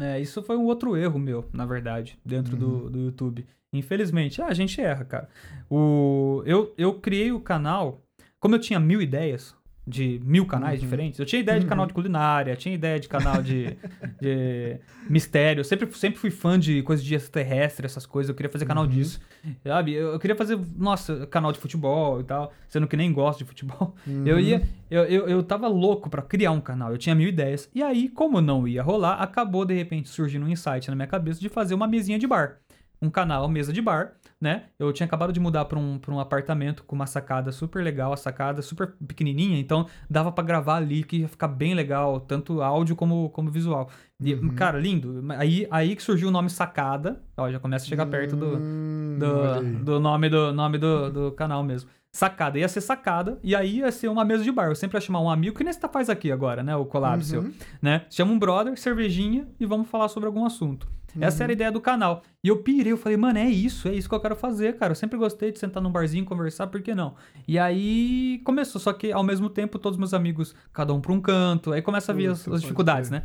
É, 0.00 0.18
isso 0.18 0.42
foi 0.42 0.56
um 0.56 0.64
outro 0.64 0.96
erro 0.96 1.18
meu, 1.18 1.44
na 1.52 1.66
verdade, 1.66 2.18
dentro 2.24 2.54
uhum. 2.54 2.84
do, 2.84 2.90
do 2.90 2.98
YouTube. 3.00 3.46
Infelizmente, 3.70 4.40
ah, 4.40 4.46
a 4.46 4.54
gente 4.54 4.80
erra, 4.80 5.04
cara. 5.04 5.28
O, 5.68 6.42
eu, 6.46 6.72
eu 6.78 6.94
criei 7.00 7.32
o 7.32 7.40
canal, 7.40 8.02
como 8.40 8.54
eu 8.54 8.58
tinha 8.58 8.80
mil 8.80 9.02
ideias, 9.02 9.54
de 9.86 10.20
mil 10.24 10.46
canais 10.46 10.80
uhum. 10.80 10.86
diferentes. 10.86 11.20
Eu 11.20 11.26
tinha 11.26 11.40
ideia 11.40 11.60
de 11.60 11.66
canal 11.66 11.86
de 11.86 11.92
uhum. 11.92 11.96
culinária, 11.96 12.56
tinha 12.56 12.74
ideia 12.74 12.98
de 12.98 13.08
canal 13.08 13.42
de, 13.42 13.76
de 14.20 14.78
mistério. 15.08 15.60
Eu 15.60 15.64
sempre, 15.64 15.92
sempre 15.92 16.18
fui 16.18 16.30
fã 16.30 16.58
de 16.58 16.82
coisas 16.82 17.04
de 17.04 17.14
extraterrestre, 17.14 17.84
essas 17.84 18.06
coisas. 18.06 18.30
Eu 18.30 18.34
queria 18.34 18.50
fazer 18.50 18.64
canal 18.64 18.84
uhum. 18.84 18.90
disso. 18.90 19.20
Sabe? 19.62 19.92
Eu, 19.92 20.12
eu, 20.12 20.18
queria 20.18 20.34
fazer, 20.34 20.58
nossa, 20.76 21.26
canal 21.26 21.52
de 21.52 21.58
futebol 21.58 22.20
e 22.20 22.24
tal. 22.24 22.52
Sendo 22.68 22.88
que 22.88 22.96
nem 22.96 23.12
gosto 23.12 23.40
de 23.40 23.44
futebol. 23.44 23.94
Uhum. 24.06 24.26
Eu 24.26 24.38
ia. 24.38 24.62
Eu, 24.90 25.04
eu, 25.04 25.28
eu 25.28 25.42
tava 25.42 25.66
louco 25.66 26.10
para 26.10 26.20
criar 26.20 26.50
um 26.50 26.60
canal. 26.60 26.90
Eu 26.90 26.98
tinha 26.98 27.14
mil 27.14 27.28
ideias. 27.28 27.70
E 27.74 27.82
aí, 27.82 28.08
como 28.08 28.40
não 28.40 28.68
ia 28.68 28.82
rolar, 28.82 29.14
acabou 29.14 29.64
de 29.64 29.74
repente 29.74 30.08
surgindo 30.08 30.44
um 30.44 30.48
insight 30.48 30.88
na 30.88 30.94
minha 30.94 31.06
cabeça 31.06 31.40
de 31.40 31.48
fazer 31.48 31.74
uma 31.74 31.86
mesinha 31.86 32.18
de 32.18 32.26
bar. 32.26 32.58
Um 33.00 33.10
canal, 33.10 33.48
mesa 33.48 33.72
de 33.72 33.82
bar 33.82 34.14
né? 34.44 34.64
Eu 34.78 34.92
tinha 34.92 35.06
acabado 35.06 35.32
de 35.32 35.40
mudar 35.40 35.64
para 35.64 35.78
um, 35.78 35.98
pra 35.98 36.12
um 36.12 36.20
apartamento 36.20 36.84
com 36.84 36.94
uma 36.94 37.06
sacada 37.06 37.50
super 37.50 37.82
legal, 37.82 38.12
a 38.12 38.16
sacada 38.16 38.60
super 38.60 38.92
pequenininha, 39.06 39.58
então 39.58 39.86
dava 40.08 40.30
para 40.30 40.44
gravar 40.44 40.76
ali 40.76 41.02
que 41.02 41.18
ia 41.18 41.28
ficar 41.28 41.48
bem 41.48 41.72
legal, 41.72 42.20
tanto 42.20 42.60
áudio 42.60 42.94
como, 42.94 43.30
como 43.30 43.50
visual. 43.50 43.88
E, 44.20 44.34
uhum. 44.34 44.54
cara, 44.54 44.78
lindo. 44.78 45.24
Aí, 45.38 45.66
aí 45.70 45.96
que 45.96 46.02
surgiu 46.02 46.28
o 46.28 46.30
nome 46.30 46.50
Sacada. 46.50 47.22
Ó, 47.36 47.50
já 47.50 47.58
começa 47.58 47.86
a 47.86 47.88
chegar 47.88 48.06
perto 48.06 48.36
do, 48.36 48.58
hum, 48.58 49.18
do, 49.18 49.84
do, 49.84 50.00
nome, 50.00 50.28
do, 50.28 50.52
nome 50.52 50.78
do, 50.78 51.10
do 51.10 51.32
canal 51.32 51.62
mesmo. 51.64 51.88
Sacada, 52.14 52.56
ia 52.56 52.68
ser 52.68 52.80
sacada, 52.80 53.40
e 53.42 53.56
aí 53.56 53.78
ia 53.78 53.90
ser 53.90 54.06
uma 54.06 54.24
mesa 54.24 54.44
de 54.44 54.52
bar. 54.52 54.68
Eu 54.68 54.76
sempre 54.76 54.96
ia 54.96 55.00
chamar 55.00 55.20
um 55.20 55.28
amigo, 55.28 55.56
que 55.58 55.64
nem 55.64 55.72
você 55.72 55.80
faz 55.88 56.08
aqui 56.08 56.30
agora, 56.30 56.62
né? 56.62 56.76
O 56.76 56.84
collab 56.84 57.16
uhum. 57.16 57.24
seu, 57.24 57.52
né? 57.82 58.06
Chama 58.08 58.30
um 58.30 58.38
brother, 58.38 58.78
cervejinha, 58.78 59.48
e 59.58 59.66
vamos 59.66 59.88
falar 59.88 60.06
sobre 60.06 60.28
algum 60.28 60.46
assunto. 60.46 60.86
Uhum. 61.16 61.24
Essa 61.24 61.42
era 61.42 61.50
a 61.50 61.50
uhum. 61.50 61.54
ideia 61.54 61.72
do 61.72 61.80
canal. 61.80 62.22
E 62.42 62.46
eu 62.46 62.58
pirei, 62.58 62.92
eu 62.92 62.96
falei, 62.96 63.16
mano, 63.16 63.40
é 63.40 63.48
isso, 63.48 63.88
é 63.88 63.94
isso 63.94 64.08
que 64.08 64.14
eu 64.14 64.20
quero 64.20 64.36
fazer, 64.36 64.76
cara. 64.76 64.92
Eu 64.92 64.94
sempre 64.94 65.18
gostei 65.18 65.50
de 65.50 65.58
sentar 65.58 65.82
num 65.82 65.90
barzinho, 65.90 66.24
conversar, 66.24 66.68
por 66.68 66.80
que 66.82 66.94
não? 66.94 67.16
E 67.48 67.58
aí 67.58 68.40
começou, 68.44 68.80
só 68.80 68.92
que 68.92 69.10
ao 69.10 69.24
mesmo 69.24 69.50
tempo 69.50 69.76
todos 69.76 69.98
meus 69.98 70.14
amigos, 70.14 70.54
cada 70.72 70.94
um 70.94 71.00
pra 71.00 71.12
um 71.12 71.20
canto, 71.20 71.72
aí 71.72 71.82
começa 71.82 72.12
a 72.12 72.14
vir 72.14 72.30
as, 72.30 72.46
as 72.46 72.60
dificuldades, 72.60 73.10
né? 73.10 73.24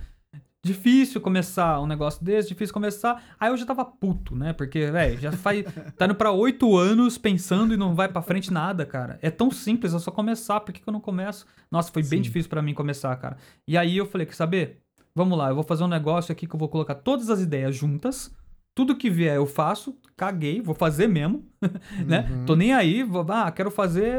Difícil 0.62 1.22
começar 1.22 1.80
um 1.80 1.88
negócio 1.88 2.24
desse, 2.24 2.49
difícil 2.49 2.74
começar. 2.74 3.24
Aí 3.39 3.49
eu 3.49 3.55
já 3.55 3.66
tava 3.66 3.86
puto, 3.86 4.36
né? 4.36 4.51
Porque, 4.51 4.91
velho, 4.91 5.18
já 5.18 5.32
faz. 5.32 5.64
tá 5.97 6.05
indo 6.05 6.16
pra 6.16 6.32
oito 6.32 6.78
anos 6.78 7.18
pensando 7.18 7.74
e 7.74 7.78
não 7.78 7.95
vai 7.95 8.10
pra 8.10 8.22
frente 8.22 8.51
nada, 8.51 8.86
cara. 8.86 9.18
É 9.22 9.32
tão 9.32 9.49
simples, 9.49 9.93
é 9.93 9.99
só 9.99 10.12
começar. 10.12 10.60
Por 10.60 10.74
que, 10.74 10.82
que 10.82 10.89
eu 10.89 10.91
não 10.91 10.99
começo? 10.99 11.45
Nossa, 11.72 11.91
foi 11.91 12.03
Sim. 12.03 12.10
bem 12.10 12.22
difícil 12.22 12.49
para 12.49 12.62
mim 12.62 12.74
começar, 12.74 13.16
cara. 13.16 13.38
E 13.66 13.78
aí 13.78 13.95
eu 13.95 14.05
falei, 14.05 14.28
quer 14.28 14.36
saber? 14.36 14.82
Vamos 15.16 15.38
lá, 15.38 15.49
eu 15.49 15.55
vou 15.55 15.64
fazer 15.64 15.84
um 15.84 15.88
negócio 15.88 16.32
aqui 16.32 16.45
que 16.45 16.53
eu 16.53 16.60
vou 16.60 16.70
colocar 16.70 16.95
todas 16.95 17.30
as 17.30 17.41
ideias 17.41 17.76
juntas. 17.76 18.34
Tudo 18.76 18.95
que 18.95 19.10
vier 19.10 19.36
eu 19.36 19.45
faço, 19.45 19.97
caguei, 20.16 20.62
vou 20.62 20.76
fazer 20.76 21.07
mesmo, 21.07 21.45
né? 22.05 22.30
Uhum. 22.30 22.45
Tô 22.45 22.55
nem 22.55 22.74
aí, 22.74 23.03
vou, 23.03 23.26
ah, 23.30 23.51
quero 23.51 23.72
fazer 23.72 24.14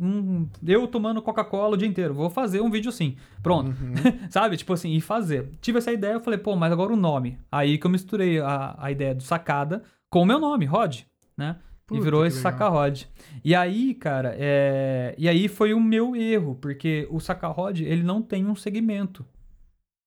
um, 0.00 0.48
eu 0.66 0.86
tomando 0.86 1.22
Coca-Cola 1.22 1.74
o 1.74 1.76
dia 1.76 1.88
inteiro, 1.88 2.14
vou 2.14 2.30
fazer 2.30 2.60
um 2.60 2.70
vídeo 2.70 2.88
assim. 2.88 3.16
Pronto. 3.42 3.68
Uhum. 3.70 3.94
Sabe? 4.30 4.56
Tipo 4.56 4.72
assim, 4.72 4.92
e 4.94 5.00
fazer. 5.00 5.50
Tive 5.60 5.78
essa 5.78 5.92
ideia, 5.92 6.14
eu 6.14 6.20
falei, 6.20 6.38
pô, 6.38 6.56
mas 6.56 6.72
agora 6.72 6.92
o 6.92 6.96
nome. 6.96 7.38
Aí 7.50 7.78
que 7.78 7.86
eu 7.86 7.90
misturei 7.90 8.40
a, 8.40 8.76
a 8.78 8.90
ideia 8.90 9.14
do 9.14 9.22
sacada 9.22 9.82
com 10.10 10.22
o 10.22 10.26
meu 10.26 10.38
nome, 10.38 10.64
Rod, 10.64 11.00
né? 11.36 11.56
Puta, 11.86 12.00
e 12.00 12.04
virou 12.04 12.26
esse 12.26 12.40
saca-rod. 12.40 13.04
E 13.44 13.54
aí, 13.54 13.94
cara, 13.94 14.34
é... 14.36 15.14
e 15.16 15.28
aí 15.28 15.46
foi 15.46 15.72
o 15.72 15.80
meu 15.80 16.16
erro, 16.16 16.56
porque 16.60 17.06
o 17.10 17.20
saca-rod, 17.20 17.80
ele 17.80 18.02
não 18.02 18.20
tem 18.20 18.44
um 18.44 18.56
segmento 18.56 19.24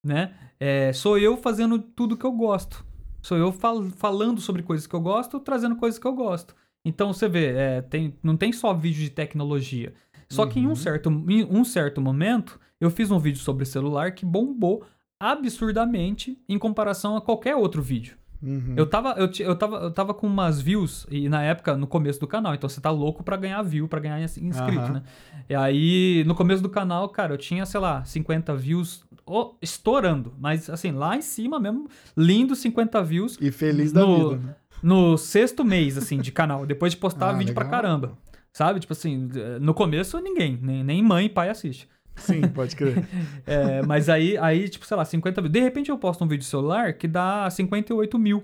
né? 0.04 0.34
É, 0.60 0.92
sou 0.94 1.18
eu 1.18 1.38
fazendo 1.38 1.80
tudo 1.80 2.18
que 2.18 2.26
eu 2.26 2.32
gosto. 2.32 2.86
Sou 3.22 3.38
eu 3.38 3.52
fal 3.52 3.84
falando 3.84 4.40
sobre 4.40 4.64
coisas 4.64 4.88
que 4.88 4.96
eu 4.96 5.02
gosto, 5.02 5.40
trazendo 5.40 5.76
coisas 5.76 6.00
que 6.00 6.08
eu 6.08 6.14
gosto. 6.14 6.56
Então 6.86 7.14
você 7.14 7.28
vê, 7.28 7.48
é, 7.48 7.82
tem, 7.82 8.16
não 8.24 8.38
tem 8.38 8.52
só 8.52 8.74
vídeo 8.74 9.02
de 9.02 9.10
tecnologia. 9.10 9.94
Só 10.30 10.44
uhum. 10.44 10.50
que 10.50 10.60
em 10.60 10.66
um, 10.66 10.70
uhum. 10.70 10.76
certo, 10.76 11.10
em 11.28 11.44
um 11.46 11.64
certo 11.64 12.00
momento, 12.00 12.60
eu 12.80 12.90
fiz 12.90 13.12
um 13.12 13.20
vídeo 13.20 13.40
sobre 13.40 13.66
celular 13.66 14.12
que 14.14 14.26
bombou 14.26 14.84
absurdamente 15.20 16.38
em 16.48 16.58
comparação 16.58 17.18
a 17.18 17.22
qualquer 17.22 17.56
outro 17.56 17.82
vídeo. 17.82 18.18
Uhum. 18.42 18.74
Eu, 18.78 18.86
tava, 18.86 19.16
eu, 19.18 19.30
eu, 19.40 19.56
tava, 19.56 19.78
eu 19.78 19.92
tava 19.92 20.14
com 20.14 20.26
umas 20.26 20.62
views, 20.62 21.06
e 21.12 21.28
na 21.28 21.44
época, 21.44 21.76
no 21.76 21.86
começo 21.86 22.20
do 22.22 22.28
canal, 22.28 22.56
então 22.56 22.70
você 22.70 22.80
tá 22.80 22.90
louco 22.90 23.22
pra 23.22 23.36
ganhar 23.36 23.62
view, 23.64 23.88
pra 23.88 24.00
ganhar 24.00 24.22
inscrito, 24.22 24.80
uhum. 24.80 24.94
né? 24.94 25.04
E 25.50 25.56
aí, 25.56 26.24
no 26.26 26.34
começo 26.34 26.64
do 26.64 26.70
canal, 26.70 27.10
cara, 27.10 27.34
eu 27.34 27.38
tinha, 27.38 27.66
sei 27.66 27.82
lá, 27.82 28.06
50 28.06 28.56
views 28.56 29.04
oh, 29.26 29.56
estourando, 29.62 30.34
mas 30.40 30.70
assim, 30.70 30.92
lá 30.92 31.18
em 31.18 31.22
cima 31.22 31.60
mesmo, 31.60 31.88
lindo 32.16 32.56
50 32.56 33.04
views. 33.04 33.38
E 33.42 33.52
feliz 33.52 33.92
da 33.92 34.06
no, 34.06 34.30
vida, 34.30 34.42
né? 34.42 34.56
No 34.82 35.18
sexto 35.18 35.64
mês, 35.64 35.98
assim, 35.98 36.20
de 36.20 36.32
canal, 36.32 36.66
depois 36.66 36.94
de 36.94 36.98
postar 36.98 37.30
ah, 37.30 37.34
vídeo 37.34 37.50
legal. 37.50 37.64
pra 37.64 37.70
caramba. 37.70 38.18
Sabe? 38.52 38.80
Tipo 38.80 38.94
assim, 38.94 39.30
no 39.62 39.74
começo 39.74 40.20
ninguém, 40.20 40.58
nem, 40.62 40.84
nem 40.84 41.04
mãe 41.04 41.26
e 41.26 41.30
pai 41.30 41.50
assiste. 41.50 41.88
Sim, 42.16 42.42
pode 42.50 42.76
crer. 42.76 43.08
é, 43.46 43.82
mas 43.82 44.10
aí, 44.10 44.38
aí, 44.38 44.68
tipo, 44.68 44.86
sei 44.86 44.98
lá, 44.98 45.06
50 45.06 45.42
views. 45.42 45.52
De 45.52 45.60
repente 45.60 45.90
eu 45.90 45.98
posto 45.98 46.24
um 46.24 46.28
vídeo 46.28 46.46
celular 46.46 46.94
que 46.94 47.08
dá 47.08 47.50
58 47.50 48.18
mil 48.20 48.44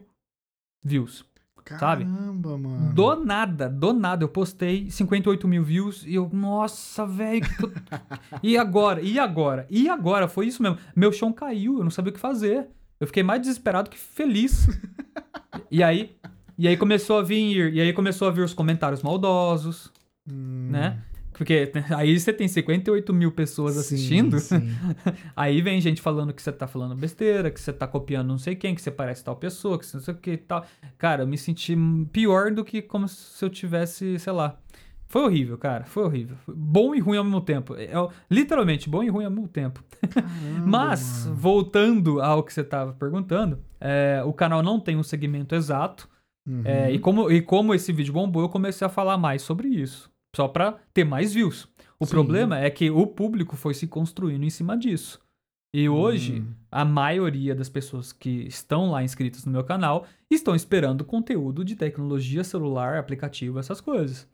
views. 0.84 1.26
Caramba, 1.66 1.80
sabe? 1.80 2.06
mano. 2.06 2.94
Do 2.94 3.16
nada, 3.26 3.68
do 3.68 3.92
nada. 3.92 4.24
Eu 4.24 4.30
postei 4.30 4.90
58 4.90 5.48
mil 5.48 5.64
views 5.64 6.06
e 6.06 6.14
eu, 6.14 6.30
nossa, 6.32 7.08
velho. 7.08 7.44
Eu... 7.62 7.74
e 8.44 8.56
agora? 8.56 9.02
E 9.02 9.20
agora? 9.20 9.66
E 9.70 9.90
agora? 9.90 10.28
Foi 10.28 10.46
isso 10.46 10.62
mesmo. 10.62 10.78
Meu 10.96 11.12
chão 11.12 11.34
caiu, 11.34 11.80
eu 11.80 11.84
não 11.84 11.90
sabia 11.90 12.12
o 12.12 12.14
que 12.14 12.20
fazer. 12.20 12.68
Eu 13.00 13.08
fiquei 13.08 13.24
mais 13.24 13.42
desesperado 13.42 13.90
que 13.90 13.98
feliz. 13.98 14.68
e 15.72 15.82
aí, 15.82 16.16
e 16.58 16.68
aí 16.68 16.78
começou 16.78 17.18
a 17.18 17.24
vir, 17.24 17.74
e 17.74 17.82
aí 17.82 17.93
começou 17.93 18.28
a 18.28 18.32
vir 18.32 18.43
os 18.43 18.53
comentários 18.53 19.01
maldosos, 19.01 19.91
hum. 20.30 20.70
né? 20.72 21.01
Porque 21.38 21.72
aí 21.95 22.18
você 22.18 22.32
tem 22.32 22.47
58 22.47 23.14
mil 23.14 23.32
pessoas 23.32 23.78
assistindo. 23.78 24.39
Sim, 24.39 24.74
aí 25.36 25.62
vem 25.62 25.80
gente 25.82 26.01
falando 26.01 26.34
que 26.34 26.41
você 26.41 26.51
tá 26.51 26.68
falando 26.68 26.95
besteira, 26.95 27.51
que 27.51 27.60
você 27.60 27.74
tá 27.74 27.88
copiando 27.88 28.28
não 28.28 28.38
sei 28.38 28.56
quem, 28.56 28.74
que 28.74 28.82
você 28.82 28.91
parece 28.91 29.24
tal 29.24 29.36
pessoa, 29.36 29.78
que 29.78 29.86
você 29.86 29.97
não 29.97 30.03
sei 30.03 30.14
o 30.14 30.18
que 30.18 30.32
e 30.32 30.38
tal. 30.38 30.66
Cara, 30.97 31.24
eu 31.24 31.28
me 31.28 31.38
senti 31.38 31.76
pior 32.12 32.51
do 32.51 32.64
que 32.64 32.82
como 32.82 33.08
se 33.08 33.43
eu 33.43 33.49
tivesse, 33.49 34.18
sei 34.18 34.34
lá. 34.34 34.58
Foi 35.08 35.24
horrível, 35.24 35.58
cara. 35.58 35.86
Foi 35.86 36.03
horrível. 36.03 36.36
Bom 36.47 36.95
e 36.95 36.99
ruim 36.99 37.18
ao 37.18 37.24
mesmo 37.24 37.41
tempo. 37.41 37.76
É, 37.76 37.86
é 37.86 38.08
literalmente, 38.30 38.89
bom 38.89 39.03
e 39.03 39.10
ruim 39.10 39.26
ao 39.26 39.32
mesmo 39.32 39.47
tempo. 39.47 39.84
Caramba, 40.10 40.66
Mas, 40.66 41.26
mano. 41.26 41.36
voltando 41.38 42.22
ao 42.22 42.43
que 42.43 42.51
você 42.51 42.64
tava 42.64 42.93
perguntando, 42.93 43.60
é, 43.80 44.22
o 44.26 44.34
canal 44.34 44.64
não 44.64 44.80
tem 44.80 44.97
um 44.97 45.03
segmento 45.03 45.53
exato. 45.53 46.10
Uhum. 46.48 46.62
É, 46.64 46.91
e, 46.91 47.00
como, 47.00 47.32
e 47.32 47.41
como 47.41 47.74
esse 47.74 47.91
vídeo 47.91 48.14
bombou, 48.14 48.43
eu 48.43 48.50
comecei 48.50 48.86
a 48.86 48.89
falar 48.89 49.18
mais 49.18 49.41
sobre 49.41 49.68
isso 49.68 50.12
só 50.36 50.48
para 50.50 50.78
ter 50.93 51.06
mais 51.06 51.34
views. 51.34 51.68
O 51.98 52.06
Sim. 52.06 52.12
problema 52.12 52.60
é 52.60 52.70
que 52.70 52.91
o 52.91 53.08
público 53.08 53.56
foi 53.56 53.74
se 53.74 53.88
construindo 53.88 54.43
em 54.43 54.50
cima 54.50 54.78
disso. 54.78 55.22
E 55.74 55.89
hoje, 55.89 56.41
hum. 56.41 56.54
a 56.72 56.86
maioria 56.86 57.56
das 57.56 57.70
pessoas 57.70 58.14
que 58.14 58.30
estão 58.48 58.91
lá 58.91 59.04
inscritas 59.04 59.46
no 59.46 59.52
meu 59.52 59.64
canal 59.64 60.06
estão 60.30 60.56
esperando 60.56 61.04
conteúdo 61.04 61.66
de 61.66 61.76
tecnologia 61.76 62.43
celular, 62.43 62.98
aplicativo, 62.98 63.60
essas 63.60 63.82
coisas. 63.82 64.28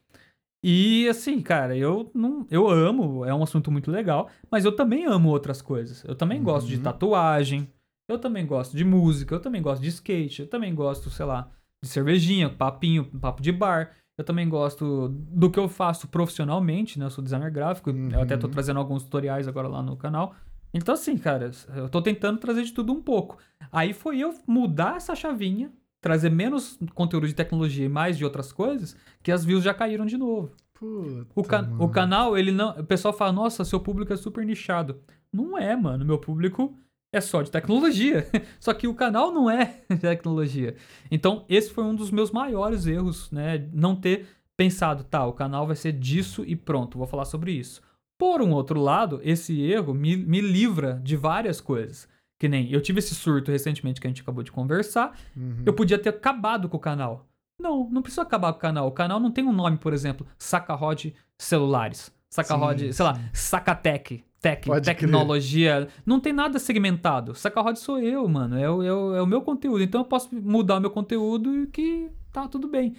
E 0.64 1.08
assim, 1.08 1.42
cara, 1.42 1.76
eu 1.76 2.12
não, 2.14 2.46
eu 2.52 2.70
amo, 2.70 3.26
é 3.26 3.34
um 3.34 3.42
assunto 3.42 3.72
muito 3.72 3.90
legal, 3.90 4.30
mas 4.52 4.66
eu 4.66 4.76
também 4.76 5.06
amo 5.06 5.30
outras 5.30 5.62
coisas. 5.62 6.04
Eu 6.04 6.14
também 6.14 6.38
uhum. 6.40 6.46
gosto 6.46 6.68
de 6.68 6.76
uhum. 6.76 6.84
tatuagem, 6.84 7.68
eu 8.08 8.20
também 8.20 8.46
gosto 8.46 8.78
de 8.78 8.86
música, 8.86 9.34
eu 9.34 9.40
também 9.40 9.62
gosto 9.62 9.82
de 9.82 9.90
skate, 9.90 10.42
eu 10.42 10.48
também 10.48 10.76
gosto, 10.76 11.10
sei 11.10 11.26
lá, 11.26 11.50
de 11.84 11.90
cervejinha, 11.90 12.50
papinho, 12.50 13.06
papo 13.06 13.42
de 13.42 13.52
bar. 13.52 13.92
Eu 14.18 14.24
também 14.24 14.48
gosto 14.48 15.10
do 15.10 15.50
que 15.50 15.58
eu 15.58 15.68
faço 15.68 16.08
profissionalmente, 16.08 17.00
né? 17.00 17.06
Eu 17.06 17.10
sou 17.10 17.24
designer 17.24 17.50
gráfico, 17.50 17.90
uhum. 17.90 18.10
eu 18.12 18.22
até 18.22 18.38
tô 18.38 18.48
trazendo 18.48 18.80
alguns 18.80 19.04
tutoriais 19.04 19.48
agora 19.48 19.68
lá 19.68 19.82
no 19.82 19.98
canal. 19.98 20.36
Então, 20.74 20.94
assim, 20.94 21.18
cara, 21.18 21.52
eu 21.76 21.90
tô 21.90 22.02
tentando 22.02 22.40
trazer 22.40 22.64
de 22.64 22.72
tudo 22.72 22.94
um 22.94 23.02
pouco. 23.02 23.38
Aí 23.72 23.94
foi 23.94 24.20
eu 24.20 24.34
mudar 24.48 24.98
essa 24.98 25.16
chavinha, 25.16 25.72
trazer 26.00 26.30
menos 26.30 26.80
conteúdo 26.94 27.28
de 27.28 27.34
tecnologia 27.34 27.86
e 27.86 27.90
mais 27.90 28.18
de 28.18 28.24
outras 28.24 28.52
coisas, 28.52 28.96
que 29.24 29.32
as 29.32 29.44
views 29.44 29.64
já 29.64 29.74
caíram 29.74 30.06
de 30.06 30.18
novo. 30.18 30.52
Puta, 30.74 31.28
o, 31.36 31.44
ca 31.44 31.70
o 31.80 31.90
canal, 31.90 32.38
ele 32.38 32.52
não. 32.52 32.72
O 32.72 32.84
pessoal 32.84 33.14
fala, 33.14 33.32
nossa, 33.32 33.66
seu 33.66 33.80
público 33.80 34.14
é 34.14 34.18
super 34.18 34.46
nichado. 34.46 35.00
Não 35.32 35.58
é, 35.58 35.76
mano. 35.76 36.06
Meu 36.06 36.18
público 36.18 36.76
é 37.12 37.20
só 37.20 37.42
de 37.42 37.52
tecnologia. 37.52 38.28
Só 38.60 38.74
que 38.74 38.88
o 38.88 38.94
canal 38.94 39.32
não 39.32 39.50
é 39.50 39.66
tecnologia. 40.00 40.76
Então, 41.10 41.46
esse 41.50 41.72
foi 41.72 41.84
um 41.84 41.94
dos 41.94 42.10
meus 42.10 42.32
maiores 42.32 42.88
erros, 42.88 43.30
né? 43.32 43.68
Não 43.74 43.96
ter 43.96 44.28
pensado, 44.56 45.04
tá, 45.04 45.26
o 45.26 45.34
canal 45.34 45.66
vai 45.66 45.76
ser 45.76 45.92
disso 45.92 46.44
e 46.46 46.56
pronto, 46.56 46.98
vou 46.98 47.08
falar 47.08 47.26
sobre 47.26 47.52
isso. 47.52 47.82
Por 48.18 48.42
um 48.42 48.52
outro 48.52 48.80
lado, 48.80 49.20
esse 49.24 49.60
erro 49.60 49.94
me, 49.94 50.16
me 50.16 50.40
livra 50.40 51.02
de 51.04 51.16
várias 51.16 51.60
coisas. 51.60 52.08
Que 52.40 52.48
nem 52.48 52.72
eu 52.72 52.82
tive 52.82 53.00
esse 53.00 53.16
surto 53.16 53.52
recentemente 53.52 54.00
que 54.00 54.08
a 54.08 54.10
gente 54.10 54.22
acabou 54.22 54.44
de 54.44 54.52
conversar. 54.52 55.18
Uhum. 55.36 55.64
Eu 55.66 55.74
podia 55.74 55.98
ter 55.98 56.10
acabado 56.10 56.70
com 56.70 56.78
o 56.78 56.80
canal. 56.80 57.26
Não, 57.60 57.90
não 57.90 58.02
precisa 58.02 58.24
acabar 58.24 58.52
com 58.54 58.58
o 58.58 58.62
canal. 58.62 58.88
O 58.88 58.92
canal 58.92 59.20
não 59.20 59.32
tem 59.32 59.44
um 59.44 59.52
nome, 59.52 59.78
por 59.78 59.94
exemplo, 59.94 60.26
Sacarod 60.38 61.14
Celulares. 61.38 62.12
Sacarod, 62.30 62.94
sei 62.94 63.06
lá. 63.06 63.20
Sacatec. 63.34 64.24
Pode 64.66 64.86
tecnologia. 64.86 65.88
Não 66.06 66.20
tem 66.20 66.34
nada 66.34 66.58
segmentado. 66.60 67.36
Sacarod 67.36 67.78
sou 67.78 68.00
eu, 68.00 68.28
mano. 68.28 68.58
É, 68.58 68.70
o- 68.70 68.82
é 68.84 68.94
o- 68.94 69.16
é 69.16 69.22
o 69.22 69.28
meu 69.28 69.42
conteúdo. 69.42 69.84
Então 69.84 70.02
eu 70.02 70.06
posso 70.06 70.34
mudar 70.34 70.78
o 70.78 70.82
meu 70.82 70.90
conteúdo 70.90 71.56
e 71.64 71.68
que 71.68 72.10
tá 72.32 72.48
tudo 72.48 72.68
bem. 72.68 72.96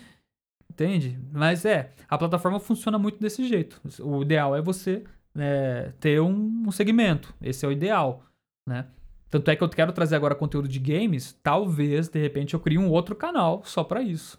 Entende? 0.70 1.18
Mas 1.32 1.64
é, 1.64 1.92
a 2.08 2.16
plataforma 2.16 2.58
funciona 2.60 2.98
muito 2.98 3.18
desse 3.20 3.46
jeito. 3.46 3.80
O 4.00 4.22
ideal 4.22 4.54
é 4.56 4.62
você 4.62 5.04
né, 5.34 5.92
ter 6.00 6.20
um, 6.20 6.64
um 6.66 6.70
segmento. 6.70 7.34
Esse 7.42 7.64
é 7.64 7.68
o 7.68 7.72
ideal, 7.72 8.22
né? 8.68 8.86
Tanto 9.30 9.50
é 9.50 9.56
que 9.56 9.62
eu 9.64 9.68
quero 9.68 9.92
trazer 9.92 10.14
agora 10.14 10.34
conteúdo 10.34 10.68
de 10.68 10.78
games. 10.78 11.32
Talvez, 11.42 12.08
de 12.08 12.20
repente, 12.20 12.52
eu 12.54 12.60
crie 12.60 12.78
um 12.78 12.90
outro 12.90 13.16
canal 13.16 13.62
só 13.64 13.82
pra 13.82 14.02
isso. 14.02 14.38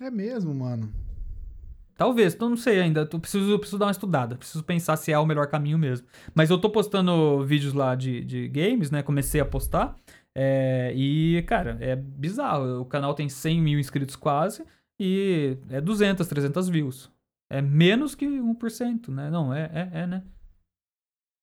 É 0.00 0.10
mesmo, 0.10 0.54
mano. 0.54 0.92
Talvez, 1.96 2.34
então 2.34 2.48
não 2.50 2.56
sei 2.56 2.80
ainda. 2.80 3.08
Eu 3.10 3.18
preciso, 3.20 3.50
eu 3.50 3.58
preciso 3.58 3.78
dar 3.78 3.86
uma 3.86 3.90
estudada. 3.92 4.36
Preciso 4.36 4.62
pensar 4.62 4.96
se 4.96 5.10
é 5.10 5.18
o 5.18 5.24
melhor 5.26 5.46
caminho 5.46 5.78
mesmo. 5.78 6.06
Mas 6.34 6.50
eu 6.50 6.58
tô 6.58 6.68
postando 6.68 7.42
vídeos 7.44 7.72
lá 7.72 7.94
de, 7.94 8.22
de 8.24 8.48
games, 8.48 8.90
né? 8.90 9.02
Comecei 9.02 9.40
a 9.40 9.44
postar. 9.46 9.96
é, 10.34 10.92
e, 10.94 11.42
cara, 11.46 11.78
é 11.80 11.96
bizarro. 11.96 12.80
O 12.80 12.84
canal 12.84 13.14
tem 13.14 13.28
100 13.28 13.60
mil 13.62 13.78
inscritos 13.78 14.14
quase. 14.14 14.62
E 15.00 15.56
é 15.70 15.80
200, 15.80 16.26
300 16.26 16.68
views. 16.68 17.10
É 17.50 17.62
menos 17.62 18.14
que 18.14 18.26
1%, 18.26 19.08
né? 19.08 19.30
Não, 19.30 19.54
é, 19.54 19.70
é, 19.72 20.00
é 20.00 20.06
né? 20.06 20.22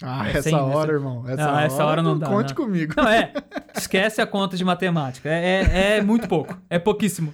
Ah, 0.01 0.27
É 0.27 0.37
essa 0.37 0.51
né? 0.51 0.57
hora, 0.57 0.91
irmão. 0.91 1.23
Essa, 1.27 1.43
Ah, 1.49 1.53
hora, 1.53 1.65
essa 1.65 1.85
hora 1.85 2.01
não 2.01 2.17
dá, 2.19 2.27
Conte 2.27 2.49
né? 2.49 2.55
comigo. 2.55 2.93
Não, 2.97 3.07
é. 3.07 3.31
Esquece 3.75 4.21
a 4.21 4.27
conta 4.27 4.57
de 4.57 4.65
matemática. 4.65 5.29
É, 5.29 5.63
é, 5.63 5.97
é 5.97 6.01
muito 6.01 6.27
pouco. 6.27 6.59
É 6.69 6.77
pouquíssimo. 6.77 7.33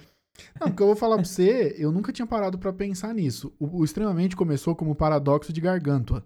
Não, 0.60 0.68
porque 0.68 0.82
eu 0.82 0.86
vou 0.86 0.96
falar 0.96 1.16
pra 1.16 1.24
você, 1.24 1.74
eu 1.78 1.90
nunca 1.92 2.12
tinha 2.12 2.26
parado 2.26 2.58
pra 2.58 2.72
pensar 2.72 3.14
nisso. 3.14 3.52
O, 3.58 3.80
o 3.80 3.84
Extremamente 3.84 4.36
começou 4.36 4.74
como 4.76 4.94
paradoxo 4.94 5.52
de 5.52 5.60
Gargantua. 5.60 6.24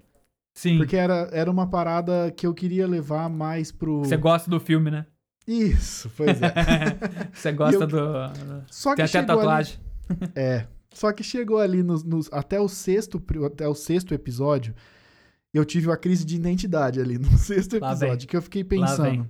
Sim. 0.57 0.79
Porque 0.79 0.97
era, 0.97 1.29
era 1.33 1.51
uma 1.51 1.69
parada 1.69 2.31
que 2.37 2.47
eu 2.47 2.55
queria 2.55 2.87
levar 2.87 3.29
mais 3.29 3.73
pro. 3.73 4.01
Você 4.05 4.17
gosta 4.17 4.49
do 4.51 4.61
filme, 4.61 4.91
né? 4.91 5.05
Isso, 5.47 6.11
pois 6.17 6.41
é. 6.41 6.53
Você 7.35 7.53
gosta 7.53 7.85
eu- 7.85 7.87
do. 7.87 8.65
Só 8.71 8.91
que 8.91 8.97
Tem 8.97 9.05
até 9.05 9.19
chegou 9.21 9.33
ali- 9.35 9.41
tatuagem. 9.41 9.79
É. 10.35 10.67
Só 10.93 11.13
que 11.13 11.25
chegou 11.25 11.59
ali 11.59 11.83
nos, 11.83 12.05
nos- 12.05 12.33
até, 12.33 12.61
o 12.61 12.69
sexto, 12.69 13.21
até 13.45 13.67
o 13.67 13.75
sexto 13.75 14.15
episódio, 14.15 14.75
eu 15.53 15.65
tive 15.65 15.89
uma 15.89 15.97
crise 15.97 16.25
de 16.25 16.37
identidade 16.37 17.01
ali 17.01 17.19
no 17.19 17.27
sexto 17.37 17.77
episódio, 17.77 18.29
que 18.29 18.37
eu 18.37 18.43
fiquei 18.43 18.63
pensando. 18.63 19.29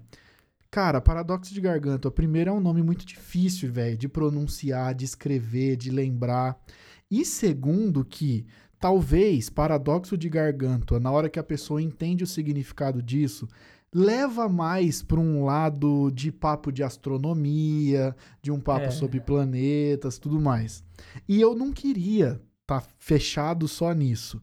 Cara, 0.74 1.00
Paradoxo 1.00 1.54
de 1.54 1.60
Garganta, 1.60 2.10
primeiro 2.10 2.50
é 2.50 2.52
um 2.52 2.58
nome 2.58 2.82
muito 2.82 3.06
difícil, 3.06 3.70
velho, 3.70 3.96
de 3.96 4.08
pronunciar, 4.08 4.92
de 4.92 5.04
escrever, 5.04 5.76
de 5.76 5.88
lembrar. 5.88 6.60
E 7.08 7.24
segundo 7.24 8.04
que 8.04 8.44
talvez 8.80 9.48
Paradoxo 9.48 10.18
de 10.18 10.28
Gargantua, 10.28 10.98
na 10.98 11.12
hora 11.12 11.28
que 11.28 11.38
a 11.38 11.44
pessoa 11.44 11.80
entende 11.80 12.24
o 12.24 12.26
significado 12.26 13.00
disso, 13.00 13.46
leva 13.94 14.48
mais 14.48 15.00
para 15.00 15.20
um 15.20 15.44
lado 15.44 16.10
de 16.10 16.32
papo 16.32 16.72
de 16.72 16.82
astronomia, 16.82 18.12
de 18.42 18.50
um 18.50 18.58
papo 18.58 18.86
É. 18.86 18.90
sobre 18.90 19.20
planetas, 19.20 20.18
tudo 20.18 20.40
mais. 20.40 20.82
E 21.28 21.40
eu 21.40 21.54
não 21.54 21.72
queria 21.72 22.42
estar 22.62 22.84
fechado 22.98 23.68
só 23.68 23.92
nisso. 23.92 24.42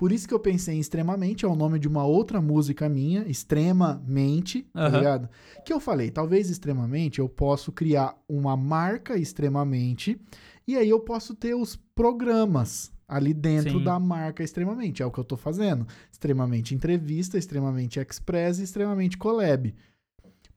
Por 0.00 0.12
isso 0.12 0.26
que 0.26 0.32
eu 0.32 0.40
pensei 0.40 0.76
em 0.76 0.80
Extremamente, 0.80 1.44
é 1.44 1.48
o 1.48 1.54
nome 1.54 1.78
de 1.78 1.86
uma 1.86 2.06
outra 2.06 2.40
música 2.40 2.88
minha, 2.88 3.22
Extremamente, 3.28 4.62
tá 4.72 4.86
Aham. 4.86 4.96
ligado? 4.98 5.28
Que 5.62 5.74
eu 5.74 5.78
falei, 5.78 6.10
talvez 6.10 6.48
Extremamente 6.48 7.18
eu 7.18 7.28
posso 7.28 7.70
criar 7.70 8.16
uma 8.26 8.56
marca 8.56 9.18
Extremamente 9.18 10.18
e 10.66 10.74
aí 10.74 10.88
eu 10.88 11.00
posso 11.00 11.34
ter 11.34 11.54
os 11.54 11.76
programas 11.94 12.90
ali 13.06 13.34
dentro 13.34 13.78
Sim. 13.78 13.84
da 13.84 13.98
marca 14.00 14.42
Extremamente. 14.42 15.02
É 15.02 15.06
o 15.06 15.10
que 15.10 15.18
eu 15.20 15.24
tô 15.24 15.36
fazendo. 15.36 15.86
Extremamente 16.10 16.74
Entrevista, 16.74 17.36
Extremamente 17.36 18.00
Express 18.00 18.58
e 18.58 18.62
Extremamente 18.62 19.18
Collab. 19.18 19.74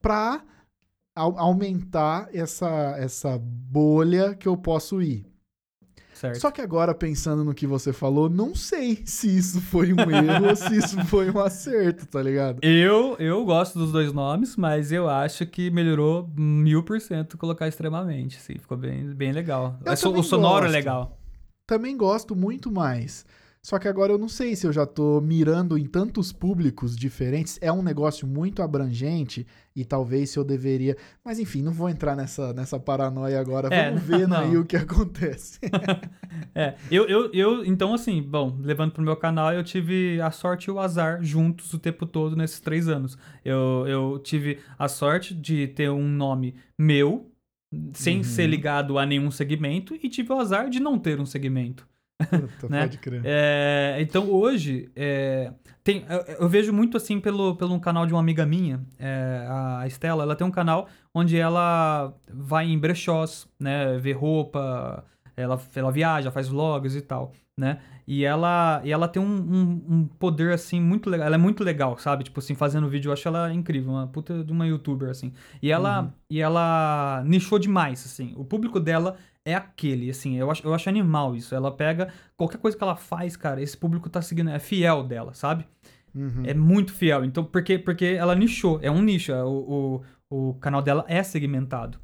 Pra 0.02 0.41
au- 1.14 1.38
aumentar 1.38 2.30
essa, 2.34 2.96
essa 2.98 3.38
bolha 3.38 4.36
que 4.36 4.48
eu 4.48 4.56
posso 4.56 5.02
ir. 5.02 5.26
Certo. 6.24 6.39
Só 6.39 6.51
que 6.51 6.61
agora, 6.61 6.95
pensando 6.95 7.43
no 7.43 7.53
que 7.53 7.67
você 7.67 7.91
falou, 7.91 8.30
não 8.30 8.55
sei 8.55 9.01
se 9.03 9.36
isso 9.38 9.59
foi 9.59 9.91
um 9.91 9.99
erro 10.09 10.47
ou 10.47 10.55
se 10.55 10.78
isso 10.78 10.97
foi 11.05 11.30
um 11.30 11.38
acerto, 11.38 12.05
tá 12.05 12.21
ligado? 12.24 12.59
Eu, 12.61 13.17
eu 13.19 13.43
gosto 13.43 13.78
dos 13.78 13.91
dois 13.91 14.13
nomes, 14.13 14.55
mas 14.55 14.89
eu 14.93 15.09
acho 15.09 15.45
que 15.45 15.69
melhorou 15.69 16.30
mil 16.38 16.82
por 16.82 17.01
cento 17.01 17.38
colocar 17.38 17.67
extremamente. 17.67 18.39
Sim, 18.39 18.53
ficou 18.57 18.78
bem, 18.78 19.13
bem 19.13 19.34
legal. 19.34 19.78
Eu 19.86 19.91
É 19.91 19.95
o 19.95 20.24
sonoro 20.24 20.59
é 20.65 20.67
gosto. 20.67 20.71
legal. 20.71 21.17
Também 21.67 21.97
gosto 21.97 22.36
muito 22.38 22.71
mais. 22.71 23.26
Só 23.66 23.80
que 23.80 23.88
agora 23.88 24.11
eu 24.11 24.18
não 24.18 24.28
sei 24.28 24.57
se 24.57 24.68
eu 24.68 24.74
já 24.74 24.86
tô 24.86 25.22
mirando 25.22 25.78
em 25.78 25.86
tantos 25.86 26.34
públicos 26.34 26.97
diferentes. 26.97 27.57
É 27.61 27.72
um 27.72 27.82
negócio 27.82 28.28
muito 28.28 28.61
abrangente 28.61 29.47
e 29.74 29.86
talvez 29.86 30.32
se 30.32 30.38
eu 30.38 30.43
deveria. 30.43 30.97
Mas 31.24 31.39
enfim, 31.39 31.61
não 31.61 31.72
vou 31.72 31.88
entrar 31.88 32.14
nessa, 32.14 32.51
nessa 32.51 32.78
paranoia 32.78 33.39
agora. 33.39 33.74
É, 33.74 33.89
Vamos 33.89 34.03
ver 34.05 34.28
não. 34.28 34.38
aí 34.38 34.57
o 34.57 34.66
que 34.66 34.76
acontece. 34.76 35.59
É, 36.55 36.76
eu, 36.91 37.07
eu, 37.07 37.32
eu, 37.34 37.66
então 37.66 37.93
assim, 37.93 38.22
bom, 38.22 38.57
levando 38.61 38.91
pro 38.91 39.01
meu 39.03 39.16
canal, 39.16 39.51
eu 39.53 39.64
tive 39.64 40.20
a 40.22 40.30
sorte 40.30 40.66
e 40.66 40.72
o 40.72 40.80
azar 40.80 41.24
juntos 41.24 41.74
o 41.74 41.80
tempo 41.80 42.05
todo 42.05 42.36
nesses 42.36 42.59
três 42.59 42.88
anos. 42.88 43.18
Eu, 43.45 43.86
eu 43.88 44.20
tive 44.20 44.59
a 44.78 44.88
sorte 44.88 45.34
de 45.34 45.68
ter 45.68 45.89
um 45.89 46.07
nome 46.07 46.55
meu, 46.78 47.32
sem 47.93 48.18
Uhum. 48.18 48.24
ser 48.24 48.45
ligado 48.47 48.99
a 48.99 49.05
nenhum 49.05 49.32
segmento, 49.32 49.95
e 49.95 50.09
tive 50.09 50.32
o 50.32 50.39
azar 50.39 50.70
de 50.70 50.80
não 50.80 50.99
ter 50.99 51.20
um 51.20 51.26
segmento. 51.26 51.88
Puta, 52.30 52.70
Né? 52.70 52.82
Pode 52.82 52.97
crer. 52.99 53.22
É, 53.26 53.97
então 53.99 54.30
hoje 54.32 54.89
é, 54.95 55.51
tem, 55.84 56.05
eu, 56.09 56.36
eu 56.41 56.49
vejo 56.49 56.72
muito 56.72 56.95
assim 56.97 57.20
pelo, 57.20 57.55
pelo 57.55 57.80
canal 57.80 58.05
de 58.05 58.14
uma 58.14 58.20
amiga 58.20 58.45
minha, 58.45 58.82
é, 58.97 59.45
a 59.49 59.86
Estela, 59.88 60.24
ela 60.24 60.36
tem 60.36 60.45
um 60.45 60.51
canal 60.51 60.88
onde 61.14 61.38
ela 61.38 62.14
vai 62.32 62.66
em 62.68 62.78
brechós, 62.78 63.47
né, 63.59 63.97
ver 63.97 64.14
roupa, 64.14 65.03
ela, 65.36 65.59
ela 65.76 65.91
viaja, 65.91 66.32
faz 66.32 66.47
vlogs 66.47 66.95
e 66.95 67.01
tal, 67.01 67.34
né? 67.57 67.80
E 68.05 68.26
ela, 68.26 68.82
e 68.84 68.91
ela 68.91 69.07
tem 69.07 69.22
um, 69.22 69.26
um, 69.26 69.86
um 69.95 70.07
poder 70.07 70.53
assim 70.53 70.80
muito 70.80 71.09
legal, 71.09 71.26
ela 71.28 71.36
é 71.36 71.38
muito 71.38 71.64
legal, 71.64 71.97
sabe? 71.97 72.24
Tipo 72.26 72.39
assim, 72.39 72.53
fazendo 72.53 72.88
vídeo, 72.89 73.09
eu 73.09 73.14
acho 73.14 73.28
ela 73.28 73.53
incrível, 73.53 73.91
uma 73.93 74.07
puta 74.07 74.43
de 74.43 74.51
uma 74.51 74.68
youtuber 74.68 75.09
assim. 75.09 75.34
E 75.61 75.72
ela, 75.72 76.01
Uhum. 76.03 76.11
e 76.30 76.39
ela 76.41 77.24
nichou 77.26 77.57
demais, 77.57 78.05
assim. 78.05 78.34
O 78.36 78.43
público 78.43 78.78
dela 78.80 79.16
é 79.46 79.54
aquele, 79.54 80.10
assim, 80.10 80.38
eu 80.38 80.50
acho, 80.50 80.66
eu 80.66 80.74
acho 80.74 80.89
animal 80.89 81.36
isso. 81.36 81.54
Ela 81.54 81.72
pega 81.72 82.14
qualquer 82.38 82.58
coisa 82.58 82.78
que 82.78 82.84
ela 82.84 82.96
faz, 82.96 83.36
cara, 83.36 83.62
esse 83.62 83.78
público 83.78 84.10
tá 84.10 84.22
seguindo, 84.22 84.50
é 84.50 84.60
fiel 84.60 85.04
dela, 85.04 85.34
sabe? 85.34 85.66
Uhum. 86.16 86.44
É 86.46 86.54
muito 86.54 86.94
fiel. 86.94 87.26
Então, 87.26 87.44
porque, 87.44 87.78
porque 87.78 88.06
ela 88.06 88.36
nichou, 88.36 88.80
é 88.82 88.89
um 88.89 89.02
nicho, 89.02 89.32
é 89.32 89.44
o, 89.44 90.04
o, 90.30 90.50
o 90.50 90.54
canal 90.56 90.82
dela 90.82 91.04
é 91.08 91.22
segmentado. 91.24 92.00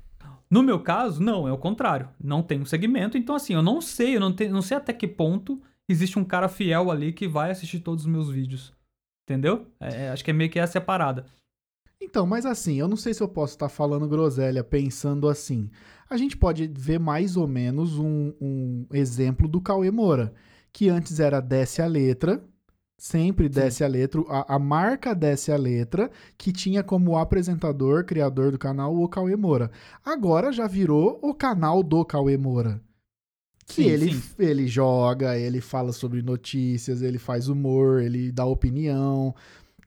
No 0.51 0.63
meu 0.63 0.79
caso, 0.79 1.21
não, 1.21 1.47
é 1.47 1.51
o 1.51 1.57
contrário. 1.57 2.09
Não 2.21 2.41
tem 2.41 2.59
um 2.59 2.65
segmento, 2.65 3.17
então 3.17 3.35
assim, 3.35 3.53
eu 3.53 3.61
não 3.61 3.79
sei, 3.79 4.15
eu 4.15 4.19
não, 4.19 4.33
te, 4.33 4.47
não 4.49 4.63
sei 4.63 4.77
até 4.77 4.91
que 4.91 5.07
ponto 5.07 5.61
existe 5.87 6.17
um 6.17 6.23
cara 6.23 6.49
fiel 6.49 6.89
ali 6.89 7.13
que 7.13 7.27
vai 7.27 7.51
assistir 7.51 7.79
todos 7.79 8.05
os 8.05 8.11
meus 8.11 8.29
vídeos. 8.29 8.73
Entendeu? 9.23 9.67
É, 9.79 10.05
é, 10.05 10.09
acho 10.09 10.25
que 10.25 10.31
é 10.31 10.33
meio 10.33 10.49
que 10.49 10.59
essa 10.59 10.79
a 10.79 10.81
parada. 10.81 11.25
Então, 12.01 12.25
mas 12.25 12.45
assim, 12.45 12.75
eu 12.79 12.87
não 12.87 12.95
sei 12.97 13.13
se 13.13 13.21
eu 13.21 13.27
posso 13.27 13.53
estar 13.53 13.69
falando 13.69 14.07
groselha 14.07 14.63
pensando 14.63 15.27
assim. 15.27 15.69
A 16.09 16.17
gente 16.17 16.37
pode 16.37 16.67
ver 16.67 16.99
mais 16.99 17.35
ou 17.37 17.47
menos 17.47 17.97
um, 17.99 18.33
um 18.41 18.85
exemplo 18.93 19.47
do 19.47 19.61
Cauê 19.61 19.91
Moura, 19.91 20.33
que 20.71 20.89
antes 20.89 21.19
era 21.19 21.39
desce 21.41 21.81
a 21.81 21.87
letra, 21.87 22.41
sempre 22.97 23.49
desce 23.49 23.83
a 23.83 23.87
letra, 23.87 24.21
a, 24.29 24.55
a 24.55 24.59
marca 24.59 25.13
desce 25.13 25.51
a 25.51 25.57
letra, 25.57 26.09
que 26.37 26.51
tinha 26.53 26.83
como 26.83 27.17
apresentador, 27.17 28.05
criador 28.05 28.51
do 28.51 28.57
canal, 28.57 28.95
o 28.95 29.07
Cauê 29.07 29.35
Moura. 29.35 29.69
Agora 30.03 30.51
já 30.51 30.67
virou 30.67 31.19
o 31.21 31.33
canal 31.33 31.83
do 31.83 32.03
Cauê 32.05 32.37
Moura. 32.37 32.81
Que 33.67 33.83
Sim, 33.83 33.89
ele, 33.89 34.13
sim. 34.13 34.23
ele 34.39 34.67
joga, 34.67 35.37
ele 35.37 35.61
fala 35.61 35.91
sobre 35.93 36.21
notícias, 36.23 37.01
ele 37.03 37.19
faz 37.19 37.47
humor, 37.49 38.01
ele 38.01 38.31
dá 38.31 38.45
opinião. 38.45 39.35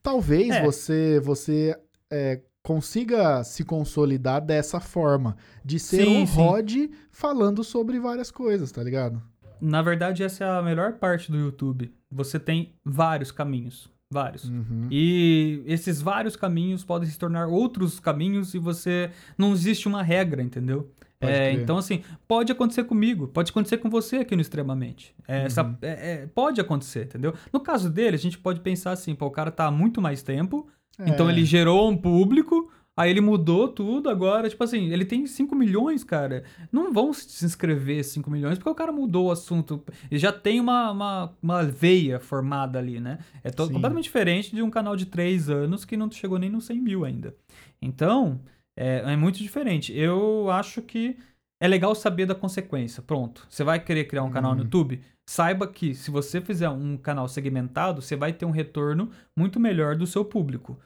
Talvez 0.02 0.50
É. 0.50 0.62
você 0.64 1.18
você 1.20 1.76
é, 2.12 2.40
consiga 2.62 3.42
se 3.42 3.64
consolidar 3.64 4.40
dessa 4.40 4.78
forma, 4.78 5.36
de 5.64 5.78
ser 5.78 6.04
Sim, 6.04 6.22
um 6.22 6.26
sim. 6.26 6.36
Rod 6.36 6.72
falando 7.10 7.64
sobre 7.64 7.98
várias 7.98 8.30
coisas, 8.30 8.70
tá 8.70 8.82
ligado? 8.82 9.20
Na 9.60 9.80
verdade, 9.82 10.22
essa 10.22 10.44
é 10.44 10.48
a 10.58 10.62
melhor 10.62 10.94
parte 10.94 11.30
do 11.30 11.38
YouTube. 11.38 11.92
Você 12.10 12.38
tem 12.38 12.74
vários 12.84 13.30
caminhos. 13.32 13.90
Vários. 14.10 14.44
Uhum. 14.44 14.88
E 14.90 15.62
esses 15.66 16.02
vários 16.02 16.36
caminhos 16.36 16.84
podem 16.84 17.08
se 17.08 17.18
tornar 17.18 17.46
outros 17.48 17.98
caminhos 17.98 18.52
e 18.54 18.58
você. 18.58 19.10
Não 19.38 19.52
existe 19.52 19.88
uma 19.88 20.02
regra, 20.02 20.42
entendeu? 20.42 20.90
É, 21.18 21.52
então, 21.52 21.78
assim, 21.78 22.02
pode 22.26 22.50
acontecer 22.50 22.82
comigo, 22.84 23.28
pode 23.28 23.52
acontecer 23.52 23.78
com 23.78 23.88
você 23.88 24.16
aqui 24.16 24.34
no 24.34 24.42
Extremamente. 24.42 25.14
É, 25.28 25.44
essa- 25.44 25.62
Uhum. 25.62 25.76
é, 25.80 26.12
é, 26.22 26.26
pode 26.26 26.60
acontecer, 26.60 27.04
entendeu? 27.04 27.32
No 27.52 27.60
caso 27.60 27.88
dele, 27.88 28.16
a 28.16 28.18
gente 28.18 28.36
pode 28.36 28.58
pensar 28.60 28.90
assim, 28.90 29.14
pô, 29.14 29.26
o 29.26 29.30
cara 29.30 29.52
tá 29.52 29.66
há 29.66 29.70
muito 29.70 30.02
mais 30.02 30.20
tempo, 30.22 30.66
então 31.00 31.28
É. 31.28 31.32
ele 31.32 31.44
gerou 31.44 31.88
um 31.90 31.96
público, 31.96 32.70
aí 32.96 33.10
ele 33.10 33.20
mudou 33.20 33.68
tudo, 33.68 34.10
agora, 34.10 34.48
tipo 34.48 34.62
assim, 34.62 34.90
ele 34.92 35.04
tem 35.04 35.26
5 35.26 35.54
milhões, 35.56 36.04
cara. 36.04 36.44
Não 36.70 36.92
vão 36.92 37.12
se 37.12 37.44
inscrever 37.44 38.04
5 38.04 38.30
milhões, 38.30 38.58
porque 38.58 38.70
o 38.70 38.74
cara 38.74 38.92
mudou 38.92 39.26
o 39.26 39.30
assunto. 39.30 39.82
Ele 40.10 40.20
já 40.20 40.30
tem 40.32 40.60
uma, 40.60 40.90
uma, 40.90 41.32
uma 41.42 41.62
veia 41.64 42.20
formada 42.20 42.78
ali, 42.78 43.00
né? 43.00 43.18
É 43.42 43.50
to- 43.50 43.66
Sim. 43.66 43.72
completamente 43.72 44.04
diferente 44.04 44.54
de 44.54 44.62
um 44.62 44.70
canal 44.70 44.94
de 44.96 45.06
3 45.06 45.48
anos 45.48 45.84
que 45.84 45.96
não 45.96 46.10
chegou 46.10 46.38
nem 46.38 46.50
nos 46.50 46.64
100 46.66 46.80
mil 46.80 47.04
ainda. 47.04 47.34
Então, 47.80 48.40
é, 48.76 49.12
é 49.12 49.16
muito 49.16 49.38
diferente. 49.38 49.92
Eu 49.96 50.50
acho 50.50 50.82
que 50.82 51.16
é 51.60 51.68
legal 51.68 51.94
saber 51.94 52.26
da 52.26 52.34
consequência. 52.34 53.02
Pronto. 53.02 53.46
Você 53.48 53.62
vai 53.64 53.78
querer 53.80 54.04
criar 54.04 54.24
um 54.24 54.30
canal 54.30 54.52
no 54.52 54.58
Uhum. 54.58 54.64
YouTube? 54.64 55.00
Saiba 55.28 55.66
que 55.68 55.94
se 55.94 56.10
você 56.10 56.40
fizer 56.40 56.68
um 56.68 56.96
canal 56.96 57.28
segmentado, 57.28 58.02
você 58.02 58.16
vai 58.16 58.32
ter 58.32 58.44
um 58.44 58.50
retorno 58.50 59.10
muito 59.36 59.58
melhor 59.60 59.96
do 59.96 60.06
seu 60.06 60.24
público. 60.24 60.78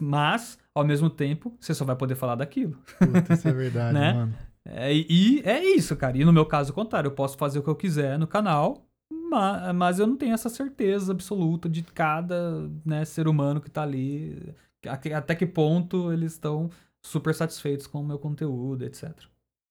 Mas, 0.00 0.58
ao 0.74 0.84
mesmo 0.84 1.10
tempo, 1.10 1.56
você 1.60 1.74
só 1.74 1.84
vai 1.84 1.96
poder 1.96 2.14
falar 2.14 2.36
daquilo. 2.36 2.78
Puta, 2.98 3.34
isso 3.34 3.48
é 3.48 3.52
verdade, 3.52 3.94
Né? 3.94 4.12
mano. 4.14 4.34
É, 4.64 4.94
e 4.94 5.40
é 5.44 5.64
isso, 5.64 5.96
cara. 5.96 6.16
E 6.16 6.24
no 6.24 6.32
meu 6.32 6.46
caso, 6.46 6.70
o 6.70 6.74
contrário. 6.74 7.08
Eu 7.08 7.14
posso 7.14 7.36
fazer 7.36 7.58
o 7.58 7.62
que 7.64 7.68
eu 7.68 7.74
quiser 7.74 8.16
no 8.18 8.28
canal, 8.28 8.86
ma- 9.12 9.72
mas, 9.72 9.98
eu 9.98 10.06
não 10.06 10.16
tenho 10.16 10.32
essa 10.34 10.48
certeza 10.48 11.10
absoluta 11.12 11.68
de 11.68 11.82
cada 11.82 12.70
né, 12.86 13.04
ser 13.04 13.26
humano 13.26 13.60
que 13.60 13.70
tá 13.70 13.82
ali. 13.82 14.54
Até 14.88 15.34
que 15.34 15.46
ponto 15.46 16.12
eles 16.12 16.32
estão 16.32 16.70
super 17.04 17.34
satisfeitos 17.34 17.86
com 17.88 18.00
o 18.00 18.06
meu 18.06 18.18
conteúdo, 18.20 18.84
etc. 18.84 19.10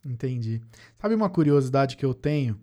Entendi. 0.06 0.62
Sabe 0.98 1.16
uma 1.16 1.30
curiosidade 1.30 1.96
que 1.96 2.06
eu 2.06 2.14
tenho? 2.14 2.60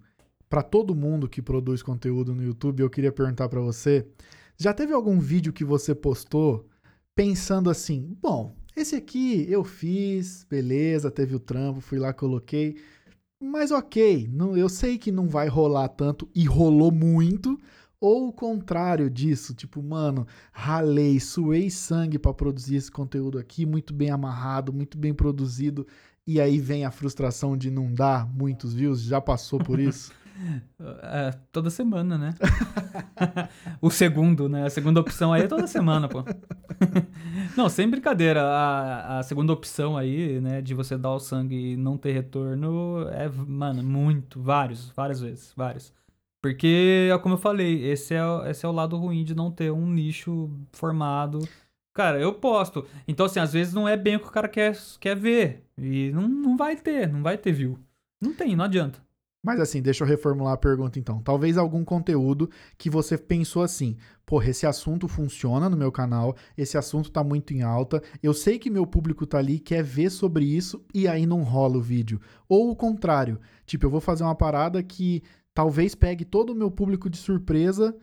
Pra 0.49 0.63
todo 0.63 0.95
mundo 0.95 1.29
que 1.29 1.43
produz 1.43 1.83
conteúdo 1.83 2.35
no 2.35 2.43
YouTube, 2.43 2.81
eu 2.81 2.91
queria 2.91 3.13
perguntar 3.13 3.49
pra 3.49 3.61
você: 3.61 4.07
já 4.57 4.73
teve 4.73 4.93
algum 4.93 5.19
vídeo 5.19 5.53
que 5.53 5.65
você 5.65 5.95
postou 5.95 6.67
pensando 7.15 7.69
assim, 7.69 8.17
bom, 8.23 8.55
esse 8.77 8.95
aqui 8.95 9.45
eu 9.51 9.65
fiz, 9.65 10.47
beleza, 10.49 11.11
teve 11.11 11.35
o 11.35 11.41
trampo, 11.41 11.81
fui 11.81 11.99
lá, 11.99 12.13
coloquei, 12.13 12.77
mas 13.43 13.73
ok, 13.73 14.29
não, 14.33 14.57
eu 14.57 14.69
sei 14.69 14.97
que 14.97 15.11
não 15.11 15.29
vai 15.29 15.49
rolar 15.49 15.89
tanto 15.89 16.29
e 16.35 16.45
rolou 16.45 16.93
muito, 16.93 17.59
ou 18.01 18.29
o 18.29 18.33
contrário 18.33 19.11
disso, 19.11 19.53
tipo, 19.53 19.83
mano, 19.83 20.27
ralei, 20.53 21.19
suei 21.19 21.69
sangue 21.71 22.19
pra 22.19 22.33
produzir 22.33 22.77
esse 22.77 22.91
conteúdo 22.91 23.39
aqui, 23.39 23.67
muito 23.67 23.93
bem 23.93 24.11
amarrado, 24.11 24.73
muito 24.73 24.97
bem 24.97 25.13
produzido, 25.13 25.87
e 26.25 26.41
aí 26.41 26.61
vem 26.61 26.85
a 26.85 26.91
frustração 26.91 27.57
de 27.57 27.71
não 27.71 27.93
dar 27.93 28.33
muitos 28.33 28.73
views, 28.75 29.03
já 29.03 29.21
passou 29.21 29.59
por 29.59 29.79
isso? 29.81 30.13
É, 31.03 31.33
toda 31.51 31.71
semana, 31.71 32.17
né? 32.17 32.35
o 33.81 33.91
segundo, 33.91 34.49
né? 34.49 34.67
A 34.67 34.71
segunda 34.71 35.01
opção 35.01 35.33
aí 35.33 35.43
é 35.43 35.47
toda 35.49 35.67
semana, 35.67 36.09
pô. 36.09 36.25
não, 37.57 37.69
sem 37.69 37.89
brincadeira. 37.89 38.43
A, 38.43 39.19
a 39.19 39.23
segunda 39.23 39.53
opção 39.53 39.97
aí, 39.97 40.41
né, 40.41 40.63
de 40.63 40.75
você 40.75 40.97
dar 40.97 41.11
o 41.11 41.21
sangue 41.21 41.73
e 41.73 41.77
não 41.77 41.97
ter 41.97 42.13
retorno 42.13 43.09
é, 43.11 43.29
mano, 43.29 43.83
muito, 43.83 44.41
vários, 44.41 44.91
várias 44.91 45.21
vezes, 45.21 45.53
vários. 45.57 45.93
Porque, 46.41 47.09
é 47.13 47.19
como 47.19 47.35
eu 47.35 47.39
falei, 47.39 47.85
esse 47.85 48.15
é, 48.15 48.51
esse 48.51 48.65
é 48.65 48.69
o 48.69 48.73
lado 48.73 48.97
ruim 48.97 49.25
de 49.25 49.35
não 49.35 49.51
ter 49.51 49.73
um 49.73 49.87
nicho 49.89 50.51
formado. 50.73 51.41
Cara, 51.93 52.21
eu 52.21 52.33
posto. 52.33 52.87
Então, 53.09 53.27
assim, 53.27 53.41
às 53.41 53.53
vezes 53.53 53.75
não 53.75 53.89
é 53.89 53.97
bem 53.97 54.17
o 54.17 54.21
que 54.21 54.29
o 54.29 54.31
cara 54.31 54.49
quer, 54.49 54.77
quer 55.01 55.17
ver. 55.17 55.65
E 55.77 56.13
não, 56.13 56.29
não 56.29 56.57
vai 56.57 56.77
ter, 56.77 57.13
não 57.13 57.23
vai 57.23 57.37
ter 57.37 57.53
view. 57.53 57.77
Não 58.21 58.33
tem, 58.33 58.55
não 58.55 58.65
adianta. 58.65 59.01
Mas 59.49 59.61
assim, 59.61 59.81
deixa 59.81 60.05
eu 60.05 60.09
reformular 60.09 60.53
a 60.53 60.59
pergunta 60.59 60.99
então. 60.99 61.23
Talvez 61.23 61.57
algum 61.57 61.83
conteúdo 61.83 62.51
que 62.77 62.91
você 62.91 63.17
pensou 63.17 63.63
assim, 63.63 63.97
porra, 64.27 64.51
esse 64.51 64.67
assunto 64.67 65.09
funciona 65.09 65.71
no 65.71 65.77
meu 65.77 65.91
canal, 65.91 66.37
esse 66.55 66.77
assunto 66.77 67.11
tá 67.11 67.25
muito 67.25 67.55
em 67.55 67.63
alta, 67.63 68.03
eu 68.23 68.35
sei 68.35 68.59
que 68.59 68.69
meu 68.69 68.87
público 68.87 69.27
tá 69.27 69.39
ali, 69.39 69.59
quer 69.59 69.83
ver 69.83 70.11
sobre 70.11 70.45
isso, 70.45 70.85
e 70.93 71.09
aí 71.09 71.25
não 71.25 71.43
rola 71.43 71.79
o 71.79 71.81
vídeo. 71.81 72.21
Ou 72.47 72.71
o 72.71 72.77
contrário, 72.77 73.41
tipo, 73.65 73.87
eu 73.87 73.91
vou 73.91 74.03
fazer 74.03 74.23
uma 74.23 74.35
parada 74.35 74.83
que 74.83 75.23
talvez 75.55 75.95
pegue 75.95 76.27
todo 76.27 76.51
o 76.51 76.55
meu 76.55 76.71
público 76.71 77.09
de 77.09 77.17
surpresa, 77.17 77.97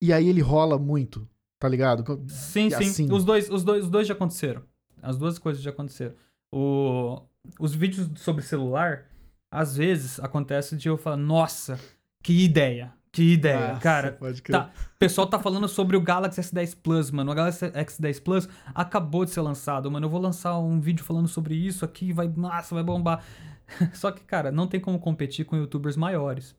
e 0.00 0.14
aí 0.14 0.26
ele 0.26 0.40
rola 0.40 0.78
muito, 0.78 1.28
tá 1.58 1.68
ligado? 1.68 2.24
Sim, 2.26 2.68
E 2.68 2.70
sim. 2.70 2.76
assim? 2.76 3.12
Os, 3.12 3.22
dois, 3.22 3.50
os, 3.50 3.62
dois, 3.62 3.84
os 3.84 3.90
dois 3.90 4.06
já 4.06 4.14
aconteceram. 4.14 4.62
As 5.02 5.18
duas 5.18 5.38
coisas 5.38 5.62
já 5.62 5.70
aconteceram. 5.70 6.14
O, 6.50 7.20
os 7.60 7.74
vídeos 7.74 8.08
sobre 8.16 8.42
celular, 8.42 9.10
às 9.56 9.76
vezes 9.76 10.20
acontece 10.20 10.76
de 10.76 10.88
eu 10.88 10.96
falar, 10.96 11.16
nossa, 11.16 11.78
que 12.22 12.44
ideia, 12.44 12.92
que 13.12 13.32
ideia. 13.32 13.68
Nossa, 13.68 13.80
Cara, 13.80 14.12
pode 14.12 14.42
crer. 14.42 14.58
tá, 14.60 14.70
o 14.94 14.98
pessoal 14.98 15.26
tá 15.26 15.38
falando 15.38 15.66
sobre 15.68 15.96
o 15.96 16.00
Galaxy 16.00 16.40
S10 16.40 16.76
Plus, 16.82 17.10
mano. 17.10 17.32
O 17.32 17.34
Galaxy 17.34 17.66
S10 17.70 18.22
Plus 18.22 18.48
acabou 18.74 19.24
de 19.24 19.30
ser 19.30 19.40
lançado, 19.40 19.90
mano. 19.90 20.04
Eu 20.06 20.10
vou 20.10 20.20
lançar 20.20 20.58
um 20.58 20.78
vídeo 20.80 21.04
falando 21.04 21.26
sobre 21.28 21.54
isso 21.54 21.84
aqui, 21.84 22.12
vai, 22.12 22.28
nossa, 22.36 22.74
vai 22.74 22.84
bombar. 22.84 23.22
Só 23.94 24.10
que, 24.12 24.22
cara, 24.22 24.52
não 24.52 24.66
tem 24.66 24.78
como 24.78 24.98
competir 24.98 25.44
com 25.46 25.56
youtubers 25.56 25.96
maiores. 25.96 26.54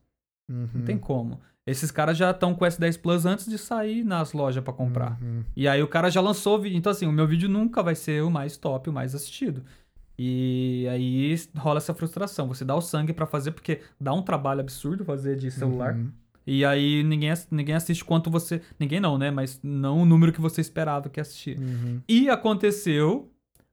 Não 0.48 0.68
Uhum, 0.74 0.84
tem 0.84 0.98
como. 0.98 1.40
Esses 1.66 1.90
caras 1.90 2.16
já 2.16 2.30
estão 2.30 2.54
com 2.54 2.64
o 2.64 2.66
S10 2.68 2.98
Plus 3.00 3.26
antes 3.26 3.46
de 3.46 3.58
sair 3.58 4.02
nas 4.02 4.32
lojas 4.32 4.64
pra 4.64 4.72
comprar. 4.72 5.18
uhum. 5.20 5.44
E 5.54 5.68
aí 5.68 5.82
o 5.82 5.86
cara 5.88 6.10
já 6.10 6.20
lançou 6.20 6.56
o 6.56 6.60
vídeo. 6.60 6.78
Então, 6.78 6.90
assim, 6.90 7.06
o 7.06 7.12
meu 7.12 7.26
vídeo 7.26 7.48
nunca 7.48 7.82
vai 7.82 7.94
ser 7.94 8.22
o 8.24 8.30
mais 8.30 8.56
top, 8.56 8.88
o 8.88 8.92
mais 8.92 9.14
assistido. 9.14 9.62
E 10.18 10.86
aí 10.90 11.36
rola 11.56 11.78
essa 11.78 11.94
frustração. 11.94 12.48
Você 12.48 12.64
dá 12.64 12.74
o 12.74 12.80
sangue 12.80 13.12
pra 13.12 13.26
fazer, 13.26 13.52
porque 13.52 13.80
dá 14.00 14.12
um 14.12 14.22
trabalho 14.22 14.60
absurdo 14.60 15.04
fazer 15.04 15.36
de 15.36 15.50
celular. 15.50 15.94
Uhum. 15.94 16.10
E 16.46 16.64
aí 16.64 17.04
ninguém, 17.04 17.32
ninguém 17.50 17.74
assiste 17.74 18.04
quanto 18.04 18.30
você. 18.30 18.60
Ninguém 18.78 19.00
não, 19.00 19.16
né? 19.16 19.30
Mas 19.30 19.60
não 19.62 20.02
o 20.02 20.04
número 20.04 20.32
que 20.32 20.40
você 20.40 20.60
esperava 20.60 21.08
que 21.08 21.20
assistir. 21.20 21.58
Uhum. 21.58 22.00
E 22.08 22.28
aconteceu 22.28 23.30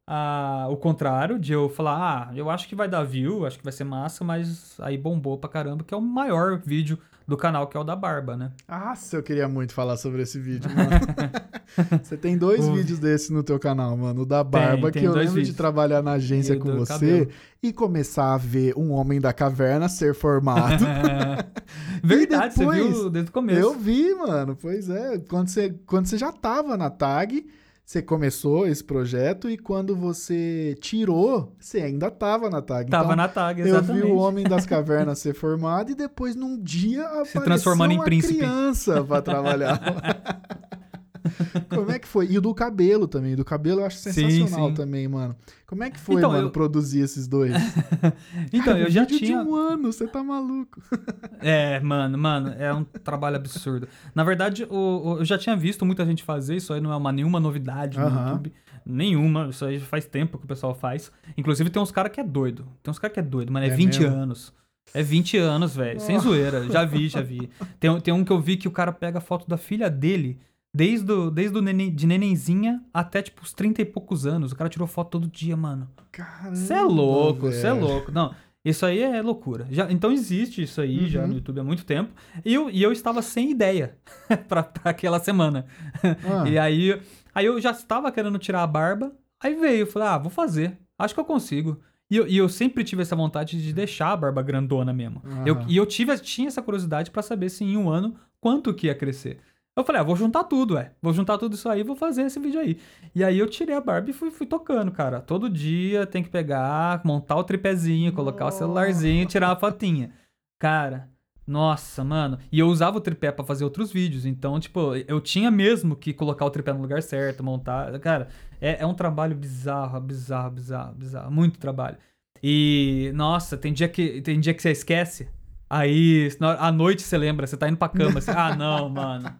ah, 0.07 0.67
o 0.69 0.77
contrário, 0.77 1.39
de 1.39 1.51
eu 1.51 1.67
falar, 1.67 2.29
ah, 2.29 2.35
eu 2.35 2.49
acho 2.49 2.67
que 2.67 2.75
vai 2.75 2.87
dar 2.87 3.03
view, 3.03 3.45
acho 3.45 3.57
que 3.57 3.63
vai 3.63 3.73
ser 3.73 3.83
massa, 3.83 4.23
mas 4.23 4.79
aí 4.79 4.97
bombou 4.97 5.37
pra 5.37 5.49
caramba, 5.49 5.83
que 5.83 5.93
é 5.93 5.97
o 5.97 6.01
maior 6.01 6.59
vídeo 6.59 6.99
do 7.27 7.35
canal, 7.35 7.67
que 7.67 7.75
é 7.75 7.79
o 7.79 7.83
da 7.83 7.95
Barba, 7.95 8.37
né? 8.37 8.51
Nossa, 8.67 9.15
eu 9.17 9.23
queria 9.23 9.47
muito 9.47 9.73
falar 9.73 9.97
sobre 9.97 10.21
esse 10.21 10.39
vídeo, 10.39 10.69
mano. 10.75 10.89
Você 12.03 12.15
tem 12.15 12.37
dois 12.37 12.63
O- 12.63 12.73
vídeos 12.73 12.99
desses 12.99 13.29
no 13.31 13.41
teu 13.43 13.57
canal, 13.59 13.97
mano. 13.97 14.21
O 14.21 14.25
da 14.25 14.43
barba, 14.43 14.91
tem 14.91 15.01
que 15.01 15.07
eu 15.07 15.13
lembro 15.13 15.29
de 15.31 15.35
vídeos. 15.39 15.57
trabalhar 15.57 16.01
na 16.03 16.11
agência 16.13 16.53
E 16.53 16.59
com 16.59 16.71
você 16.77 16.93
cabelo. 16.93 17.29
e 17.63 17.73
começar 17.73 18.33
a 18.33 18.37
ver 18.37 18.73
um 18.77 18.91
homem 18.91 19.19
da 19.19 19.33
caverna 19.33 19.89
ser 19.89 20.13
formado. 20.13 20.85
Verdade, 22.03 22.55
depois, 22.57 22.79
você 22.79 22.91
viu 22.91 23.09
desde 23.09 23.29
o 23.29 23.33
começo. 23.33 23.59
eu 23.59 23.73
vi, 23.73 24.13
mano. 24.13 24.55
Pois 24.61 24.89
é. 24.89 25.17
Quando 25.27 25.47
você, 25.49 25.75
quando 25.85 26.05
você 26.05 26.17
já 26.17 26.31
tava 26.31 26.77
na 26.77 26.89
tag, 26.89 27.45
você 27.85 28.01
começou 28.01 28.67
esse 28.67 28.83
projeto 28.83 29.47
e 29.47 29.59
quando 29.59 29.95
você 29.95 30.75
tirou, 30.81 31.55
você 31.59 31.81
ainda 31.81 32.09
tava 32.09 32.49
na 32.49 32.59
tag. 32.59 32.89
Tava 32.89 33.05
então, 33.05 33.15
na 33.15 33.27
tag, 33.27 33.61
eu 33.61 33.67
exatamente. 33.67 34.05
vi 34.05 34.11
o 34.11 34.15
Homem 34.15 34.43
das 34.43 34.65
Cavernas 34.65 35.19
ser 35.19 35.35
formado 35.35 35.91
e 35.91 35.95
depois, 35.95 36.35
num 36.35 36.59
dia, 36.59 37.05
apareceu 37.05 37.43
transformando 37.43 37.93
em 37.93 38.01
príncipe. 38.03 38.39
criança 38.39 39.03
pra 39.03 39.21
trabalhar. 39.21 39.79
Como 41.69 41.91
é 41.91 41.99
que 41.99 42.07
foi? 42.07 42.27
E 42.27 42.37
o 42.37 42.41
do 42.41 42.53
cabelo 42.53 43.07
também. 43.07 43.35
Do 43.35 43.43
cabelo 43.45 43.81
eu 43.81 43.85
acho 43.85 43.97
Sim, 43.97 44.11
sensacional 44.13 44.69
sim. 44.69 44.73
também, 44.75 45.07
mano. 45.07 45.35
Como 45.65 45.83
é 45.83 45.89
que 45.89 45.99
foi, 45.99 46.15
Então, 46.17 46.31
mano, 46.31 46.47
eu- 46.47 46.51
produzir 46.51 46.99
esses 47.01 47.27
dois? 47.27 47.53
Então, 48.53 48.65
Cara, 48.73 48.79
eu 48.79 48.89
já 48.89 49.05
tinha. 49.05 49.19
de 49.19 49.33
um 49.49 49.55
ano, 49.55 49.91
você 49.91 50.07
tá 50.07 50.23
maluco. 50.23 50.79
É, 51.41 51.79
mano, 51.79 52.17
mano, 52.17 52.53
é 52.57 52.73
um 52.73 52.83
trabalho 52.83 53.35
absurdo. 53.35 53.87
Na 54.13 54.23
verdade, 54.23 54.65
o, 54.69 55.17
eu 55.19 55.25
já 55.25 55.37
tinha 55.37 55.55
visto 55.55 55.85
muita 55.85 56.05
gente 56.05 56.23
fazer, 56.23 56.55
isso 56.55 56.73
aí 56.73 56.81
não 56.81 56.91
é 56.91 56.95
uma, 56.95 57.11
nenhuma 57.11 57.39
novidade 57.39 57.99
no 57.99 58.05
Aham. 58.05 58.25
YouTube. 58.29 58.53
Nenhuma, 58.85 59.47
isso 59.49 59.65
aí 59.65 59.79
faz 59.79 60.05
tempo 60.05 60.37
que 60.37 60.45
o 60.45 60.47
pessoal 60.47 60.73
faz. 60.75 61.11
Inclusive 61.37 61.69
tem 61.69 61.81
uns 61.81 61.91
caras 61.91 62.11
que 62.11 62.19
é 62.19 62.23
doido. 62.23 62.65
Tem 62.83 62.91
uns 62.91 62.99
caras 62.99 63.13
que 63.13 63.19
é 63.19 63.23
doido, 63.23 63.51
mano, 63.51 63.65
é, 63.65 63.69
É 63.69 63.75
20 63.75 63.99
mesmo? 63.99 64.15
anos. 64.15 64.53
É 64.93 65.01
20 65.03 65.37
anos, 65.37 65.75
velho. 65.75 65.99
Sem 65.99 66.19
zoeira. 66.19 66.63
Já 66.69 66.85
vi, 66.85 67.09
já 67.09 67.21
vi. 67.21 67.49
Tem, 67.79 67.99
tem 67.99 68.13
um 68.13 68.23
que 68.23 68.31
eu 68.31 68.39
vi 68.39 68.55
que 68.57 68.67
o 68.67 68.71
cara 68.71 68.91
pega 68.91 69.17
a 69.17 69.21
foto 69.21 69.47
da 69.47 69.57
filha 69.57 69.89
dele, 69.89 70.39
desde 70.75 71.09
o, 71.11 71.31
desde 71.31 71.57
o 71.57 71.61
neném, 71.61 71.89
de 71.93 72.05
nenenzinha 72.05 72.83
até, 72.93 73.21
tipo, 73.21 73.41
os 73.43 73.53
30 73.53 73.81
e 73.81 73.85
poucos 73.85 74.25
anos. 74.25 74.51
O 74.51 74.55
cara 74.55 74.69
tirou 74.69 74.87
foto 74.87 75.11
todo 75.11 75.27
dia, 75.27 75.55
mano. 75.55 75.89
Caramba. 76.11 76.55
Você 76.55 76.73
é 76.73 76.81
louco, 76.81 77.47
você 77.51 77.67
é 77.67 77.71
louco. 77.71 78.11
Não, 78.11 78.35
isso 78.63 78.85
aí 78.85 79.01
é 79.01 79.21
loucura. 79.21 79.65
Já, 79.71 79.89
então 79.89 80.11
existe 80.11 80.61
isso 80.61 80.81
aí 80.81 81.07
já 81.07 81.21
Uhum. 81.21 81.27
no 81.27 81.33
YouTube 81.35 81.59
há 81.61 81.63
muito 81.63 81.85
tempo. 81.85 82.11
E 82.43 82.53
eu, 82.53 82.69
e 82.69 82.83
eu 82.83 82.91
estava 82.91 83.21
sem 83.21 83.51
ideia 83.51 83.95
pra, 84.49 84.63
pra 84.63 84.91
aquela 84.91 85.19
semana. 85.19 85.65
Ah, 86.03 86.47
E 86.49 86.57
aí, 86.59 86.99
aí 87.33 87.45
eu 87.45 87.59
já 87.61 87.71
estava 87.71 88.11
querendo 88.11 88.37
tirar 88.37 88.63
a 88.63 88.67
barba. 88.67 89.13
Aí 89.41 89.55
veio, 89.55 89.81
eu 89.81 89.87
falei, 89.87 90.07
ah, 90.09 90.17
vou 90.17 90.29
fazer. 90.29 90.77
Acho 90.99 91.13
que 91.13 91.19
eu 91.19 91.25
consigo. 91.25 91.79
E 92.11 92.17
eu, 92.17 92.27
e 92.27 92.37
eu 92.37 92.47
sempre 92.49 92.83
tive 92.83 93.01
essa 93.01 93.15
vontade 93.15 93.61
de 93.61 93.73
deixar 93.73 94.11
a 94.11 94.17
barba 94.17 94.41
grandona 94.41 94.91
mesmo. 94.93 95.21
Eu, 95.45 95.57
e 95.67 95.77
eu 95.77 95.85
tive, 95.85 96.15
tinha 96.19 96.47
essa 96.47 96.61
curiosidade 96.61 97.09
pra 97.11 97.21
saber 97.23 97.49
se 97.49 97.63
em 97.63 97.77
um 97.77 97.89
ano 97.89 98.15
quanto 98.39 98.73
que 98.73 98.87
ia 98.87 98.93
crescer. 98.95 99.39
Eu 99.75 99.83
falei, 99.83 99.99
ah, 99.99 100.03
vou 100.05 100.15
juntar 100.15 100.45
tudo, 100.45 100.77
é. 100.77 100.93
Vou 101.01 101.11
juntar 101.11 101.37
tudo 101.37 101.53
isso 101.53 101.67
aí 101.67 101.81
e 101.81 101.83
vou 101.83 101.97
fazer 101.97 102.21
esse 102.21 102.39
vídeo 102.39 102.61
aí. 102.61 102.77
E 103.13 103.23
aí 103.23 103.37
eu 103.37 103.49
tirei 103.49 103.75
a 103.75 103.81
barba 103.81 104.09
e 104.09 104.13
fui, 104.13 104.31
fui 104.31 104.45
tocando, 104.47 104.89
cara. 104.89 105.19
Todo 105.19 105.49
dia 105.49 106.05
tem 106.05 106.23
que 106.23 106.29
pegar, 106.29 107.01
montar 107.03 107.35
o 107.35 107.43
tripézinho, 107.43 108.13
colocar 108.13 108.45
o 108.45 108.51
celularzinho 108.51 109.23
e 109.23 109.25
tirar 109.25 109.49
uma 109.49 109.57
fotinha. 109.57 110.11
Cara, 110.57 111.09
nossa, 111.45 112.03
mano. 112.03 112.39
E 112.51 112.57
eu 112.57 112.67
usava 112.67 112.97
o 112.97 113.01
tripé 113.01 113.31
pra 113.31 113.43
fazer 113.45 113.65
outros 113.65 113.91
vídeos. 113.91 114.25
Então, 114.25 114.59
tipo, 114.59 114.95
eu 114.95 115.19
tinha 115.19 115.51
mesmo 115.51 115.95
que 115.95 116.13
colocar 116.13 116.45
o 116.45 116.49
tripé 116.49 116.71
no 116.71 116.81
lugar 116.81 117.03
certo, 117.03 117.43
montar. 117.43 117.99
Cara, 117.99 118.29
é, 118.61 118.81
é 118.81 118.85
um 118.85 118.93
trabalho 118.93 119.35
bizarro, 119.35 119.99
bizarro, 119.99 120.51
bizarro, 120.51 120.95
bizarro. 120.95 121.31
Muito 121.31 121.59
trabalho. 121.59 121.97
E, 122.41 123.11
nossa, 123.13 123.57
tem 123.57 123.73
dia 123.73 123.87
que, 123.89 124.21
tem 124.21 124.39
dia 124.39 124.53
que 124.53 124.61
você 124.61 124.71
esquece. 124.71 125.27
Aí, 125.69 126.29
à 126.59 126.71
noite 126.71 127.01
você 127.01 127.17
lembra, 127.17 127.47
você 127.47 127.57
tá 127.57 127.67
indo 127.67 127.77
pra 127.77 127.89
cama, 127.89 128.19
assim, 128.19 128.31
ah, 128.31 128.55
não, 128.55 128.87
mano. 128.89 129.33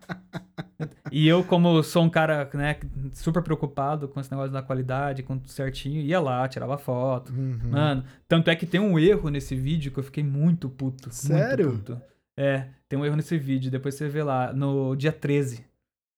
E 1.12 1.28
eu, 1.28 1.44
como 1.44 1.82
sou 1.84 2.04
um 2.04 2.10
cara, 2.10 2.50
né, 2.54 2.78
super 3.14 3.44
preocupado 3.44 4.08
com 4.08 4.20
esse 4.20 4.32
negócio 4.32 4.52
da 4.52 4.62
qualidade, 4.62 5.22
com 5.24 5.38
tudo 5.38 5.52
certinho, 5.52 6.02
ia 6.02 6.20
lá, 6.20 6.48
tirava 6.48 6.78
foto. 6.78 7.32
Uhum. 7.32 7.60
Mano, 7.70 8.04
tanto 8.28 8.50
é 8.50 8.56
que 8.56 8.66
tem 8.66 8.80
um 8.80 8.98
erro 8.98 9.30
nesse 9.30 9.56
vídeo 9.56 9.92
que 9.92 10.00
eu 10.00 10.04
fiquei 10.04 10.24
muito 10.24 10.68
puto. 10.70 11.10
Sério? 11.14 11.68
Muito 11.70 11.94
puto. 11.94 12.02
É, 12.38 12.68
tem 12.90 12.98
um 13.00 13.06
erro 13.06 13.16
nesse 13.16 13.38
vídeo, 13.38 13.72
depois 13.72 13.96
você 13.96 14.10
vê 14.10 14.24
lá, 14.24 14.52
no 14.52 14.96
dia 14.96 15.12
13. 15.12 15.64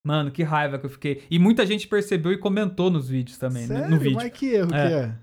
Mano, 0.04 0.30
que 0.30 0.42
raiva 0.42 0.78
que 0.78 0.86
eu 0.86 0.90
fiquei. 0.90 1.22
E 1.30 1.38
muita 1.38 1.66
gente 1.66 1.86
percebeu 1.86 2.32
e 2.32 2.38
comentou 2.38 2.90
nos 2.90 3.08
vídeos 3.08 3.36
também, 3.36 3.66
né, 3.66 3.76
Sério? 3.76 3.90
no 3.90 3.98
vídeo. 3.98 4.16
Mas 4.16 4.32
que 4.32 4.46
erro 4.46 4.74
É. 4.74 4.88
que 4.88 4.94
é? 4.94 5.14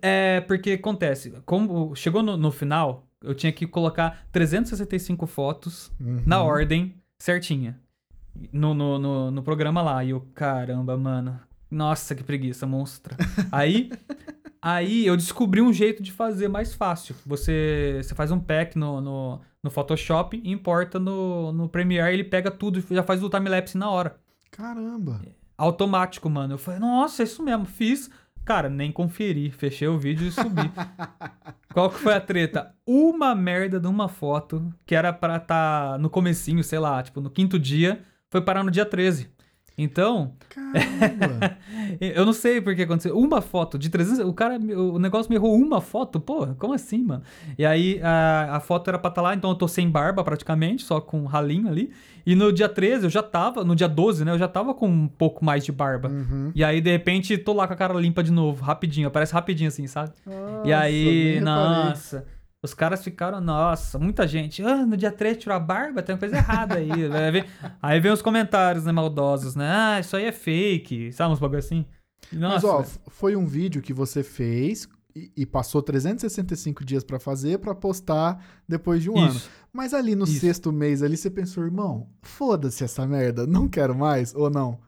É, 0.00 0.40
porque 0.42 0.72
acontece, 0.72 1.32
como 1.44 1.94
chegou 1.94 2.22
no, 2.22 2.36
no 2.36 2.50
final, 2.52 3.04
eu 3.22 3.34
tinha 3.34 3.52
que 3.52 3.66
colocar 3.66 4.26
365 4.32 5.26
fotos 5.26 5.90
Uhum. 6.00 6.22
na 6.26 6.42
ordem 6.42 6.94
certinha. 7.18 7.78
No, 8.52 8.72
no, 8.74 8.98
no, 8.98 9.30
no 9.30 9.42
programa 9.42 9.82
lá. 9.82 10.02
E 10.04 10.10
eu, 10.10 10.20
caramba, 10.34 10.96
mano. 10.96 11.38
Nossa, 11.70 12.14
que 12.14 12.22
preguiça, 12.22 12.66
monstra. 12.66 13.16
aí, 13.52 13.90
aí 14.60 15.06
eu 15.06 15.16
descobri 15.16 15.60
um 15.60 15.72
jeito 15.72 16.02
de 16.02 16.10
fazer 16.12 16.48
mais 16.48 16.74
fácil. 16.74 17.14
Você, 17.26 18.00
você 18.02 18.14
faz 18.14 18.30
um 18.30 18.38
pack 18.40 18.76
no, 18.78 19.00
no, 19.00 19.40
no 19.62 19.70
Photoshop 19.70 20.40
e 20.42 20.50
importa 20.50 20.98
no, 20.98 21.52
no 21.52 21.68
Premiere, 21.68 22.12
ele 22.14 22.24
pega 22.24 22.50
tudo 22.50 22.78
e 22.78 22.94
já 22.94 23.02
faz 23.02 23.22
o 23.22 23.28
timelapse 23.30 23.76
na 23.78 23.90
hora. 23.90 24.16
Caramba. 24.50 25.20
Automático, 25.56 26.28
mano. 26.28 26.54
Eu 26.54 26.58
falei, 26.58 26.80
nossa, 26.80 27.22
é 27.22 27.24
isso 27.24 27.42
mesmo. 27.42 27.64
Fiz. 27.64 28.10
Cara, 28.44 28.68
nem 28.68 28.90
conferi. 28.90 29.50
Fechei 29.50 29.88
o 29.88 29.98
vídeo 29.98 30.26
e 30.26 30.32
subi. 30.32 30.70
Qual 31.72 31.90
que 31.90 31.98
foi 31.98 32.14
a 32.14 32.20
treta? 32.20 32.74
Uma 32.86 33.34
merda 33.34 33.80
de 33.80 33.86
uma 33.86 34.08
foto 34.08 34.72
que 34.84 34.94
era 34.94 35.12
pra 35.12 35.36
estar 35.36 35.98
no 35.98 36.10
comecinho, 36.10 36.62
sei 36.62 36.78
lá, 36.78 37.02
tipo, 37.02 37.20
no 37.20 37.30
quinto 37.30 37.58
dia, 37.58 38.02
foi 38.30 38.42
parar 38.42 38.62
no 38.62 38.70
dia 38.70 38.84
13. 38.84 39.30
Então, 39.82 40.32
Caramba. 40.48 41.56
eu 42.00 42.24
não 42.24 42.32
sei 42.32 42.60
por 42.60 42.74
que 42.74 42.82
aconteceu. 42.82 43.18
Uma 43.18 43.40
foto 43.40 43.78
de 43.78 43.88
300. 43.88 44.20
O 44.26 44.32
cara, 44.32 44.58
o 44.58 44.98
negócio 44.98 45.30
me 45.30 45.36
errou 45.36 45.54
uma 45.54 45.80
foto? 45.80 46.20
Pô, 46.20 46.46
como 46.58 46.74
assim, 46.74 47.02
mano? 47.02 47.22
E 47.58 47.64
aí 47.64 48.00
a, 48.02 48.56
a 48.56 48.60
foto 48.60 48.88
era 48.88 48.98
pra 48.98 49.08
estar 49.08 49.22
lá, 49.22 49.34
então 49.34 49.50
eu 49.50 49.56
tô 49.56 49.66
sem 49.66 49.88
barba 49.90 50.22
praticamente, 50.22 50.84
só 50.84 51.00
com 51.00 51.22
um 51.22 51.26
ralinho 51.26 51.68
ali. 51.68 51.90
E 52.24 52.34
no 52.34 52.52
dia 52.52 52.68
13 52.68 53.04
eu 53.04 53.10
já 53.10 53.22
tava, 53.22 53.64
no 53.64 53.74
dia 53.74 53.88
12, 53.88 54.24
né? 54.24 54.32
Eu 54.32 54.38
já 54.38 54.48
tava 54.48 54.74
com 54.74 54.88
um 54.88 55.08
pouco 55.08 55.44
mais 55.44 55.64
de 55.64 55.72
barba. 55.72 56.08
Uhum. 56.08 56.52
E 56.54 56.62
aí, 56.62 56.80
de 56.80 56.90
repente, 56.90 57.36
tô 57.36 57.52
lá 57.52 57.66
com 57.66 57.72
a 57.72 57.76
cara 57.76 57.94
limpa 57.94 58.22
de 58.22 58.30
novo, 58.30 58.64
rapidinho, 58.64 59.08
aparece 59.08 59.32
rapidinho 59.32 59.68
assim, 59.68 59.86
sabe? 59.86 60.12
e 60.64 60.70
Nossa, 60.70 60.76
aí, 60.76 61.40
nem 61.40 61.40
reparei. 61.40 62.41
Os 62.64 62.72
caras 62.74 63.02
ficaram, 63.02 63.40
nossa, 63.40 63.98
muita 63.98 64.26
gente. 64.26 64.62
Ah, 64.62 64.86
no 64.86 64.96
dia 64.96 65.10
3 65.10 65.36
tirou 65.36 65.56
a 65.56 65.60
barba, 65.60 66.00
tem 66.02 66.14
uma 66.14 66.18
coisa 66.20 66.36
errada 66.36 66.76
aí. 66.76 66.88
Aí 67.12 67.30
vem, 67.32 67.44
aí 67.82 68.00
vem 68.00 68.12
os 68.12 68.22
comentários, 68.22 68.84
né, 68.84 68.92
maldosos, 68.92 69.56
né? 69.56 69.68
Ah, 69.68 70.00
isso 70.00 70.16
aí 70.16 70.26
é 70.26 70.32
fake, 70.32 71.12
sabe 71.12 71.32
uns 71.32 71.40
bagulho 71.40 71.58
assim? 71.58 71.84
Mas, 72.32 72.40
Nossa, 72.40 72.66
ó, 72.68 72.80
f- 72.82 72.98
foi 73.08 73.34
um 73.34 73.44
vídeo 73.46 73.82
que 73.82 73.92
você 73.92 74.22
fez 74.22 74.88
e, 75.14 75.32
e 75.38 75.44
passou 75.44 75.82
365 75.82 76.84
dias 76.84 77.02
pra 77.02 77.18
fazer 77.18 77.58
pra 77.58 77.74
postar 77.74 78.40
depois 78.68 79.02
de 79.02 79.10
um 79.10 79.18
ano. 79.18 79.34
isso. 79.34 79.50
Mas 79.72 79.92
ali 79.92 80.14
no 80.14 80.24
Isso. 80.24 80.38
sexto 80.40 80.70
mês 80.70 81.02
ali 81.02 81.16
você 81.16 81.30
pensou, 81.30 81.64
irmão, 81.64 82.08
foda-se 82.22 82.84
essa 82.84 83.04
merda, 83.06 83.44
não 83.46 83.66
quero 83.68 83.94
mais 83.94 84.34
ou 84.34 84.48
não? 84.48 84.78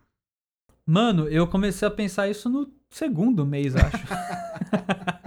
Mano, 0.87 1.27
eu 1.27 1.47
comecei 1.49 1.89
a 1.89 1.91
pensar 1.91 2.29
isso 2.29 2.49
no 2.49 2.71
segundo 2.91 3.45
mês, 3.45 3.75
acho. 3.75 3.97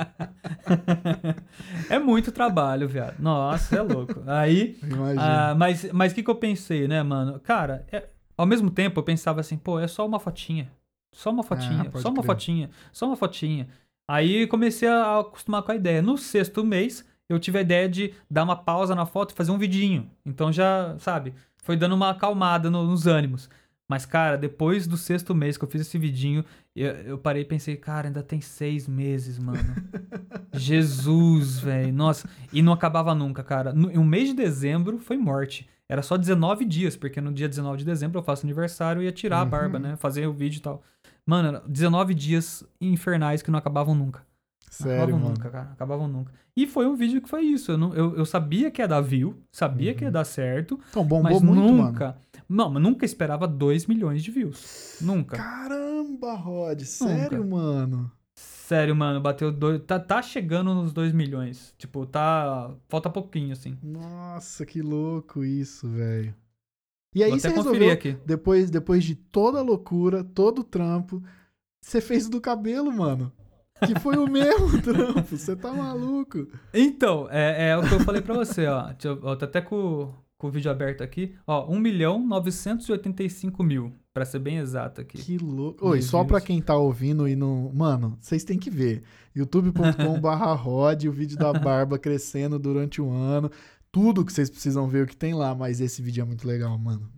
é 1.90 2.00
muito 2.00 2.32
trabalho, 2.32 2.88
viado. 2.88 3.16
Nossa, 3.20 3.78
é 3.78 3.82
louco. 3.82 4.22
Aí. 4.28 4.78
Ah, 5.18 5.56
mas 5.58 5.92
mas 5.92 6.12
o 6.12 6.16
que, 6.16 6.24
que 6.24 6.30
eu 6.30 6.36
pensei, 6.36 6.88
né, 6.88 7.02
mano? 7.04 7.40
Cara, 7.40 7.86
é- 7.92 8.08
ao 8.38 8.46
mesmo 8.46 8.70
tempo 8.70 9.00
eu 9.00 9.04
pensava 9.04 9.40
assim, 9.42 9.58
pô, 9.58 9.80
é 9.80 9.88
só 9.88 10.06
uma 10.06 10.20
fotinha. 10.20 10.72
Só 11.14 11.32
uma 11.32 11.44
fotinha, 11.44 11.90
Ah, 11.94 12.00
só 12.00 12.10
uma 12.10 12.16
crer. 12.22 12.26
fotinha, 12.26 12.70
só 12.92 13.08
uma 13.08 13.16
fotinha. 13.16 13.68
Aí 14.08 14.46
comecei 14.48 14.88
a 14.88 15.20
acostumar 15.20 15.64
com 15.64 15.72
a 15.72 15.76
ideia. 15.76 16.02
No 16.02 16.18
sexto 16.18 16.64
mês, 16.64 17.04
eu 17.28 17.40
tive 17.40 17.58
a 17.58 17.62
ideia 17.62 17.90
de 17.90 18.14
dar 18.30 18.44
uma 18.44 18.56
pausa 18.56 18.94
na 18.94 19.06
foto 19.06 19.32
e 19.32 19.34
fazer 19.34 19.52
um 19.52 19.58
vidinho. 19.58 20.10
Então 20.26 20.52
já, 20.52 20.96
sabe, 21.00 21.34
foi 21.64 21.76
dando 21.76 21.96
uma 21.96 22.12
acalmada 22.12 22.70
no- 22.70 22.84
nos 22.86 23.08
ânimos. 23.08 23.50
Mas, 23.90 24.06
cara, 24.06 24.38
depois 24.38 24.86
do 24.86 24.98
sexto 24.98 25.34
mês 25.34 25.58
que 25.58 25.64
eu 25.64 25.70
fiz 25.70 25.82
esse 25.82 25.98
vidinho, 25.98 26.44
eu, 26.84 26.92
eu 26.96 27.18
parei 27.18 27.42
e 27.44 27.46
pensei, 27.46 27.76
cara, 27.76 28.08
ainda 28.08 28.22
tem 28.24 28.40
seis 28.42 28.88
meses, 28.88 29.38
mano. 29.40 29.60
Jesus, 30.54 31.60
velho. 31.60 31.94
Nossa. 31.94 32.30
E 32.52 32.62
não 32.62 32.74
acabava 32.74 33.14
nunca, 33.16 33.44
cara. 33.44 33.74
No, 33.74 33.90
um 34.00 34.04
mês 34.04 34.30
de 34.30 34.34
dezembro 34.36 34.98
foi 35.00 35.18
morte. 35.18 35.68
Era 35.90 36.02
só 36.02 36.18
19 36.18 36.66
dias, 36.66 36.96
porque 36.98 37.22
no 37.22 37.32
dia 37.32 37.48
19 37.48 37.78
de 37.80 37.86
dezembro 37.86 38.20
eu 38.20 38.24
faço 38.24 38.46
aniversário 38.46 39.02
e 39.02 39.06
ia 39.06 39.12
tirar 39.12 39.40
a 39.40 39.44
Uhum. 39.44 39.50
barba, 39.50 39.80
né? 39.80 39.96
Fazer 39.96 40.28
o 40.28 40.34
vídeo 40.34 40.58
e 40.58 40.62
tal. 40.62 40.82
Mano, 41.26 41.48
era 41.50 41.64
19 41.68 42.14
dias 42.14 42.64
infernais 42.82 43.42
que 43.42 43.50
não 43.52 43.60
acabavam 43.60 43.96
nunca. 43.96 44.22
Sério, 44.70 44.96
acabavam 44.96 45.20
mano. 45.20 45.30
nunca, 45.36 45.50
cara. 45.50 45.70
Acabavam 45.72 46.08
nunca. 46.08 46.32
E 46.56 46.68
foi 46.68 46.86
um 46.88 46.96
vídeo 46.96 47.22
que 47.22 47.30
foi 47.30 47.42
isso. 47.44 47.72
Eu, 47.72 47.78
não- 47.78 47.94
eu, 47.94 48.16
eu 48.18 48.26
sabia 48.26 48.70
que 48.70 48.82
ia 48.82 48.88
dar 48.88 49.00
view, 49.02 49.36
sabia 49.52 49.94
que 49.94 50.04
ia 50.04 50.12
dar 50.12 50.26
certo, 50.26 50.78
Então 50.90 51.04
bombou 51.06 51.24
mas 51.24 51.42
muito, 51.42 51.74
mano. 51.74 52.16
Não, 52.50 52.70
mas 52.70 52.82
nunca 52.82 53.06
esperava 53.06 53.48
2 53.48 53.88
milhões 53.88 54.24
de 54.24 54.32
views. 54.32 54.98
Nunca. 55.02 55.36
Caramba, 55.36 56.34
Rod, 56.34 56.82
sério, 56.84 57.46
mano. 57.46 58.12
Sério, 58.36 58.96
mano, 58.96 59.22
bateu 59.22 59.52
dois. 59.52 59.82
Tá, 59.84 60.00
tá 60.00 60.22
chegando 60.22 60.74
nos 60.74 60.92
2 60.94 61.14
milhões. 61.14 61.74
Tipo, 61.78 62.06
tá. 62.06 62.74
Falta 62.88 63.10
pouquinho, 63.10 63.54
assim. 63.54 63.78
Nossa, 63.82 64.66
que 64.66 64.82
louco 64.82 65.44
isso, 65.44 65.88
velho. 65.88 66.36
E 67.16 67.24
aí 67.24 67.32
Vou 67.32 67.40
você 67.40 67.48
resolveu, 67.48 67.92
aqui. 67.92 68.18
depois, 68.26 68.70
depois 68.70 69.04
de 69.04 69.16
toda 69.16 69.60
a 69.60 69.64
loucura, 69.64 70.24
todo 70.24 70.60
o 70.60 70.64
trampo, 70.64 71.24
você 71.82 72.00
fez 72.02 72.30
do 72.30 72.40
cabelo, 72.42 72.92
mano. 72.92 73.32
Que 73.86 74.00
foi 74.00 74.18
o 74.18 74.28
mesmo 74.28 74.80
trampo, 74.84 75.38
você 75.38 75.56
tá 75.56 75.72
maluco. 75.72 76.48
Então, 76.74 77.28
é, 77.32 77.70
é 77.70 77.78
o 77.78 77.88
que 77.88 77.94
eu 77.94 78.00
falei 78.02 78.22
pra 78.22 78.36
você, 78.36 78.68
ó. 78.68 78.94
Eu, 79.04 79.20
ó 79.24 79.36
tá 79.36 79.46
até 79.46 79.62
com, 79.62 80.14
com 80.38 80.48
o 80.48 80.52
vídeo 80.52 80.70
aberto 80.70 81.04
aqui. 81.04 81.34
Ó, 81.46 81.72
1 81.72 81.80
milhão 81.80 82.26
985 82.26 83.64
mil, 83.64 83.94
pra 84.14 84.26
ser 84.26 84.40
bem 84.40 84.58
exato 84.58 85.02
aqui. 85.02 85.18
Que 85.18 85.38
louco. 85.38 85.88
Oi, 85.90 86.02
só 86.02 86.24
pra 86.24 86.40
quem 86.40 86.62
tá 86.62 86.76
ouvindo 86.76 87.28
e 87.28 87.36
não. 87.36 87.72
Mano, 87.74 88.18
vocês 88.20 88.44
têm 88.44 88.60
que 88.60 88.70
ver. 88.70 89.04
youtube.com/barra 89.36 90.54
Rod, 90.56 91.06
o 91.06 91.12
vídeo 91.12 91.38
da 91.38 91.52
barba 91.54 91.98
crescendo 92.00 92.60
durante 92.60 93.02
um 93.02 93.12
ano. 93.12 93.52
Tudo 93.92 94.24
que 94.24 94.32
vocês 94.32 94.50
precisam 94.50 94.88
ver 94.88 95.06
o 95.06 95.08
que 95.08 95.18
tem 95.18 95.34
lá, 95.34 95.56
mas 95.56 95.82
esse 95.82 96.02
vídeo 96.02 96.22
é 96.22 96.26
muito 96.26 96.48
legal, 96.48 96.78
mano. 96.78 97.10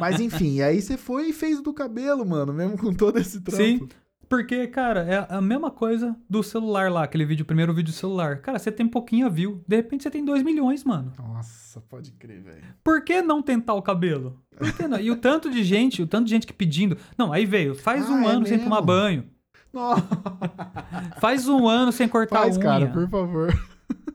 Mas 0.00 0.20
enfim, 0.20 0.60
aí 0.62 0.82
você 0.82 0.96
foi 0.96 1.28
e 1.28 1.32
fez 1.32 1.60
o 1.60 1.62
do 1.62 1.72
cabelo, 1.72 2.26
mano, 2.26 2.52
mesmo 2.52 2.76
com 2.76 2.92
todo 2.92 3.18
esse 3.18 3.40
trampo. 3.40 3.62
Sim. 3.62 3.88
Porque, 4.28 4.66
cara, 4.66 5.00
é 5.02 5.26
a 5.28 5.40
mesma 5.40 5.70
coisa 5.70 6.16
do 6.28 6.42
celular 6.42 6.90
lá, 6.90 7.04
aquele 7.04 7.24
vídeo, 7.24 7.44
o 7.44 7.46
primeiro 7.46 7.72
vídeo 7.72 7.92
do 7.92 7.96
celular. 7.96 8.38
Cara, 8.40 8.58
você 8.58 8.72
tem 8.72 8.86
pouquinho 8.88 9.26
a 9.26 9.28
view. 9.28 9.62
De 9.68 9.76
repente 9.76 10.02
você 10.02 10.10
tem 10.10 10.24
2 10.24 10.42
milhões, 10.42 10.82
mano. 10.84 11.12
Nossa, 11.16 11.80
pode 11.82 12.10
crer, 12.12 12.42
velho. 12.42 12.62
Por 12.82 13.02
que 13.04 13.22
não 13.22 13.40
tentar 13.40 13.74
o 13.74 13.82
cabelo? 13.82 14.40
Por 14.56 14.72
que 14.72 14.88
não? 14.88 14.98
E 14.98 15.10
o 15.10 15.16
tanto 15.16 15.48
de 15.50 15.62
gente, 15.62 16.02
o 16.02 16.06
tanto 16.06 16.24
de 16.24 16.30
gente 16.30 16.46
que 16.46 16.52
pedindo. 16.52 16.96
Não, 17.16 17.32
aí 17.32 17.46
veio, 17.46 17.74
faz 17.74 18.08
Ah, 18.08 18.12
um 18.12 18.28
é 18.28 18.32
ano 18.32 18.46
sem 18.46 18.58
tomar 18.58 18.76
mesmo? 18.76 18.86
banho. 18.86 19.24
Nossa, 19.72 20.02
Faz 21.20 21.46
um 21.48 21.68
ano 21.68 21.92
sem 21.92 22.08
cortar 22.08 22.40
faz, 22.42 22.56
a 22.56 22.60
unha. 22.60 22.68
cara, 22.68 22.86
por 22.88 23.08
favor. 23.08 23.52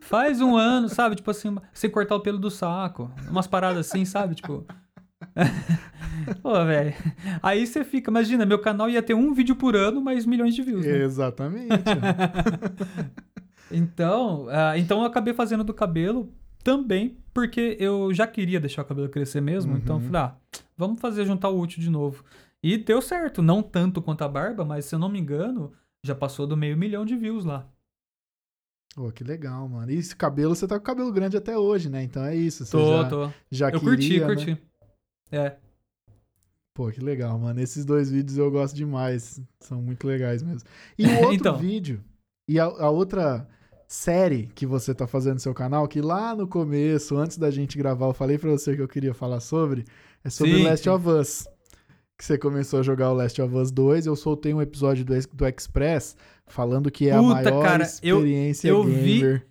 Faz 0.01 0.41
um 0.41 0.57
ano, 0.57 0.89
sabe? 0.89 1.15
Tipo 1.15 1.29
assim, 1.31 1.55
sem 1.73 1.89
cortar 1.89 2.15
o 2.15 2.19
pelo 2.19 2.39
do 2.39 2.49
saco. 2.49 3.11
Umas 3.29 3.45
paradas 3.47 3.87
assim, 3.87 4.03
sabe? 4.03 4.35
Tipo. 4.35 4.65
Pô, 6.41 6.53
velho. 6.65 6.93
Aí 7.41 7.65
você 7.65 7.83
fica, 7.83 8.11
imagina, 8.11 8.45
meu 8.45 8.59
canal 8.59 8.89
ia 8.89 9.01
ter 9.01 9.13
um 9.13 9.33
vídeo 9.33 9.55
por 9.55 9.75
ano, 9.75 10.01
mas 10.01 10.25
milhões 10.25 10.53
de 10.55 10.61
views, 10.61 10.85
né? 10.85 11.03
Exatamente. 11.03 11.69
Então, 13.73 14.47
ah, 14.49 14.77
então 14.77 14.99
eu 14.99 15.05
acabei 15.05 15.33
fazendo 15.33 15.63
do 15.63 15.73
cabelo 15.73 16.29
também, 16.61 17.17
porque 17.33 17.77
eu 17.79 18.13
já 18.13 18.27
queria 18.27 18.59
deixar 18.59 18.81
o 18.81 18.85
cabelo 18.85 19.07
crescer 19.07 19.39
mesmo. 19.41 19.77
Então 19.77 19.95
eu 19.95 20.01
Uhum. 20.01 20.07
falei, 20.07 20.21
ah, 20.23 20.35
vamos 20.77 20.99
fazer 20.99 21.25
juntar 21.25 21.47
o 21.47 21.57
útil 21.57 21.81
de 21.81 21.89
novo. 21.89 22.23
E 22.61 22.77
deu 22.77 23.01
certo, 23.01 23.41
não 23.41 23.63
tanto 23.63 24.01
quanto 24.01 24.23
a 24.23 24.27
barba, 24.27 24.65
mas 24.65 24.85
se 24.85 24.93
eu 24.95 24.99
não 24.99 25.07
me 25.07 25.19
engano, 25.19 25.71
já 26.05 26.13
passou 26.13 26.45
do 26.45 26.57
meio 26.57 26.75
milhão 26.77 27.05
de 27.05 27.15
views 27.15 27.45
lá. 27.45 27.65
Pô, 28.93 29.09
que 29.09 29.23
legal, 29.23 29.69
mano. 29.69 29.89
E 29.89 29.95
esse 29.95 30.13
cabelo, 30.13 30.53
você 30.53 30.67
tá 30.67 30.75
com 30.75 30.83
o 30.83 30.85
cabelo 30.85 31.11
grande 31.13 31.37
até 31.37 31.57
hoje, 31.57 31.89
né? 31.89 32.03
Então 32.03 32.25
é 32.25 32.35
isso. 32.35 32.65
Você 32.65 32.71
Tô, 32.73 32.85
já, 33.03 33.07
tô. 33.09 33.29
já 33.49 33.69
Eu 33.69 33.79
queria, 33.79 33.89
curti, 33.89 34.19
né? 34.19 34.25
curti. 34.25 34.57
É. 35.31 35.55
Pô, 36.73 36.89
que 36.91 36.99
legal, 37.01 37.37
mano. 37.37 37.59
Esses 37.59 37.83
dois 37.85 38.09
vídeos 38.09 38.37
eu 38.37 38.49
gosto 38.49 38.75
demais. 38.75 39.41
São 39.59 39.81
muito 39.81 40.07
legais 40.07 40.41
mesmo. 40.41 40.67
E 40.97 41.05
o 41.07 41.19
outro 41.19 41.33
Então. 41.35 41.57
vídeo, 41.57 42.03
e 42.49 42.59
a, 42.59 42.63
a 42.65 42.89
outra 42.89 43.47
série 43.87 44.47
que 44.55 44.65
você 44.65 44.93
tá 44.95 45.05
fazendo 45.05 45.33
no 45.35 45.39
seu 45.41 45.53
canal, 45.53 45.87
que 45.87 45.99
lá 46.01 46.33
no 46.35 46.47
começo, 46.47 47.17
antes 47.17 47.37
da 47.37 47.51
gente 47.51 47.77
gravar, 47.77 48.07
eu 48.07 48.13
falei 48.13 48.37
pra 48.37 48.49
você 48.49 48.75
que 48.75 48.81
eu 48.81 48.87
queria 48.87 49.13
falar 49.13 49.41
sobre, 49.41 49.85
é 50.23 50.29
sobre 50.29 50.55
Sim, 50.57 50.63
Last 50.63 50.83
sim. 50.83 50.89
of 50.89 51.07
Us. 51.09 51.47
Que 52.17 52.25
você 52.25 52.37
começou 52.37 52.79
a 52.79 52.83
jogar 52.83 53.09
o 53.11 53.15
Last 53.15 53.41
of 53.41 53.53
Us 53.55 53.71
2. 53.71 54.05
Eu 54.05 54.15
soltei 54.15 54.53
um 54.53 54.61
episódio 54.61 55.03
do, 55.03 55.13
do 55.33 55.47
Express 55.47 56.15
falando 56.45 56.91
que 56.91 57.09
é 57.09 57.13
a 57.13 57.19
Puta, 57.19 57.33
maior 57.33 57.63
cara, 57.63 57.83
eu- 58.03 58.19
experiência 58.19 58.69
eu 58.69 58.83
vi- 58.83 59.19
gamer. 59.19 59.47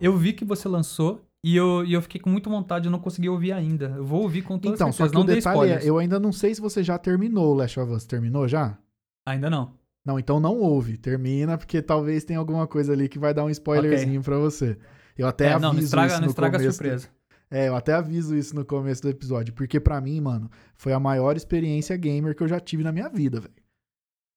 Eu 0.00 0.16
vi 0.16 0.32
que 0.32 0.44
você 0.44 0.68
lançou 0.68 1.20
e 1.44 1.56
eu, 1.56 1.84
e 1.84 1.92
eu 1.92 2.00
fiquei 2.02 2.20
com 2.20 2.30
muita 2.30 2.48
vontade, 2.48 2.86
eu 2.86 2.92
não 2.92 2.98
consegui 3.00 3.28
ouvir 3.28 3.52
ainda. 3.52 3.86
Eu 3.96 4.04
vou 4.04 4.22
ouvir 4.22 4.42
com 4.42 4.58
toda 4.58 4.74
Então, 4.74 4.92
só 4.92 5.08
que 5.08 5.14
não 5.14 5.22
o 5.22 5.24
dei 5.24 5.36
detalhe 5.36 5.56
spoilers. 5.56 5.84
é, 5.84 5.88
eu 5.88 5.98
ainda 5.98 6.20
não 6.20 6.32
sei 6.32 6.54
se 6.54 6.60
você 6.60 6.82
já 6.82 6.96
terminou 6.98 7.52
o 7.52 7.54
Last 7.54 7.78
of 7.80 7.92
Us. 7.92 8.04
Terminou 8.04 8.46
já? 8.46 8.78
Ainda 9.26 9.50
não. 9.50 9.74
Não, 10.04 10.18
então 10.18 10.38
não 10.40 10.58
ouve. 10.58 10.96
Termina, 10.96 11.56
porque 11.58 11.80
talvez 11.82 12.24
tenha 12.24 12.38
alguma 12.38 12.66
coisa 12.66 12.92
ali 12.92 13.08
que 13.08 13.18
vai 13.18 13.32
dar 13.34 13.44
um 13.44 13.50
spoilerzinho 13.50 14.22
pra 14.22 14.36
você. 14.38 14.76
Eu 15.16 15.26
até 15.28 15.46
É, 15.46 15.52
aviso 15.52 15.62
não, 15.66 15.72
não 15.74 15.80
estraga, 15.80 16.06
isso 16.12 16.16
não 16.20 16.26
no 16.26 16.30
estraga 16.30 16.56
a 16.56 16.60
começo. 16.60 16.76
surpresa. 16.76 17.08
É, 17.50 17.68
eu 17.68 17.76
até 17.76 17.92
aviso 17.92 18.34
isso 18.36 18.54
no 18.56 18.64
começo 18.64 19.02
do 19.02 19.08
episódio. 19.10 19.52
Porque 19.54 19.78
pra 19.78 20.00
mim, 20.00 20.20
mano, 20.20 20.50
foi 20.74 20.92
a 20.92 20.98
maior 20.98 21.36
experiência 21.36 21.96
gamer 21.96 22.34
que 22.34 22.42
eu 22.42 22.48
já 22.48 22.58
tive 22.58 22.82
na 22.82 22.90
minha 22.90 23.08
vida, 23.08 23.40
velho. 23.40 23.54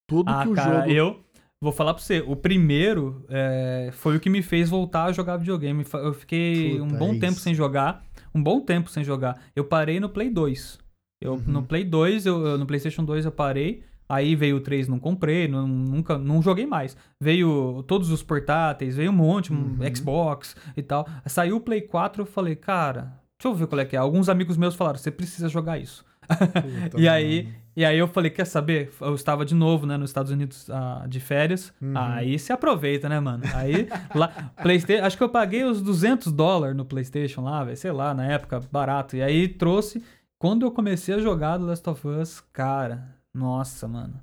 Tudo 0.08 0.30
Ah, 0.32 0.44
que 0.44 0.50
o 0.50 0.54
cara, 0.54 0.82
jogo. 0.82 0.92
eu 0.92 1.25
vou 1.66 1.74
falar 1.74 1.94
pra 1.94 2.02
você. 2.04 2.24
O 2.26 2.36
primeiro 2.36 3.26
é, 3.28 3.90
foi 3.92 4.16
o 4.16 4.20
que 4.20 4.30
me 4.30 4.42
fez 4.42 4.70
voltar 4.70 5.06
a 5.06 5.12
jogar 5.12 5.38
videogame. 5.38 5.84
Eu 5.94 6.14
fiquei 6.14 6.80
um 6.80 6.88
Puta, 6.88 7.00
bom 7.00 7.14
é 7.14 7.20
tempo 7.20 7.40
sem 7.40 7.54
jogar. 7.54 8.04
Um 8.34 8.42
bom 8.42 8.62
tempo 8.62 8.90
sem 8.90 9.04
jogar. 9.04 9.42
Eu 9.56 9.66
parei 9.66 10.00
no 10.00 10.08
Play 10.10 10.30
2. 10.30 10.80
Eu, 11.22 11.34
Uhum. 11.34 11.44
No 11.48 11.64
Play 11.64 11.84
2, 11.84 12.26
eu, 12.26 12.58
no 12.58 12.66
PlayStation 12.66 13.04
2 13.04 13.26
eu 13.26 13.32
parei. 13.32 13.84
Aí 14.08 14.36
veio 14.36 14.58
o 14.58 14.60
3, 14.60 14.88
não 14.88 15.00
comprei, 15.00 15.48
não, 15.48 15.68
nunca, 15.68 16.16
não 16.18 16.40
joguei 16.40 16.68
mais. 16.68 16.96
Veio 17.20 17.84
todos 17.88 18.12
os 18.12 18.22
portáteis, 18.22 18.96
veio 18.96 19.10
um 19.10 19.16
monte, 19.16 19.52
um 19.52 19.56
Uhum. 19.80 19.96
Xbox 19.96 20.56
e 20.78 20.84
tal. 20.84 21.08
Saiu 21.26 21.56
o 21.58 21.62
Play 21.62 21.82
4, 21.82 22.22
eu 22.22 22.26
falei, 22.28 22.56
cara, 22.56 23.20
deixa 23.42 23.48
eu 23.48 23.56
ver 23.56 23.66
qual 23.66 23.80
é 23.82 23.86
que 23.86 23.96
é. 23.96 24.00
Alguns 24.00 24.30
amigos 24.30 24.58
meus 24.58 24.76
falaram, 24.76 25.00
você 25.00 25.10
precisa 25.10 25.50
jogar 25.50 25.80
isso. 25.80 26.06
Puta, 26.28 26.98
E 27.02 27.08
aí, 27.10 27.44
mano. 27.46 27.56
E 27.76 27.84
aí 27.84 27.98
eu 27.98 28.08
falei, 28.08 28.32
quer 28.32 28.46
saber? 28.46 28.92
Eu 29.02 29.14
estava 29.16 29.46
de 29.46 29.54
novo, 29.54 29.86
né, 29.86 29.98
nos 29.98 30.10
Estados 30.10 30.32
Unidos 30.32 30.70
ah, 30.70 31.06
de 31.08 31.20
férias. 31.20 31.74
Uhum. 31.82 31.94
Aí 31.96 32.40
se 32.40 32.54
aproveita, 32.54 33.10
né, 33.10 33.20
mano? 33.20 33.44
Aí, 33.54 33.90
lá, 34.16 34.30
Playsta 34.62 35.06
acho 35.06 35.18
que 35.18 35.24
eu 35.24 35.30
paguei 35.30 35.64
os 35.66 35.82
200 35.82 36.32
dólares 36.32 36.76
no 36.76 36.86
PlayStation 36.86 37.42
lá, 37.42 37.76
sei 37.76 37.92
lá, 37.92 38.14
na 38.14 38.26
época, 38.26 38.62
barato. 38.72 39.18
E 39.18 39.22
aí 39.22 39.48
trouxe, 39.48 40.04
quando 40.40 40.66
eu 40.66 40.72
comecei 40.72 41.16
a 41.16 41.20
jogar 41.20 41.58
The 41.60 41.66
Last 41.66 41.90
of 41.90 42.08
Us, 42.08 42.44
cara, 42.54 43.16
nossa, 43.34 43.88
mano. 43.88 44.14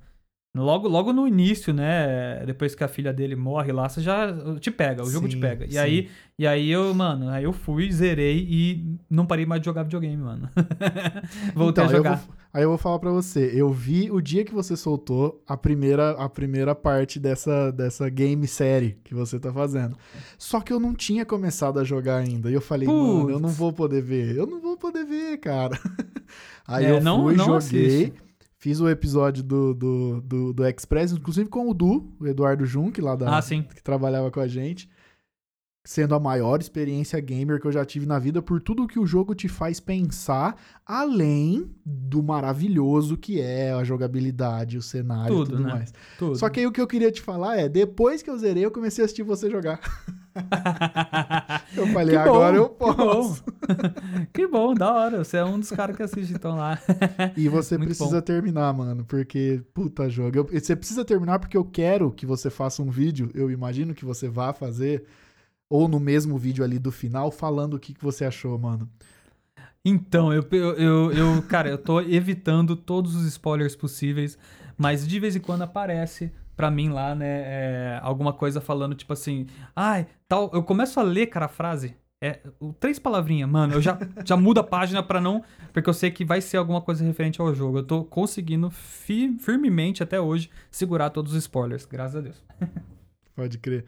Logo, 0.54 0.86
logo 0.86 1.14
no 1.14 1.26
início, 1.26 1.72
né? 1.72 2.44
Depois 2.44 2.74
que 2.74 2.84
a 2.84 2.88
filha 2.88 3.10
dele 3.10 3.34
morre 3.34 3.72
lá, 3.72 3.88
você 3.88 4.02
já 4.02 4.26
te 4.60 4.70
pega, 4.70 5.02
o 5.02 5.10
jogo 5.10 5.26
te 5.26 5.38
pega. 5.38 5.64
E 5.64 5.72
sim. 5.72 5.78
aí, 5.78 6.10
e 6.38 6.46
aí 6.46 6.70
eu, 6.70 6.92
mano, 6.94 7.30
aí 7.30 7.44
eu 7.44 7.54
fui, 7.54 7.90
zerei 7.90 8.46
e 8.50 8.98
não 9.08 9.24
parei 9.24 9.46
mais 9.46 9.62
de 9.62 9.64
jogar 9.64 9.84
videogame, 9.84 10.18
mano. 10.18 10.50
Voltei 11.56 11.84
Então, 11.84 11.84
a 11.84 11.86
eu 11.86 11.96
jogar. 11.96 12.16
vou- 12.16 12.34
aí 12.52 12.62
eu 12.64 12.68
vou 12.68 12.76
falar 12.76 12.98
pra 12.98 13.10
você. 13.10 13.50
Eu 13.54 13.70
vi 13.72 14.10
o 14.10 14.20
dia 14.20 14.44
que 14.44 14.52
você 14.52 14.76
soltou 14.76 15.42
a 15.48 15.56
primeira, 15.56 16.10
a 16.10 16.28
primeira 16.28 16.74
parte 16.74 17.18
dessa, 17.18 17.70
dessa 17.70 18.10
game 18.10 18.46
série 18.46 18.98
que 19.04 19.14
você 19.14 19.40
tá 19.40 19.50
fazendo. 19.50 19.96
Só 20.36 20.60
que 20.60 20.70
eu 20.70 20.78
não 20.78 20.94
tinha 20.94 21.24
começado 21.24 21.78
a 21.78 21.84
jogar 21.84 22.18
ainda. 22.18 22.50
E 22.50 22.54
eu 22.54 22.60
falei, 22.60 22.86
mano, 22.86 23.30
eu 23.30 23.38
não 23.40 23.48
Putz. 23.48 23.56
vou 23.56 23.72
poder 23.72 24.02
ver. 24.02 24.36
Eu 24.36 24.46
não 24.46 24.60
vou 24.60 24.76
poder 24.76 25.06
ver, 25.06 25.38
cara. 25.38 25.78
Aí 26.68 26.84
É, 26.84 26.90
eu 26.90 27.00
não- 27.02 27.22
fui, 27.22 27.36
não 27.36 27.58
joguei. 27.60 27.86
assiste. 27.86 28.12
Fiz 28.62 28.78
o 28.80 28.88
episódio 28.88 29.42
do, 29.42 29.74
do, 29.74 30.20
do, 30.20 30.52
do 30.52 30.64
Express, 30.68 31.10
inclusive 31.10 31.48
com 31.50 31.68
o 31.68 31.74
Du, 31.74 32.12
o 32.20 32.28
Eduardo 32.28 32.64
Junk, 32.64 33.00
lá 33.00 33.16
da, 33.16 33.38
Ah, 33.38 33.42
sim. 33.42 33.64
que 33.64 33.82
trabalhava 33.82 34.30
com 34.30 34.38
a 34.38 34.46
gente. 34.46 34.88
Sendo 35.84 36.14
a 36.14 36.20
maior 36.20 36.60
experiência 36.60 37.18
gamer 37.18 37.60
que 37.60 37.66
eu 37.66 37.72
já 37.72 37.84
tive 37.84 38.06
na 38.06 38.20
vida, 38.20 38.40
por 38.40 38.60
tudo 38.60 38.86
que 38.86 39.00
o 39.00 39.04
jogo 39.04 39.34
te 39.34 39.48
faz 39.48 39.80
pensar, 39.80 40.56
além 40.86 41.74
do 41.84 42.22
maravilhoso 42.22 43.16
que 43.16 43.40
é 43.40 43.72
a 43.72 43.82
jogabilidade, 43.82 44.78
o 44.78 44.82
cenário 44.82 45.34
e 45.34 45.38
Tudo, 45.38 45.50
tudo 45.56 45.62
né? 45.64 45.72
mais. 45.72 45.92
Tudo. 46.16 46.36
Só 46.38 46.48
que 46.48 46.60
aí 46.60 46.66
o 46.68 46.70
que 46.70 46.80
eu 46.80 46.86
queria 46.86 47.10
te 47.10 47.20
falar 47.20 47.56
é, 47.58 47.68
depois 47.68 48.22
que 48.22 48.30
eu 48.30 48.38
zerei, 48.38 48.64
eu 48.64 48.70
comecei 48.70 49.02
a 49.02 49.06
assistir 49.06 49.24
você 49.24 49.50
jogar. 49.50 49.80
Eu 51.76 51.86
falei, 51.88 52.14
bom, 52.16 52.20
agora 52.22 52.56
eu 52.56 52.68
que 52.68 52.78
bom. 52.78 52.94
posso. 52.94 53.44
que 54.32 54.46
bom, 54.46 54.74
da 54.74 54.92
hora. 54.92 55.24
Você 55.24 55.36
é 55.38 55.44
um 55.44 55.58
dos 55.58 55.70
caras 55.70 55.96
que 55.96 56.02
assiste 56.02 56.32
então 56.34 56.56
lá. 56.56 56.78
E 57.36 57.48
você 57.48 57.76
Muito 57.78 57.88
precisa 57.88 58.20
terminar, 58.20 58.72
mano, 58.74 59.04
porque, 59.04 59.62
puta 59.72 60.08
jogo. 60.08 60.36
Eu- 60.38 60.44
você 60.60 60.76
precisa 60.76 61.04
terminar 61.04 61.38
porque 61.38 61.56
eu 61.56 61.64
quero 61.64 62.10
que 62.10 62.26
você 62.26 62.50
faça 62.50 62.82
um 62.82 62.90
vídeo, 62.90 63.30
eu 63.34 63.50
imagino 63.50 63.94
que 63.94 64.04
você 64.04 64.28
vá 64.28 64.52
fazer, 64.52 65.04
ou 65.68 65.88
no 65.88 65.98
mesmo 66.00 66.36
vídeo 66.38 66.62
ali 66.64 66.78
do 66.78 66.92
final, 66.92 67.30
falando 67.30 67.74
o 67.74 67.78
que, 67.80 67.94
que 67.94 68.02
você 68.02 68.24
achou, 68.24 68.58
mano. 68.58 68.88
Então, 69.84 70.32
eu, 70.32 70.44
eu, 70.52 70.72
eu, 70.76 71.12
eu- 71.12 71.42
cara, 71.42 71.68
eu 71.68 71.78
tô 71.78 72.00
evitando 72.00 72.76
todos 72.76 73.14
os 73.16 73.24
spoilers 73.26 73.74
possíveis, 73.74 74.38
mas 74.76 75.06
de 75.06 75.18
vez 75.18 75.34
em 75.36 75.40
quando 75.40 75.62
aparece 75.62 76.30
pra 76.62 76.70
mim 76.70 76.90
lá, 76.90 77.12
né, 77.12 77.26
é, 77.26 77.98
alguma 78.02 78.32
coisa 78.32 78.60
falando, 78.60 78.94
tipo 78.94 79.12
assim, 79.12 79.48
ai, 79.74 80.06
tal. 80.28 80.48
Eu 80.54 80.62
começo 80.62 81.00
a 81.00 81.02
ler, 81.02 81.26
cara, 81.26 81.46
a 81.46 81.48
frase. 81.48 81.96
É, 82.22 82.38
três 82.78 83.00
palavrinhas, 83.00 83.50
mano, 83.50 83.74
eu 83.74 83.82
já, 83.82 83.98
já 84.24 84.36
mudo 84.36 84.60
a 84.60 84.62
página 84.62 85.02
pra 85.02 85.20
não. 85.20 85.42
Porque 85.72 85.90
eu 85.90 85.94
sei 85.94 86.12
que 86.12 86.24
vai 86.24 86.40
ser 86.40 86.58
alguma 86.58 86.80
coisa 86.80 87.02
referente 87.04 87.40
ao 87.40 87.52
jogo. 87.52 87.78
Eu 87.78 87.82
tô 87.82 88.04
conseguindo 88.04 88.70
fi- 88.70 89.36
firmemente 89.40 90.04
até 90.04 90.20
hoje 90.20 90.48
segurar 90.70 91.10
todos 91.10 91.32
os 91.32 91.38
spoilers, 91.38 91.84
graças 91.84 92.14
a 92.14 92.20
Deus. 92.20 92.40
Pode 93.34 93.58
crer. 93.58 93.84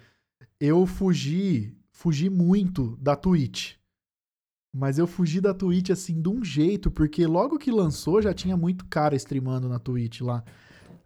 Eu 0.60 0.84
fugi, 0.84 1.76
fugi 1.92 2.28
muito 2.28 2.96
da 3.00 3.14
Twitch. 3.14 3.74
Mas 4.74 4.98
eu 4.98 5.06
fugi 5.06 5.40
da 5.40 5.54
Twitch 5.54 5.90
assim 5.90 6.20
de 6.20 6.28
um 6.28 6.42
jeito, 6.44 6.90
porque 6.90 7.24
logo 7.24 7.56
que 7.56 7.70
lançou 7.70 8.20
já 8.20 8.34
tinha 8.34 8.56
muito 8.56 8.84
cara 8.86 9.14
streamando 9.14 9.68
na 9.68 9.78
Twitch 9.78 10.22
lá. 10.22 10.42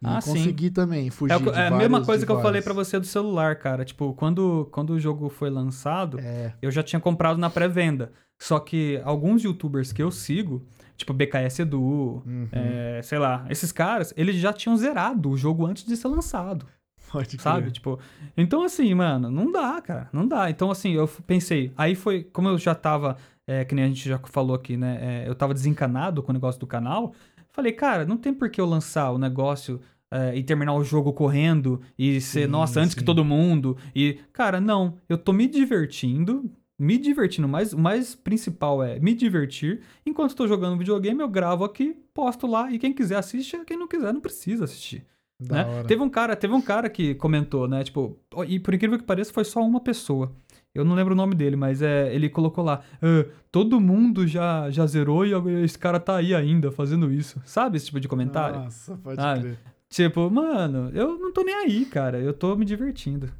E 0.01 0.07
Ah, 0.07 0.21
sim. 0.21 0.31
consegui 0.33 0.69
também 0.69 1.09
fugir 1.09 1.33
É, 1.33 1.59
é 1.63 1.67
a 1.67 1.71
mesma 1.71 2.03
coisa 2.03 2.25
que 2.25 2.31
eu 2.31 2.41
falei 2.41 2.61
pra 2.61 2.73
você 2.73 2.99
do 2.99 3.05
celular, 3.05 3.57
cara. 3.57 3.83
Tipo, 3.83 4.13
quando, 4.13 4.67
quando 4.71 4.91
o 4.91 4.99
jogo 4.99 5.27
foi 5.29 5.49
lançado, 5.49 6.19
É, 6.19 6.53
eu 6.61 6.71
já 6.71 6.81
tinha 6.81 6.99
comprado 6.99 7.37
na 7.37 7.49
pré-venda. 7.49 8.11
Só 8.41 8.57
que 8.59 9.01
alguns 9.03 9.43
youtubers 9.43 9.91
que 9.91 10.01
eu 10.01 10.09
sigo, 10.09 10.65
tipo 10.95 11.11
BKS 11.13 11.63
Edu, 11.63 12.23
uhum, 12.25 12.47
é, 12.53 13.01
sei 13.03 13.19
lá, 13.19 13.45
esses 13.49 13.71
caras, 13.73 14.13
eles 14.15 14.37
já 14.37 14.53
tinham 14.53 14.77
zerado 14.77 15.29
o 15.29 15.35
jogo 15.35 15.65
antes 15.65 15.83
de 15.85 15.97
ser 15.97 16.07
lançado, 16.07 16.65
pode 17.11 17.27
crer. 17.31 17.41
sabe? 17.41 17.71
Tipo, 17.71 17.99
então 18.37 18.63
assim, 18.63 18.93
mano, 18.93 19.29
não 19.29 19.51
dá, 19.51 19.81
cara, 19.81 20.07
não 20.13 20.25
dá. 20.25 20.49
Então 20.49 20.71
assim, 20.71 20.93
eu 20.93 21.05
pensei, 21.27 21.73
aí 21.77 21.95
foi, 21.95 22.23
como 22.23 22.47
eu 22.47 22.57
já 22.57 22.73
tava, 22.73 23.17
é, 23.45 23.65
que 23.65 23.75
nem 23.75 23.83
a 23.83 23.87
gente 23.89 24.07
já 24.07 24.17
falou 24.19 24.55
aqui, 24.55 24.77
né, 24.77 24.99
é, 25.25 25.27
eu 25.29 25.35
tava 25.35 25.53
desencanado 25.53 26.23
com 26.23 26.31
o 26.31 26.33
negócio 26.33 26.61
do 26.61 26.67
canal, 26.67 27.13
falei, 27.59 27.73
cara, 27.73 28.05
não 28.05 28.17
tem 28.17 28.33
por 28.33 28.49
que 28.49 28.59
eu 28.59 28.65
lançar 28.65 29.11
o 29.11 29.17
negócio 29.17 29.81
é, 30.11 30.35
e 30.35 30.43
terminar 30.43 30.73
o 30.73 30.83
jogo 30.83 31.13
correndo 31.13 31.81
e 31.97 32.19
ser, 32.21 32.45
Sim, 32.45 32.51
nossa, 32.51 32.79
antes 32.79 32.95
que 32.95 33.01
sim. 33.01 33.05
todo 33.05 33.25
mundo. 33.25 33.77
E, 33.93 34.17
cara, 34.31 34.59
não, 34.59 34.97
eu 35.07 35.17
tô 35.17 35.33
me 35.33 35.45
divertindo, 35.47 36.49
me 36.79 36.97
divertindo, 36.97 37.47
mas 37.47 37.73
o 37.73 37.77
mais 37.77 38.15
principal 38.15 38.81
é 38.81 38.97
me 38.99 39.13
divertir. 39.13 39.81
Enquanto 40.05 40.35
tô 40.35 40.47
jogando 40.47 40.77
videogame, 40.77 41.19
eu 41.19 41.27
gravo 41.27 41.63
aqui, 41.65 41.95
posto 42.13 42.47
lá, 42.47 42.71
e 42.71 42.79
quem 42.79 42.93
quiser 42.93 43.17
assiste, 43.17 43.59
quem 43.65 43.77
não 43.77 43.87
quiser 43.87 44.13
não 44.13 44.21
precisa 44.21 44.63
assistir. 44.63 45.05
Né? 45.39 45.65
Teve 45.87 46.01
um 46.01 46.09
cara, 46.09 46.35
teve 46.35 46.53
um 46.53 46.61
cara 46.61 46.89
que 46.89 47.15
comentou, 47.15 47.65
né, 47.65 47.81
tipo, 47.83 48.17
e 48.45 48.59
por 48.59 48.73
incrível 48.73 48.97
que 48.97 49.05
pareça 49.05 49.31
foi 49.31 49.45
só 49.45 49.61
uma 49.61 49.79
pessoa. 49.79 50.33
Eu 50.73 50.85
não 50.85 50.95
lembro 50.95 51.13
o 51.13 51.17
nome 51.17 51.33
dele, 51.35 51.55
mas 51.55 51.81
é, 51.81 52.13
ele 52.13 52.29
colocou 52.29 52.63
lá, 52.63 52.81
"Ah, 53.01 53.25
todo 53.51 53.79
mundo 53.79 54.27
já, 54.27 54.69
já 54.69 54.85
zerou 54.85 55.25
e 55.25 55.63
esse 55.63 55.77
cara 55.77 55.99
tá 55.99 56.17
aí 56.17 56.33
ainda 56.35 56.71
fazendo 56.71 57.11
isso. 57.11 57.41
Sabe 57.43 57.77
esse 57.77 57.87
tipo 57.87 57.99
de 57.99 58.07
comentário? 58.07 58.59
Nossa, 58.59 58.95
pode 58.97 59.19
Ah, 59.19 59.37
crer. 59.39 59.57
Tipo, 59.89 60.29
mano, 60.29 60.91
eu 60.93 61.17
não 61.17 61.33
tô 61.33 61.41
nem 61.41 61.55
aí, 61.55 61.85
cara. 61.85 62.19
Eu 62.19 62.33
tô 62.33 62.55
me 62.55 62.63
divertindo. 62.65 63.31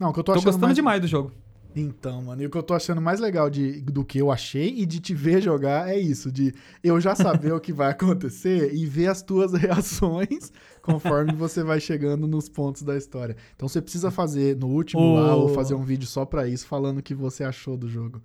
Não, 0.00 0.10
o 0.10 0.12
que 0.12 0.18
eu 0.18 0.24
tô 0.24 0.32
Tô, 0.32 0.38
achando 0.38 0.44
gostando 0.46 0.66
mais... 0.66 0.74
demais 0.76 1.00
do 1.00 1.06
jogo. 1.06 1.30
Então, 1.74 2.20
mano, 2.22 2.42
e 2.42 2.46
o 2.46 2.50
que 2.50 2.58
eu 2.58 2.62
tô 2.62 2.74
achando 2.74 3.00
mais 3.00 3.18
legal 3.18 3.48
de, 3.48 3.80
do 3.80 4.04
que 4.04 4.18
eu 4.18 4.30
achei 4.30 4.68
e 4.80 4.84
de 4.84 5.00
te 5.00 5.14
ver 5.14 5.40
jogar 5.40 5.88
é 5.88 5.98
isso, 5.98 6.30
de 6.30 6.52
eu 6.84 7.00
já 7.00 7.14
saber 7.14 7.52
o 7.54 7.60
que 7.60 7.72
vai 7.72 7.90
acontecer 7.90 8.74
e 8.74 8.84
ver 8.84 9.06
as 9.06 9.22
tuas 9.22 9.52
reações 9.56 10.52
conforme 10.82 11.32
você 11.32 11.62
vai 11.62 11.80
chegando 11.80 12.26
nos 12.26 12.48
pontos 12.48 12.82
da 12.82 12.96
história. 12.96 13.36
Então 13.54 13.68
você 13.68 13.80
precisa 13.80 14.10
fazer 14.10 14.56
no 14.56 14.66
último 14.68 15.14
lá 15.14 15.34
O- 15.36 15.42
ou 15.42 15.48
fazer 15.48 15.74
um 15.74 15.82
vídeo 15.82 16.06
só 16.06 16.24
pra 16.24 16.46
isso, 16.48 16.66
falando 16.66 16.98
o 16.98 17.02
que 17.02 17.14
você 17.14 17.44
achou 17.44 17.76
do 17.76 17.88
jogo. 17.88 18.20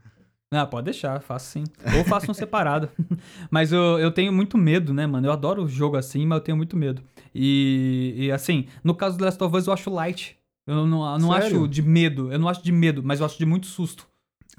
Ah, 0.50 0.66
pode 0.66 0.86
deixar, 0.86 1.22
faço 1.22 1.52
sim. 1.52 1.64
Ou 1.98 2.06
faço 2.06 2.32
um 2.32 2.34
separado. 2.34 2.90
mas 3.52 3.74
eu, 3.74 4.00
eu 4.00 4.12
tenho 4.12 4.32
muito 4.32 4.58
medo, 4.58 4.94
né, 4.94 5.06
mano? 5.06 5.28
Eu 5.28 5.32
adoro 5.34 5.64
o 5.66 5.68
jogo 5.68 5.98
assim, 5.98 6.26
mas 6.26 6.38
eu 6.38 6.44
tenho 6.44 6.56
muito 6.58 6.78
medo. 6.78 7.02
E, 7.36 8.14
e, 8.18 8.32
assim, 8.32 8.66
no 8.82 8.96
caso 8.96 9.18
do 9.18 9.26
Last 9.26 9.44
of 9.44 9.56
Us, 9.58 9.68
eu 9.68 9.74
acho 9.74 9.90
light. 9.90 10.38
Eu 10.66 10.88
não, 10.88 11.14
eu 11.14 11.20
não 11.20 11.32
Sério? 11.34 11.46
acho 11.64 11.68
de 11.68 11.82
medo. 11.82 12.32
Eu 12.32 12.40
não 12.40 12.48
acho 12.48 12.64
de 12.64 12.72
medo, 12.72 13.04
mas 13.04 13.20
eu 13.20 13.26
acho 13.26 13.38
de 13.38 13.46
muito 13.46 13.68
susto. 13.68 14.08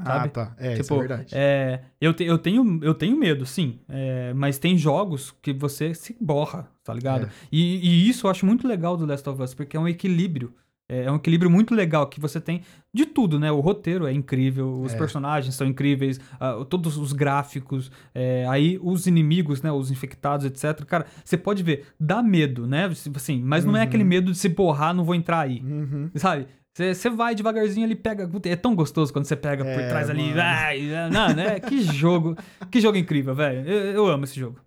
Sabe? 0.02 0.26
Ah, 0.26 0.28
tá. 0.28 0.54
É, 0.58 0.72
isso 0.74 0.82
Tipo, 0.82 0.94
é 0.94 0.98
verdade. 0.98 1.26
É, 1.32 1.80
eu, 2.00 2.14
te- 2.14 2.24
eu, 2.24 2.38
tenho, 2.38 2.78
eu 2.82 2.94
tenho 2.94 3.16
medo, 3.16 3.44
sim. 3.46 3.78
é, 3.88 4.32
mas 4.34 4.58
tem 4.58 4.76
jogos 4.78 5.34
que 5.42 5.52
você 5.52 5.94
se 5.94 6.16
borra, 6.20 6.68
tá 6.84 6.94
ligado? 6.94 7.26
É. 7.26 7.30
E, 7.52 7.76
e 8.06 8.08
isso 8.08 8.26
eu 8.26 8.30
acho 8.30 8.46
muito 8.46 8.66
legal 8.66 8.96
do 8.96 9.04
Last 9.06 9.28
of 9.28 9.42
Us, 9.42 9.54
porque 9.54 9.76
é 9.76 9.80
um 9.80 9.88
equilíbrio. 9.88 10.52
É 10.90 11.02
é 11.04 11.12
um 11.12 11.16
equilíbrio 11.16 11.50
muito 11.50 11.74
legal 11.74 12.06
que 12.06 12.18
você 12.18 12.40
tem 12.40 12.62
de 12.94 13.04
tudo, 13.04 13.38
né? 13.38 13.52
O 13.52 13.60
roteiro 13.60 14.06
é 14.06 14.12
incrível, 14.12 14.80
os 14.80 14.94
É. 14.94 14.96
personagens 14.96 15.54
são 15.54 15.66
incríveis, 15.66 16.18
ah, 16.40 16.64
todos 16.66 16.96
os 16.96 17.12
gráficos, 17.12 17.92
é, 18.14 18.46
aí 18.48 18.78
os 18.82 19.06
inimigos, 19.06 19.60
né? 19.60 19.70
Os 19.70 19.90
infectados, 19.90 20.46
etc. 20.46 20.82
Cara, 20.86 21.04
você 21.22 21.36
pode 21.36 21.62
ver, 21.62 21.84
dá 22.00 22.22
medo, 22.22 22.66
né? 22.66 22.86
Assim, 23.14 23.42
mas 23.42 23.66
não 23.66 23.76
é 23.76 23.80
Uhum. 23.80 23.84
aquele 23.84 24.02
medo 24.04 24.32
de 24.32 24.38
se 24.38 24.48
borrar, 24.48 24.94
não 24.94 25.04
vou 25.04 25.14
entrar 25.14 25.40
aí. 25.40 25.60
Uhum. 25.62 26.10
Sabe? 26.14 26.46
Você 26.94 27.10
vai 27.10 27.34
devagarzinho 27.34 27.84
ali, 27.84 27.94
pega. 27.96 28.30
É 28.44 28.56
tão 28.56 28.74
gostoso 28.74 29.12
quando 29.12 29.24
você 29.24 29.36
pega 29.36 29.64
por 29.64 29.70
É, 29.70 29.88
trás 29.88 30.08
ali. 30.08 30.28
mano. 30.28 30.40
Ai, 30.40 30.80
não, 31.10 31.34
né? 31.34 31.58
Que 31.60 31.82
jogo. 31.82 32.36
Que 32.70 32.80
jogo 32.80 32.96
incrível, 32.96 33.34
velho. 33.34 33.68
Eu, 33.68 33.84
eu 33.92 34.06
amo 34.06 34.24
esse 34.24 34.38
jogo. 34.38 34.60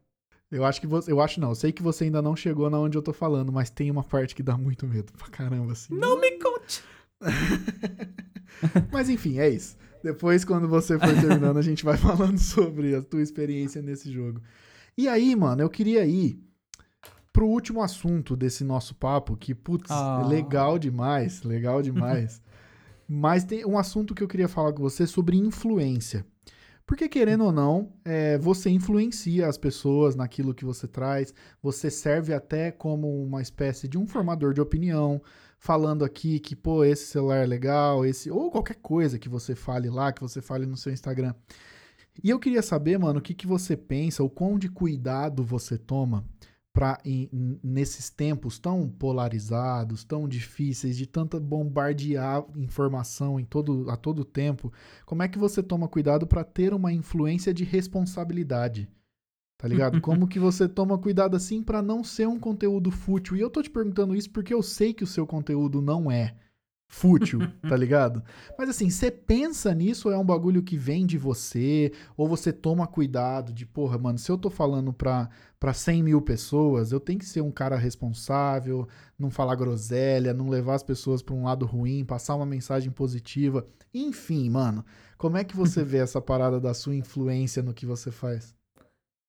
Eu 0.51 0.65
acho 0.65 0.81
que 0.81 0.87
você. 0.87 1.11
Eu 1.11 1.21
acho 1.21 1.39
não. 1.39 1.55
Sei 1.55 1.71
que 1.71 1.81
você 1.81 2.03
ainda 2.03 2.21
não 2.21 2.35
chegou 2.35 2.69
na 2.69 2.77
onde 2.77 2.97
eu 2.97 3.01
tô 3.01 3.13
falando, 3.13 3.51
mas 3.51 3.69
tem 3.69 3.89
uma 3.89 4.03
parte 4.03 4.35
que 4.35 4.43
dá 4.43 4.57
muito 4.57 4.85
medo 4.85 5.11
pra 5.17 5.27
caramba, 5.29 5.71
assim. 5.71 5.95
Não 5.97 6.19
me 6.19 6.31
conte. 6.31 6.83
Mas 8.91 9.09
enfim, 9.09 9.39
é 9.39 9.49
isso. 9.49 9.77
Depois, 10.03 10.43
quando 10.43 10.67
você 10.67 10.97
for 10.97 11.07
terminando, 11.19 11.57
a 11.57 11.61
gente 11.61 11.83
vai 11.85 11.95
falando 11.97 12.37
sobre 12.37 12.95
a 12.95 13.01
tua 13.01 13.21
experiência 13.21 13.81
nesse 13.81 14.11
jogo. 14.11 14.41
E 14.97 15.07
aí, 15.07 15.35
mano, 15.35 15.61
eu 15.61 15.69
queria 15.69 16.05
ir 16.05 16.39
pro 17.33 17.47
último 17.47 17.81
assunto 17.81 18.35
desse 18.35 18.63
nosso 18.63 18.93
papo, 18.95 19.35
que, 19.37 19.53
putz, 19.55 19.89
Ah. 19.89 20.21
é 20.23 20.27
legal 20.27 20.77
demais, 20.77 21.43
legal 21.43 21.81
demais. 21.83 22.41
Mas 23.07 23.43
tem 23.43 23.65
um 23.65 23.77
assunto 23.77 24.15
que 24.15 24.23
eu 24.23 24.27
queria 24.27 24.47
falar 24.47 24.73
com 24.73 24.81
você 24.81 25.05
sobre 25.05 25.37
influência. 25.37 26.25
Porque, 26.85 27.07
querendo 27.07 27.45
ou 27.45 27.51
não, 27.51 27.93
é, 28.03 28.37
você 28.37 28.69
influencia 28.69 29.47
as 29.47 29.57
pessoas 29.57 30.15
naquilo 30.15 30.53
que 30.53 30.65
você 30.65 30.87
traz, 30.87 31.33
você 31.61 31.89
serve 31.89 32.33
até 32.33 32.69
como 32.71 33.23
uma 33.23 33.41
espécie 33.41 33.87
de 33.87 33.97
um 33.97 34.05
formador 34.05 34.53
de 34.53 34.59
opinião, 34.59 35.21
falando 35.57 36.03
aqui 36.03 36.39
que, 36.39 36.55
pô, 36.55 36.83
esse 36.83 37.05
celular 37.05 37.37
é 37.37 37.45
legal, 37.45 38.05
esse. 38.05 38.29
Ou 38.29 38.51
qualquer 38.51 38.75
coisa 38.81 39.17
que 39.19 39.29
você 39.29 39.55
fale 39.55 39.89
lá, 39.89 40.11
que 40.11 40.21
você 40.21 40.41
fale 40.41 40.65
no 40.65 40.75
seu 40.75 40.91
Instagram. 40.91 41.33
E 42.21 42.29
eu 42.29 42.39
queria 42.39 42.61
saber, 42.61 42.97
mano, 42.99 43.19
o 43.19 43.21
que, 43.21 43.33
que 43.33 43.47
você 43.47 43.77
pensa, 43.77 44.21
o 44.23 44.29
quão 44.29 44.59
de 44.59 44.67
cuidado 44.67 45.43
você 45.43 45.77
toma 45.77 46.25
para 46.73 46.99
nesses 47.61 48.09
tempos 48.09 48.57
tão 48.57 48.87
polarizados, 48.87 50.03
tão 50.03 50.27
difíceis, 50.27 50.97
de 50.97 51.05
tanta 51.05 51.39
bombardear 51.39 52.45
informação 52.55 53.39
em 53.39 53.43
todo, 53.43 53.89
a 53.89 53.97
todo 53.97 54.23
tempo, 54.23 54.71
como 55.05 55.21
é 55.21 55.27
que 55.27 55.37
você 55.37 55.61
toma 55.61 55.87
cuidado 55.87 56.25
para 56.25 56.43
ter 56.43 56.73
uma 56.73 56.93
influência 56.93 57.53
de 57.53 57.63
responsabilidade? 57.65 58.89
Tá 59.57 59.67
ligado? 59.67 59.99
Como 60.01 60.27
que 60.27 60.39
você 60.39 60.67
toma 60.67 60.97
cuidado 60.97 61.35
assim 61.35 61.61
para 61.61 61.83
não 61.83 62.03
ser 62.03 62.27
um 62.27 62.39
conteúdo 62.39 62.89
fútil? 62.89 63.35
E 63.35 63.41
eu 63.41 63.49
tô 63.49 63.61
te 63.61 63.69
perguntando 63.69 64.15
isso 64.15 64.31
porque 64.31 64.53
eu 64.53 64.63
sei 64.63 64.91
que 64.91 65.03
o 65.03 65.07
seu 65.07 65.27
conteúdo 65.27 65.81
não 65.81 66.09
é 66.09 66.35
fútil, 66.93 67.39
tá 67.67 67.75
ligado? 67.77 68.21
Mas 68.57 68.69
assim, 68.69 68.89
você 68.89 69.09
pensa 69.09 69.73
nisso 69.73 70.09
ou 70.09 70.13
é 70.13 70.17
um 70.17 70.25
bagulho 70.25 70.61
que 70.61 70.75
vem 70.75 71.05
de 71.05 71.17
você? 71.17 71.93
Ou 72.17 72.27
você 72.27 72.51
toma 72.51 72.85
cuidado 72.85 73.53
de, 73.53 73.65
porra, 73.65 73.97
mano, 73.97 74.19
se 74.19 74.29
eu 74.29 74.37
tô 74.37 74.49
falando 74.49 74.91
pra, 74.91 75.29
pra 75.57 75.73
100 75.73 76.03
mil 76.03 76.21
pessoas, 76.21 76.91
eu 76.91 76.99
tenho 76.99 77.17
que 77.17 77.25
ser 77.25 77.39
um 77.39 77.49
cara 77.49 77.77
responsável, 77.77 78.85
não 79.17 79.31
falar 79.31 79.55
groselha, 79.55 80.33
não 80.33 80.49
levar 80.49 80.75
as 80.75 80.83
pessoas 80.83 81.21
pra 81.23 81.33
um 81.33 81.45
lado 81.45 81.65
ruim, 81.65 82.03
passar 82.03 82.35
uma 82.35 82.45
mensagem 82.45 82.91
positiva. 82.91 83.65
Enfim, 83.93 84.49
mano, 84.49 84.83
como 85.17 85.37
é 85.37 85.45
que 85.45 85.55
você 85.55 85.83
vê 85.85 85.99
essa 85.99 86.19
parada 86.21 86.59
da 86.59 86.73
sua 86.73 86.93
influência 86.93 87.63
no 87.63 87.73
que 87.73 87.85
você 87.85 88.11
faz? 88.11 88.53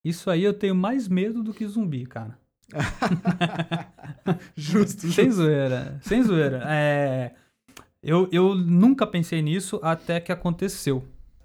Isso 0.05 0.29
aí 0.29 0.43
eu 0.43 0.53
tenho 0.53 0.75
mais 0.75 1.07
medo 1.07 1.45
do 1.45 1.55
que 1.55 1.65
zumbi, 1.67 2.07
cara. 2.07 2.37
Justo, 4.57 5.03
Sem 5.13 5.27
justo. 5.27 5.43
zoeira. 5.43 6.01
Sem 6.03 6.23
zoeira. 6.25 6.63
É, 6.67 7.35
eu, 8.03 8.29
eu 8.33 8.55
nunca 8.55 9.07
pensei 9.07 9.41
nisso 9.41 9.79
até 9.83 10.19
que 10.21 10.33
aconteceu. 10.33 11.05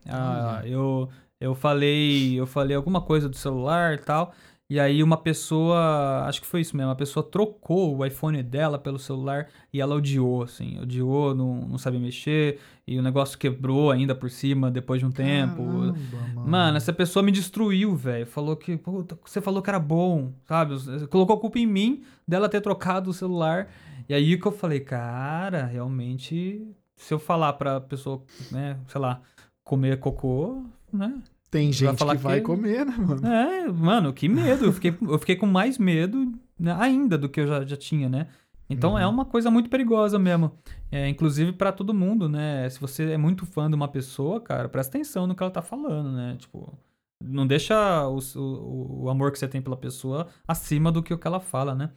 Ah, 0.10 0.62
eu, 0.66 1.10
eu 1.40 1.54
falei 1.54 2.40
eu 2.40 2.48
falei 2.48 2.76
alguma 2.76 3.02
coisa 3.02 3.30
do 3.30 3.36
celular 3.36 3.94
e 3.94 3.98
tal. 3.98 4.34
E 4.70 4.82
aí 4.82 5.02
uma 5.02 5.16
pessoa, 5.16 6.26
acho 6.26 6.42
que 6.42 6.48
foi 6.48 6.60
isso 6.60 6.76
mesmo, 6.76 6.92
a 6.92 6.96
pessoa 6.96 7.24
trocou 7.24 7.98
o 7.98 8.06
iPhone 8.06 8.44
dela 8.44 8.78
pelo 8.78 9.00
celular 9.00 9.48
e 9.72 9.80
ela 9.80 9.96
odiou, 9.96 10.44
assim, 10.44 10.78
odiou, 10.82 11.34
não, 11.34 11.62
não 11.62 11.78
sabia 11.78 12.02
mexer, 12.02 12.60
e 12.86 13.00
o 13.00 13.02
negócio 13.02 13.38
quebrou 13.38 13.92
ainda 13.92 14.14
por 14.14 14.30
cima 14.30 14.70
depois 14.70 15.00
de 15.00 15.06
um 15.06 15.12
tempo. 15.12 15.64
Caramba, 15.64 15.96
mano. 16.36 16.48
Mano, 16.50 16.78
essa 16.78 16.92
pessoa 16.92 17.24
me 17.24 17.32
destruiu, 17.32 17.96
velho. 17.96 18.26
Falou 18.26 18.58
que, 18.58 18.76
puta, 18.76 19.18
você 19.24 19.40
falou 19.40 19.62
que 19.62 19.70
era 19.70 19.80
bom, 19.80 20.34
sabe? 20.44 20.76
Colocou 21.08 21.38
a 21.38 21.40
culpa 21.40 21.60
em 21.60 21.66
mim 21.66 22.04
dela 22.28 22.50
ter 22.50 22.60
trocado 22.60 23.10
o 23.10 23.14
celular. 23.14 23.70
E 24.10 24.14
aí 24.14 24.38
que 24.38 24.46
eu 24.48 24.52
falei, 24.52 24.80
cara, 24.80 25.66
realmente, 25.66 26.66
se 26.96 27.14
eu 27.14 27.20
falar 27.20 27.54
pra 27.54 27.82
pessoa, 27.82 28.24
né, 28.52 28.78
sei 28.88 29.02
lá, 29.02 29.22
comer 29.64 30.00
cocô, 30.00 30.64
né? 30.92 31.22
Tem 31.50 31.72
gente 31.72 31.98
falar 31.98 32.16
que 32.18 32.22
vai 32.24 32.40
que- 32.40 32.46
comer, 32.46 32.86
né, 32.86 32.96
mano? 32.98 33.26
É, 33.28 33.68
mano, 33.72 34.14
que 34.14 34.28
medo. 34.28 34.66
Eu 34.66 34.74
fiquei, 34.74 34.96
eu 35.02 35.18
fiquei 35.20 35.36
com 35.36 35.46
mais 35.46 35.78
medo 35.78 36.32
né, 36.60 36.76
ainda 36.80 37.18
do 37.18 37.30
que 37.30 37.40
eu 37.40 37.48
já, 37.48 37.64
já 37.66 37.76
tinha, 37.78 38.10
né? 38.10 38.28
Então 38.70 38.92
Uhum. 38.94 39.00
é 39.00 39.08
uma 39.08 39.24
coisa 39.24 39.50
muito 39.50 39.70
perigosa 39.70 40.20
mesmo. 40.20 40.52
É, 40.92 41.08
inclusive 41.08 41.54
pra 41.54 41.72
todo 41.72 41.94
mundo, 41.94 42.28
né? 42.28 42.70
Se 42.70 42.80
você 42.82 43.12
é 43.12 43.18
muito 43.18 43.46
fã 43.46 43.70
de 43.70 43.76
uma 43.76 43.88
pessoa, 43.88 44.42
cara, 44.42 44.68
presta 44.68 44.98
atenção 44.98 45.26
no 45.26 45.34
que 45.36 45.42
ela 45.42 45.52
tá 45.52 45.62
falando, 45.62 46.12
né? 46.12 46.36
Tipo, 46.38 46.78
não 47.24 47.48
deixa 47.48 48.06
o, 48.10 48.20
o, 48.36 49.04
o 49.06 49.10
amor 49.10 49.32
que 49.32 49.40
você 49.40 49.48
tem 49.48 49.62
pela 49.62 49.78
pessoa 49.78 50.28
acima 50.46 50.92
do 50.92 51.02
que 51.02 51.14
o 51.14 51.18
que 51.18 51.26
ela 51.28 51.40
fala, 51.40 51.74
né? 51.74 51.92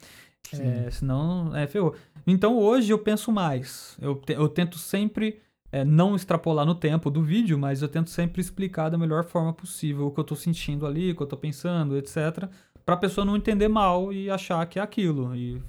É, 0.52 0.90
senão, 0.90 1.54
é, 1.54 1.66
ferrou. 1.66 1.94
Então 2.26 2.58
hoje 2.58 2.92
eu 2.92 2.98
penso 2.98 3.30
mais. 3.30 3.96
Eu, 4.00 4.16
te- 4.16 4.32
eu 4.32 4.48
tento 4.48 4.78
sempre 4.78 5.40
é, 5.72 5.84
não 5.84 6.16
extrapolar 6.16 6.66
no 6.66 6.74
tempo 6.74 7.10
do 7.10 7.22
vídeo, 7.22 7.56
mas 7.58 7.82
eu 7.82 7.88
tento 7.88 8.10
sempre 8.10 8.40
explicar 8.40 8.88
da 8.88 8.98
melhor 8.98 9.24
forma 9.24 9.52
possível 9.52 10.06
o 10.06 10.10
que 10.10 10.18
eu 10.18 10.24
tô 10.24 10.34
sentindo 10.34 10.86
ali, 10.86 11.12
o 11.12 11.16
que 11.16 11.22
eu 11.22 11.26
tô 11.26 11.36
pensando, 11.36 11.96
etc. 11.96 12.48
Pra 12.84 12.96
pessoa 12.96 13.24
não 13.24 13.36
entender 13.36 13.68
mal 13.68 14.12
e 14.12 14.28
achar 14.28 14.64
que 14.66 14.78
é 14.78 14.82
aquilo. 14.82 15.34
E, 15.36 15.62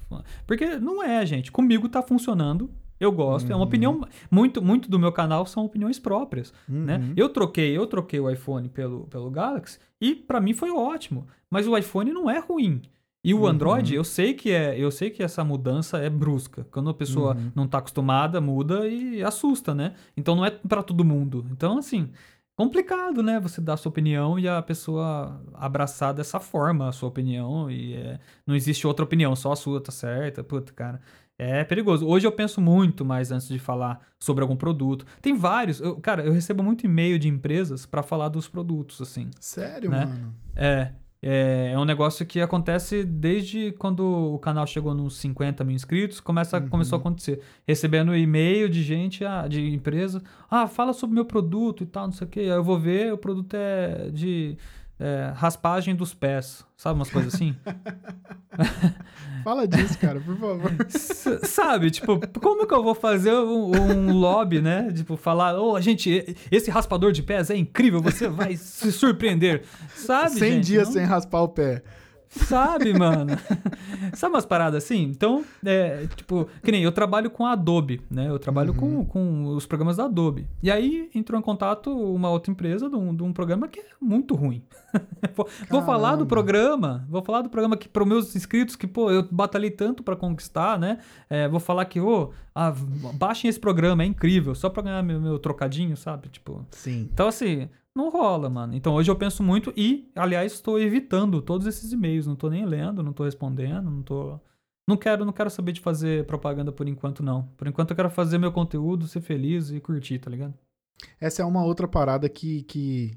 porque 0.46 0.66
não 0.78 1.02
é, 1.02 1.24
gente. 1.24 1.52
Comigo 1.52 1.88
tá 1.88 2.02
funcionando. 2.02 2.68
Eu 2.98 3.10
gosto. 3.12 3.50
É 3.50 3.54
uma 3.54 3.62
Uhum. 3.62 3.66
opinião. 3.68 4.00
Muito, 4.30 4.62
muito 4.62 4.88
do 4.90 4.98
meu 4.98 5.10
canal 5.12 5.44
são 5.46 5.64
opiniões 5.64 5.98
próprias 5.98 6.52
né? 6.68 6.98
Uhum. 6.98 7.12
Eu 7.16 7.28
troquei, 7.28 7.76
eu 7.76 7.86
troquei 7.86 8.18
o 8.20 8.30
iPhone 8.30 8.68
pelo, 8.68 9.06
pelo 9.08 9.28
Galaxy 9.30 9.78
e 10.00 10.14
pra 10.14 10.40
mim 10.40 10.54
foi 10.54 10.70
ótimo. 10.70 11.26
Mas 11.50 11.66
o 11.68 11.76
iPhone 11.76 12.12
não 12.12 12.28
é 12.30 12.38
ruim. 12.40 12.80
E 13.24 13.32
o 13.34 13.40
Uhum. 13.42 13.46
Android, 13.46 13.94
eu 13.94 14.02
sei 14.04 14.34
que 14.34 14.50
é, 14.50 14.76
eu 14.78 14.90
sei 14.90 15.08
que 15.10 15.22
essa 15.22 15.44
mudança 15.44 15.98
é 15.98 16.10
brusca. 16.10 16.66
Quando 16.70 16.90
a 16.90 16.94
pessoa 16.94 17.36
Uhum. 17.36 17.52
não 17.54 17.68
tá 17.68 17.78
acostumada, 17.78 18.40
muda 18.40 18.86
e 18.88 19.22
assusta, 19.22 19.74
né? 19.74 19.94
Então 20.16 20.34
não 20.34 20.44
é 20.44 20.50
pra 20.50 20.82
todo 20.82 21.04
mundo. 21.04 21.46
Então 21.52 21.78
assim, 21.78 22.10
complicado, 22.56 23.22
né? 23.22 23.38
Você 23.40 23.60
dar 23.60 23.74
a 23.74 23.76
sua 23.76 23.90
opinião 23.90 24.38
e 24.38 24.48
a 24.48 24.60
pessoa 24.60 25.40
abraçar 25.54 26.12
dessa 26.12 26.40
forma 26.40 26.88
a 26.88 26.92
sua 26.92 27.08
opinião 27.08 27.70
e 27.70 27.94
é, 27.94 28.18
não 28.46 28.54
existe 28.56 28.86
outra 28.86 29.04
opinião, 29.04 29.34
só 29.36 29.52
a 29.52 29.56
sua 29.56 29.80
tá 29.80 29.92
certa. 29.92 30.42
Puta, 30.42 30.72
cara. 30.72 31.00
É 31.38 31.64
perigoso. 31.64 32.06
Hoje 32.06 32.26
eu 32.26 32.32
penso 32.32 32.60
muito 32.60 33.04
mais 33.04 33.32
antes 33.32 33.48
de 33.48 33.58
falar 33.58 34.00
sobre 34.18 34.42
algum 34.42 34.54
produto. 34.56 35.04
Tem 35.20 35.34
vários. 35.36 35.80
eu- 35.80 35.96
cara, 35.96 36.22
eu 36.24 36.32
recebo 36.32 36.62
muito 36.62 36.84
e-mail 36.86 37.18
de 37.18 37.26
empresas 37.28 37.86
pra 37.86 38.02
falar 38.02 38.28
dos 38.28 38.48
produtos, 38.48 39.00
assim. 39.00 39.30
Sério, 39.40 39.90
né? 39.90 40.04
mano? 40.06 40.34
É, 40.54 40.92
é. 41.22 41.70
É 41.72 41.78
um 41.78 41.84
negócio 41.84 42.26
que 42.26 42.40
acontece 42.40 43.04
desde 43.04 43.72
quando 43.72 44.00
o 44.34 44.38
canal 44.38 44.66
chegou 44.66 44.92
nos 44.94 45.16
50 45.18 45.62
mil 45.64 45.74
inscritos, 45.76 46.20
começa, 46.20 46.58
Uhum. 46.58 46.68
começou 46.68 46.96
a 46.96 47.00
acontecer. 47.00 47.40
Recebendo 47.66 48.14
e-mail 48.16 48.68
de 48.68 48.82
gente, 48.82 49.24
ah, 49.24 49.46
de 49.48 49.72
empresa. 49.72 50.22
Ah, 50.50 50.66
fala 50.66 50.92
sobre 50.92 51.14
meu 51.14 51.24
produto 51.24 51.82
e 51.82 51.86
tal, 51.86 52.06
não 52.06 52.12
sei 52.12 52.26
o 52.26 52.30
quê. 52.30 52.40
Aí 52.40 52.48
eu 52.48 52.64
vou 52.64 52.78
ver, 52.78 53.12
o 53.12 53.18
produto 53.18 53.54
é 53.54 54.10
de 54.10 54.56
é, 55.02 55.32
raspagem 55.34 55.94
dos 55.96 56.14
pés. 56.14 56.64
Sabe 56.76 56.98
umas 56.98 57.10
coisas 57.10 57.34
assim? 57.34 57.54
Fala 59.44 59.66
disso, 59.66 59.98
cara, 59.98 60.20
por 60.20 60.36
favor. 60.36 60.72
S- 60.88 61.40
Sabe, 61.46 61.90
tipo, 61.90 62.20
como 62.40 62.66
que 62.66 62.74
eu 62.74 62.82
vou 62.82 62.94
fazer 62.94 63.32
um, 63.34 63.72
um 63.72 64.12
lobby, 64.12 64.60
né? 64.60 64.92
Tipo, 64.92 65.16
falar, 65.16 65.58
ô, 65.60 65.80
gente, 65.80 66.10
e- 66.10 66.36
esse 66.50 66.70
raspador 66.70 67.10
de 67.12 67.22
pés 67.22 67.50
é 67.50 67.56
incrível, 67.56 68.00
você 68.00 68.28
vai 68.28 68.56
se 68.56 68.92
surpreender. 68.92 69.64
Sabe, 69.96 70.30
100 70.38 70.52
gente? 70.52 70.64
dias 70.66 70.86
Não- 70.86 70.92
sem 70.92 71.04
raspar 71.04 71.40
o 71.42 71.48
pé. 71.48 71.82
Sabe, 72.32 72.94
mano? 72.98 73.32
Sabe 74.14 74.34
umas 74.34 74.46
paradas 74.46 74.82
assim? 74.82 75.02
Então, 75.02 75.44
é, 75.64 76.06
tipo, 76.16 76.48
que 76.64 76.72
nem 76.72 76.82
eu 76.82 76.90
trabalho 76.90 77.30
com 77.30 77.44
a 77.44 77.52
Adobe, 77.52 78.00
né? 78.10 78.28
Eu 78.28 78.38
trabalho 78.38 78.72
com, 78.72 79.04
com 79.04 79.44
os 79.54 79.66
programas 79.66 79.98
da 79.98 80.04
Adobe. 80.04 80.48
E 80.62 80.70
aí 80.70 81.10
entrou 81.14 81.38
em 81.38 81.42
contato 81.42 81.90
uma 81.90 82.30
outra 82.30 82.50
empresa 82.50 82.88
de 82.88 82.96
um, 82.96 83.14
de 83.14 83.22
um 83.22 83.32
programa 83.32 83.68
que 83.68 83.80
é 83.80 83.84
muito 84.00 84.34
ruim. 84.34 84.62
vou, 85.68 85.82
falar 85.82 86.16
do 86.16 86.24
programa, 86.24 87.06
vou 87.08 87.22
falar 87.22 87.42
do 87.42 87.50
programa 87.50 87.76
que 87.76 87.88
para 87.88 88.04
meus 88.04 88.34
inscritos 88.34 88.76
que, 88.76 88.86
pô, 88.86 89.10
eu 89.10 89.26
batalhei 89.30 89.70
tanto 89.70 90.02
pra 90.02 90.16
conquistar, 90.16 90.78
né? 90.78 90.98
É, 91.28 91.46
vou 91.48 91.60
falar 91.60 91.84
que, 91.84 92.00
ô, 92.00 92.32
ah, 92.54 92.72
baixem 93.14 93.48
esse 93.48 93.60
programa, 93.60 94.02
é 94.02 94.06
incrível, 94.06 94.54
só 94.54 94.70
pra 94.70 94.82
ganhar 94.82 95.02
meu, 95.02 95.20
meu 95.20 95.38
trocadinho, 95.38 95.96
sabe? 95.96 96.28
Tipo. 96.28 96.66
Sim. 96.70 97.08
Então, 97.12 97.28
assim, 97.28 97.68
não 97.94 98.10
rola, 98.10 98.48
mano. 98.48 98.74
Então 98.74 98.94
hoje 98.94 99.10
eu 99.10 99.16
penso 99.16 99.42
muito 99.42 99.72
e, 99.76 100.10
aliás, 100.16 100.52
estou 100.52 100.78
evitando 100.80 101.42
todos 101.42 101.66
esses 101.66 101.92
e-mails. 101.92 102.26
Não 102.26 102.36
tô 102.36 102.48
nem 102.48 102.64
lendo, 102.64 103.02
não 103.02 103.12
tô 103.12 103.24
respondendo, 103.24 103.90
não 103.90 104.02
tô. 104.02 104.40
Não 104.88 104.96
quero, 104.96 105.24
não 105.24 105.32
quero 105.32 105.50
saber 105.50 105.72
de 105.72 105.80
fazer 105.80 106.26
propaganda 106.26 106.72
por 106.72 106.88
enquanto, 106.88 107.22
não. 107.22 107.44
Por 107.56 107.68
enquanto 107.68 107.90
eu 107.90 107.96
quero 107.96 108.10
fazer 108.10 108.38
meu 108.38 108.50
conteúdo, 108.50 109.06
ser 109.06 109.20
feliz 109.20 109.70
e 109.70 109.80
curtir, 109.80 110.18
tá 110.18 110.30
ligado? 110.30 110.54
Essa 111.20 111.42
é 111.42 111.44
uma 111.44 111.64
outra 111.64 111.86
parada 111.86 112.28
que, 112.28 112.62
que 112.64 113.12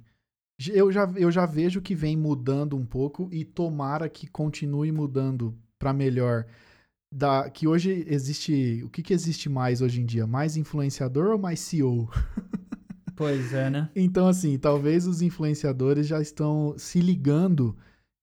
eu, 0.68 0.92
já, 0.92 1.12
eu 1.16 1.32
já 1.32 1.46
vejo 1.46 1.82
que 1.82 1.96
vem 1.96 2.16
mudando 2.16 2.76
um 2.76 2.86
pouco 2.86 3.30
e 3.32 3.44
tomara 3.44 4.08
que 4.08 4.28
continue 4.28 4.92
mudando 4.92 5.58
para 5.80 5.94
melhor. 5.94 6.46
Da, 7.12 7.50
que 7.50 7.68
hoje 7.68 8.04
existe. 8.08 8.84
O 8.84 8.90
que, 8.90 9.02
que 9.02 9.14
existe 9.14 9.50
mais 9.50 9.82
hoje 9.82 10.02
em 10.02 10.06
dia? 10.06 10.28
Mais 10.28 10.58
influenciador 10.58 11.32
ou 11.32 11.40
mais 11.40 11.60
CEO? 11.60 12.10
Pois 13.16 13.54
é, 13.54 13.70
né? 13.70 13.90
Então, 13.96 14.28
assim, 14.28 14.58
talvez 14.58 15.08
os 15.08 15.22
influenciadores 15.22 16.08
já 16.08 16.22
estão 16.22 16.76
se 16.78 17.00
ligando 17.00 17.76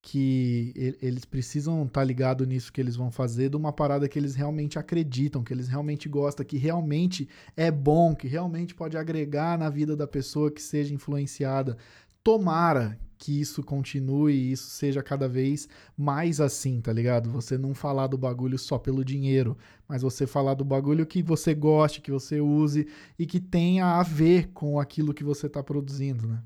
que 0.02 0.96
eles 1.00 1.24
precisam 1.24 1.84
estar 1.84 2.00
tá 2.00 2.04
ligados 2.04 2.46
nisso 2.46 2.72
que 2.72 2.80
eles 2.80 2.96
vão 2.96 3.10
fazer, 3.10 3.48
de 3.48 3.56
uma 3.56 3.72
parada 3.72 4.08
que 4.08 4.18
eles 4.18 4.34
realmente 4.34 4.76
acreditam, 4.76 5.44
que 5.44 5.54
eles 5.54 5.68
realmente 5.68 6.08
gostam, 6.08 6.44
que 6.44 6.58
realmente 6.58 7.28
é 7.56 7.70
bom, 7.70 8.12
que 8.14 8.26
realmente 8.26 8.74
pode 8.74 8.96
agregar 8.96 9.56
na 9.56 9.70
vida 9.70 9.96
da 9.96 10.06
pessoa 10.06 10.50
que 10.50 10.60
seja 10.60 10.92
influenciada. 10.92 11.78
Tomara 12.22 12.98
que 13.22 13.40
isso 13.40 13.62
continue 13.62 14.32
e 14.32 14.50
isso 14.50 14.68
seja 14.70 15.00
cada 15.00 15.28
vez 15.28 15.68
mais 15.96 16.40
assim, 16.40 16.80
tá 16.80 16.92
ligado? 16.92 17.30
Você 17.30 17.56
não 17.56 17.72
falar 17.72 18.08
do 18.08 18.18
bagulho 18.18 18.58
só 18.58 18.78
pelo 18.78 19.04
dinheiro, 19.04 19.56
mas 19.86 20.02
você 20.02 20.26
falar 20.26 20.54
do 20.54 20.64
bagulho 20.64 21.06
que 21.06 21.22
você 21.22 21.54
goste, 21.54 22.00
que 22.00 22.10
você 22.10 22.40
use 22.40 22.88
e 23.16 23.24
que 23.24 23.38
tenha 23.38 24.00
a 24.00 24.02
ver 24.02 24.48
com 24.48 24.80
aquilo 24.80 25.14
que 25.14 25.22
você 25.22 25.48
tá 25.48 25.62
produzindo, 25.62 26.26
né? 26.26 26.42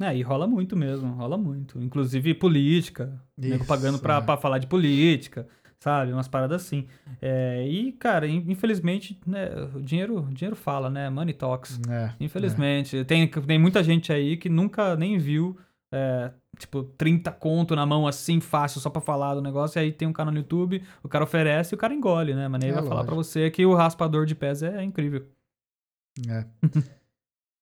É, 0.00 0.16
e 0.16 0.22
rola 0.22 0.46
muito 0.46 0.76
mesmo, 0.76 1.12
rola 1.14 1.36
muito. 1.36 1.82
Inclusive 1.82 2.34
política, 2.34 3.20
nego 3.36 3.64
pagando 3.64 3.98
pra, 3.98 4.18
é. 4.18 4.20
pra 4.20 4.36
falar 4.36 4.58
de 4.58 4.68
política, 4.68 5.48
sabe? 5.80 6.12
Umas 6.12 6.28
paradas 6.28 6.62
assim. 6.62 6.86
É, 7.20 7.66
e, 7.66 7.90
cara, 7.90 8.28
infelizmente, 8.28 9.18
né, 9.26 9.48
o 9.74 9.82
dinheiro, 9.82 10.28
dinheiro 10.30 10.54
fala, 10.54 10.88
né? 10.88 11.10
Money 11.10 11.34
talks. 11.34 11.80
É, 11.90 12.12
infelizmente. 12.20 12.98
É. 12.98 13.04
Tem, 13.04 13.26
tem 13.28 13.58
muita 13.58 13.82
gente 13.82 14.12
aí 14.12 14.36
que 14.36 14.48
nunca 14.48 14.94
nem 14.94 15.18
viu, 15.18 15.56
é, 15.92 16.32
tipo, 16.58 16.82
30 16.82 17.30
conto 17.32 17.76
na 17.76 17.86
mão 17.86 18.06
assim, 18.06 18.40
fácil, 18.40 18.80
só 18.80 18.90
pra 18.90 19.00
falar 19.00 19.34
do 19.34 19.42
negócio. 19.42 19.78
E 19.78 19.80
aí 19.80 19.92
tem 19.92 20.06
um 20.08 20.12
canal 20.12 20.32
no 20.32 20.40
YouTube, 20.40 20.82
o 21.02 21.08
cara 21.08 21.24
oferece 21.24 21.74
e 21.74 21.76
o 21.76 21.78
cara 21.78 21.94
engole, 21.94 22.34
né? 22.34 22.48
Mas 22.48 22.62
ele 22.62 22.72
vai 22.72 22.82
lógico. 22.82 22.94
falar 22.94 23.06
pra 23.06 23.14
você 23.14 23.50
que 23.50 23.64
o 23.64 23.74
raspador 23.74 24.26
de 24.26 24.34
pés 24.34 24.62
é 24.62 24.82
incrível. 24.82 25.26
É. 26.28 26.44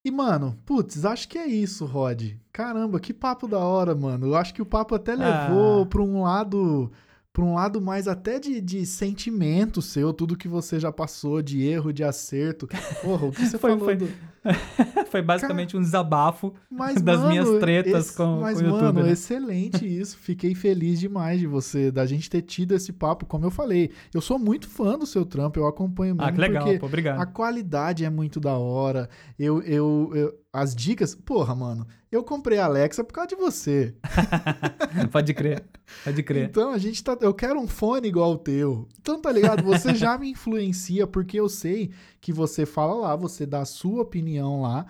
E, 0.07 0.11
mano, 0.11 0.59
putz, 0.67 1.03
acho 1.07 1.27
que 1.27 1.39
é 1.39 1.47
isso, 1.47 1.87
Rod. 1.87 2.35
Caramba, 2.53 3.01
que 3.01 3.15
papo 3.15 3.49
da 3.49 3.59
hora, 3.59 3.95
mano. 3.95 4.27
Eu 4.27 4.37
acho 4.37 4.53
que 4.53 4.61
o 4.61 4.67
papo 4.67 4.95
até 4.95 5.15
levou 5.15 5.83
ah. 5.83 5.87
pra 5.87 6.03
um 6.03 6.23
lado 6.23 6.93
para 7.33 7.43
um 7.43 7.55
lado 7.55 7.81
mais 7.81 8.07
até 8.07 8.39
de, 8.39 8.61
de 8.61 8.87
sentimento 8.87 9.83
seu, 9.83 10.13
tudo 10.13 10.37
que 10.37 10.47
você 10.47 10.79
já 10.79 10.93
passou, 10.93 11.43
de 11.43 11.67
erro, 11.67 11.93
de 11.93 12.05
acerto. 12.05 12.69
Porra, 13.03 13.27
o 13.27 13.33
que 13.33 13.45
você 13.45 13.57
foi, 13.59 13.71
falou 13.71 13.85
foi, 13.85 13.97
do... 13.97 14.09
foi 15.11 15.23
basicamente 15.23 15.73
Cara, 15.73 15.81
um 15.81 15.83
desabafo 15.83 16.55
mas, 16.71 17.01
das 17.03 17.19
mano, 17.19 17.31
minhas 17.31 17.61
tretas 17.61 18.07
esse, 18.09 18.17
com, 18.17 18.41
mas, 18.41 18.61
com 18.61 18.65
o 18.65 18.69
YouTube. 18.69 18.95
Mano, 18.95 19.03
né? 19.07 19.13
excelente 19.13 19.87
isso. 19.87 20.19
Fiquei 20.19 20.55
feliz 20.55 21.01
demais 21.01 21.41
de 21.41 21.47
você, 21.47 21.91
da 21.91 22.05
gente 22.07 22.29
ter 22.29 22.43
tido 22.43 22.75
esse 22.75 22.93
papo. 22.93 23.27
Como 23.27 23.45
eu 23.45 23.51
falei, 23.51 23.91
eu 24.13 24.21
sou 24.21 24.39
muito 24.39 24.69
fã 24.69 24.99
do 24.99 25.07
seu 25.07 25.25
trampo, 25.25 25.59
eu 25.59 25.67
acompanho 25.67 26.15
muito. 26.15 26.29
Ah, 26.29 26.33
que 26.33 26.41
legal, 26.41 26.79
pô, 26.79 26.87
obrigado. 26.87 27.21
A 27.21 27.27
qualidade 27.27 28.05
é 28.05 28.11
muito 28.11 28.41
da 28.41 28.57
hora. 28.57 29.09
Eu, 29.39 29.63
eu, 29.63 30.11
eu, 30.15 30.39
as 30.53 30.75
dicas, 30.75 31.15
porra, 31.15 31.55
mano, 31.55 31.87
eu 32.13 32.23
comprei 32.23 32.59
a 32.59 32.67
Alexa 32.67 33.03
por 33.03 33.13
causa 33.13 33.29
de 33.29 33.35
você. 33.35 33.95
Pode 35.11 35.35
crer. 35.35 35.65
Pode 36.05 36.23
crer. 36.23 36.49
Então 36.49 36.71
a 36.71 36.79
gente 36.79 37.03
tá. 37.03 37.17
Eu 37.21 37.35
quero 37.35 37.59
um 37.59 37.67
fone 37.67 38.07
igual 38.07 38.33
o 38.33 38.39
teu. 38.39 38.89
Então, 39.01 39.21
tá 39.21 39.33
ligado? 39.33 39.65
Você 39.65 39.95
já 39.95 40.17
me 40.17 40.31
influencia, 40.31 41.07
porque 41.07 41.39
eu 41.39 41.49
sei 41.49 41.91
que 42.21 42.33
você 42.33 42.65
fala 42.65 42.95
lá, 42.95 43.17
você 43.17 43.45
dá 43.45 43.63
a 43.63 43.65
sua 43.65 44.03
opinião 44.03 44.34
lá, 44.43 44.87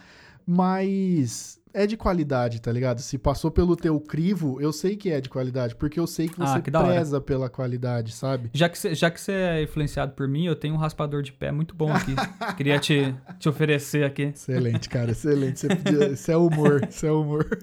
mas 0.46 1.60
é 1.74 1.86
de 1.88 1.96
qualidade, 1.96 2.62
tá 2.62 2.70
ligado? 2.70 3.00
Se 3.00 3.18
passou 3.18 3.50
pelo 3.50 3.74
teu 3.74 4.00
crivo, 4.00 4.60
eu 4.60 4.72
sei 4.72 4.96
que 4.96 5.10
é 5.10 5.20
de 5.20 5.28
qualidade, 5.28 5.74
porque 5.74 5.98
eu 5.98 6.06
sei 6.06 6.28
que 6.28 6.38
você 6.38 6.58
ah, 6.58 6.62
que 6.62 6.70
preza 6.70 7.20
pela 7.20 7.50
qualidade, 7.50 8.12
sabe? 8.12 8.48
Já 8.54 8.68
que, 8.68 8.78
você 8.78 9.32
é 9.32 9.62
influenciado 9.62 10.12
por 10.12 10.28
mim, 10.28 10.46
eu 10.46 10.54
tenho 10.54 10.74
um 10.74 10.78
raspador 10.78 11.20
de 11.20 11.32
pé 11.32 11.50
muito 11.50 11.74
bom 11.74 11.92
aqui. 11.92 12.14
Queria 12.56 12.78
te, 12.78 13.12
te 13.40 13.48
oferecer 13.48 14.04
aqui. 14.04 14.22
Excelente, 14.22 14.88
cara, 14.88 15.10
excelente. 15.10 15.66
Isso 16.12 16.30
é 16.30 16.36
humor, 16.36 16.86
isso 16.88 17.04
é 17.04 17.10
humor. 17.10 17.44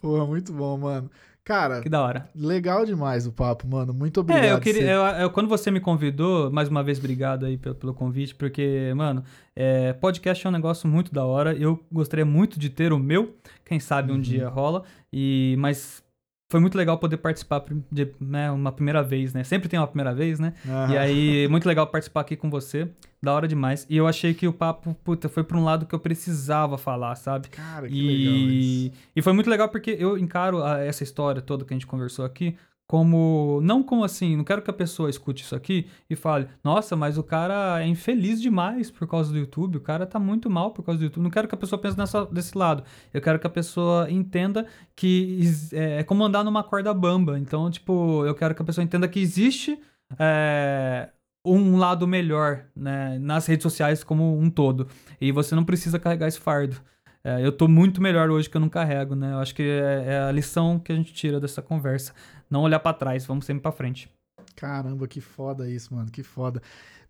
Porra, 0.00 0.26
muito 0.26 0.54
bom, 0.54 0.78
mano. 0.78 1.10
Cara, 1.44 1.80
que 1.80 1.88
da 1.88 2.02
hora. 2.02 2.28
Legal 2.34 2.84
demais 2.84 3.26
o 3.26 3.32
papo, 3.32 3.66
mano. 3.66 3.92
Muito 3.92 4.20
obrigado. 4.20 4.44
É, 4.44 4.52
eu 4.52 4.60
queria. 4.60 4.90
Eu, 4.90 5.02
eu, 5.22 5.30
quando 5.30 5.48
você 5.48 5.70
me 5.70 5.80
convidou, 5.80 6.50
mais 6.50 6.68
uma 6.68 6.82
vez, 6.82 6.98
obrigado 6.98 7.46
aí 7.46 7.56
pelo, 7.56 7.74
pelo 7.74 7.94
convite, 7.94 8.34
porque, 8.34 8.92
mano, 8.94 9.24
é, 9.56 9.92
podcast 9.94 10.46
é 10.46 10.50
um 10.50 10.52
negócio 10.52 10.88
muito 10.88 11.12
da 11.12 11.24
hora. 11.24 11.54
Eu 11.54 11.82
gostaria 11.90 12.24
muito 12.24 12.58
de 12.58 12.70
ter 12.70 12.92
o 12.92 12.98
meu. 12.98 13.34
Quem 13.64 13.80
sabe 13.80 14.12
um 14.12 14.16
uhum. 14.16 14.20
dia 14.20 14.48
rola. 14.48 14.84
E, 15.12 15.56
mas 15.58 16.02
foi 16.50 16.58
muito 16.58 16.76
legal 16.76 16.98
poder 16.98 17.16
participar 17.16 17.64
de 17.90 18.08
né, 18.20 18.50
uma 18.50 18.72
primeira 18.72 19.04
vez, 19.04 19.32
né? 19.32 19.44
Sempre 19.44 19.68
tem 19.68 19.78
uma 19.78 19.86
primeira 19.86 20.12
vez, 20.12 20.40
né? 20.40 20.52
E 20.90 20.96
aí, 20.98 21.46
muito 21.48 21.66
legal 21.66 21.86
participar 21.86 22.22
aqui 22.22 22.34
com 22.36 22.50
você. 22.50 22.88
Da 23.22 23.32
hora 23.32 23.46
demais. 23.46 23.86
E 23.88 23.96
eu 23.96 24.06
achei 24.06 24.32
que 24.32 24.48
o 24.48 24.52
papo, 24.52 24.96
puta, 25.04 25.28
foi 25.28 25.44
pra 25.44 25.56
um 25.56 25.62
lado 25.62 25.84
que 25.86 25.94
eu 25.94 25.98
precisava 25.98 26.78
falar, 26.78 27.14
sabe? 27.16 27.48
Cara, 27.50 27.86
que 27.86 27.94
e... 27.94 28.24
legal 28.24 28.34
isso. 28.34 28.92
E 29.14 29.22
foi 29.22 29.32
muito 29.32 29.48
legal 29.48 29.68
porque 29.68 29.94
eu 29.98 30.18
encaro 30.18 30.64
a, 30.64 30.80
essa 30.80 31.04
história 31.04 31.40
toda 31.42 31.64
que 31.64 31.72
a 31.72 31.76
gente 31.76 31.86
conversou 31.86 32.24
aqui 32.24 32.56
como 32.90 33.60
não 33.62 33.84
como 33.84 34.02
assim, 34.02 34.36
não 34.36 34.42
quero 34.42 34.62
que 34.62 34.68
a 34.68 34.72
pessoa 34.72 35.08
escute 35.08 35.44
isso 35.44 35.54
aqui 35.54 35.86
e 36.10 36.16
fale, 36.16 36.48
nossa, 36.64 36.96
mas 36.96 37.16
o 37.16 37.22
cara 37.22 37.80
é 37.80 37.86
infeliz 37.86 38.42
demais 38.42 38.90
por 38.90 39.06
causa 39.06 39.30
do 39.30 39.38
YouTube, 39.38 39.76
o 39.76 39.80
cara 39.80 40.04
tá 40.04 40.18
muito 40.18 40.50
mal 40.50 40.72
por 40.72 40.82
causa 40.82 40.98
do 40.98 41.04
YouTube. 41.04 41.22
Não 41.22 41.30
quero 41.30 41.46
que 41.46 41.54
a 41.54 41.56
pessoa 41.56 41.80
pense 41.80 41.96
nessa, 41.96 42.26
desse 42.26 42.58
lado. 42.58 42.82
Eu 43.14 43.20
quero 43.20 43.38
que 43.38 43.46
a 43.46 43.50
pessoa 43.50 44.10
entenda 44.10 44.66
que 44.96 45.40
é, 45.72 46.00
é 46.00 46.02
como 46.02 46.24
andar 46.24 46.42
numa 46.42 46.64
corda 46.64 46.92
bamba. 46.92 47.38
Então, 47.38 47.70
tipo, 47.70 48.26
eu 48.26 48.34
quero 48.34 48.56
que 48.56 48.62
a 48.62 48.64
pessoa 48.64 48.84
entenda 48.84 49.06
que 49.06 49.20
existe 49.20 49.80
é, 50.18 51.10
um 51.46 51.76
lado 51.76 52.08
melhor 52.08 52.64
né, 52.74 53.20
nas 53.20 53.46
redes 53.46 53.62
sociais 53.62 54.02
como 54.02 54.36
um 54.36 54.50
todo. 54.50 54.88
E 55.20 55.30
você 55.30 55.54
não 55.54 55.64
precisa 55.64 55.96
carregar 55.96 56.26
esse 56.26 56.40
fardo. 56.40 56.76
É, 57.22 57.44
eu 57.44 57.52
tô 57.52 57.68
muito 57.68 58.00
melhor 58.00 58.30
hoje 58.30 58.48
que 58.48 58.56
eu 58.56 58.60
não 58.60 58.68
carrego, 58.68 59.14
né? 59.14 59.32
Eu 59.32 59.38
acho 59.38 59.54
que 59.54 59.62
é, 59.62 60.04
é 60.06 60.18
a 60.20 60.32
lição 60.32 60.78
que 60.78 60.90
a 60.90 60.94
gente 60.94 61.12
tira 61.12 61.38
dessa 61.38 61.60
conversa. 61.60 62.14
Não 62.50 62.62
olhar 62.62 62.80
para 62.80 62.92
trás, 62.92 63.24
vamos 63.24 63.46
sempre 63.46 63.62
para 63.62 63.72
frente. 63.72 64.10
Caramba, 64.56 65.06
que 65.06 65.20
foda 65.20 65.70
isso, 65.70 65.94
mano, 65.94 66.10
que 66.10 66.22
foda. 66.22 66.60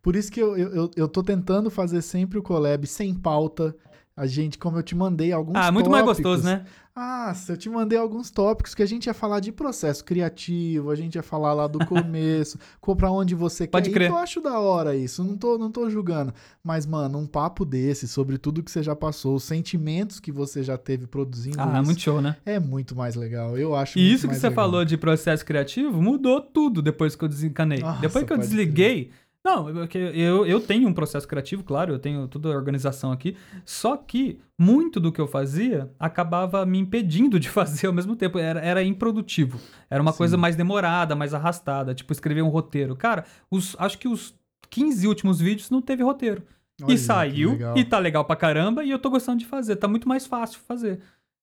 Por 0.02 0.14
isso 0.14 0.30
que 0.30 0.40
eu, 0.40 0.56
eu, 0.56 0.90
eu 0.94 1.08
tô 1.08 1.22
tentando 1.22 1.70
fazer 1.70 2.02
sempre 2.02 2.38
o 2.38 2.42
collab 2.42 2.86
sem 2.86 3.14
pauta. 3.14 3.74
A 4.20 4.26
gente, 4.26 4.58
como 4.58 4.76
eu 4.76 4.82
te 4.82 4.94
mandei 4.94 5.32
alguns 5.32 5.56
Ah, 5.56 5.72
muito 5.72 5.86
tópicos, 5.88 6.06
mais 6.06 6.18
gostoso, 6.18 6.44
né? 6.44 6.64
Ah, 6.94 7.32
eu 7.48 7.56
te 7.56 7.70
mandei 7.70 7.96
alguns 7.98 8.30
tópicos 8.30 8.74
que 8.74 8.82
a 8.82 8.86
gente 8.86 9.06
ia 9.06 9.14
falar 9.14 9.40
de 9.40 9.50
processo 9.50 10.04
criativo, 10.04 10.90
a 10.90 10.94
gente 10.94 11.14
ia 11.14 11.22
falar 11.22 11.54
lá 11.54 11.66
do 11.66 11.78
começo, 11.86 12.58
comprar 12.82 13.10
onde 13.10 13.34
você 13.34 13.66
Pode 13.66 13.88
quer. 13.88 13.94
Crer. 13.94 14.10
eu 14.10 14.16
acho 14.18 14.40
da 14.42 14.58
hora 14.58 14.94
isso, 14.94 15.24
não 15.24 15.38
tô, 15.38 15.56
não 15.56 15.70
tô 15.70 15.88
julgando. 15.88 16.34
Mas, 16.62 16.84
mano, 16.84 17.16
um 17.18 17.26
papo 17.26 17.64
desse, 17.64 18.06
sobre 18.06 18.36
tudo 18.36 18.62
que 18.62 18.70
você 18.70 18.82
já 18.82 18.94
passou, 18.94 19.36
os 19.36 19.44
sentimentos 19.44 20.20
que 20.20 20.30
você 20.30 20.62
já 20.62 20.76
teve 20.76 21.06
produzindo. 21.06 21.56
Ah, 21.58 21.72
isso, 21.76 21.84
muito 21.84 22.00
show, 22.02 22.20
né? 22.20 22.36
É 22.44 22.60
muito 22.60 22.94
mais 22.94 23.14
legal. 23.14 23.56
Eu 23.56 23.74
acho 23.74 23.98
E 23.98 24.12
isso 24.12 24.28
que 24.28 24.34
você 24.34 24.48
legal. 24.48 24.64
falou 24.64 24.84
de 24.84 24.98
processo 24.98 25.46
criativo 25.46 26.02
mudou 26.02 26.42
tudo 26.42 26.82
depois 26.82 27.16
que 27.16 27.24
eu 27.24 27.28
desencanei. 27.28 27.78
Nossa, 27.78 28.00
depois 28.02 28.24
que 28.26 28.32
eu 28.34 28.36
desliguei. 28.36 29.04
Crer 29.06 29.19
não, 29.44 29.70
eu, 29.94 30.46
eu 30.46 30.60
tenho 30.60 30.86
um 30.86 30.92
processo 30.92 31.26
criativo, 31.26 31.64
claro, 31.64 31.94
eu 31.94 31.98
tenho 31.98 32.28
toda 32.28 32.48
a 32.50 32.56
organização 32.56 33.10
aqui, 33.10 33.36
só 33.64 33.96
que 33.96 34.38
muito 34.58 35.00
do 35.00 35.10
que 35.10 35.20
eu 35.20 35.26
fazia 35.26 35.90
acabava 35.98 36.66
me 36.66 36.78
impedindo 36.78 37.40
de 37.40 37.48
fazer 37.50 37.86
ao 37.86 37.92
mesmo 37.92 38.14
tempo, 38.14 38.38
era, 38.38 38.60
era 38.60 38.82
improdutivo. 38.82 39.58
Era 39.88 40.02
uma 40.02 40.12
Sim. 40.12 40.18
coisa 40.18 40.36
mais 40.36 40.56
demorada, 40.56 41.16
mais 41.16 41.32
arrastada, 41.32 41.94
tipo 41.94 42.12
escrever 42.12 42.42
um 42.42 42.48
roteiro. 42.48 42.94
Cara, 42.94 43.24
os, 43.50 43.74
acho 43.78 43.98
que 43.98 44.08
os 44.08 44.34
15 44.68 45.08
últimos 45.08 45.40
vídeos 45.40 45.70
não 45.70 45.80
teve 45.80 46.02
roteiro. 46.02 46.42
Olha, 46.82 46.94
e 46.94 46.98
saiu, 46.98 47.58
e 47.76 47.84
tá 47.84 47.98
legal 47.98 48.24
pra 48.24 48.36
caramba, 48.36 48.84
e 48.84 48.90
eu 48.90 48.98
tô 48.98 49.10
gostando 49.10 49.38
de 49.38 49.46
fazer, 49.46 49.76
tá 49.76 49.88
muito 49.88 50.08
mais 50.08 50.26
fácil 50.26 50.60
fazer. 50.60 51.00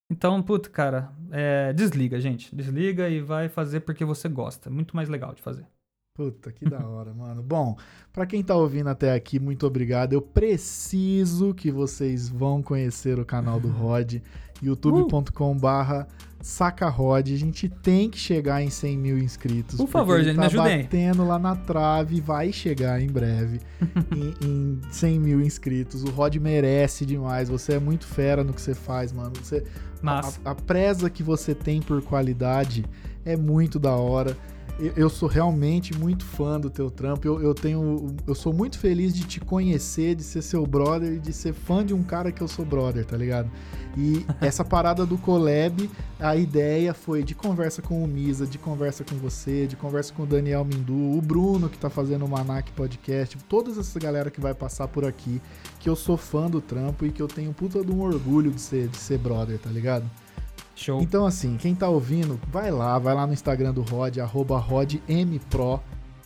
Então, 0.10 0.42
puta, 0.42 0.70
cara, 0.70 1.12
é, 1.32 1.74
desliga, 1.74 2.20
gente. 2.20 2.56
Desliga 2.56 3.10
e 3.10 3.20
vai 3.20 3.50
fazer 3.50 3.82
porque 3.82 4.06
você 4.06 4.30
gosta. 4.30 4.70
Muito 4.70 4.96
mais 4.96 5.10
legal 5.10 5.34
de 5.34 5.42
fazer. 5.42 5.66
Puta, 6.18 6.52
que 6.52 6.68
da 6.68 6.80
hora, 6.80 7.14
mano. 7.14 7.44
Bom, 7.44 7.78
para 8.12 8.26
quem 8.26 8.44
tá 8.44 8.56
ouvindo 8.56 8.90
até 8.90 9.14
aqui, 9.14 9.40
muito 9.40 9.68
obrigado. 9.68 10.14
Eu 10.14 10.22
preciso 10.22 11.54
que 11.54 11.70
vocês 11.70 12.28
vão 12.28 12.64
conhecer 12.64 13.20
o 13.20 13.24
canal 13.24 13.60
do 13.60 13.68
Rod, 13.68 14.16
youtube.com/barra 14.60 16.08
Saca 16.42 16.90
Rod. 16.90 17.30
A 17.30 17.38
gente 17.38 17.70
tem 17.70 18.10
que 18.10 18.18
chegar 18.18 18.64
em 18.64 18.70
100 18.72 18.98
mil 18.98 19.20
inscritos. 19.20 19.78
Por 19.78 19.88
favor, 19.88 20.20
gente, 20.24 20.38
tá 20.38 20.42
me 20.42 20.48
ajudem. 20.48 20.82
batendo 20.82 21.24
lá 21.24 21.38
na 21.38 21.56
trave, 21.56 22.20
vai 22.20 22.52
chegar 22.52 23.00
em 23.00 23.08
breve 23.08 23.60
em, 24.12 24.34
em 24.44 24.82
100 24.90 25.20
mil 25.20 25.40
inscritos. 25.40 26.04
O 26.04 26.10
Rod 26.10 26.36
merece 26.38 27.06
demais. 27.06 27.48
Você 27.48 27.74
é 27.74 27.80
muito 27.80 28.08
fera 28.08 28.44
no 28.44 28.54
que 28.54 28.62
você 28.62 28.74
faz, 28.74 29.12
mano. 29.12 29.34
Você, 29.40 29.64
Massa. 30.02 30.42
a, 30.44 30.50
a 30.50 30.56
presa 30.56 31.12
que 31.12 31.22
você 31.22 31.54
tem 31.54 31.80
por 31.80 32.02
qualidade 32.02 32.84
é 33.24 33.38
muito 33.38 33.78
da 33.78 33.96
hora. 33.96 34.36
Eu, 34.80 35.10
sou 35.10 35.28
realmente 35.28 35.98
muito 35.98 36.24
fã 36.24 36.60
do 36.60 36.70
teu 36.70 36.92
trampo. 36.92 37.28
Eu, 37.28 37.42
eu 37.42 37.54
tenho, 37.56 38.16
eu 38.28 38.36
sou 38.36 38.54
muito 38.54 38.78
feliz 38.78 39.12
de 39.12 39.24
te 39.24 39.40
conhecer, 39.40 40.14
de 40.14 40.22
ser 40.22 40.44
seu 40.44 40.68
brother 40.68 41.14
e 41.14 41.20
de 41.20 41.34
ser 41.34 41.54
fã 41.54 41.84
de 41.84 41.96
um 41.96 42.04
cara 42.04 42.32
que 42.32 42.42
eu 42.42 42.48
sou 42.48 42.64
brother, 42.64 43.04
tá 43.04 43.18
ligado? 43.18 43.50
E 43.98 44.24
essa 44.40 44.64
parada 44.64 45.04
do 45.04 45.18
collab, 45.18 45.90
a 46.20 46.36
ideia 46.36 46.94
foi 46.94 47.24
de 47.24 47.34
conversa 47.34 47.82
com 47.82 48.04
o 48.04 48.08
Misa, 48.08 48.46
de 48.46 48.60
conversa 48.60 49.04
com 49.04 49.16
você, 49.16 49.66
de 49.66 49.76
conversa 49.76 50.14
com 50.14 50.24
o 50.24 50.28
Daniel 50.28 50.64
Mindu, 50.64 51.18
o 51.18 51.22
Bruno 51.24 51.70
que 51.70 51.78
tá 51.80 51.90
fazendo 51.90 52.26
o 52.26 52.30
Manac 52.30 52.72
Podcast, 52.74 53.36
todas 53.50 53.80
essa 53.80 54.00
galera 54.00 54.30
que 54.30 54.40
vai 54.40 54.54
passar 54.54 54.88
por 54.88 55.04
aqui, 55.04 55.42
que 55.80 55.90
eu 55.90 55.96
sou 55.96 56.18
fã 56.18 56.48
do 56.48 56.62
trampo 56.62 57.04
e 57.04 57.12
que 57.12 57.22
eu 57.22 57.28
tenho 57.28 57.52
puta 57.52 57.84
de 57.84 57.92
um 57.92 58.02
orgulho 58.02 58.52
de 58.52 58.62
ser, 58.62 58.88
de 58.88 58.98
ser 58.98 59.18
brother, 59.18 59.58
tá 59.58 59.72
ligado? 59.72 60.08
Show. 60.78 61.02
Então, 61.02 61.26
assim, 61.26 61.58
quem 61.58 61.74
tá 61.74 61.90
ouvindo, 61.90 62.40
vai 62.52 62.70
lá, 62.70 62.98
vai 63.00 63.16
lá 63.16 63.26
no 63.26 63.34
Instagram 63.34 63.74
do 63.74 63.82
Rod, 63.82 64.20
arroba 64.20 64.60
RodMPro, 64.60 65.82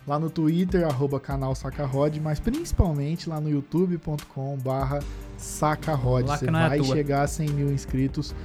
lá 0.05 0.19
no 0.19 0.29
Twitter, 0.29 0.85
arroba 0.85 1.19
canal 1.19 1.55
SacaRod, 1.55 2.19
mas 2.19 2.39
principalmente 2.39 3.29
lá 3.29 3.39
no 3.39 3.49
youtube.com 3.49 4.57
barra 4.57 4.99
SacaRod. 5.37 6.27
Você 6.27 6.49
é 6.49 6.51
vai 6.51 6.79
tua. 6.79 6.95
chegar 6.95 7.21
a 7.23 7.27
100 7.27 7.49
mil 7.49 7.71
inscritos 7.71 8.35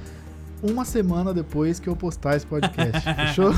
uma 0.63 0.85
semana 0.85 1.33
depois 1.33 1.79
que 1.79 1.87
eu 1.87 1.95
postar 1.95 2.35
esse 2.35 2.47
podcast, 2.47 3.01
fechou? 3.13 3.51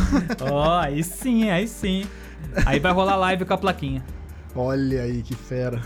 Ó, 0.51 0.79
aí 0.79 1.03
sim, 1.03 1.49
aí 1.49 1.67
sim. 1.67 2.05
Aí 2.65 2.79
vai 2.79 2.91
rolar 2.91 3.15
live 3.15 3.45
com 3.45 3.53
a 3.53 3.57
plaquinha. 3.57 4.03
Olha 4.55 5.03
aí 5.03 5.21
que 5.21 5.35
fera. 5.35 5.81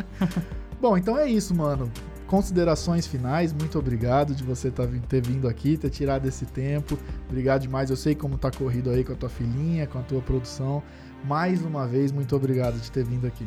Bom, 0.80 0.96
então 0.96 1.18
é 1.18 1.28
isso, 1.28 1.54
mano. 1.54 1.90
Considerações 2.34 3.06
finais, 3.06 3.52
muito 3.52 3.78
obrigado 3.78 4.34
de 4.34 4.42
você 4.42 4.68
tá 4.68 4.82
ter 5.08 5.24
vindo 5.24 5.46
aqui, 5.46 5.76
ter 5.76 5.88
tirado 5.88 6.26
esse 6.26 6.44
tempo. 6.44 6.98
Obrigado 7.28 7.62
demais. 7.62 7.90
Eu 7.90 7.96
sei 7.96 8.12
como 8.12 8.36
tá 8.36 8.50
corrido 8.50 8.90
aí 8.90 9.04
com 9.04 9.12
a 9.12 9.14
tua 9.14 9.28
filhinha, 9.28 9.86
com 9.86 10.00
a 10.00 10.02
tua 10.02 10.20
produção. 10.20 10.82
Mais 11.24 11.64
uma 11.64 11.86
vez, 11.86 12.10
muito 12.10 12.34
obrigado 12.34 12.76
de 12.80 12.90
ter 12.90 13.04
vindo 13.04 13.24
aqui. 13.24 13.44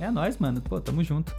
É 0.00 0.10
nóis, 0.10 0.38
mano. 0.38 0.60
Pô, 0.60 0.80
tamo 0.80 1.04
junto. 1.04 1.32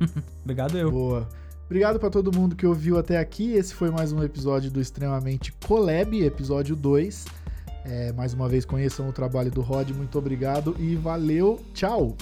Obrigado 0.44 0.76
eu. 0.76 0.90
Boa. 0.90 1.26
Obrigado 1.64 1.98
pra 1.98 2.10
todo 2.10 2.30
mundo 2.30 2.54
que 2.54 2.66
ouviu 2.66 2.98
até 2.98 3.16
aqui. 3.16 3.54
Esse 3.54 3.72
foi 3.72 3.90
mais 3.90 4.12
um 4.12 4.22
episódio 4.22 4.70
do 4.70 4.82
Extremamente 4.82 5.50
Collab, 5.66 6.22
episódio 6.22 6.76
2. 6.76 7.24
É, 7.86 8.12
mais 8.12 8.34
uma 8.34 8.50
vez 8.50 8.66
conheçam 8.66 9.08
o 9.08 9.14
trabalho 9.14 9.50
do 9.50 9.62
Rod. 9.62 9.92
Muito 9.92 10.18
obrigado 10.18 10.76
e 10.78 10.94
valeu. 10.94 11.58
Tchau. 11.72 12.14